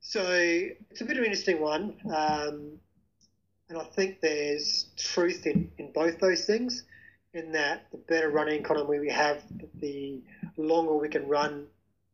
So 0.00 0.22
it's 0.22 1.00
a 1.00 1.04
bit 1.04 1.16
of 1.16 1.24
an 1.24 1.24
interesting 1.24 1.60
one. 1.60 1.96
Um, 2.14 2.78
and 3.68 3.78
I 3.78 3.84
think 3.84 4.20
there's 4.20 4.86
truth 4.96 5.46
in, 5.46 5.72
in 5.78 5.90
both 5.92 6.20
those 6.20 6.44
things, 6.44 6.84
in 7.34 7.50
that 7.52 7.86
the 7.90 7.98
better 7.98 8.30
running 8.30 8.60
economy 8.60 9.00
we 9.00 9.10
have, 9.10 9.42
the 9.80 10.22
longer 10.56 10.94
we 10.94 11.08
can 11.08 11.26
run 11.26 11.66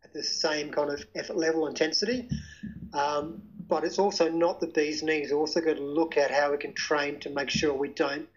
at 0.04 0.14
the 0.14 0.22
same 0.22 0.70
kind 0.70 0.90
of 0.90 1.04
effort 1.14 1.36
level 1.36 1.66
intensity. 1.66 2.28
Um, 2.94 3.42
but 3.68 3.84
it's 3.84 3.98
also 3.98 4.30
not 4.30 4.60
the 4.60 4.68
bee's 4.68 5.02
knees. 5.02 5.30
We're 5.30 5.38
also 5.38 5.60
got 5.60 5.76
to 5.76 5.82
look 5.82 6.16
at 6.16 6.30
how 6.30 6.52
we 6.52 6.58
can 6.58 6.72
train 6.72 7.20
to 7.20 7.30
make 7.30 7.50
sure 7.50 7.74
we 7.74 7.88
don't 7.88 8.28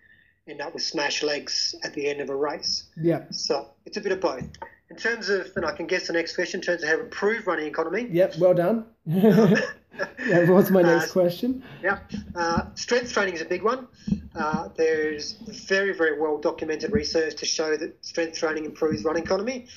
end 0.48 0.62
up 0.62 0.74
with 0.74 0.84
smashed 0.84 1.24
legs 1.24 1.76
at 1.84 1.94
the 1.94 2.08
end 2.08 2.20
of 2.20 2.30
a 2.30 2.36
race. 2.36 2.84
Yeah. 2.98 3.24
So 3.32 3.70
it's 3.86 3.98
a 3.98 4.02
bit 4.02 4.12
of 4.12 4.20
both. 4.20 4.48
In 4.90 4.96
terms 4.98 5.30
of, 5.30 5.52
and 5.56 5.66
I 5.66 5.72
can 5.72 5.88
guess 5.88 6.08
the 6.08 6.14
next 6.14 6.36
question, 6.36 6.60
in 6.60 6.66
terms 6.66 6.84
of 6.84 6.90
how 6.90 6.96
to 6.98 7.04
improve 7.04 7.48
running 7.48 7.66
economy, 7.66 8.08
Yep. 8.12 8.38
Well 8.38 8.54
done. 8.54 8.86
yeah, 9.06 10.50
what's 10.50 10.70
my 10.70 10.84
next 10.84 11.10
uh, 11.10 11.14
question? 11.14 11.64
Yeah, 11.82 12.00
uh, 12.36 12.66
strength 12.76 13.12
training 13.12 13.34
is 13.34 13.42
a 13.42 13.46
big 13.46 13.64
one. 13.64 13.88
Uh, 14.36 14.70
there's 14.76 15.34
very, 15.68 15.94
very 15.94 16.20
well 16.20 16.38
documented 16.38 16.92
research 16.92 17.36
to 17.38 17.46
show 17.46 17.76
that 17.78 18.06
strength 18.06 18.38
training 18.38 18.66
improves 18.66 19.04
running 19.04 19.24
economy. 19.24 19.68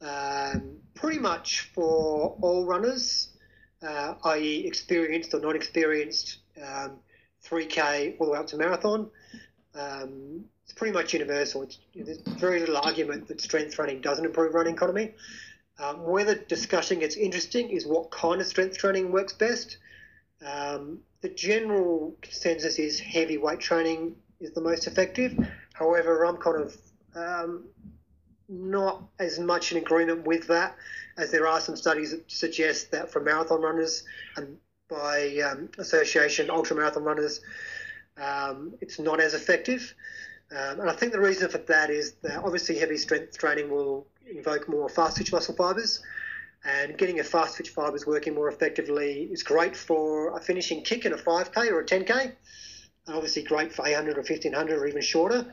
Um, 0.00 0.78
pretty 0.94 1.18
much 1.18 1.70
for 1.74 2.36
all 2.40 2.66
runners, 2.66 3.28
uh, 3.82 4.14
i.e., 4.24 4.66
experienced 4.66 5.32
or 5.34 5.40
non 5.40 5.54
experienced, 5.54 6.38
um, 6.60 6.98
3K 7.44 8.16
all 8.18 8.26
the 8.26 8.32
way 8.32 8.38
up 8.38 8.46
to 8.48 8.56
marathon. 8.56 9.10
Um, 9.74 10.44
it's 10.70 10.78
pretty 10.78 10.94
much 10.94 11.12
universal. 11.12 11.62
It's, 11.62 11.78
there's 11.96 12.18
very 12.38 12.60
little 12.60 12.76
argument 12.76 13.26
that 13.26 13.40
strength 13.40 13.74
training 13.74 14.02
doesn't 14.02 14.24
improve 14.24 14.54
running 14.54 14.74
economy. 14.74 15.14
Um, 15.80 16.04
where 16.04 16.24
the 16.24 16.36
discussion 16.36 17.00
gets 17.00 17.16
interesting 17.16 17.70
is 17.70 17.86
what 17.86 18.12
kind 18.12 18.40
of 18.40 18.46
strength 18.46 18.78
training 18.78 19.10
works 19.10 19.32
best. 19.32 19.78
Um, 20.46 21.00
the 21.22 21.28
general 21.28 22.14
consensus 22.22 22.78
is 22.78 23.00
heavy 23.00 23.36
weight 23.36 23.58
training 23.58 24.14
is 24.38 24.52
the 24.52 24.60
most 24.60 24.86
effective. 24.86 25.36
However, 25.72 26.24
I'm 26.24 26.36
kind 26.36 26.62
of 26.62 26.76
um, 27.16 27.64
not 28.48 29.02
as 29.18 29.40
much 29.40 29.72
in 29.72 29.78
agreement 29.78 30.24
with 30.24 30.46
that, 30.46 30.76
as 31.18 31.32
there 31.32 31.48
are 31.48 31.60
some 31.60 31.74
studies 31.74 32.12
that 32.12 32.30
suggest 32.30 32.92
that 32.92 33.10
for 33.10 33.20
marathon 33.20 33.60
runners 33.60 34.04
and 34.36 34.56
by 34.88 35.38
um, 35.38 35.68
association, 35.78 36.48
ultra 36.48 36.76
marathon 36.76 37.02
runners, 37.02 37.40
um, 38.16 38.74
it's 38.80 39.00
not 39.00 39.20
as 39.20 39.34
effective. 39.34 39.94
Um, 40.52 40.80
and 40.80 40.90
I 40.90 40.92
think 40.92 41.12
the 41.12 41.20
reason 41.20 41.48
for 41.48 41.58
that 41.58 41.90
is 41.90 42.12
that 42.22 42.42
obviously 42.42 42.78
heavy 42.78 42.96
strength 42.96 43.38
training 43.38 43.70
will 43.70 44.06
invoke 44.28 44.68
more 44.68 44.88
fast 44.88 45.16
twitch 45.16 45.32
muscle 45.32 45.54
fibers. 45.54 46.02
And 46.64 46.98
getting 46.98 47.16
your 47.16 47.24
fast 47.24 47.56
twitch 47.56 47.70
fibers 47.70 48.06
working 48.06 48.34
more 48.34 48.48
effectively 48.48 49.28
is 49.32 49.42
great 49.42 49.76
for 49.76 50.36
a 50.36 50.40
finishing 50.40 50.82
kick 50.82 51.06
in 51.06 51.12
a 51.12 51.16
5K 51.16 51.70
or 51.70 51.80
a 51.80 51.86
10K. 51.86 52.32
And 53.06 53.16
obviously 53.16 53.42
great 53.42 53.72
for 53.72 53.86
800 53.86 54.18
or 54.18 54.22
1500 54.22 54.78
or 54.78 54.86
even 54.86 55.00
shorter. 55.00 55.50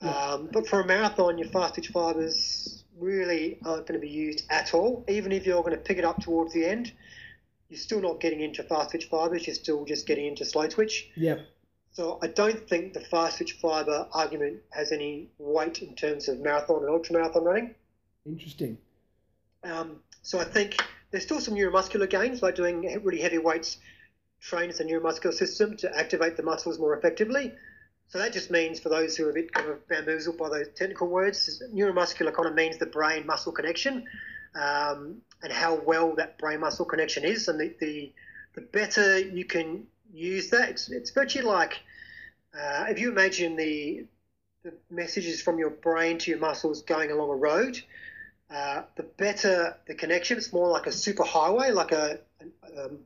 Um, 0.00 0.48
but 0.52 0.68
for 0.68 0.80
a 0.80 0.86
marathon, 0.86 1.38
your 1.38 1.48
fast 1.48 1.74
twitch 1.74 1.88
fibers 1.88 2.84
really 2.98 3.58
aren't 3.64 3.86
going 3.86 3.98
to 3.98 4.06
be 4.06 4.12
used 4.12 4.44
at 4.50 4.74
all. 4.74 5.04
Even 5.08 5.32
if 5.32 5.46
you're 5.46 5.62
going 5.62 5.74
to 5.74 5.82
pick 5.82 5.98
it 5.98 6.04
up 6.04 6.20
towards 6.22 6.52
the 6.52 6.64
end, 6.66 6.92
you're 7.68 7.80
still 7.80 8.00
not 8.00 8.20
getting 8.20 8.40
into 8.40 8.62
fast 8.62 8.90
twitch 8.90 9.06
fibers. 9.06 9.46
You're 9.46 9.54
still 9.54 9.84
just 9.84 10.06
getting 10.06 10.26
into 10.26 10.44
slow 10.44 10.68
twitch. 10.68 11.10
Yeah. 11.16 11.38
So 11.94 12.18
I 12.22 12.26
don't 12.26 12.68
think 12.68 12.92
the 12.92 13.00
fast 13.00 13.36
twitch 13.36 13.52
fiber 13.52 14.08
argument 14.12 14.60
has 14.70 14.90
any 14.90 15.28
weight 15.38 15.80
in 15.80 15.94
terms 15.94 16.28
of 16.28 16.40
marathon 16.40 16.82
and 16.82 16.90
ultra 16.90 17.14
marathon 17.14 17.44
running. 17.44 17.74
Interesting. 18.26 18.78
Um, 19.62 20.00
so 20.22 20.40
I 20.40 20.44
think 20.44 20.76
there's 21.12 21.22
still 21.22 21.40
some 21.40 21.54
neuromuscular 21.54 22.10
gains 22.10 22.40
by 22.40 22.50
doing 22.50 23.00
really 23.04 23.20
heavy 23.20 23.38
weights 23.38 23.78
trains 24.40 24.78
the 24.78 24.84
neuromuscular 24.84 25.32
system 25.32 25.76
to 25.78 25.96
activate 25.96 26.36
the 26.36 26.42
muscles 26.42 26.78
more 26.78 26.96
effectively. 26.98 27.52
So 28.08 28.18
that 28.18 28.32
just 28.32 28.50
means 28.50 28.80
for 28.80 28.88
those 28.88 29.16
who 29.16 29.26
are 29.26 29.30
a 29.30 29.32
bit 29.32 29.52
kind 29.52 29.70
of 29.70 29.86
bamboozled 29.88 30.36
by 30.36 30.48
those 30.50 30.68
technical 30.74 31.08
words, 31.08 31.62
neuromuscular 31.72 32.34
kind 32.34 32.48
of 32.48 32.54
means 32.54 32.76
the 32.76 32.86
brain 32.86 33.24
muscle 33.24 33.52
connection 33.52 34.04
um, 34.54 35.22
and 35.42 35.52
how 35.52 35.76
well 35.76 36.14
that 36.16 36.38
brain 36.38 36.60
muscle 36.60 36.84
connection 36.84 37.24
is. 37.24 37.48
And 37.48 37.58
the, 37.58 37.74
the, 37.80 38.12
the 38.56 38.60
better 38.60 39.18
you 39.18 39.44
can 39.44 39.86
use 40.14 40.50
that, 40.50 40.70
it's, 40.70 40.88
it's 40.90 41.10
virtually 41.10 41.44
like 41.44 41.80
uh, 42.54 42.86
if 42.88 43.00
you 43.00 43.10
imagine 43.10 43.56
the, 43.56 44.06
the 44.62 44.72
messages 44.90 45.42
from 45.42 45.58
your 45.58 45.70
brain 45.70 46.18
to 46.18 46.30
your 46.30 46.40
muscles 46.40 46.82
going 46.82 47.10
along 47.10 47.30
a 47.30 47.34
road, 47.34 47.80
uh, 48.50 48.82
the 48.96 49.02
better 49.02 49.76
the 49.86 49.94
connection. 49.94 50.38
It's 50.38 50.52
more 50.52 50.68
like 50.68 50.86
a 50.86 50.92
super 50.92 51.24
highway, 51.24 51.70
like 51.70 51.92
a, 51.92 52.20
a 52.40 52.84
um, 52.84 52.98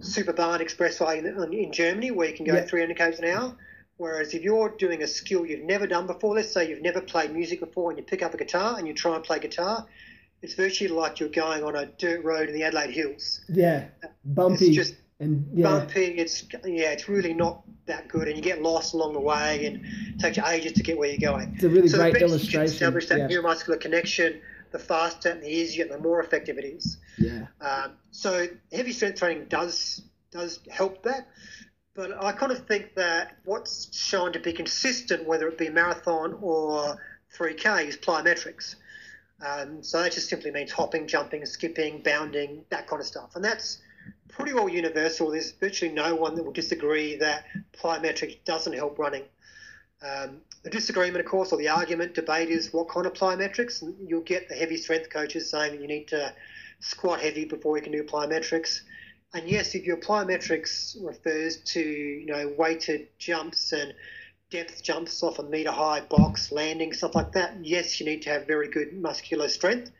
Superbahn 0.00 0.60
expressway 0.60 1.18
in, 1.18 1.52
in, 1.52 1.72
Germany, 1.72 2.10
where 2.10 2.28
you 2.28 2.34
can 2.34 2.44
go 2.44 2.60
300 2.60 2.96
k's 2.96 3.18
an 3.18 3.26
hour. 3.26 3.56
Whereas 3.96 4.34
if 4.34 4.42
you're 4.42 4.70
doing 4.70 5.02
a 5.02 5.06
skill 5.06 5.46
you've 5.46 5.64
never 5.64 5.86
done 5.86 6.06
before, 6.06 6.34
let's 6.34 6.50
say 6.50 6.68
you've 6.68 6.82
never 6.82 7.00
played 7.00 7.32
music 7.32 7.60
before 7.60 7.90
and 7.90 7.98
you 7.98 8.04
pick 8.04 8.22
up 8.22 8.34
a 8.34 8.36
guitar 8.36 8.76
and 8.78 8.88
you 8.88 8.94
try 8.94 9.14
and 9.14 9.22
play 9.22 9.38
guitar, 9.38 9.86
it's 10.40 10.54
virtually 10.54 10.90
like 10.90 11.20
you're 11.20 11.28
going 11.28 11.62
on 11.62 11.76
a 11.76 11.86
dirt 11.86 12.24
road 12.24 12.48
in 12.48 12.54
the 12.54 12.64
Adelaide 12.64 12.90
Hills. 12.90 13.42
Yeah, 13.48 13.84
bumpy. 14.24 14.68
It's 14.68 14.76
just 14.76 14.94
and 15.22 15.46
yeah. 15.54 15.64
bumpy. 15.64 16.04
It's 16.04 16.44
yeah, 16.64 16.90
it's 16.90 17.08
really 17.08 17.34
not 17.34 17.62
that 17.86 18.08
good, 18.08 18.28
and 18.28 18.36
you 18.36 18.42
get 18.42 18.62
lost 18.62 18.94
along 18.94 19.12
the 19.14 19.20
way, 19.20 19.66
and 19.66 19.84
it 19.84 20.18
takes 20.18 20.36
you 20.36 20.44
ages 20.46 20.72
to 20.72 20.82
get 20.82 20.98
where 20.98 21.08
you're 21.08 21.32
going. 21.32 21.52
It's 21.54 21.64
a 21.64 21.68
really 21.68 21.88
so 21.88 21.98
great 21.98 22.16
illustration. 22.16 22.60
You 22.60 22.66
establish 22.66 23.06
that 23.08 23.18
yeah. 23.18 23.28
neuromuscular 23.28 23.80
connection. 23.80 24.40
The 24.72 24.78
faster 24.78 25.28
and 25.28 25.42
the 25.42 25.48
easier, 25.48 25.84
and 25.84 25.92
the 25.92 25.98
more 25.98 26.22
effective 26.22 26.56
it 26.56 26.64
is. 26.64 26.96
Yeah. 27.18 27.46
Um, 27.60 27.92
so 28.10 28.46
heavy 28.72 28.92
strength 28.92 29.18
training 29.18 29.46
does 29.50 30.02
does 30.30 30.60
help 30.70 31.02
that. 31.02 31.28
But 31.94 32.24
I 32.24 32.32
kind 32.32 32.52
of 32.52 32.66
think 32.66 32.94
that 32.94 33.36
what's 33.44 33.94
shown 33.94 34.32
to 34.32 34.40
be 34.40 34.54
consistent, 34.54 35.26
whether 35.26 35.46
it 35.48 35.58
be 35.58 35.68
marathon 35.68 36.38
or 36.40 36.96
3K, 37.36 37.88
is 37.88 37.98
plyometrics. 37.98 38.76
Um, 39.46 39.82
so 39.82 40.02
that 40.02 40.12
just 40.12 40.30
simply 40.30 40.50
means 40.52 40.70
hopping, 40.70 41.06
jumping, 41.06 41.44
skipping, 41.44 42.00
bounding, 42.02 42.64
that 42.70 42.86
kind 42.86 43.00
of 43.00 43.06
stuff. 43.06 43.36
And 43.36 43.44
that's 43.44 43.78
pretty 44.32 44.52
well 44.52 44.68
universal. 44.68 45.30
There's 45.30 45.52
virtually 45.52 45.92
no 45.92 46.14
one 46.14 46.34
that 46.34 46.44
will 46.44 46.52
disagree 46.52 47.16
that 47.16 47.44
plyometrics 47.72 48.44
doesn't 48.44 48.72
help 48.72 48.98
running. 48.98 49.24
Um, 50.02 50.40
the 50.62 50.70
disagreement, 50.70 51.24
of 51.24 51.30
course, 51.30 51.52
or 51.52 51.58
the 51.58 51.68
argument, 51.68 52.14
debate 52.14 52.48
is 52.48 52.72
what 52.72 52.88
kind 52.88 53.06
of 53.06 53.12
plyometrics. 53.12 53.82
And 53.82 53.94
you'll 54.08 54.22
get 54.22 54.48
the 54.48 54.54
heavy 54.54 54.76
strength 54.76 55.10
coaches 55.10 55.50
saying 55.50 55.80
you 55.80 55.86
need 55.86 56.08
to 56.08 56.32
squat 56.80 57.20
heavy 57.20 57.44
before 57.44 57.76
you 57.76 57.82
can 57.82 57.92
do 57.92 58.02
plyometrics. 58.02 58.80
And 59.34 59.48
yes, 59.48 59.74
if 59.74 59.84
your 59.84 59.96
plyometrics 59.96 60.96
refers 61.00 61.56
to 61.56 61.80
you 61.80 62.26
know 62.26 62.52
weighted 62.58 63.08
jumps 63.18 63.72
and 63.72 63.94
depth 64.50 64.82
jumps 64.82 65.22
off 65.22 65.38
a 65.38 65.42
meter 65.42 65.70
high 65.70 66.00
box, 66.00 66.52
landing, 66.52 66.92
stuff 66.92 67.14
like 67.14 67.32
that, 67.32 67.64
yes, 67.64 67.98
you 67.98 68.06
need 68.06 68.22
to 68.22 68.30
have 68.30 68.46
very 68.46 68.68
good 68.68 68.92
muscular 68.92 69.48
strength. 69.48 69.90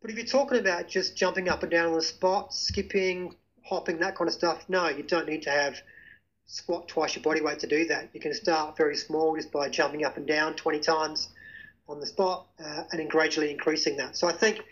But 0.00 0.10
if 0.10 0.16
you're 0.16 0.26
talking 0.26 0.58
about 0.58 0.88
just 0.88 1.16
jumping 1.16 1.48
up 1.48 1.62
and 1.62 1.70
down 1.70 1.88
on 1.88 1.94
the 1.94 2.02
spot, 2.02 2.54
skipping, 2.54 3.34
hopping, 3.66 3.98
that 3.98 4.16
kind 4.16 4.28
of 4.28 4.34
stuff, 4.34 4.64
no, 4.68 4.88
you 4.88 5.02
don't 5.02 5.28
need 5.28 5.42
to 5.42 5.50
have 5.50 5.76
squat 6.46 6.86
twice 6.86 7.16
your 7.16 7.22
body 7.22 7.40
weight 7.40 7.58
to 7.58 7.66
do 7.66 7.86
that. 7.86 8.08
You 8.12 8.20
can 8.20 8.32
start 8.32 8.76
very 8.76 8.96
small 8.96 9.34
just 9.36 9.50
by 9.50 9.68
jumping 9.68 10.04
up 10.04 10.16
and 10.16 10.26
down 10.26 10.54
20 10.54 10.78
times 10.80 11.28
on 11.88 12.00
the 12.00 12.06
spot 12.06 12.46
uh, 12.64 12.84
and 12.90 13.00
then 13.00 13.08
gradually 13.08 13.50
increasing 13.50 13.96
that. 13.96 14.16
So 14.16 14.28
I 14.28 14.32
think 14.32 14.62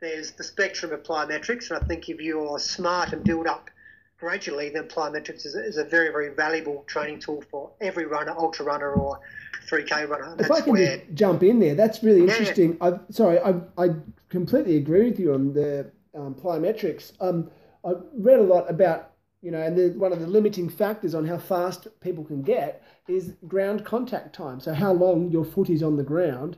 there's 0.00 0.32
the 0.32 0.44
spectrum 0.44 0.92
of 0.92 1.02
plyometrics, 1.02 1.70
and 1.70 1.82
I 1.82 1.86
think 1.86 2.08
if 2.08 2.20
you're 2.20 2.58
smart 2.58 3.12
and 3.12 3.24
build 3.24 3.46
up 3.46 3.70
gradually, 4.18 4.70
then 4.70 4.84
plyometrics 4.84 5.44
is, 5.44 5.54
is 5.54 5.76
a 5.76 5.84
very, 5.84 6.10
very 6.10 6.34
valuable 6.34 6.84
training 6.86 7.20
tool 7.20 7.42
for 7.50 7.72
every 7.80 8.06
runner, 8.06 8.34
ultra 8.36 8.64
runner, 8.64 8.92
or 8.92 9.20
3K 9.68 10.08
runner. 10.08 10.36
If 10.38 10.50
I 10.50 10.60
can 10.60 10.72
where... 10.72 10.98
just 10.98 11.14
jump 11.14 11.42
in 11.42 11.58
there, 11.58 11.74
that's 11.74 12.02
really 12.02 12.22
interesting. 12.22 12.76
Yeah, 12.80 12.90
yeah. 12.90 12.98
sorry, 13.10 13.40
I, 13.40 13.54
I 13.76 13.90
completely 14.28 14.76
agree 14.76 15.10
with 15.10 15.18
you 15.18 15.34
on 15.34 15.52
the 15.52 15.90
um, 16.14 16.34
plyometrics. 16.34 17.12
Um, 17.20 17.50
I 17.84 17.92
read 18.14 18.38
a 18.38 18.42
lot 18.42 18.68
about, 18.70 19.12
you 19.42 19.50
know, 19.50 19.60
and 19.60 19.76
the, 19.76 19.90
one 19.98 20.12
of 20.12 20.20
the 20.20 20.26
limiting 20.26 20.68
factors 20.68 21.14
on 21.14 21.26
how 21.26 21.38
fast 21.38 21.88
people 22.00 22.24
can 22.24 22.42
get 22.42 22.82
is 23.08 23.34
ground 23.46 23.84
contact 23.84 24.34
time. 24.34 24.60
So 24.60 24.72
how 24.72 24.92
long 24.92 25.30
your 25.30 25.44
foot 25.44 25.70
is 25.70 25.82
on 25.82 25.96
the 25.96 26.02
ground 26.02 26.56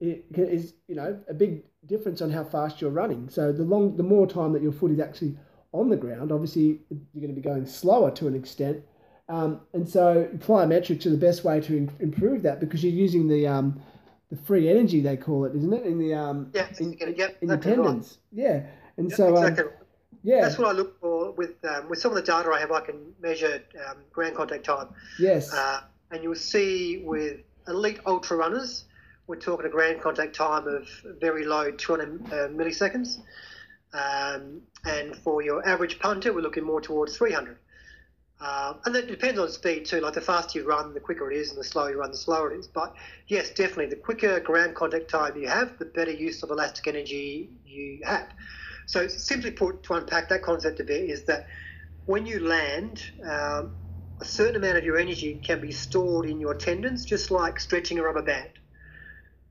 it 0.00 0.24
is, 0.34 0.74
you 0.88 0.94
know, 0.94 1.18
a 1.28 1.34
big 1.34 1.62
difference 1.86 2.22
on 2.22 2.30
how 2.30 2.44
fast 2.44 2.80
you're 2.80 2.90
running. 2.90 3.28
So 3.28 3.52
the 3.52 3.64
long, 3.64 3.96
the 3.96 4.02
more 4.02 4.26
time 4.26 4.52
that 4.52 4.62
your 4.62 4.72
foot 4.72 4.90
is 4.90 5.00
actually 5.00 5.36
on 5.72 5.90
the 5.90 5.96
ground, 5.96 6.32
obviously 6.32 6.80
you're 6.88 7.20
going 7.20 7.28
to 7.28 7.34
be 7.34 7.42
going 7.42 7.66
slower 7.66 8.10
to 8.12 8.26
an 8.26 8.34
extent. 8.34 8.82
Um, 9.28 9.60
and 9.74 9.88
so 9.88 10.28
plyometrics 10.38 11.06
are 11.06 11.10
the 11.10 11.16
best 11.16 11.44
way 11.44 11.60
to 11.60 11.76
in, 11.76 11.90
improve 12.00 12.42
that 12.42 12.60
because 12.60 12.82
you're 12.82 12.92
using 12.92 13.28
the 13.28 13.46
um, 13.46 13.80
the 14.30 14.36
free 14.36 14.68
energy 14.68 15.00
they 15.00 15.16
call 15.16 15.44
it, 15.44 15.54
isn't 15.54 15.72
it? 15.72 15.84
In 15.84 15.98
the 15.98 16.14
um, 16.14 16.50
yeah, 16.52 16.66
in, 16.78 16.94
in 17.40 17.48
the 17.48 17.56
tendons. 17.56 18.18
Right. 18.32 18.44
Yeah, 18.44 18.62
and 18.96 19.08
yep, 19.08 19.16
so 19.16 19.36
um, 19.36 19.44
exactly. 19.44 19.72
Yeah, 20.22 20.40
that's 20.42 20.58
what 20.58 20.68
I 20.68 20.72
look 20.72 21.00
for 21.00 21.32
with 21.32 21.64
um, 21.64 21.88
with 21.88 22.00
some 22.00 22.10
of 22.12 22.16
the 22.16 22.22
data 22.22 22.50
I 22.50 22.60
have. 22.60 22.72
I 22.72 22.80
can 22.80 23.14
measure 23.20 23.62
um, 23.88 23.98
ground 24.12 24.36
contact 24.36 24.64
time. 24.64 24.88
Yes, 25.18 25.52
uh, 25.52 25.82
and 26.10 26.22
you'll 26.22 26.34
see 26.34 27.02
with 27.04 27.40
elite 27.66 28.00
ultra 28.06 28.36
runners 28.36 28.84
we're 29.30 29.36
talking 29.36 29.64
a 29.64 29.68
ground 29.68 30.00
contact 30.00 30.34
time 30.34 30.66
of 30.66 30.88
very 31.20 31.44
low 31.44 31.70
200 31.70 32.26
uh, 32.26 32.34
milliseconds. 32.48 33.18
Um, 33.92 34.62
and 34.84 35.14
for 35.18 35.40
your 35.40 35.66
average 35.66 36.00
punter, 36.00 36.32
we're 36.32 36.40
looking 36.40 36.64
more 36.64 36.80
towards 36.80 37.16
300. 37.16 37.56
Uh, 38.40 38.74
and 38.84 38.94
that 38.94 39.06
depends 39.06 39.38
on 39.38 39.48
speed 39.48 39.84
too. 39.84 40.00
Like 40.00 40.14
the 40.14 40.20
faster 40.20 40.58
you 40.58 40.66
run, 40.66 40.94
the 40.94 41.00
quicker 41.00 41.30
it 41.30 41.36
is, 41.36 41.50
and 41.50 41.58
the 41.60 41.64
slower 41.64 41.90
you 41.90 42.00
run, 42.00 42.10
the 42.10 42.16
slower 42.16 42.52
it 42.52 42.58
is. 42.58 42.66
But 42.66 42.96
yes, 43.28 43.50
definitely, 43.50 43.86
the 43.86 43.96
quicker 43.96 44.40
ground 44.40 44.74
contact 44.74 45.08
time 45.08 45.40
you 45.40 45.46
have, 45.46 45.78
the 45.78 45.84
better 45.84 46.10
use 46.10 46.42
of 46.42 46.50
elastic 46.50 46.88
energy 46.88 47.50
you 47.64 48.00
have. 48.04 48.26
So 48.86 49.06
simply 49.08 49.50
put, 49.50 49.82
to 49.84 49.94
unpack 49.94 50.28
that 50.28 50.42
concept 50.42 50.80
a 50.80 50.84
bit, 50.84 51.08
is 51.08 51.24
that 51.24 51.46
when 52.06 52.26
you 52.26 52.40
land, 52.40 53.02
um, 53.24 53.72
a 54.20 54.24
certain 54.24 54.56
amount 54.56 54.76
of 54.78 54.84
your 54.84 54.98
energy 54.98 55.40
can 55.44 55.60
be 55.60 55.72
stored 55.72 56.28
in 56.28 56.40
your 56.40 56.54
tendons, 56.54 57.04
just 57.04 57.30
like 57.30 57.58
stretching 57.60 57.98
a 57.98 58.02
rubber 58.02 58.22
band. 58.22 58.50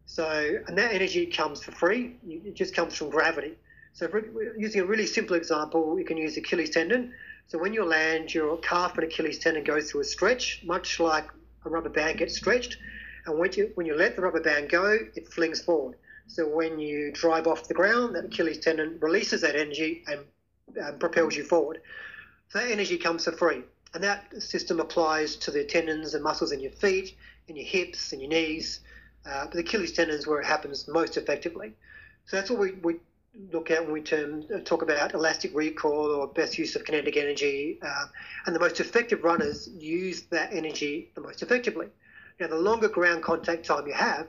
So, 0.05 0.59
and 0.67 0.77
that 0.77 0.91
energy 0.93 1.27
comes 1.27 1.63
for 1.63 1.71
free. 1.71 2.17
It 2.27 2.55
just 2.55 2.75
comes 2.75 2.95
from 2.95 3.09
gravity. 3.09 3.53
So, 3.93 4.09
using 4.57 4.81
a 4.81 4.85
really 4.85 5.05
simple 5.05 5.35
example, 5.35 5.97
you 5.99 6.05
can 6.05 6.17
use 6.17 6.35
Achilles 6.37 6.71
tendon. 6.71 7.13
So, 7.47 7.57
when 7.57 7.73
you 7.73 7.83
land, 7.85 8.33
your 8.33 8.57
calf 8.57 8.95
and 8.95 9.03
Achilles 9.03 9.39
tendon 9.39 9.63
goes 9.63 9.91
through 9.91 10.01
a 10.01 10.05
stretch, 10.05 10.61
much 10.63 10.99
like 10.99 11.27
a 11.65 11.69
rubber 11.69 11.89
band 11.89 12.17
gets 12.17 12.35
stretched. 12.37 12.77
And 13.25 13.37
when 13.37 13.51
you, 13.53 13.71
when 13.75 13.85
you 13.85 13.95
let 13.95 14.15
the 14.15 14.21
rubber 14.21 14.41
band 14.41 14.69
go, 14.69 14.97
it 15.15 15.27
flings 15.27 15.61
forward. 15.61 15.95
So, 16.29 16.47
when 16.47 16.79
you 16.79 17.11
drive 17.11 17.47
off 17.47 17.67
the 17.67 17.73
ground, 17.73 18.15
that 18.15 18.25
Achilles 18.25 18.59
tendon 18.59 18.99
releases 19.01 19.41
that 19.41 19.55
energy 19.55 20.03
and 20.07 20.21
um, 20.81 20.99
propels 20.99 21.35
you 21.35 21.43
forward. 21.43 21.81
So, 22.49 22.59
that 22.59 22.71
energy 22.71 22.97
comes 22.97 23.25
for 23.25 23.31
free. 23.31 23.63
And 23.93 24.03
that 24.03 24.41
system 24.41 24.79
applies 24.79 25.35
to 25.37 25.51
the 25.51 25.63
tendons 25.63 26.13
and 26.13 26.23
muscles 26.23 26.51
in 26.51 26.59
your 26.59 26.71
feet, 26.71 27.15
in 27.47 27.55
your 27.55 27.65
hips, 27.65 28.13
and 28.13 28.21
your 28.21 28.29
knees. 28.29 28.81
Uh, 29.25 29.45
but 29.45 29.53
the 29.53 29.59
Achilles 29.59 29.91
tendon 29.91 30.17
is 30.17 30.27
where 30.27 30.39
it 30.39 30.45
happens 30.45 30.87
most 30.87 31.17
effectively. 31.17 31.73
So 32.25 32.37
that's 32.37 32.51
what 32.51 32.59
we, 32.59 32.71
we 32.83 32.95
look 33.51 33.71
at 33.71 33.83
when 33.83 33.91
we 33.91 34.01
term, 34.01 34.45
uh, 34.53 34.59
talk 34.59 34.83
about 34.83 35.13
elastic 35.15 35.55
recoil 35.55 36.11
or 36.11 36.27
best 36.27 36.57
use 36.57 36.75
of 36.75 36.83
kinetic 36.83 37.17
energy. 37.17 37.79
Uh, 37.81 38.05
and 38.45 38.55
the 38.55 38.59
most 38.59 38.79
effective 38.79 39.23
runners 39.23 39.67
use 39.67 40.21
that 40.29 40.53
energy 40.53 41.11
the 41.15 41.21
most 41.21 41.41
effectively. 41.41 41.87
Now, 42.39 42.47
the 42.47 42.55
longer 42.55 42.87
ground 42.87 43.23
contact 43.23 43.65
time 43.65 43.87
you 43.87 43.93
have, 43.93 44.27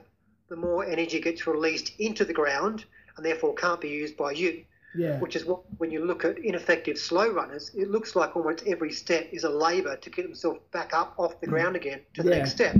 the 0.51 0.57
more 0.57 0.85
energy 0.85 1.21
gets 1.21 1.47
released 1.47 1.93
into 1.97 2.25
the 2.25 2.33
ground 2.33 2.83
and 3.15 3.25
therefore 3.25 3.55
can't 3.55 3.79
be 3.79 3.87
used 3.87 4.17
by 4.17 4.31
you. 4.31 4.65
Yeah. 4.93 5.17
Which 5.19 5.37
is 5.37 5.45
what, 5.45 5.61
when 5.77 5.91
you 5.91 6.03
look 6.03 6.25
at 6.25 6.37
ineffective 6.39 6.97
slow 6.97 7.31
runners, 7.31 7.71
it 7.73 7.89
looks 7.89 8.17
like 8.17 8.35
almost 8.35 8.63
every 8.67 8.91
step 8.91 9.29
is 9.31 9.45
a 9.45 9.49
labour 9.49 9.95
to 9.95 10.09
get 10.09 10.23
themselves 10.23 10.59
back 10.73 10.93
up 10.93 11.13
off 11.17 11.39
the 11.39 11.47
mm. 11.47 11.51
ground 11.51 11.77
again 11.77 12.01
to 12.15 12.23
the 12.23 12.29
Yeah. 12.29 12.39
next 12.39 12.51
step. 12.51 12.75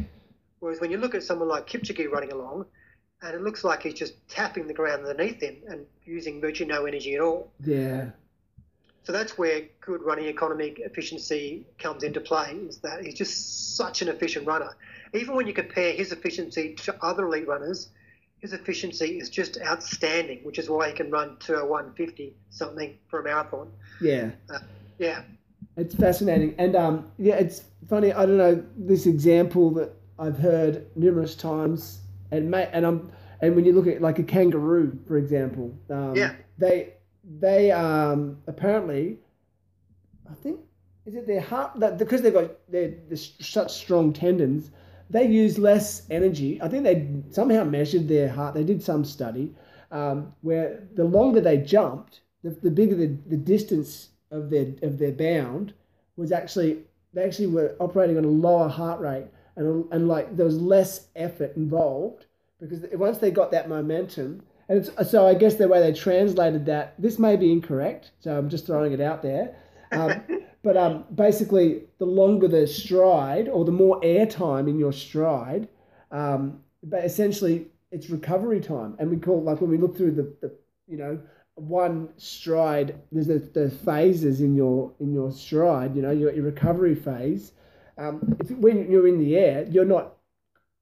Whereas 0.59 0.81
when 0.81 0.91
you 0.91 0.97
look 0.97 1.15
at 1.15 1.23
someone 1.23 1.47
like 1.47 1.65
Kipchoge 1.65 2.11
running 2.11 2.33
along, 2.33 2.65
and 3.21 3.33
it 3.33 3.41
looks 3.41 3.63
like 3.63 3.83
he's 3.83 3.93
just 3.93 4.15
tapping 4.27 4.67
the 4.67 4.73
ground 4.73 5.05
underneath 5.05 5.41
him 5.41 5.55
and 5.69 5.85
using 6.03 6.41
virtually 6.41 6.69
no 6.69 6.85
energy 6.85 7.15
at 7.15 7.21
all. 7.21 7.53
Yeah. 7.63 8.09
So 9.03 9.13
that's 9.13 9.37
where 9.37 9.61
good 9.79 10.01
running 10.01 10.25
economy 10.25 10.73
efficiency 10.79 11.65
comes 11.79 12.03
into 12.03 12.19
play. 12.19 12.57
Is 12.67 12.79
that 12.79 13.05
he's 13.05 13.13
just 13.13 13.77
such 13.77 14.01
an 14.01 14.09
efficient 14.09 14.45
runner. 14.45 14.75
Even 15.13 15.35
when 15.35 15.47
you 15.47 15.53
compare 15.53 15.91
his 15.93 16.11
efficiency 16.11 16.73
to 16.75 16.95
other 17.03 17.25
elite 17.25 17.47
runners, 17.47 17.89
his 18.39 18.53
efficiency 18.53 19.19
is 19.19 19.29
just 19.29 19.59
outstanding, 19.61 20.39
which 20.43 20.57
is 20.57 20.69
why 20.69 20.87
he 20.89 20.93
can 20.93 21.11
run 21.11 21.37
to 21.41 21.57
a 21.57 21.65
150 21.65 22.35
something 22.49 22.97
for 23.07 23.19
a 23.19 23.23
marathon. 23.23 23.71
Yeah. 24.01 24.31
Yeah, 24.97 25.23
It's 25.77 25.95
fascinating, 25.95 26.53
and 26.59 26.75
um, 26.75 27.11
yeah, 27.17 27.35
it's 27.35 27.63
funny. 27.89 28.13
I 28.13 28.25
don't 28.27 28.37
know 28.37 28.63
this 28.77 29.07
example 29.07 29.71
that 29.71 29.91
I've 30.19 30.37
heard 30.37 30.85
numerous 30.95 31.33
times, 31.35 32.01
and 32.31 32.51
ma- 32.51 32.69
and 32.71 32.85
I'm 32.85 33.11
and 33.41 33.55
when 33.55 33.65
you 33.65 33.73
look 33.73 33.87
at 33.87 33.99
like 33.99 34.19
a 34.19 34.23
kangaroo, 34.23 34.99
for 35.07 35.17
example, 35.17 35.73
um, 35.89 36.15
Yeah. 36.15 36.35
they 36.59 36.93
they 37.39 37.71
um 37.71 38.37
apparently, 38.45 39.17
I 40.29 40.35
think 40.35 40.59
is 41.07 41.15
it 41.15 41.25
their 41.25 41.41
heart 41.41 41.71
that 41.79 41.97
because 41.97 42.21
they've 42.21 42.31
got 42.33 42.51
their, 42.71 42.89
their 43.07 43.17
such 43.17 43.71
strong 43.73 44.13
tendons, 44.13 44.69
they 45.11 45.27
use 45.27 45.57
less 45.57 46.03
energy. 46.09 46.61
I 46.61 46.69
think 46.69 46.83
they 46.83 47.07
somehow 47.29 47.63
measured 47.63 48.07
their 48.07 48.29
heart. 48.29 48.55
They 48.55 48.63
did 48.63 48.81
some 48.81 49.03
study 49.03 49.53
um, 49.91 50.33
where 50.41 50.83
the 50.95 51.03
longer 51.03 51.41
they 51.41 51.57
jumped, 51.57 52.21
the, 52.43 52.51
the 52.51 52.71
bigger 52.71 52.95
the, 52.95 53.17
the 53.27 53.37
distance 53.37 54.09
of 54.31 54.49
their 54.49 54.67
of 54.81 54.97
their 54.97 55.11
bound 55.11 55.73
was 56.15 56.31
actually 56.31 56.79
they 57.13 57.23
actually 57.23 57.47
were 57.47 57.75
operating 57.79 58.17
on 58.17 58.23
a 58.23 58.27
lower 58.27 58.69
heart 58.69 58.99
rate 58.99 59.27
and 59.55 59.85
and 59.91 60.07
like 60.07 60.35
there 60.35 60.45
was 60.45 60.59
less 60.59 61.07
effort 61.15 61.55
involved 61.55 62.25
because 62.59 62.85
once 62.93 63.17
they 63.17 63.29
got 63.29 63.51
that 63.51 63.67
momentum 63.67 64.41
and 64.69 64.89
so 65.05 65.27
I 65.27 65.33
guess 65.33 65.55
the 65.55 65.67
way 65.67 65.81
they 65.81 65.91
translated 65.91 66.65
that 66.67 66.93
this 66.97 67.19
may 67.19 67.35
be 67.35 67.51
incorrect 67.51 68.11
so 68.21 68.37
I'm 68.37 68.49
just 68.49 68.65
throwing 68.65 68.93
it 68.93 69.01
out 69.01 69.21
there 69.21 69.55
um, 69.91 70.23
but 70.63 70.77
um, 70.77 71.05
basically 71.13 71.83
the 71.97 72.05
longer 72.05 72.47
the 72.47 72.67
stride 72.67 73.47
or 73.47 73.65
the 73.65 73.71
more 73.71 73.99
air 74.03 74.25
time 74.25 74.67
in 74.67 74.77
your 74.79 74.93
stride 74.93 75.67
um, 76.11 76.61
but 76.83 77.05
essentially 77.05 77.67
it's 77.91 78.09
recovery 78.09 78.59
time. 78.59 78.95
And 78.99 79.09
we 79.09 79.17
call 79.17 79.41
like 79.41 79.61
when 79.61 79.69
we 79.69 79.77
look 79.77 79.95
through 79.95 80.11
the, 80.11 80.33
the 80.41 80.55
you 80.87 80.97
know 80.97 81.19
one 81.55 82.09
stride 82.17 82.95
there's 83.11 83.27
the, 83.27 83.39
the 83.39 83.69
phases 83.69 84.41
in 84.41 84.55
your 84.55 84.93
in 84.99 85.13
your 85.13 85.31
stride 85.31 85.95
you 85.95 86.01
know 86.01 86.11
your, 86.11 86.33
your 86.33 86.45
recovery 86.45 86.95
phase. 86.95 87.51
Um, 87.97 88.19
when 88.49 88.89
you're 88.89 89.07
in 89.07 89.19
the 89.19 89.35
air 89.35 89.67
you're 89.69 89.85
not 89.85 90.13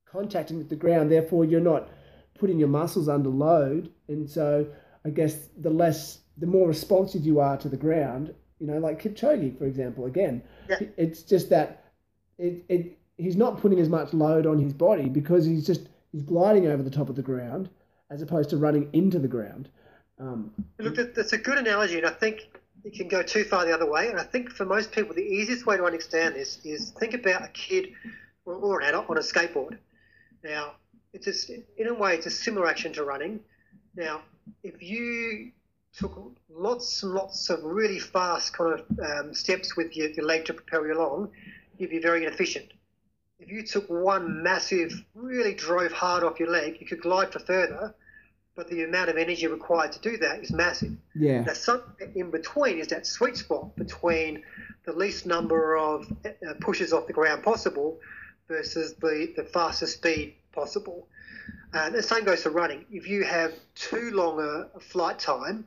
contacting 0.10 0.58
with 0.58 0.70
the 0.70 0.76
ground 0.76 1.12
therefore 1.12 1.46
you're 1.46 1.60
not 1.60 1.90
putting 2.38 2.60
your 2.60 2.70
muscles 2.70 3.10
under 3.10 3.30
load. 3.30 3.92
And 4.08 4.30
so 4.30 4.68
i 5.06 5.10
guess 5.10 5.50
the 5.58 5.70
less 5.70 6.20
the 6.38 6.48
more 6.48 6.68
responsive 6.68 7.26
you 7.26 7.40
are 7.40 7.58
to 7.58 7.70
the 7.70 7.78
ground 7.78 8.34
you 8.60 8.68
know 8.68 8.78
like 8.78 9.02
Kipchoge 9.02 9.58
for 9.58 9.66
example 9.66 10.06
again 10.06 10.42
Yeah. 10.70 10.80
it's 10.98 11.24
just 11.24 11.50
that 11.50 11.84
it, 12.38 12.64
it 12.70 12.98
he's 13.18 13.36
not 13.36 13.60
putting 13.60 13.80
as 13.80 13.90
much 13.90 14.14
load 14.14 14.46
on 14.46 14.60
his 14.60 14.74
body 14.74 15.10
because 15.10 15.46
he's 15.46 15.66
just 15.66 15.88
he's 16.12 16.24
gliding 16.24 16.68
over 16.68 16.84
the 16.84 16.90
top 16.90 17.10
of 17.10 17.16
the 17.16 17.22
ground 17.22 17.70
as 18.10 18.22
opposed 18.22 18.50
to 18.52 18.58
running 18.58 18.90
into 18.94 19.20
the 19.20 19.28
ground 19.28 19.70
um, 20.20 20.52
Look, 20.80 20.96
that's 21.16 21.34
a 21.34 21.38
good 21.38 21.58
analogy, 21.58 21.98
and 21.98 22.06
I 22.06 22.10
think 22.12 22.50
it 22.84 22.94
can 22.94 23.08
go 23.08 23.24
too 23.24 23.44
far 23.44 23.66
the 23.66 23.74
other 23.74 23.90
way. 23.90 24.10
And 24.10 24.20
I 24.20 24.24
think 24.24 24.52
for 24.52 24.66
most 24.66 24.92
people, 24.92 25.16
the 25.16 25.22
easiest 25.22 25.66
way 25.66 25.78
to 25.78 25.86
understand 25.86 26.36
this 26.36 26.60
is 26.66 26.92
think 26.92 27.14
about 27.14 27.44
a 27.44 27.48
kid 27.50 27.94
or, 28.46 28.56
or 28.56 28.82
an 28.82 28.88
adult 28.90 29.10
on 29.10 29.18
a 29.18 29.22
skateboard. 29.22 29.78
Now, 30.44 30.74
it's 31.14 31.26
just, 31.26 31.50
in 31.50 31.88
a 31.88 31.94
way, 31.94 32.16
it's 32.16 32.26
a 32.26 32.32
similar 32.32 32.68
action 32.68 32.94
to 32.94 33.04
running. 33.04 33.40
Now, 33.96 34.22
if 34.64 34.82
you 34.82 35.52
took 35.98 36.34
lots 36.50 37.04
and 37.04 37.14
lots 37.14 37.50
of 37.50 37.64
really 37.64 38.00
fast 38.00 38.54
kind 38.54 38.80
of 38.80 39.00
um, 39.00 39.34
steps 39.34 39.76
with 39.76 39.96
your, 39.96 40.10
your 40.12 40.26
leg 40.26 40.46
to 40.46 40.54
propel 40.54 40.86
you 40.86 40.94
along, 40.94 41.30
you'd 41.78 41.90
be 41.90 42.00
very 42.00 42.26
inefficient. 42.26 42.72
If 43.40 43.50
you 43.50 43.64
took 43.64 43.90
one 43.90 44.44
massive, 44.44 44.92
really 45.16 45.54
drove 45.54 45.92
hard 45.92 46.24
off 46.24 46.40
your 46.40 46.50
leg, 46.50 46.78
you 46.80 46.88
could 46.88 47.02
glide 47.02 47.32
for 47.32 47.40
further, 47.40 47.96
but 48.56 48.70
the 48.70 48.84
amount 48.84 49.10
of 49.10 49.16
energy 49.16 49.48
required 49.48 49.94
to 49.94 50.00
do 50.00 50.18
that 50.18 50.44
is 50.44 50.52
massive. 50.52 50.92
yeah 51.16 51.42
Now, 51.42 51.54
something 51.54 52.12
in 52.16 52.30
between 52.30 52.78
is 52.80 52.88
that 52.88 53.08
sweet 53.08 53.38
spot 53.38 53.76
between 53.78 54.44
the 54.86 54.92
least 54.92 55.26
number 55.26 55.78
of 55.78 56.12
uh, 56.26 56.54
pushes 56.60 56.92
off 56.92 57.08
the 57.08 57.14
ground 57.14 57.44
possible 57.44 58.00
versus 58.50 58.96
the, 58.96 59.32
the 59.38 59.44
fastest 59.44 59.96
speed 59.96 60.36
possible. 60.52 61.08
And 61.72 61.96
the 61.96 62.04
same 62.04 62.26
goes 62.26 62.44
for 62.44 62.50
running. 62.50 62.86
If 62.92 63.08
you 63.08 63.24
have 63.24 63.54
too 63.76 64.12
long 64.12 64.40
a, 64.40 64.76
a 64.76 64.80
flight 64.80 65.20
time, 65.20 65.66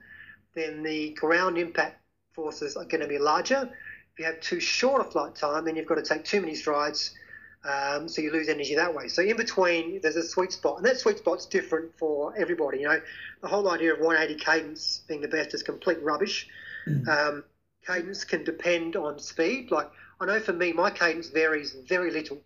then 0.55 0.83
the 0.83 1.11
ground 1.11 1.59
impact 1.59 2.01
forces 2.33 2.77
are 2.77 2.85
going 2.85 3.01
to 3.01 3.09
be 3.09 3.19
larger. 3.19 3.70
If 4.12 4.19
you 4.19 4.24
have 4.27 4.41
too 4.41 4.61
short 4.61 5.07
a 5.07 5.11
flight 5.11 5.35
time, 5.35 5.65
then 5.65 5.77
you've 5.77 5.87
got 5.87 5.97
to 5.97 6.03
take 6.03 6.24
too 6.24 6.41
many 6.41 6.55
strides, 6.55 7.15
um, 7.65 8.09
so 8.09 8.20
you 8.20 8.33
lose 8.33 8.49
energy 8.49 8.74
that 8.74 8.95
way. 8.95 9.09
So 9.09 9.23
in 9.23 9.37
between, 9.37 10.01
there's 10.03 10.16
a 10.16 10.23
sweet 10.23 10.53
spot, 10.53 10.79
and 10.79 10.87
that 10.87 10.99
sweet 10.99 11.19
spot's 11.19 11.47
different 11.47 11.97
for 11.99 12.35
everybody. 12.37 12.81
You 12.81 12.89
know, 12.89 13.01
the 13.41 13.49
whole 13.49 13.70
idea 13.70 13.95
of 13.95 14.01
180 14.01 14.43
cadence 14.43 15.03
being 15.07 15.20
the 15.20 15.29
best 15.29 15.55
is 15.55 15.62
complete 15.62 16.03
rubbish. 16.03 16.49
Um, 17.09 17.45
cadence 17.87 18.24
can 18.24 18.45
depend 18.45 18.97
on 18.97 19.19
speed. 19.19 19.70
Like 19.70 19.91
I 20.20 20.27
know 20.27 20.41
for 20.41 20.53
me, 20.53 20.73
my 20.73 20.91
cadence 20.91 21.29
varies 21.29 21.77
very 21.89 22.11
little. 22.11 22.39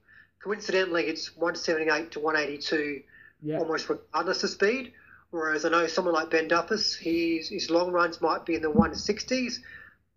Coincidentally, 0.43 1.07
it's 1.07 1.37
178 1.37 2.13
to 2.13 2.21
182 2.21 3.03
yeah 3.43 3.59
almost 3.59 3.89
regardless 3.89 4.43
of 4.45 4.51
speed. 4.51 4.93
Whereas 5.31 5.65
I 5.65 5.71
know 5.71 5.87
someone 5.87 6.15
like 6.15 6.31
Ben 6.31 6.49
Duffus, 6.49 6.97
he's, 6.97 7.49
his 7.49 7.71
long 7.71 7.91
runs 7.91 8.21
might 8.21 8.47
be 8.47 8.55
in 8.55 8.63
the 8.63 8.71
160s, 8.71 9.59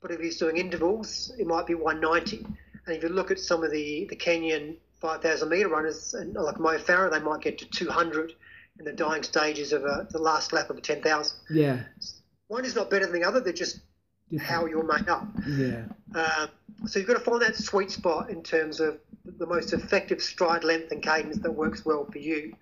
but 0.02 0.12
if 0.12 0.20
he's 0.20 0.38
doing 0.38 0.58
intervals, 0.58 1.34
it 1.38 1.48
might 1.48 1.66
be 1.66 1.76
190. 1.76 2.46
And 2.86 2.96
if 2.96 3.04
you 3.04 3.10
look 3.10 3.32
at 3.32 3.40
some 3.40 3.64
of 3.64 3.72
the, 3.72 4.08
the 4.10 4.16
Kenyan 4.16 4.78
5,000 5.02 5.50
metre 5.50 5.68
runners, 5.68 6.14
and 6.14 6.34
like 6.34 6.60
Mo 6.60 6.78
Farah, 6.78 7.12
they 7.12 7.20
might 7.20 7.42
get 7.42 7.58
to 7.60 7.66
200 7.66 8.34
in 8.80 8.86
the 8.86 8.94
dying 8.94 9.24
stages 9.24 9.74
of 9.74 9.84
a, 9.84 10.08
the 10.12 10.20
last 10.20 10.54
lap 10.54 10.70
of 10.70 10.78
a 10.78 10.82
10,000. 10.82 11.38
yeah 11.50 11.80
One 12.48 12.64
is 12.66 12.76
not 12.76 12.90
better 12.90 13.06
than 13.06 13.20
the 13.20 13.28
other, 13.28 13.40
they're 13.40 13.54
just 13.54 13.80
how 14.40 14.66
you're 14.68 14.84
made 14.84 15.10
up. 15.10 15.28
yeah 15.48 15.86
Um, 16.14 16.50
so 16.86 17.00
you've 17.00 17.08
got 17.08 17.16
to 17.16 17.20
find 17.20 17.42
that 17.42 17.56
sweet 17.56 17.92
spot 17.92 18.30
in 18.30 18.42
terms 18.42 18.80
of 18.80 19.00
the 19.26 19.46
most 19.46 19.74
effective 19.74 20.22
stride 20.22 20.64
length 20.64 20.92
and 20.92 21.04
cadence 21.04 21.38
that 21.40 21.52
works 21.52 21.86
well 21.86 22.06
for 22.06 22.20
you. 22.20 22.54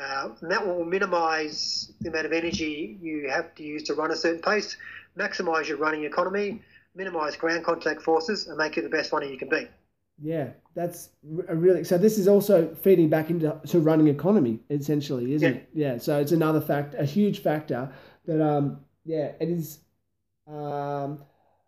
Uh, 0.00 0.30
and 0.42 0.50
that 0.50 0.64
will 0.64 0.84
minimise 0.84 1.92
the 2.00 2.08
amount 2.08 2.26
of 2.26 2.32
energy 2.32 2.98
you 3.00 3.28
have 3.28 3.54
to 3.56 3.62
use 3.62 3.82
to 3.84 3.94
run 3.94 4.10
a 4.10 4.16
certain 4.16 4.40
pace, 4.40 4.76
maximise 5.18 5.66
your 5.66 5.78
running 5.78 6.04
economy, 6.04 6.62
minimise 6.94 7.36
ground 7.36 7.64
contact 7.64 8.02
forces, 8.02 8.46
and 8.46 8.56
make 8.56 8.76
you 8.76 8.82
the 8.82 8.88
best 8.88 9.12
runner 9.12 9.26
you 9.26 9.38
can 9.38 9.48
be. 9.48 9.66
Yeah, 10.20 10.50
that's 10.74 11.10
a 11.48 11.54
really 11.54 11.84
so. 11.84 11.96
This 11.96 12.18
is 12.18 12.26
also 12.26 12.74
feeding 12.74 13.08
back 13.08 13.30
into 13.30 13.60
to 13.68 13.80
running 13.80 14.08
economy, 14.08 14.60
essentially, 14.68 15.32
isn't 15.34 15.48
Yeah. 15.48 15.58
it? 15.58 15.68
Yeah. 15.74 15.98
So 15.98 16.18
it's 16.20 16.32
another 16.32 16.60
fact, 16.60 16.94
a 16.98 17.04
huge 17.04 17.40
factor 17.42 17.92
that 18.26 18.40
um 18.40 18.80
yeah 19.04 19.32
it 19.40 19.48
is. 19.48 19.78
Um, 20.46 21.22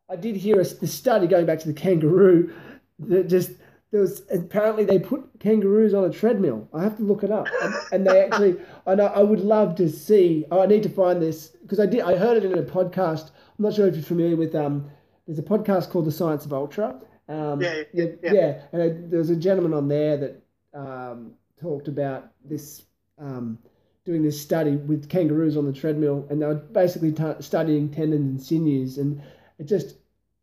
I 0.09 0.17
did 0.17 0.37
hear 0.37 0.61
a, 0.61 0.65
the 0.65 0.89
study 0.89 1.29
going 1.29 1.47
back 1.47 1.61
to 1.61 1.69
the 1.69 1.75
kangaroo 1.75 2.53
that 3.01 3.29
just 3.29 3.53
there 3.91 4.01
was 4.01 4.23
apparently 4.33 4.85
they 4.85 4.99
put 4.99 5.29
kangaroos 5.41 5.95
on 5.95 6.05
a 6.05 6.11
treadmill. 6.11 6.69
I 6.73 6.83
have 6.83 6.97
to 6.99 7.03
look 7.03 7.25
it 7.25 7.31
up, 7.31 7.49
and, 7.63 7.75
and 7.93 8.07
they 8.07 8.21
actually. 8.21 8.57
I 8.87 8.95
know 8.95 9.07
I 9.07 9.23
would 9.23 9.41
love 9.41 9.75
to 9.77 9.89
see. 9.89 10.45
Oh, 10.51 10.63
I 10.63 10.67
need 10.67 10.83
to 10.85 10.89
find 10.89 11.21
this 11.21 11.49
because 11.63 11.81
I 11.81 11.87
did. 11.87 12.01
I 12.03 12.17
heard 12.17 12.37
it 12.37 12.45
in 12.45 12.57
a 12.57 12.63
podcast. 12.63 13.31
I'm 13.59 13.65
not 13.65 13.75
sure 13.75 13.89
if 13.89 13.95
you're 13.95 14.05
familiar 14.05 14.37
with. 14.37 14.55
Um, 14.55 14.91
there's 15.27 15.39
a 15.39 15.43
podcast 15.43 15.91
called 15.91 16.05
The 16.05 16.13
Science 16.13 16.45
of 16.45 16.53
Ultra. 16.53 17.01
Um, 17.29 17.61
Yeah, 17.61 17.83
yeah, 17.93 18.05
yeah. 18.23 18.33
yeah. 18.33 18.63
And 18.73 18.83
I, 18.83 18.89
there 18.89 19.19
was 19.19 19.31
a 19.31 19.37
gentleman 19.37 19.75
on 19.75 19.89
there 19.89 20.17
that 20.17 20.43
um, 20.73 21.33
talked 21.61 21.89
about 21.89 22.33
this. 22.45 22.83
Um, 23.19 23.59
doing 24.07 24.23
this 24.23 24.41
study 24.41 24.77
with 24.77 25.11
kangaroos 25.11 25.57
on 25.59 25.67
the 25.67 25.73
treadmill, 25.73 26.27
and 26.31 26.41
they 26.41 26.47
were 26.47 26.55
basically 26.55 27.13
t- 27.13 27.35
studying 27.41 27.91
tendons 27.91 28.31
and 28.31 28.43
sinews, 28.43 28.99
and 28.99 29.21
it 29.59 29.65
just. 29.65 29.97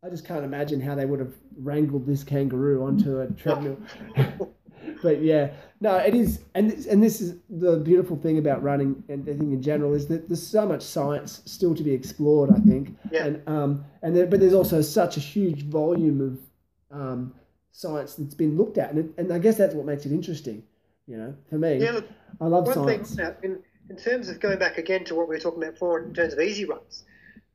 I 0.04 0.08
just 0.10 0.24
can't 0.24 0.44
imagine 0.44 0.80
how 0.80 0.94
they 0.94 1.06
would 1.06 1.18
have 1.18 1.34
wrangled 1.56 2.06
this 2.06 2.22
kangaroo 2.22 2.84
onto 2.84 3.20
a 3.20 3.26
treadmill. 3.32 3.78
but 5.02 5.20
yeah, 5.20 5.50
no, 5.80 5.96
it 5.96 6.14
is, 6.14 6.40
and 6.54 6.70
this, 6.70 6.86
and 6.86 7.02
this 7.02 7.20
is 7.20 7.36
the 7.50 7.78
beautiful 7.78 8.16
thing 8.16 8.38
about 8.38 8.62
running 8.62 9.02
and 9.08 9.22
I 9.28 9.32
think 9.32 9.52
in 9.52 9.60
general 9.60 9.94
is 9.94 10.06
that 10.06 10.28
there's 10.28 10.42
so 10.46 10.66
much 10.66 10.82
science 10.82 11.42
still 11.46 11.74
to 11.74 11.82
be 11.82 11.92
explored. 11.92 12.50
I 12.50 12.60
think, 12.60 12.96
Yeah. 13.10 13.26
and 13.26 13.48
um, 13.48 13.84
and 14.02 14.14
there, 14.14 14.26
but 14.26 14.38
there's 14.38 14.54
also 14.54 14.80
such 14.82 15.16
a 15.16 15.20
huge 15.20 15.64
volume 15.64 16.20
of 16.20 16.96
um, 17.00 17.34
science 17.72 18.14
that's 18.14 18.34
been 18.34 18.56
looked 18.56 18.78
at, 18.78 18.90
and 18.90 19.00
it, 19.00 19.10
and 19.18 19.32
I 19.32 19.38
guess 19.40 19.56
that's 19.56 19.74
what 19.74 19.84
makes 19.84 20.06
it 20.06 20.12
interesting. 20.12 20.62
You 21.08 21.16
know, 21.16 21.34
for 21.50 21.58
me, 21.58 21.78
Yeah, 21.78 21.92
look, 21.92 22.08
I 22.40 22.46
love 22.46 22.66
one 22.66 22.74
science. 22.74 23.16
thing 23.16 23.34
in, 23.42 23.58
in 23.90 23.96
terms 23.96 24.28
of 24.28 24.38
going 24.38 24.58
back 24.60 24.78
again 24.78 25.04
to 25.06 25.16
what 25.16 25.28
we 25.28 25.34
were 25.34 25.40
talking 25.40 25.60
about 25.62 25.72
before 25.74 26.00
in 26.04 26.14
terms 26.14 26.34
of 26.34 26.40
easy 26.40 26.66
runs, 26.66 27.04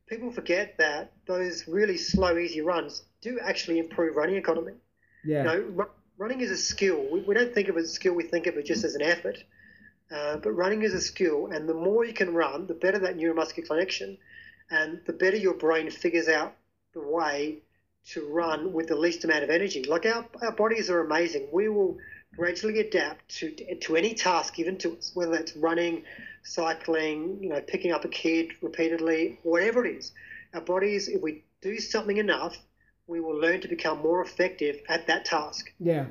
people 0.06 0.30
forget 0.30 0.76
that 0.78 1.12
those 1.26 1.66
really 1.68 1.96
slow, 1.96 2.36
easy 2.38 2.60
runs 2.60 3.02
do 3.22 3.38
actually 3.40 3.78
improve 3.78 4.16
running 4.16 4.36
economy. 4.36 4.72
yeah, 5.22 5.42
You 5.42 5.48
know, 5.48 5.58
ru- 5.58 5.90
running 6.18 6.40
is 6.40 6.50
a 6.50 6.56
skill. 6.56 7.06
We, 7.10 7.20
we 7.22 7.34
don't 7.34 7.52
think 7.54 7.68
of 7.68 7.76
it 7.76 7.80
as 7.80 7.90
a 7.90 7.94
skill, 7.94 8.14
we 8.14 8.24
think 8.24 8.46
of 8.46 8.56
it 8.56 8.66
just 8.66 8.84
as 8.84 8.94
an 8.94 9.02
effort. 9.02 9.38
Uh, 10.10 10.36
but 10.36 10.52
running 10.52 10.82
is 10.82 10.94
a 10.94 11.00
skill, 11.00 11.46
and 11.46 11.68
the 11.68 11.74
more 11.74 12.04
you 12.04 12.12
can 12.12 12.34
run, 12.34 12.66
the 12.66 12.74
better 12.74 12.98
that 12.98 13.16
neuromuscular 13.16 13.66
connection, 13.66 14.18
and 14.70 15.00
the 15.06 15.12
better 15.12 15.36
your 15.36 15.54
brain 15.54 15.90
figures 15.90 16.28
out 16.28 16.54
the 16.94 17.00
way 17.00 17.62
to 18.06 18.26
run 18.26 18.72
with 18.72 18.88
the 18.88 18.96
least 18.96 19.24
amount 19.24 19.42
of 19.44 19.50
energy. 19.50 19.82
Like 19.84 20.06
our, 20.06 20.26
our 20.42 20.52
bodies 20.52 20.90
are 20.90 21.00
amazing. 21.00 21.48
We 21.52 21.68
will 21.68 21.96
gradually 22.36 22.80
adapt 22.80 23.28
to 23.38 23.50
to 23.82 23.96
any 23.96 24.14
task 24.14 24.54
given 24.54 24.76
to 24.78 24.96
us, 24.96 25.10
whether 25.14 25.32
that's 25.32 25.56
running, 25.56 26.04
cycling, 26.44 27.38
you 27.42 27.48
know, 27.48 27.60
picking 27.60 27.92
up 27.92 28.04
a 28.04 28.08
kid 28.08 28.52
repeatedly, 28.62 29.38
whatever 29.42 29.84
it 29.84 29.96
is. 29.96 30.12
Our 30.54 30.60
bodies, 30.60 31.08
if 31.08 31.20
we 31.22 31.44
do 31.62 31.78
something 31.78 32.16
enough, 32.18 32.56
we 33.06 33.20
will 33.20 33.36
learn 33.38 33.60
to 33.62 33.68
become 33.68 33.98
more 33.98 34.22
effective 34.22 34.80
at 34.88 35.06
that 35.08 35.24
task. 35.24 35.72
yeah, 35.80 36.06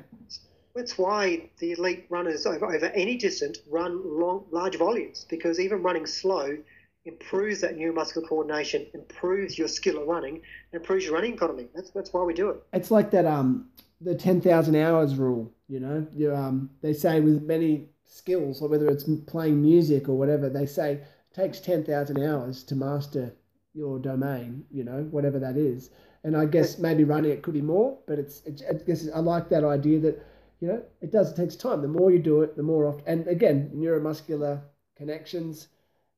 That's 0.74 0.98
why 0.98 1.50
the 1.58 1.72
elite 1.72 2.06
runners 2.10 2.46
over, 2.46 2.66
over 2.66 2.86
any 2.86 3.16
distance 3.16 3.58
run 3.68 4.00
long, 4.20 4.44
large 4.50 4.76
volumes 4.76 5.24
because 5.28 5.58
even 5.60 5.82
running 5.82 6.06
slow 6.06 6.56
improves 7.04 7.60
that 7.60 7.76
neuromuscular 7.76 8.26
coordination, 8.28 8.86
improves 8.94 9.58
your 9.58 9.68
skill 9.68 10.00
at 10.00 10.06
running, 10.06 10.36
and 10.72 10.80
improves 10.80 11.04
your 11.04 11.14
running 11.14 11.34
economy. 11.34 11.68
That's 11.74 11.90
that's 11.90 12.12
why 12.12 12.22
we 12.22 12.34
do 12.34 12.50
it. 12.50 12.62
it's 12.72 12.90
like 12.90 13.10
that 13.10 13.26
um 13.26 13.68
the 14.00 14.14
10,000 14.14 14.76
hours 14.76 15.14
rule, 15.16 15.52
you 15.68 15.80
know. 15.80 16.06
You 16.12 16.34
um 16.34 16.70
they 16.80 16.92
say 16.94 17.20
with 17.20 17.42
many 17.42 17.88
skills 18.06 18.62
or 18.62 18.68
whether 18.68 18.88
it's 18.88 19.04
playing 19.26 19.62
music 19.62 20.08
or 20.08 20.16
whatever, 20.18 20.48
they 20.48 20.66
say 20.66 20.92
it 20.94 21.06
takes 21.34 21.60
10,000 21.60 22.22
hours 22.22 22.62
to 22.64 22.76
master 22.76 23.34
your 23.74 23.98
domain, 23.98 24.64
you 24.70 24.84
know, 24.84 25.02
whatever 25.10 25.38
that 25.38 25.56
is. 25.56 25.90
And 26.22 26.36
I 26.36 26.46
guess 26.46 26.78
maybe 26.78 27.04
running 27.04 27.32
it 27.32 27.42
could 27.42 27.54
be 27.54 27.62
more, 27.62 27.98
but 28.06 28.18
it's, 28.18 28.42
it's 28.46 28.62
I 28.62 28.74
guess 28.74 29.08
I 29.14 29.18
like 29.18 29.48
that 29.50 29.64
idea 29.64 30.00
that 30.00 30.24
you 30.60 30.68
know, 30.68 30.82
it 31.02 31.10
does 31.12 31.32
it 31.32 31.36
takes 31.36 31.56
time. 31.56 31.82
The 31.82 31.88
more 31.88 32.10
you 32.10 32.18
do 32.18 32.42
it, 32.42 32.56
the 32.56 32.62
more 32.62 32.86
often 32.86 33.02
and 33.06 33.26
again, 33.28 33.70
neuromuscular 33.74 34.62
connections. 34.96 35.68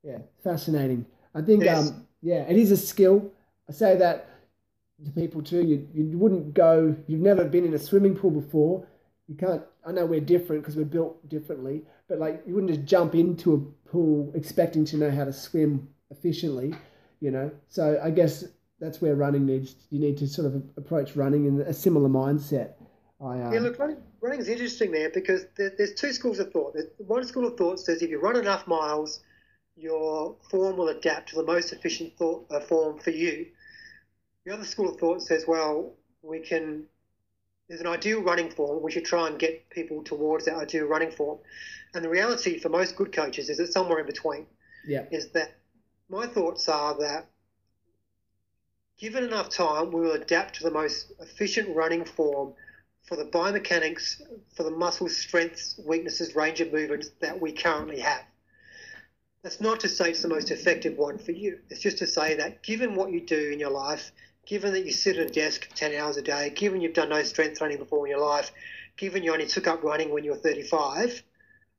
Yeah, 0.03 0.19
fascinating. 0.45 1.07
I 1.35 1.43
think 1.43 1.63
Yes. 1.63 1.91
um 1.91 2.07
yeah, 2.23 2.43
it 2.49 2.57
is 2.57 2.71
a 2.71 2.77
skill. 2.77 3.31
I 3.69 3.73
say 3.73 3.97
that 3.97 4.29
to 5.05 5.11
people 5.11 5.43
too. 5.43 5.63
You 5.65 5.89
you 5.93 6.19
wouldn't 6.19 6.55
go. 6.55 6.95
You've 7.07 7.21
never 7.21 7.45
been 7.45 7.65
in 7.65 7.75
a 7.75 7.79
swimming 7.79 8.15
pool 8.15 8.31
before. 8.31 8.87
You 9.29 9.37
can't. 9.37 9.63
I 9.85 9.93
know 9.93 10.07
we're 10.07 10.21
different 10.21 10.63
because 10.63 10.77
we're 10.77 10.85
built 10.85 11.29
differently, 11.29 11.83
but 12.09 12.19
like 12.19 12.43
you 12.47 12.55
wouldn't 12.55 12.73
just 12.73 12.87
jump 12.87 13.15
into 13.15 13.55
a 13.55 13.89
pool 13.89 14.31
expecting 14.35 14.85
to 14.87 14.97
know 14.97 15.11
how 15.11 15.25
to 15.25 15.33
swim 15.33 15.89
efficiently. 16.11 16.75
You 17.21 17.31
know. 17.31 17.51
So 17.69 18.01
I 18.03 18.11
guess 18.11 18.45
that's 18.79 19.01
where 19.01 19.15
running 19.17 19.47
needs. 19.47 19.75
You 19.91 20.01
need 20.01 20.19
to 20.19 20.29
sort 20.29 20.47
of 20.47 20.63
approach 20.77 21.17
running 21.17 21.47
in 21.47 21.61
a 21.61 21.73
similar 21.73 22.09
mindset. 22.09 22.75
I 23.21 23.41
um, 23.41 23.53
Yeah, 23.53 23.61
look, 23.61 23.79
running, 23.79 23.97
running 24.21 24.41
is 24.41 24.49
interesting 24.49 24.93
there 24.93 25.11
because 25.11 25.47
there, 25.57 25.73
there's 25.77 25.95
two 25.95 26.13
schools 26.13 26.39
of 26.39 26.53
thought. 26.53 26.75
There's, 26.75 26.89
one 26.99 27.25
school 27.25 27.47
of 27.47 27.57
thought 27.57 27.81
says 27.81 28.03
if 28.03 28.11
you 28.11 28.21
run 28.21 28.37
enough 28.37 28.67
miles, 28.67 29.21
your 29.77 30.37
form 30.51 30.77
will 30.77 30.89
adapt 30.89 31.31
to 31.31 31.37
the 31.37 31.45
most 31.45 31.73
efficient 31.73 32.17
thought, 32.17 32.47
uh, 32.51 32.61
form 32.61 32.99
for 32.99 33.11
you. 33.11 33.47
The 34.45 34.55
other 34.55 34.65
school 34.65 34.91
of 34.91 35.01
thought 35.01 35.23
says, 35.23 35.45
well, 35.47 35.95
we 36.23 36.41
can. 36.41 36.85
There's 37.69 37.81
an 37.81 37.87
ideal 37.87 38.23
running 38.23 38.51
form. 38.51 38.83
We 38.83 38.93
should 38.93 39.05
try 39.05 39.27
and 39.27 39.39
get 39.39 39.69
people 39.71 40.03
towards 40.05 40.45
that 40.45 40.57
ideal 40.57 40.87
running 40.87 41.11
form. 41.11 41.39
And 41.95 42.05
the 42.05 42.09
reality 42.09 42.59
for 42.59 42.69
most 42.69 42.97
good 42.97 43.13
coaches 43.13 43.49
is 43.49 43.59
it's 43.59 43.73
somewhere 43.73 43.99
in 43.99 44.07
between. 44.07 44.47
yeah, 44.87 45.05
Is 45.11 45.31
that 45.31 45.57
my 46.09 46.27
thoughts 46.27 46.69
are 46.69 46.97
that 47.01 47.27
given 48.99 49.25
enough 49.25 49.51
time, 49.51 49.91
we 49.91 50.01
will 50.01 50.13
adapt 50.13 50.57
to 50.57 50.65
the 50.65 50.71
most 50.71 51.13
efficient 51.21 51.75
running 51.75 52.05
form 52.05 52.55
for 53.03 53.17
the 53.17 53.25
biomechanics, 53.25 54.21
for 54.55 54.63
the 54.63 54.71
muscle 54.71 55.09
strengths, 55.09 55.79
weaknesses, 55.85 56.35
range 56.35 56.61
of 56.61 56.73
movements 56.73 57.11
that 57.21 57.41
we 57.41 57.53
currently 57.53 58.01
have. 58.01 58.25
That's 59.43 59.61
not 59.61 59.81
to 59.81 59.89
say 59.89 60.11
it's 60.11 60.23
the 60.23 60.29
most 60.29 60.51
effective 60.51 60.97
one 60.99 61.19
for 61.19 61.31
you. 61.31 61.61
It's 61.71 61.81
just 61.81 61.99
to 61.99 62.07
say 62.07 62.35
that 62.37 62.65
given 62.65 62.97
what 62.97 63.13
you 63.13 63.21
do 63.21 63.51
in 63.51 63.61
your 63.61 63.71
life, 63.71 64.11
given 64.47 64.73
that 64.73 64.87
you 64.87 64.93
sit 64.93 65.19
at 65.19 65.31
a 65.31 65.33
desk 65.33 65.69
10 65.75 65.95
hours 65.95 66.17
a 66.17 66.23
day, 66.23 66.51
given 66.51 66.81
you've 66.81 66.95
done 66.95 67.09
no 67.11 67.23
strength 67.23 67.59
training 67.59 67.79
before 67.79 68.07
in 68.07 68.11
your 68.11 68.25
life, 68.25 68.53
given 68.97 69.23
you 69.23 69.33
only 69.33 69.47
took 69.47 69.67
up 69.67 69.83
running 69.83 70.11
when 70.11 70.25
you 70.25 70.31
were 70.31 70.37
35, 70.37 71.23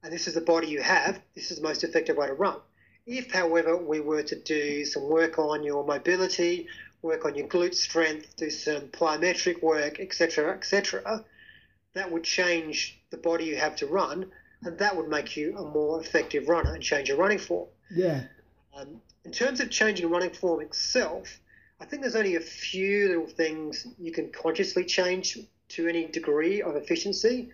and 0.04 0.14
this 0.14 0.28
is 0.28 0.34
the 0.34 0.42
body 0.42 0.68
you 0.68 0.82
have, 0.82 1.20
this 1.34 1.50
is 1.50 1.58
the 1.58 1.64
most 1.64 1.84
effective 1.84 2.18
way 2.18 2.28
to 2.28 2.34
run. 2.34 2.58
If, 3.06 3.32
however, 3.32 3.78
we 3.78 4.02
were 4.02 4.24
to 4.24 4.36
do 4.36 4.84
some 4.86 5.10
work 5.10 5.40
on 5.40 5.64
your 5.64 5.86
mobility, 5.86 6.68
work 7.02 7.26
on 7.26 7.36
your 7.36 7.48
glute 7.48 7.74
strength, 7.74 8.36
do 8.36 8.50
some 8.50 8.82
plyometric 8.90 9.64
work, 9.64 10.00
etc., 10.00 10.54
etc., 10.54 11.24
that 11.94 12.12
would 12.12 12.24
change 12.24 13.00
the 13.10 13.18
body 13.18 13.46
you 13.46 13.56
have 13.56 13.78
to 13.78 13.88
run, 13.88 14.30
and 14.64 14.78
that 14.80 14.96
would 14.96 15.08
make 15.08 15.38
you 15.38 15.58
a 15.58 15.64
more 15.64 16.02
effective 16.02 16.50
runner 16.50 16.74
and 16.74 16.84
change 16.84 17.08
your 17.08 17.18
running 17.18 17.40
form. 17.40 17.70
yeah, 17.90 18.24
Um, 18.76 19.02
in 19.24 19.32
terms 19.32 19.62
of 19.62 19.70
changing 19.72 20.10
running 20.10 20.32
form 20.32 20.62
itself, 20.62 21.40
I 21.80 21.86
think 21.86 22.02
there's 22.02 22.16
only 22.16 22.36
a 22.36 22.42
few 22.42 23.08
little 23.08 23.28
things 23.28 23.88
you 24.00 24.12
can 24.12 24.32
consciously 24.32 24.84
change 24.84 25.38
to 25.70 25.88
any 25.88 26.08
degree 26.08 26.62
of 26.62 26.76
efficiency. 26.76 27.50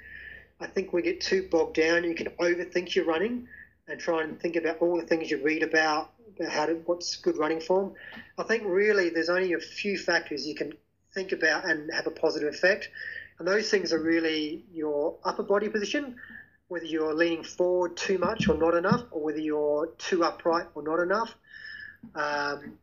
I 0.60 0.68
think 0.68 0.94
we 0.94 1.02
get 1.02 1.20
too 1.20 1.48
bogged 1.52 1.76
down. 1.76 2.04
You 2.06 2.16
can 2.16 2.28
overthink 2.40 2.96
your 2.96 3.06
running 3.06 3.48
and 3.88 4.00
try 4.00 4.24
and 4.24 4.40
think 4.40 4.56
about 4.56 4.78
all 4.82 4.98
the 4.98 5.06
things 5.06 5.30
you 5.30 5.44
read 5.44 5.62
about, 5.62 6.12
about 6.38 6.52
how 6.52 6.66
to, 6.68 6.76
what's 6.86 7.18
good 7.18 7.38
running 7.38 7.60
form. 7.60 7.94
I 8.38 8.44
think 8.44 8.64
really 8.66 9.10
there's 9.10 9.30
only 9.30 9.54
a 9.54 9.60
few 9.60 9.98
factors 9.98 10.48
you 10.48 10.56
can 10.56 10.74
think 11.14 11.34
about 11.34 11.66
and 11.66 11.92
have 11.94 12.08
a 12.08 12.12
positive 12.12 12.54
effect. 12.54 12.90
And 13.40 13.48
those 13.48 13.70
things 13.70 13.92
are 13.92 14.00
really 14.02 14.64
your 14.74 15.18
upper 15.26 15.44
body 15.44 15.68
position, 15.68 16.16
whether 16.70 16.86
you're 16.86 17.14
leaning 17.14 17.44
forward 17.44 17.98
too 17.98 18.18
much 18.18 18.48
or 18.48 18.58
not 18.58 18.74
enough, 18.74 19.04
or 19.12 19.22
whether 19.22 19.40
you're 19.40 19.88
too 19.98 20.24
upright 20.24 20.68
or 20.76 20.84
not 20.84 21.00
enough. 21.00 21.36
Um, 22.16 22.78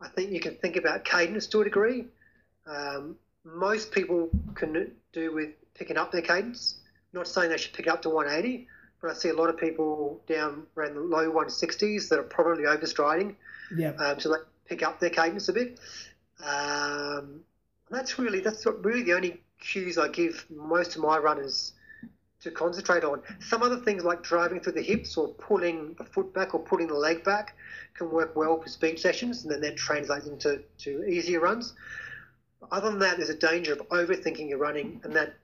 I 0.00 0.08
think 0.08 0.30
you 0.30 0.40
can 0.40 0.54
think 0.56 0.76
about 0.76 1.04
cadence 1.04 1.46
to 1.48 1.62
a 1.62 1.64
degree. 1.64 2.06
Um, 2.66 3.16
most 3.44 3.92
people 3.92 4.28
can 4.54 4.92
do 5.12 5.34
with 5.34 5.50
picking 5.74 5.96
up 5.96 6.12
their 6.12 6.22
cadence. 6.22 6.78
not 7.12 7.28
saying 7.28 7.50
they 7.50 7.56
should 7.56 7.72
pick 7.72 7.86
it 7.86 7.90
up 7.90 8.02
to 8.02 8.10
180, 8.10 8.66
but 9.00 9.10
I 9.10 9.14
see 9.14 9.28
a 9.28 9.34
lot 9.34 9.48
of 9.48 9.56
people 9.56 10.20
down 10.26 10.66
around 10.76 10.94
the 10.94 11.00
low 11.00 11.30
160s 11.30 12.08
that 12.08 12.18
are 12.18 12.24
probably 12.24 12.64
overstriding, 12.64 13.36
yeah, 13.74 13.90
um, 13.90 14.20
so 14.20 14.30
they 14.30 14.36
pick 14.66 14.82
up 14.82 15.00
their 15.00 15.10
cadence 15.10 15.48
a 15.48 15.52
bit. 15.52 15.78
Um, 16.44 17.40
that's 17.90 18.18
really 18.18 18.40
that's 18.40 18.66
really 18.66 19.02
the 19.02 19.14
only 19.14 19.40
cues 19.60 19.96
I 19.96 20.08
give 20.08 20.44
most 20.50 20.96
of 20.96 21.02
my 21.02 21.18
runners 21.18 21.72
to 22.46 22.52
concentrate 22.52 23.04
on. 23.04 23.20
Some 23.40 23.62
other 23.62 23.76
things 23.76 24.04
like 24.04 24.22
driving 24.22 24.60
through 24.60 24.72
the 24.72 24.82
hips 24.82 25.16
or 25.16 25.28
pulling 25.28 25.94
the 25.98 26.04
foot 26.04 26.32
back 26.32 26.54
or 26.54 26.60
pulling 26.60 26.86
the 26.86 26.94
leg 26.94 27.22
back 27.24 27.56
can 27.94 28.10
work 28.10 28.34
well 28.36 28.60
for 28.60 28.68
speed 28.68 28.98
sessions, 28.98 29.42
and 29.42 29.52
then 29.52 29.60
that 29.60 29.76
translates 29.76 30.26
into 30.26 30.62
to 30.78 31.04
easier 31.04 31.40
runs. 31.40 31.74
Other 32.70 32.90
than 32.90 32.98
that, 33.00 33.18
there's 33.18 33.30
a 33.30 33.36
danger 33.36 33.72
of 33.72 33.80
overthinking 33.90 34.48
your 34.48 34.58
running, 34.58 35.00
and 35.04 35.14
that 35.14 35.34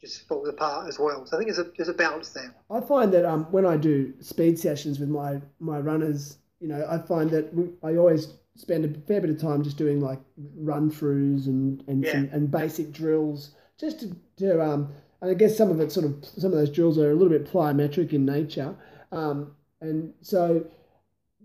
just 0.00 0.28
falls 0.28 0.48
apart 0.48 0.88
as 0.88 0.98
well. 0.98 1.26
So 1.26 1.36
I 1.36 1.40
think 1.40 1.54
there's 1.54 1.66
a 1.66 1.70
there's 1.76 1.88
a 1.88 1.94
balance 1.94 2.30
there. 2.30 2.54
I 2.70 2.80
find 2.80 3.12
that 3.12 3.24
um, 3.24 3.44
when 3.50 3.66
I 3.66 3.76
do 3.76 4.12
speed 4.20 4.58
sessions 4.58 4.98
with 4.98 5.08
my 5.08 5.40
my 5.60 5.78
runners, 5.78 6.38
you 6.60 6.68
know, 6.68 6.86
I 6.88 6.98
find 6.98 7.30
that 7.30 7.50
I 7.82 7.96
always 7.96 8.34
spend 8.56 8.84
a 8.84 9.00
fair 9.06 9.20
bit 9.20 9.30
of 9.30 9.40
time 9.40 9.62
just 9.62 9.76
doing 9.76 10.00
like 10.00 10.20
run 10.56 10.90
throughs 10.90 11.46
and 11.46 11.82
and 11.88 12.04
Yeah. 12.04 12.12
some, 12.12 12.28
and 12.32 12.50
basic 12.50 12.92
drills, 12.92 13.52
just 13.78 14.00
to, 14.00 14.16
to 14.38 14.62
um, 14.62 14.92
and 15.20 15.30
I 15.30 15.34
guess 15.34 15.56
some 15.56 15.70
of 15.70 15.80
it 15.80 15.92
sort 15.92 16.06
of 16.06 16.24
some 16.24 16.52
of 16.52 16.58
those 16.58 16.70
drills 16.70 16.98
are 16.98 17.10
a 17.10 17.14
little 17.14 17.30
bit 17.36 17.50
plyometric 17.50 18.12
in 18.12 18.24
nature, 18.24 18.74
um, 19.12 19.52
and 19.80 20.12
so. 20.20 20.66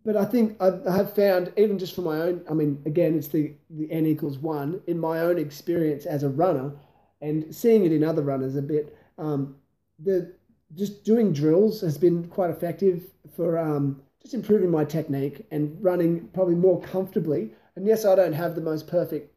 But 0.06 0.18
I 0.18 0.26
think 0.26 0.58
I 0.62 0.72
have 0.92 1.16
found 1.16 1.54
even 1.56 1.80
just 1.80 1.96
for 1.96 2.02
my 2.02 2.20
own. 2.20 2.44
I 2.50 2.54
mean, 2.54 2.82
again, 2.86 3.18
it's 3.18 3.30
the 3.30 3.54
the 3.70 3.90
n 3.90 4.06
equals 4.06 4.38
one 4.38 4.82
in 4.86 5.00
my 5.00 5.20
own 5.20 5.38
experience 5.38 6.06
as 6.06 6.24
a 6.24 6.30
runner, 6.30 6.74
and 7.22 7.56
seeing 7.56 7.86
it 7.86 7.94
in 7.94 8.04
other 8.04 8.22
runners 8.22 8.58
a 8.58 8.62
bit. 8.62 8.98
Um, 9.18 9.56
the 10.00 10.34
just 10.76 11.04
doing 11.04 11.32
drills 11.32 11.82
has 11.82 11.98
been 11.98 12.28
quite 12.28 12.50
effective 12.50 13.04
for 13.36 13.58
um, 13.58 14.02
just 14.22 14.34
improving 14.34 14.72
my 14.72 14.84
technique 14.84 15.46
and 15.52 15.82
running 15.82 16.28
probably 16.34 16.56
more 16.56 16.82
comfortably. 16.82 17.52
And 17.76 17.86
yes, 17.86 18.06
I 18.06 18.16
don't 18.16 18.34
have 18.34 18.56
the 18.56 18.62
most 18.62 18.88
perfect 18.88 19.34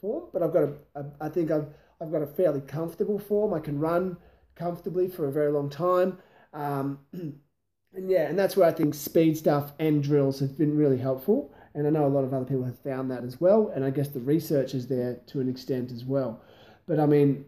form, 0.00 0.24
but 0.32 0.42
I've 0.42 0.52
got 0.52 0.64
a, 0.64 0.72
a 0.96 1.04
I 1.20 1.28
think 1.28 1.50
I've 1.50 1.66
I've 2.00 2.12
got 2.12 2.22
a 2.22 2.26
fairly 2.26 2.60
comfortable 2.60 3.18
form. 3.18 3.52
I 3.54 3.60
can 3.60 3.78
run 3.78 4.16
comfortably 4.54 5.08
for 5.08 5.26
a 5.26 5.32
very 5.32 5.50
long 5.52 5.70
time. 5.70 6.18
Um, 6.52 6.98
and 7.12 8.10
yeah, 8.10 8.28
and 8.28 8.38
that's 8.38 8.56
where 8.56 8.68
I 8.68 8.72
think 8.72 8.94
speed 8.94 9.36
stuff 9.36 9.72
and 9.78 10.02
drills 10.02 10.40
have 10.40 10.56
been 10.58 10.76
really 10.76 10.98
helpful. 10.98 11.52
And 11.74 11.86
I 11.86 11.90
know 11.90 12.06
a 12.06 12.08
lot 12.08 12.24
of 12.24 12.34
other 12.34 12.44
people 12.44 12.64
have 12.64 12.78
found 12.80 13.10
that 13.10 13.24
as 13.24 13.40
well. 13.40 13.72
And 13.74 13.84
I 13.84 13.90
guess 13.90 14.08
the 14.08 14.20
research 14.20 14.74
is 14.74 14.88
there 14.88 15.20
to 15.28 15.40
an 15.40 15.48
extent 15.48 15.92
as 15.92 16.04
well. 16.04 16.42
But 16.86 16.98
I 16.98 17.06
mean, 17.06 17.44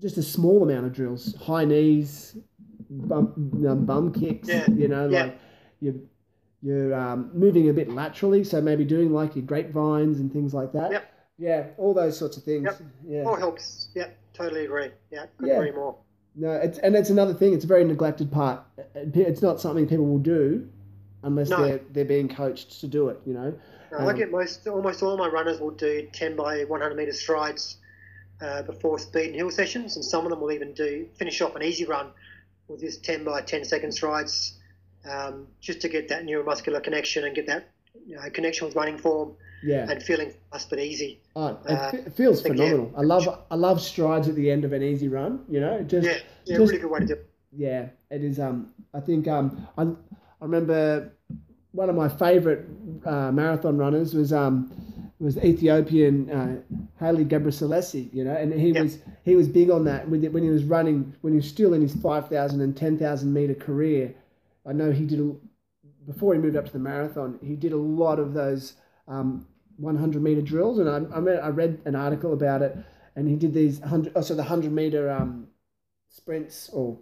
just 0.00 0.16
a 0.18 0.22
small 0.22 0.62
amount 0.62 0.86
of 0.86 0.92
drills, 0.92 1.34
high 1.36 1.64
knees, 1.64 2.36
bum, 2.90 3.34
um, 3.68 3.84
bum 3.86 4.12
kicks, 4.12 4.48
Yeah, 4.48 4.66
you 4.68 4.88
know, 4.88 5.08
yeah. 5.08 5.24
like 5.24 5.38
you're, 5.80 5.94
you're 6.62 6.94
um, 6.94 7.30
moving 7.34 7.68
a 7.68 7.72
bit 7.72 7.88
laterally. 7.90 8.44
So 8.44 8.60
maybe 8.60 8.84
doing 8.84 9.12
like 9.12 9.36
your 9.36 9.44
grapevines 9.44 10.20
and 10.20 10.32
things 10.32 10.54
like 10.54 10.72
that. 10.72 10.92
Yep. 10.92 11.11
Yeah, 11.38 11.66
all 11.78 11.94
those 11.94 12.16
sorts 12.18 12.36
of 12.36 12.44
things. 12.44 12.64
Yep. 12.64 12.80
Yeah. 13.06 13.22
All 13.24 13.36
helps. 13.36 13.88
Yeah, 13.94 14.08
totally 14.32 14.64
agree. 14.64 14.90
Yeah, 15.10 15.26
couldn't 15.38 15.54
Yeah. 15.54 15.60
agree 15.60 15.72
more. 15.72 15.96
No, 16.34 16.52
it's 16.52 16.78
and 16.78 16.94
it's 16.96 17.10
another 17.10 17.34
thing. 17.34 17.52
It's 17.52 17.64
a 17.64 17.68
very 17.68 17.84
neglected 17.84 18.30
part. 18.30 18.60
It's 18.94 19.42
not 19.42 19.60
something 19.60 19.86
people 19.86 20.06
will 20.06 20.18
do 20.18 20.68
unless 21.22 21.50
No. 21.50 21.62
they're 21.66 21.80
they're 21.92 22.04
being 22.04 22.28
coached 22.28 22.80
to 22.80 22.86
do 22.86 23.08
it. 23.08 23.18
You 23.26 23.34
know. 23.34 23.54
No, 23.90 23.98
Um, 23.98 24.08
I 24.08 24.14
get 24.14 24.30
most, 24.30 24.66
almost 24.66 25.02
all 25.02 25.18
my 25.18 25.28
runners 25.28 25.60
will 25.60 25.70
do 25.70 26.08
10 26.12 26.34
by 26.34 26.64
100 26.64 26.96
meter 26.96 27.12
strides 27.12 27.76
uh, 28.40 28.62
before 28.62 28.98
speed 28.98 29.26
and 29.26 29.34
hill 29.36 29.50
sessions, 29.50 29.96
and 29.96 30.04
some 30.04 30.24
of 30.24 30.30
them 30.30 30.40
will 30.40 30.50
even 30.52 30.72
do 30.72 31.06
finish 31.14 31.42
off 31.42 31.54
an 31.56 31.62
easy 31.62 31.84
run 31.84 32.10
with 32.68 32.80
just 32.80 33.04
10 33.04 33.22
by 33.24 33.42
10 33.42 33.64
second 33.66 33.92
strides, 33.92 34.58
um, 35.04 35.46
just 35.60 35.82
to 35.82 35.88
get 35.90 36.08
that 36.08 36.24
neuromuscular 36.24 36.82
connection 36.82 37.24
and 37.24 37.34
get 37.34 37.46
that 37.48 37.68
you 38.06 38.16
know, 38.16 38.22
connection 38.30 38.66
with 38.66 38.76
running 38.76 38.98
form 38.98 39.32
Yeah. 39.62 39.90
and 39.90 40.02
feeling 40.02 40.32
fast 40.50 40.70
but 40.70 40.78
easy. 40.78 41.20
Oh, 41.36 41.58
it 41.68 41.70
uh, 41.70 41.90
feels 42.10 42.42
think, 42.42 42.56
yeah. 42.58 42.64
phenomenal. 42.66 42.92
I 42.96 43.02
love 43.02 43.44
I 43.50 43.54
love 43.54 43.80
strides 43.80 44.28
at 44.28 44.34
the 44.34 44.50
end 44.50 44.64
of 44.64 44.72
an 44.72 44.82
easy 44.82 45.08
run. 45.08 45.44
You 45.48 45.60
know, 45.60 45.82
just 45.82 46.06
Yeah, 46.06 46.18
yeah, 46.44 46.56
just- 46.56 46.70
really 46.72 46.78
good 46.82 46.90
way 46.90 47.00
to 47.00 47.06
do 47.06 47.12
it. 47.14 47.30
yeah, 47.52 47.88
it 48.10 48.24
is. 48.24 48.38
Um, 48.40 48.72
I 48.94 49.00
think 49.00 49.28
um, 49.28 49.66
I, 49.78 49.82
I 49.84 50.44
remember 50.44 51.12
one 51.72 51.88
of 51.88 51.96
my 51.96 52.08
favourite 52.08 52.60
uh, 53.06 53.32
marathon 53.32 53.78
runners 53.78 54.14
was 54.14 54.32
um, 54.32 54.70
was 55.18 55.38
Ethiopian 55.38 56.28
uh, 56.30 56.60
Haile 56.98 57.24
Gebrselassie. 57.24 58.12
You 58.12 58.24
know, 58.24 58.34
and 58.34 58.52
he 58.52 58.70
Yeah. 58.70 58.82
was 58.82 58.98
he 59.24 59.36
was 59.36 59.48
big 59.48 59.70
on 59.70 59.84
that 59.84 60.08
with 60.08 60.24
it 60.24 60.32
when 60.32 60.42
he 60.42 60.50
was 60.50 60.64
running 60.64 61.14
when 61.20 61.32
he 61.34 61.36
was 61.38 61.48
still 61.48 61.72
in 61.72 61.80
his 61.82 61.94
5,000 61.94 62.60
and 62.60 62.76
10,000 62.76 63.32
meter 63.32 63.54
career. 63.54 64.14
I 64.66 64.72
know 64.72 64.90
he 64.92 65.06
did 65.06 65.18
a, 65.20 65.32
before 66.06 66.34
he 66.34 66.40
moved 66.40 66.56
up 66.56 66.66
to 66.66 66.72
the 66.72 66.78
marathon. 66.78 67.38
He 67.42 67.56
did 67.56 67.72
a 67.72 67.76
lot 67.76 68.18
of 68.18 68.34
those 68.34 68.74
um, 69.08 69.46
100 69.76 70.22
meter 70.22 70.42
drills, 70.42 70.78
and 70.78 70.88
I 70.88 71.16
I, 71.16 71.18
read, 71.20 71.40
I 71.40 71.48
read 71.48 71.80
an 71.84 71.94
article 71.94 72.32
about 72.32 72.62
it, 72.62 72.76
and 73.16 73.28
he 73.28 73.36
did 73.36 73.52
these 73.54 73.80
hundred. 73.80 74.12
Oh, 74.16 74.20
so 74.22 74.34
the 74.34 74.42
100 74.42 74.72
meter 74.72 75.10
um, 75.10 75.48
sprints 76.08 76.70
or 76.72 76.98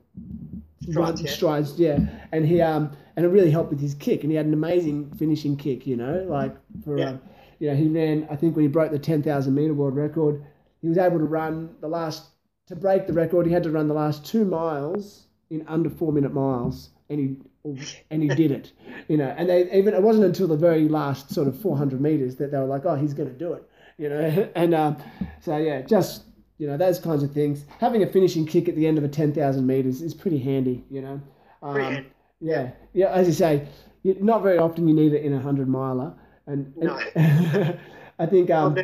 Strides, 0.82 1.20
yeah. 1.20 1.30
strides, 1.30 1.78
yeah. 1.78 1.98
And 2.32 2.46
he 2.46 2.60
um 2.62 2.90
and 3.16 3.26
it 3.26 3.28
really 3.28 3.50
helped 3.50 3.70
with 3.70 3.80
his 3.80 3.94
kick, 3.94 4.22
and 4.22 4.30
he 4.32 4.36
had 4.36 4.46
an 4.46 4.54
amazing 4.54 5.10
finishing 5.12 5.56
kick. 5.56 5.86
You 5.86 5.96
know, 5.96 6.24
like 6.28 6.56
for 6.84 6.98
Yeah. 6.98 7.10
um, 7.10 7.20
you 7.58 7.68
know 7.68 7.76
he 7.76 7.88
ran. 7.88 8.26
I 8.30 8.36
think 8.36 8.56
when 8.56 8.64
he 8.64 8.68
broke 8.68 8.90
the 8.90 8.98
10,000 8.98 9.54
meter 9.54 9.74
world 9.74 9.94
record, 9.94 10.42
he 10.80 10.88
was 10.88 10.96
able 10.98 11.18
to 11.18 11.24
run 11.24 11.76
the 11.80 11.88
last 11.88 12.30
to 12.68 12.76
break 12.76 13.06
the 13.06 13.12
record. 13.12 13.46
He 13.46 13.52
had 13.52 13.62
to 13.64 13.70
run 13.70 13.88
the 13.88 13.94
last 13.94 14.24
two 14.24 14.44
miles 14.44 15.26
in 15.50 15.64
under 15.68 15.90
four 15.90 16.12
minute 16.12 16.32
miles, 16.32 16.90
and 17.10 17.20
he 17.20 17.36
and 18.10 18.22
he 18.22 18.28
did 18.28 18.50
it. 18.50 18.72
You 19.08 19.16
know, 19.16 19.34
and 19.36 19.48
they 19.48 19.70
even 19.72 19.94
it 19.94 20.02
wasn't 20.02 20.24
until 20.26 20.48
the 20.48 20.56
very 20.56 20.88
last 20.88 21.30
sort 21.32 21.48
of 21.48 21.60
400 21.60 22.00
meters 22.00 22.36
that 22.36 22.50
they 22.50 22.58
were 22.58 22.64
like, 22.64 22.84
oh, 22.84 22.96
he's 22.96 23.14
going 23.14 23.28
to 23.28 23.34
do 23.34 23.52
it. 23.52 23.68
You 23.98 24.08
know, 24.08 24.50
and 24.54 24.74
um, 24.74 24.96
so 25.40 25.56
yeah, 25.56 25.82
just 25.82 26.24
you 26.58 26.66
know 26.66 26.76
those 26.76 26.98
kinds 26.98 27.22
of 27.22 27.32
things. 27.32 27.64
Having 27.78 28.02
a 28.02 28.06
finishing 28.06 28.46
kick 28.46 28.68
at 28.68 28.76
the 28.76 28.86
end 28.86 28.98
of 28.98 29.04
a 29.04 29.08
10,000 29.08 29.66
meters 29.66 30.02
is 30.02 30.14
pretty 30.14 30.38
handy. 30.38 30.84
You 30.90 31.02
know, 31.02 31.20
um, 31.62 32.06
yeah, 32.40 32.70
yeah. 32.92 33.08
As 33.08 33.26
you 33.26 33.34
say, 33.34 33.66
not 34.04 34.42
very 34.42 34.58
often 34.58 34.88
you 34.88 34.94
need 34.94 35.12
it 35.12 35.22
in 35.22 35.34
a 35.34 35.40
hundred 35.40 35.68
miler, 35.68 36.14
and, 36.46 36.72
and 36.76 36.84
No. 36.84 37.76
I 38.18 38.26
think 38.26 38.50
um, 38.50 38.76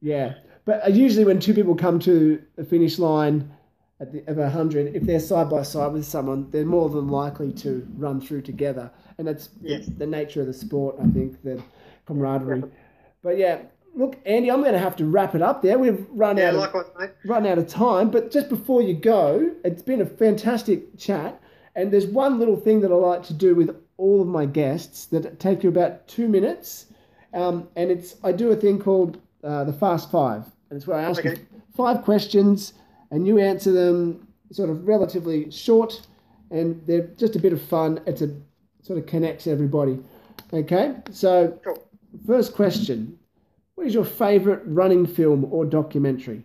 yeah, 0.00 0.34
but 0.66 0.92
usually 0.92 1.24
when 1.24 1.40
two 1.40 1.54
people 1.54 1.74
come 1.74 1.98
to 2.00 2.42
the 2.56 2.64
finish 2.64 2.98
line 2.98 3.50
at 4.00 4.12
the, 4.12 4.22
of 4.30 4.38
a 4.38 4.48
hundred, 4.48 4.94
if 4.94 5.02
they're 5.02 5.18
side 5.20 5.50
by 5.50 5.62
side 5.62 5.92
with 5.92 6.04
someone, 6.04 6.48
they're 6.50 6.64
more 6.64 6.88
than 6.88 7.08
likely 7.08 7.52
to 7.52 7.86
run 7.96 8.20
through 8.20 8.42
together, 8.42 8.90
and 9.18 9.26
that's 9.26 9.50
Yes. 9.60 9.86
the 9.86 10.06
nature 10.06 10.40
of 10.40 10.46
the 10.46 10.52
sport. 10.52 10.96
I 11.00 11.06
think 11.08 11.42
the 11.42 11.60
camaraderie. 12.06 12.62
But 13.22 13.38
yeah, 13.38 13.58
look, 13.96 14.16
Andy, 14.24 14.50
I'm 14.50 14.60
going 14.60 14.72
to 14.74 14.78
have 14.78 14.94
to 14.96 15.04
wrap 15.04 15.34
it 15.34 15.42
up 15.42 15.62
there. 15.62 15.78
We've 15.78 16.06
run 16.10 16.36
Yeah, 16.36 16.48
out 16.48 16.54
of 16.54 16.60
likewise, 16.60 16.86
mate. 16.98 17.10
run 17.26 17.44
out 17.46 17.58
of 17.58 17.66
time. 17.66 18.10
But 18.10 18.30
just 18.30 18.48
before 18.48 18.82
you 18.82 18.94
go, 18.94 19.50
it's 19.64 19.82
been 19.82 20.00
a 20.00 20.06
fantastic 20.06 20.96
chat. 20.96 21.40
And 21.74 21.92
there's 21.92 22.06
one 22.06 22.38
little 22.38 22.56
thing 22.56 22.80
that 22.82 22.90
I 22.92 22.94
like 22.94 23.22
to 23.24 23.34
do 23.34 23.54
with 23.54 23.76
all 23.98 24.20
of 24.22 24.28
my 24.28 24.46
guests 24.46 25.06
that 25.06 25.38
take 25.40 25.62
you 25.64 25.68
about 25.68 26.06
two 26.06 26.28
minutes. 26.28 26.86
Um, 27.34 27.68
and 27.76 27.90
it's 27.90 28.16
I 28.22 28.30
do 28.32 28.50
a 28.52 28.56
thing 28.56 28.78
called 28.78 29.18
uh, 29.42 29.64
the 29.64 29.72
Fast 29.72 30.10
Five. 30.10 30.44
And 30.70 30.76
it's 30.76 30.86
where 30.86 30.98
I 30.98 31.02
ask 31.02 31.22
you 31.24 31.32
Okay. 31.32 31.42
five 31.76 32.02
questions 32.02 32.74
and 33.10 33.26
you 33.26 33.38
answer 33.38 33.72
them 33.72 34.26
sort 34.52 34.70
of 34.70 34.86
relatively 34.86 35.50
short 35.50 36.00
and 36.50 36.80
they're 36.86 37.06
just 37.16 37.36
a 37.36 37.38
bit 37.38 37.52
of 37.52 37.60
fun. 37.62 38.00
It's 38.06 38.22
a 38.22 38.34
sort 38.82 38.98
of 38.98 39.06
connects 39.06 39.46
everybody. 39.46 39.98
Okay, 40.52 40.94
so 41.10 41.58
Cool. 41.64 41.82
first 42.26 42.54
question: 42.54 43.18
What 43.74 43.86
is 43.86 43.92
your 43.94 44.04
favourite 44.04 44.60
running 44.64 45.06
film 45.06 45.46
or 45.50 45.64
documentary? 45.66 46.44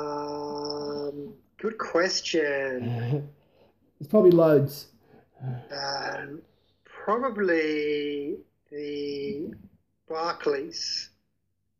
Um, 0.00 1.34
good 1.58 1.78
question. 1.78 2.84
There's 4.00 4.08
probably 4.08 4.30
loads. 4.30 4.86
Um, 5.44 6.40
probably 6.84 8.36
the 8.70 9.52
Barkleys, 10.10 11.08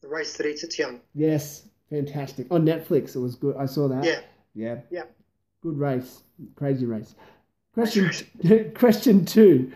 the 0.01 0.09
race 0.09 0.37
that 0.37 0.47
eats 0.47 0.63
its 0.65 0.79
young. 0.79 1.01
Yes, 1.15 1.65
fantastic. 1.91 2.47
On 2.51 2.65
Netflix, 2.65 3.15
it 3.17 3.21
was 3.21 3.35
good. 3.37 3.57
I 3.57 3.67
saw 3.67 3.89
that. 3.89 4.05
Yeah, 4.05 4.21
Yeah. 4.55 4.81
yeah. 4.91 5.03
Good 5.63 5.79
race. 5.79 6.23
Crazy 6.57 6.87
race. 6.87 7.15
Question 7.75 8.11
question 8.75 9.25
two. 9.25 9.71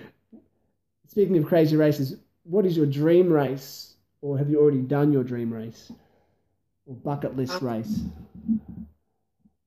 Speaking 1.07 1.39
of 1.39 1.47
crazy 1.47 1.77
races, 1.77 2.17
what 2.43 2.67
is 2.67 2.77
your 2.77 2.87
dream 2.87 3.33
race? 3.33 3.95
Or 4.21 4.37
have 4.37 4.51
you 4.51 4.59
already 4.61 4.81
done 4.83 5.13
your 5.13 5.23
dream 5.23 5.53
race? 5.53 5.93
Or 6.87 6.97
bucket 6.97 7.37
list 7.37 7.63
Um, 7.63 7.69
race? 7.69 8.01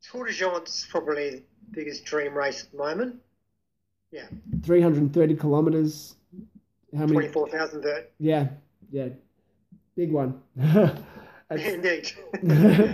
Tor 0.04 0.26
des 0.26 0.34
Géants 0.34 0.90
probably 0.90 1.30
the 1.30 1.44
biggest 1.72 2.04
dream 2.04 2.34
race 2.34 2.64
at 2.66 2.72
the 2.72 2.78
moment. 2.78 3.16
Yeah. 4.12 4.26
330 4.64 5.36
kilometers. 5.36 6.16
How 6.96 7.02
many? 7.02 7.14
24,000 7.14 7.82
vert. 7.82 8.12
Yeah, 8.20 8.48
yeah. 8.92 9.10
Big 9.98 10.12
one. 10.12 10.40
Indeed. 11.52 12.12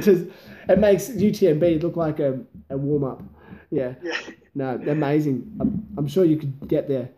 Just- 0.01 0.25
it 0.69 0.79
makes 0.79 1.09
UTMB 1.09 1.83
look 1.83 1.97
like 1.97 2.19
a, 2.19 2.39
a 2.69 2.77
warm 2.77 3.03
up. 3.03 3.21
Yeah. 3.69 3.95
yeah. 4.01 4.17
No, 4.55 4.75
amazing. 4.87 5.51
I'm, 5.59 5.85
I'm 5.97 6.07
sure 6.07 6.23
you 6.23 6.37
could 6.37 6.67
get 6.69 6.87
there. 6.87 7.09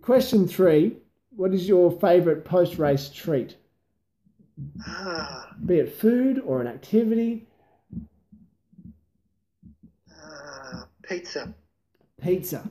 Question 0.00 0.48
three 0.48 0.96
What 1.36 1.52
is 1.52 1.68
your 1.68 1.90
favorite 2.00 2.44
post 2.46 2.78
race 2.78 3.10
treat? 3.10 3.56
Ah, 4.86 5.54
Be 5.66 5.80
it 5.80 5.92
food 5.94 6.40
or 6.46 6.60
an 6.62 6.66
activity? 6.66 7.46
ah, 10.14 10.86
pizza. 11.02 11.52
Pizza. 12.22 12.70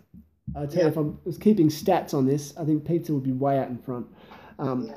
I 0.55 0.65
tell 0.65 0.83
you, 0.83 0.87
if 0.89 0.97
I 0.97 1.01
was 1.25 1.37
keeping 1.37 1.67
stats 1.69 2.13
on 2.15 2.25
this, 2.25 2.55
I 2.57 2.65
think 2.65 2.83
pizza 2.85 3.13
would 3.13 3.23
be 3.23 3.31
way 3.31 3.59
out 3.59 3.67
in 3.67 3.77
front. 3.77 4.07
Um, 4.57 4.87
Yeah. 4.87 4.95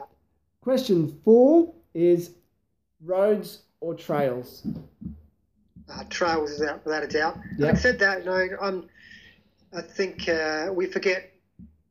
Question 0.63 1.21
four 1.25 1.75
is 1.93 2.35
roads 3.05 3.63
or 3.81 3.97
trails? 3.97 4.65
Uh, 5.89 6.05
trails 6.09 6.53
is 6.53 6.63
out 6.63 6.85
without 6.85 7.03
a 7.03 7.09
doubt. 7.09 7.37
Yeah. 7.59 7.67
Having 7.67 7.81
said 7.81 7.99
that, 7.99 8.25
no, 8.25 8.49
I'm, 8.61 8.89
I 9.77 9.83
think 9.83 10.29
uh, 10.29 10.69
we 10.73 10.87
forget 10.87 11.33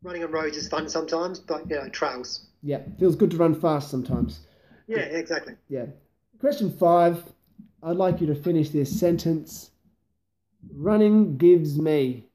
running 0.04 0.24
on 0.24 0.32
roads 0.32 0.56
is 0.56 0.70
fun 0.70 0.88
sometimes, 0.88 1.38
but 1.38 1.70
you 1.70 1.76
know, 1.76 1.90
trails. 1.90 2.48
Yeah, 2.64 2.80
feels 2.98 3.18
good 3.18 3.30
to 3.32 3.38
run 3.38 3.60
fast 3.60 3.92
sometimes. 3.92 4.48
Yeah, 4.88 5.00
exactly. 5.00 5.56
Yeah. 5.68 5.88
question 6.40 6.72
five, 6.72 7.24
I'd 7.84 7.98
like 7.98 8.22
you 8.22 8.28
to 8.28 8.36
finish 8.36 8.70
this 8.70 8.98
sentence. 8.98 9.72
Running 10.74 11.38
gives 11.38 11.78
me 11.78 12.28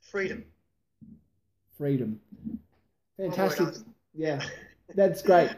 Freedom. 0.00 0.42
freedom. 1.76 2.20
One 3.18 3.30
Fantastic. 3.30 3.66
answer. 3.66 3.84
Yeah, 4.14 4.40
that's 4.94 5.22
great. 5.22 5.50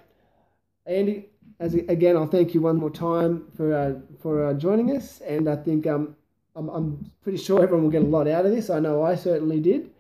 Andy, 0.86 1.28
as 1.58 1.74
again, 1.74 2.16
I'll 2.16 2.26
thank 2.26 2.54
you 2.54 2.62
one 2.62 2.76
more 2.76 2.90
time 2.90 3.48
for 3.54 3.74
uh, 3.74 3.94
for 4.18 4.46
uh, 4.46 4.54
joining 4.54 4.96
us, 4.96 5.20
and 5.20 5.46
I 5.46 5.56
think 5.56 5.86
um, 5.86 6.16
I'm 6.56 6.70
I'm 6.70 7.10
pretty 7.22 7.36
sure 7.36 7.62
everyone 7.62 7.84
will 7.84 7.90
get 7.90 8.02
a 8.02 8.06
lot 8.06 8.26
out 8.28 8.46
of 8.46 8.52
this. 8.52 8.70
I 8.70 8.80
know 8.80 9.02
I 9.02 9.14
certainly 9.14 9.60
did, 9.60 9.90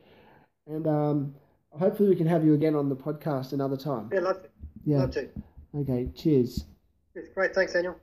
and 0.66 0.86
um, 0.86 1.34
hopefully 1.70 2.08
we 2.08 2.16
can 2.16 2.26
have 2.26 2.46
you 2.46 2.54
again 2.54 2.74
on 2.74 2.88
the 2.88 2.96
podcast 2.96 3.52
another 3.52 3.76
time. 3.76 4.08
Yeah, 4.10 4.20
love 4.20 4.42
to. 4.42 4.48
Yeah. 4.86 4.98
Love 5.00 5.10
to. 5.12 5.28
Okay. 5.76 6.08
Cheers. 6.14 6.64
It's 7.14 7.28
great. 7.28 7.54
Thanks, 7.54 7.74
Daniel. 7.74 8.00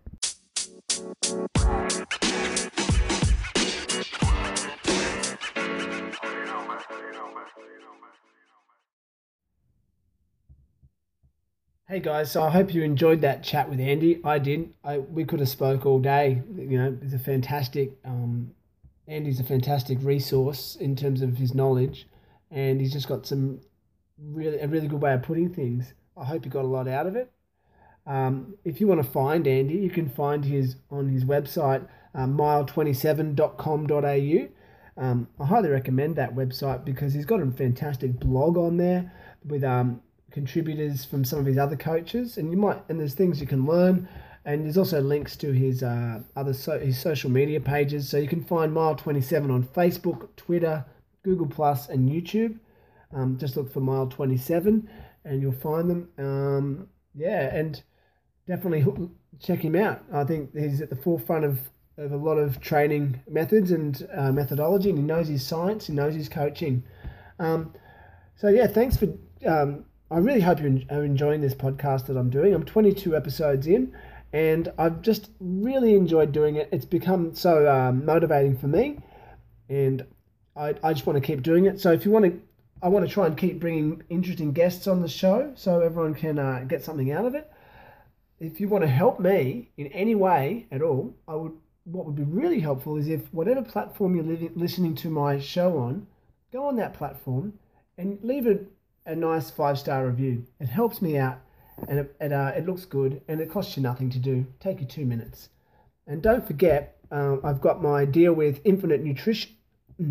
Hey 11.90 12.02
guys, 12.02 12.34
so 12.34 12.44
I 12.44 12.50
hope 12.50 12.74
you 12.74 12.84
enjoyed 12.84 13.22
that 13.22 13.46
chat 13.46 13.70
with 13.70 13.80
Andy. 13.80 14.20
I 14.22 14.40
did. 14.40 14.74
I 14.84 14.98
we 14.98 15.24
could 15.24 15.40
have 15.40 15.48
spoke 15.48 15.86
all 15.86 16.00
day. 16.00 16.42
You 16.54 16.78
know, 16.78 16.98
he's 17.02 17.14
a 17.14 17.20
fantastic. 17.20 17.94
Um, 18.04 18.52
Andy's 19.08 19.40
a 19.40 19.46
fantastic 19.46 19.98
resource 20.02 20.76
in 20.76 20.98
terms 20.98 21.22
of 21.22 21.38
his 21.38 21.56
knowledge, 21.56 22.06
and 22.52 22.82
he's 22.82 22.92
just 22.92 23.08
got 23.08 23.26
some 23.26 23.62
really 24.22 24.60
a 24.60 24.68
really 24.68 24.90
good 24.90 25.02
way 25.02 25.14
of 25.14 25.24
putting 25.24 25.54
things. 25.54 25.94
I 26.18 26.26
hope 26.26 26.44
you 26.44 26.52
got 26.52 26.66
a 26.66 26.68
lot 26.68 26.90
out 26.90 27.08
of 27.08 27.16
it. 27.16 27.32
Um, 28.06 28.56
if 28.66 28.82
you 28.82 28.88
want 28.88 29.02
to 29.02 29.10
find 29.10 29.48
Andy, 29.48 29.76
you 29.76 29.90
can 29.90 30.10
find 30.10 30.44
his 30.44 30.76
on 30.92 31.08
his 31.08 31.24
website 31.24 31.88
um, 32.14 32.38
mile27.com.au. 32.38 35.02
Um, 35.02 35.30
I 35.40 35.46
highly 35.46 35.70
recommend 35.70 36.18
that 36.18 36.36
website 36.36 36.84
because 36.84 37.14
he's 37.14 37.26
got 37.26 37.40
a 37.40 37.50
fantastic 37.50 38.20
blog 38.20 38.58
on 38.58 38.76
there 38.76 39.14
with 39.46 39.64
um, 39.64 40.02
contributors 40.32 41.06
from 41.06 41.24
some 41.24 41.40
of 41.40 41.46
his 41.46 41.58
other 41.58 41.76
coaches, 41.76 42.38
and 42.38 42.52
you 42.52 42.58
might 42.58 42.82
and 42.90 43.00
there's 43.00 43.14
things 43.14 43.42
you 43.42 43.48
can 43.48 43.66
learn, 43.66 44.08
and 44.46 44.66
there's 44.66 44.78
also 44.78 45.02
links 45.02 45.36
to 45.38 45.52
his 45.52 45.84
uh, 45.84 46.20
other 46.36 46.54
so, 46.54 46.80
his 46.80 47.00
social 47.00 47.30
media 47.30 47.60
pages, 47.60 48.08
so 48.08 48.18
you 48.18 48.28
can 48.28 48.44
find 48.44 48.74
Mile 48.74 48.96
Twenty 48.96 49.22
Seven 49.22 49.52
on 49.52 49.64
Facebook, 49.64 50.36
Twitter, 50.36 50.86
Google 51.24 51.48
Plus, 51.48 51.90
and 51.90 52.10
YouTube. 52.10 52.60
Um, 53.14 53.38
just 53.38 53.58
look 53.58 53.72
for 53.72 53.80
Mile 53.80 54.08
Twenty 54.08 54.38
Seven, 54.38 54.90
and 55.26 55.42
you'll 55.42 55.52
find 55.52 55.90
them. 55.90 56.10
Um, 56.18 56.88
yeah, 57.16 57.56
and 57.56 57.82
definitely 58.48 59.10
check 59.42 59.60
him 59.60 59.76
out. 59.76 60.04
I 60.14 60.24
think 60.24 60.56
he's 60.56 60.82
at 60.82 60.90
the 60.90 60.96
forefront 60.96 61.46
of, 61.46 61.60
of 61.98 62.12
a 62.12 62.18
lot 62.18 62.38
of 62.38 62.62
training 62.62 63.20
methods 63.30 63.72
and 63.72 64.08
uh, 64.14 64.32
methodology, 64.32 64.90
and 64.90 65.00
he 65.00 65.04
knows 65.04 65.28
his 65.28 65.46
science, 65.46 65.88
he 65.88 65.94
knows 65.94 66.14
his 66.14 66.30
coaching. 66.30 66.84
Um, 67.40 67.74
so 68.36 68.50
yeah, 68.50 68.68
thanks 68.68 68.98
for. 68.98 69.08
Um, 69.46 69.86
I 70.10 70.20
really 70.20 70.40
hope 70.40 70.62
you 70.62 70.84
are 70.90 71.04
enjoying 71.04 71.42
this 71.42 71.54
podcast 71.54 72.06
that 72.06 72.16
I'm 72.16 72.30
doing. 72.30 72.54
I'm 72.54 72.64
22 72.64 73.14
episodes 73.14 73.68
in, 73.68 73.94
and 74.32 74.72
I've 74.78 75.02
just 75.02 75.32
really 75.42 75.96
enjoyed 75.96 76.32
doing 76.32 76.56
it. 76.56 76.70
It's 76.72 76.86
become 76.86 77.36
so 77.36 77.70
um, 77.70 78.06
motivating 78.06 78.58
for 78.58 78.68
me, 78.68 79.00
and 79.68 80.06
I, 80.56 80.76
I 80.82 80.94
just 80.94 81.06
want 81.06 81.18
to 81.18 81.28
keep 81.28 81.44
doing 81.44 81.66
it. 81.66 81.82
So 81.82 81.92
if 81.92 82.06
you 82.06 82.12
want 82.12 82.24
to, 82.24 82.42
I 82.82 82.88
want 82.88 83.06
to 83.06 83.14
try 83.14 83.26
and 83.26 83.38
keep 83.38 83.60
bringing 83.60 84.02
interesting 84.10 84.54
guests 84.54 84.88
on 84.88 85.02
the 85.02 85.10
show 85.10 85.52
so 85.56 85.82
everyone 85.82 86.14
can 86.14 86.40
uh, 86.40 86.64
get 86.66 86.86
something 86.86 87.12
out 87.12 87.26
of 87.26 87.36
it. 87.36 87.52
If 88.40 88.62
you 88.62 88.70
want 88.70 88.86
to 88.86 88.90
help 88.90 89.20
me 89.20 89.72
in 89.76 89.88
any 89.88 90.16
way 90.16 90.68
at 90.72 90.82
all, 90.82 91.16
I 91.28 91.36
would. 91.36 91.54
What 91.84 92.06
would 92.06 92.16
be 92.16 92.24
really 92.24 92.60
helpful 92.60 92.98
is 92.98 93.08
if 93.08 93.34
whatever 93.34 93.62
platform 93.62 94.16
you're 94.16 94.26
li- 94.26 94.52
listening 94.56 94.94
to 94.96 95.10
my 95.10 95.40
show 95.40 95.78
on, 95.78 96.08
go 96.52 96.66
on 96.66 96.76
that 96.76 96.94
platform 96.94 97.54
and 97.98 98.20
leave 98.22 98.46
a, 98.46 98.60
a 99.08 99.16
nice 99.16 99.50
five 99.50 99.80
star 99.80 100.06
review. 100.06 100.46
It 100.60 100.68
helps 100.68 101.02
me 101.02 101.18
out, 101.18 101.40
and 101.88 101.98
it 102.00 102.16
it, 102.22 102.32
uh, 102.32 102.52
it 102.56 102.68
looks 102.68 102.86
good, 102.86 103.22
and 103.28 103.42
it 103.42 103.50
costs 103.50 103.76
you 103.76 103.82
nothing 103.82 104.12
to 104.12 104.20
do. 104.20 104.46
Take 104.60 104.82
you 104.82 104.86
two 104.86 105.06
minutes, 105.06 105.50
and 106.06 106.22
don't 106.22 106.46
forget, 106.46 106.98
um, 107.12 107.42
I've 107.44 107.62
got 107.62 107.82
my 107.82 108.06
deal 108.06 108.34
with 108.34 108.62
Infinite 108.66 109.04
Nutrition. 109.04 109.56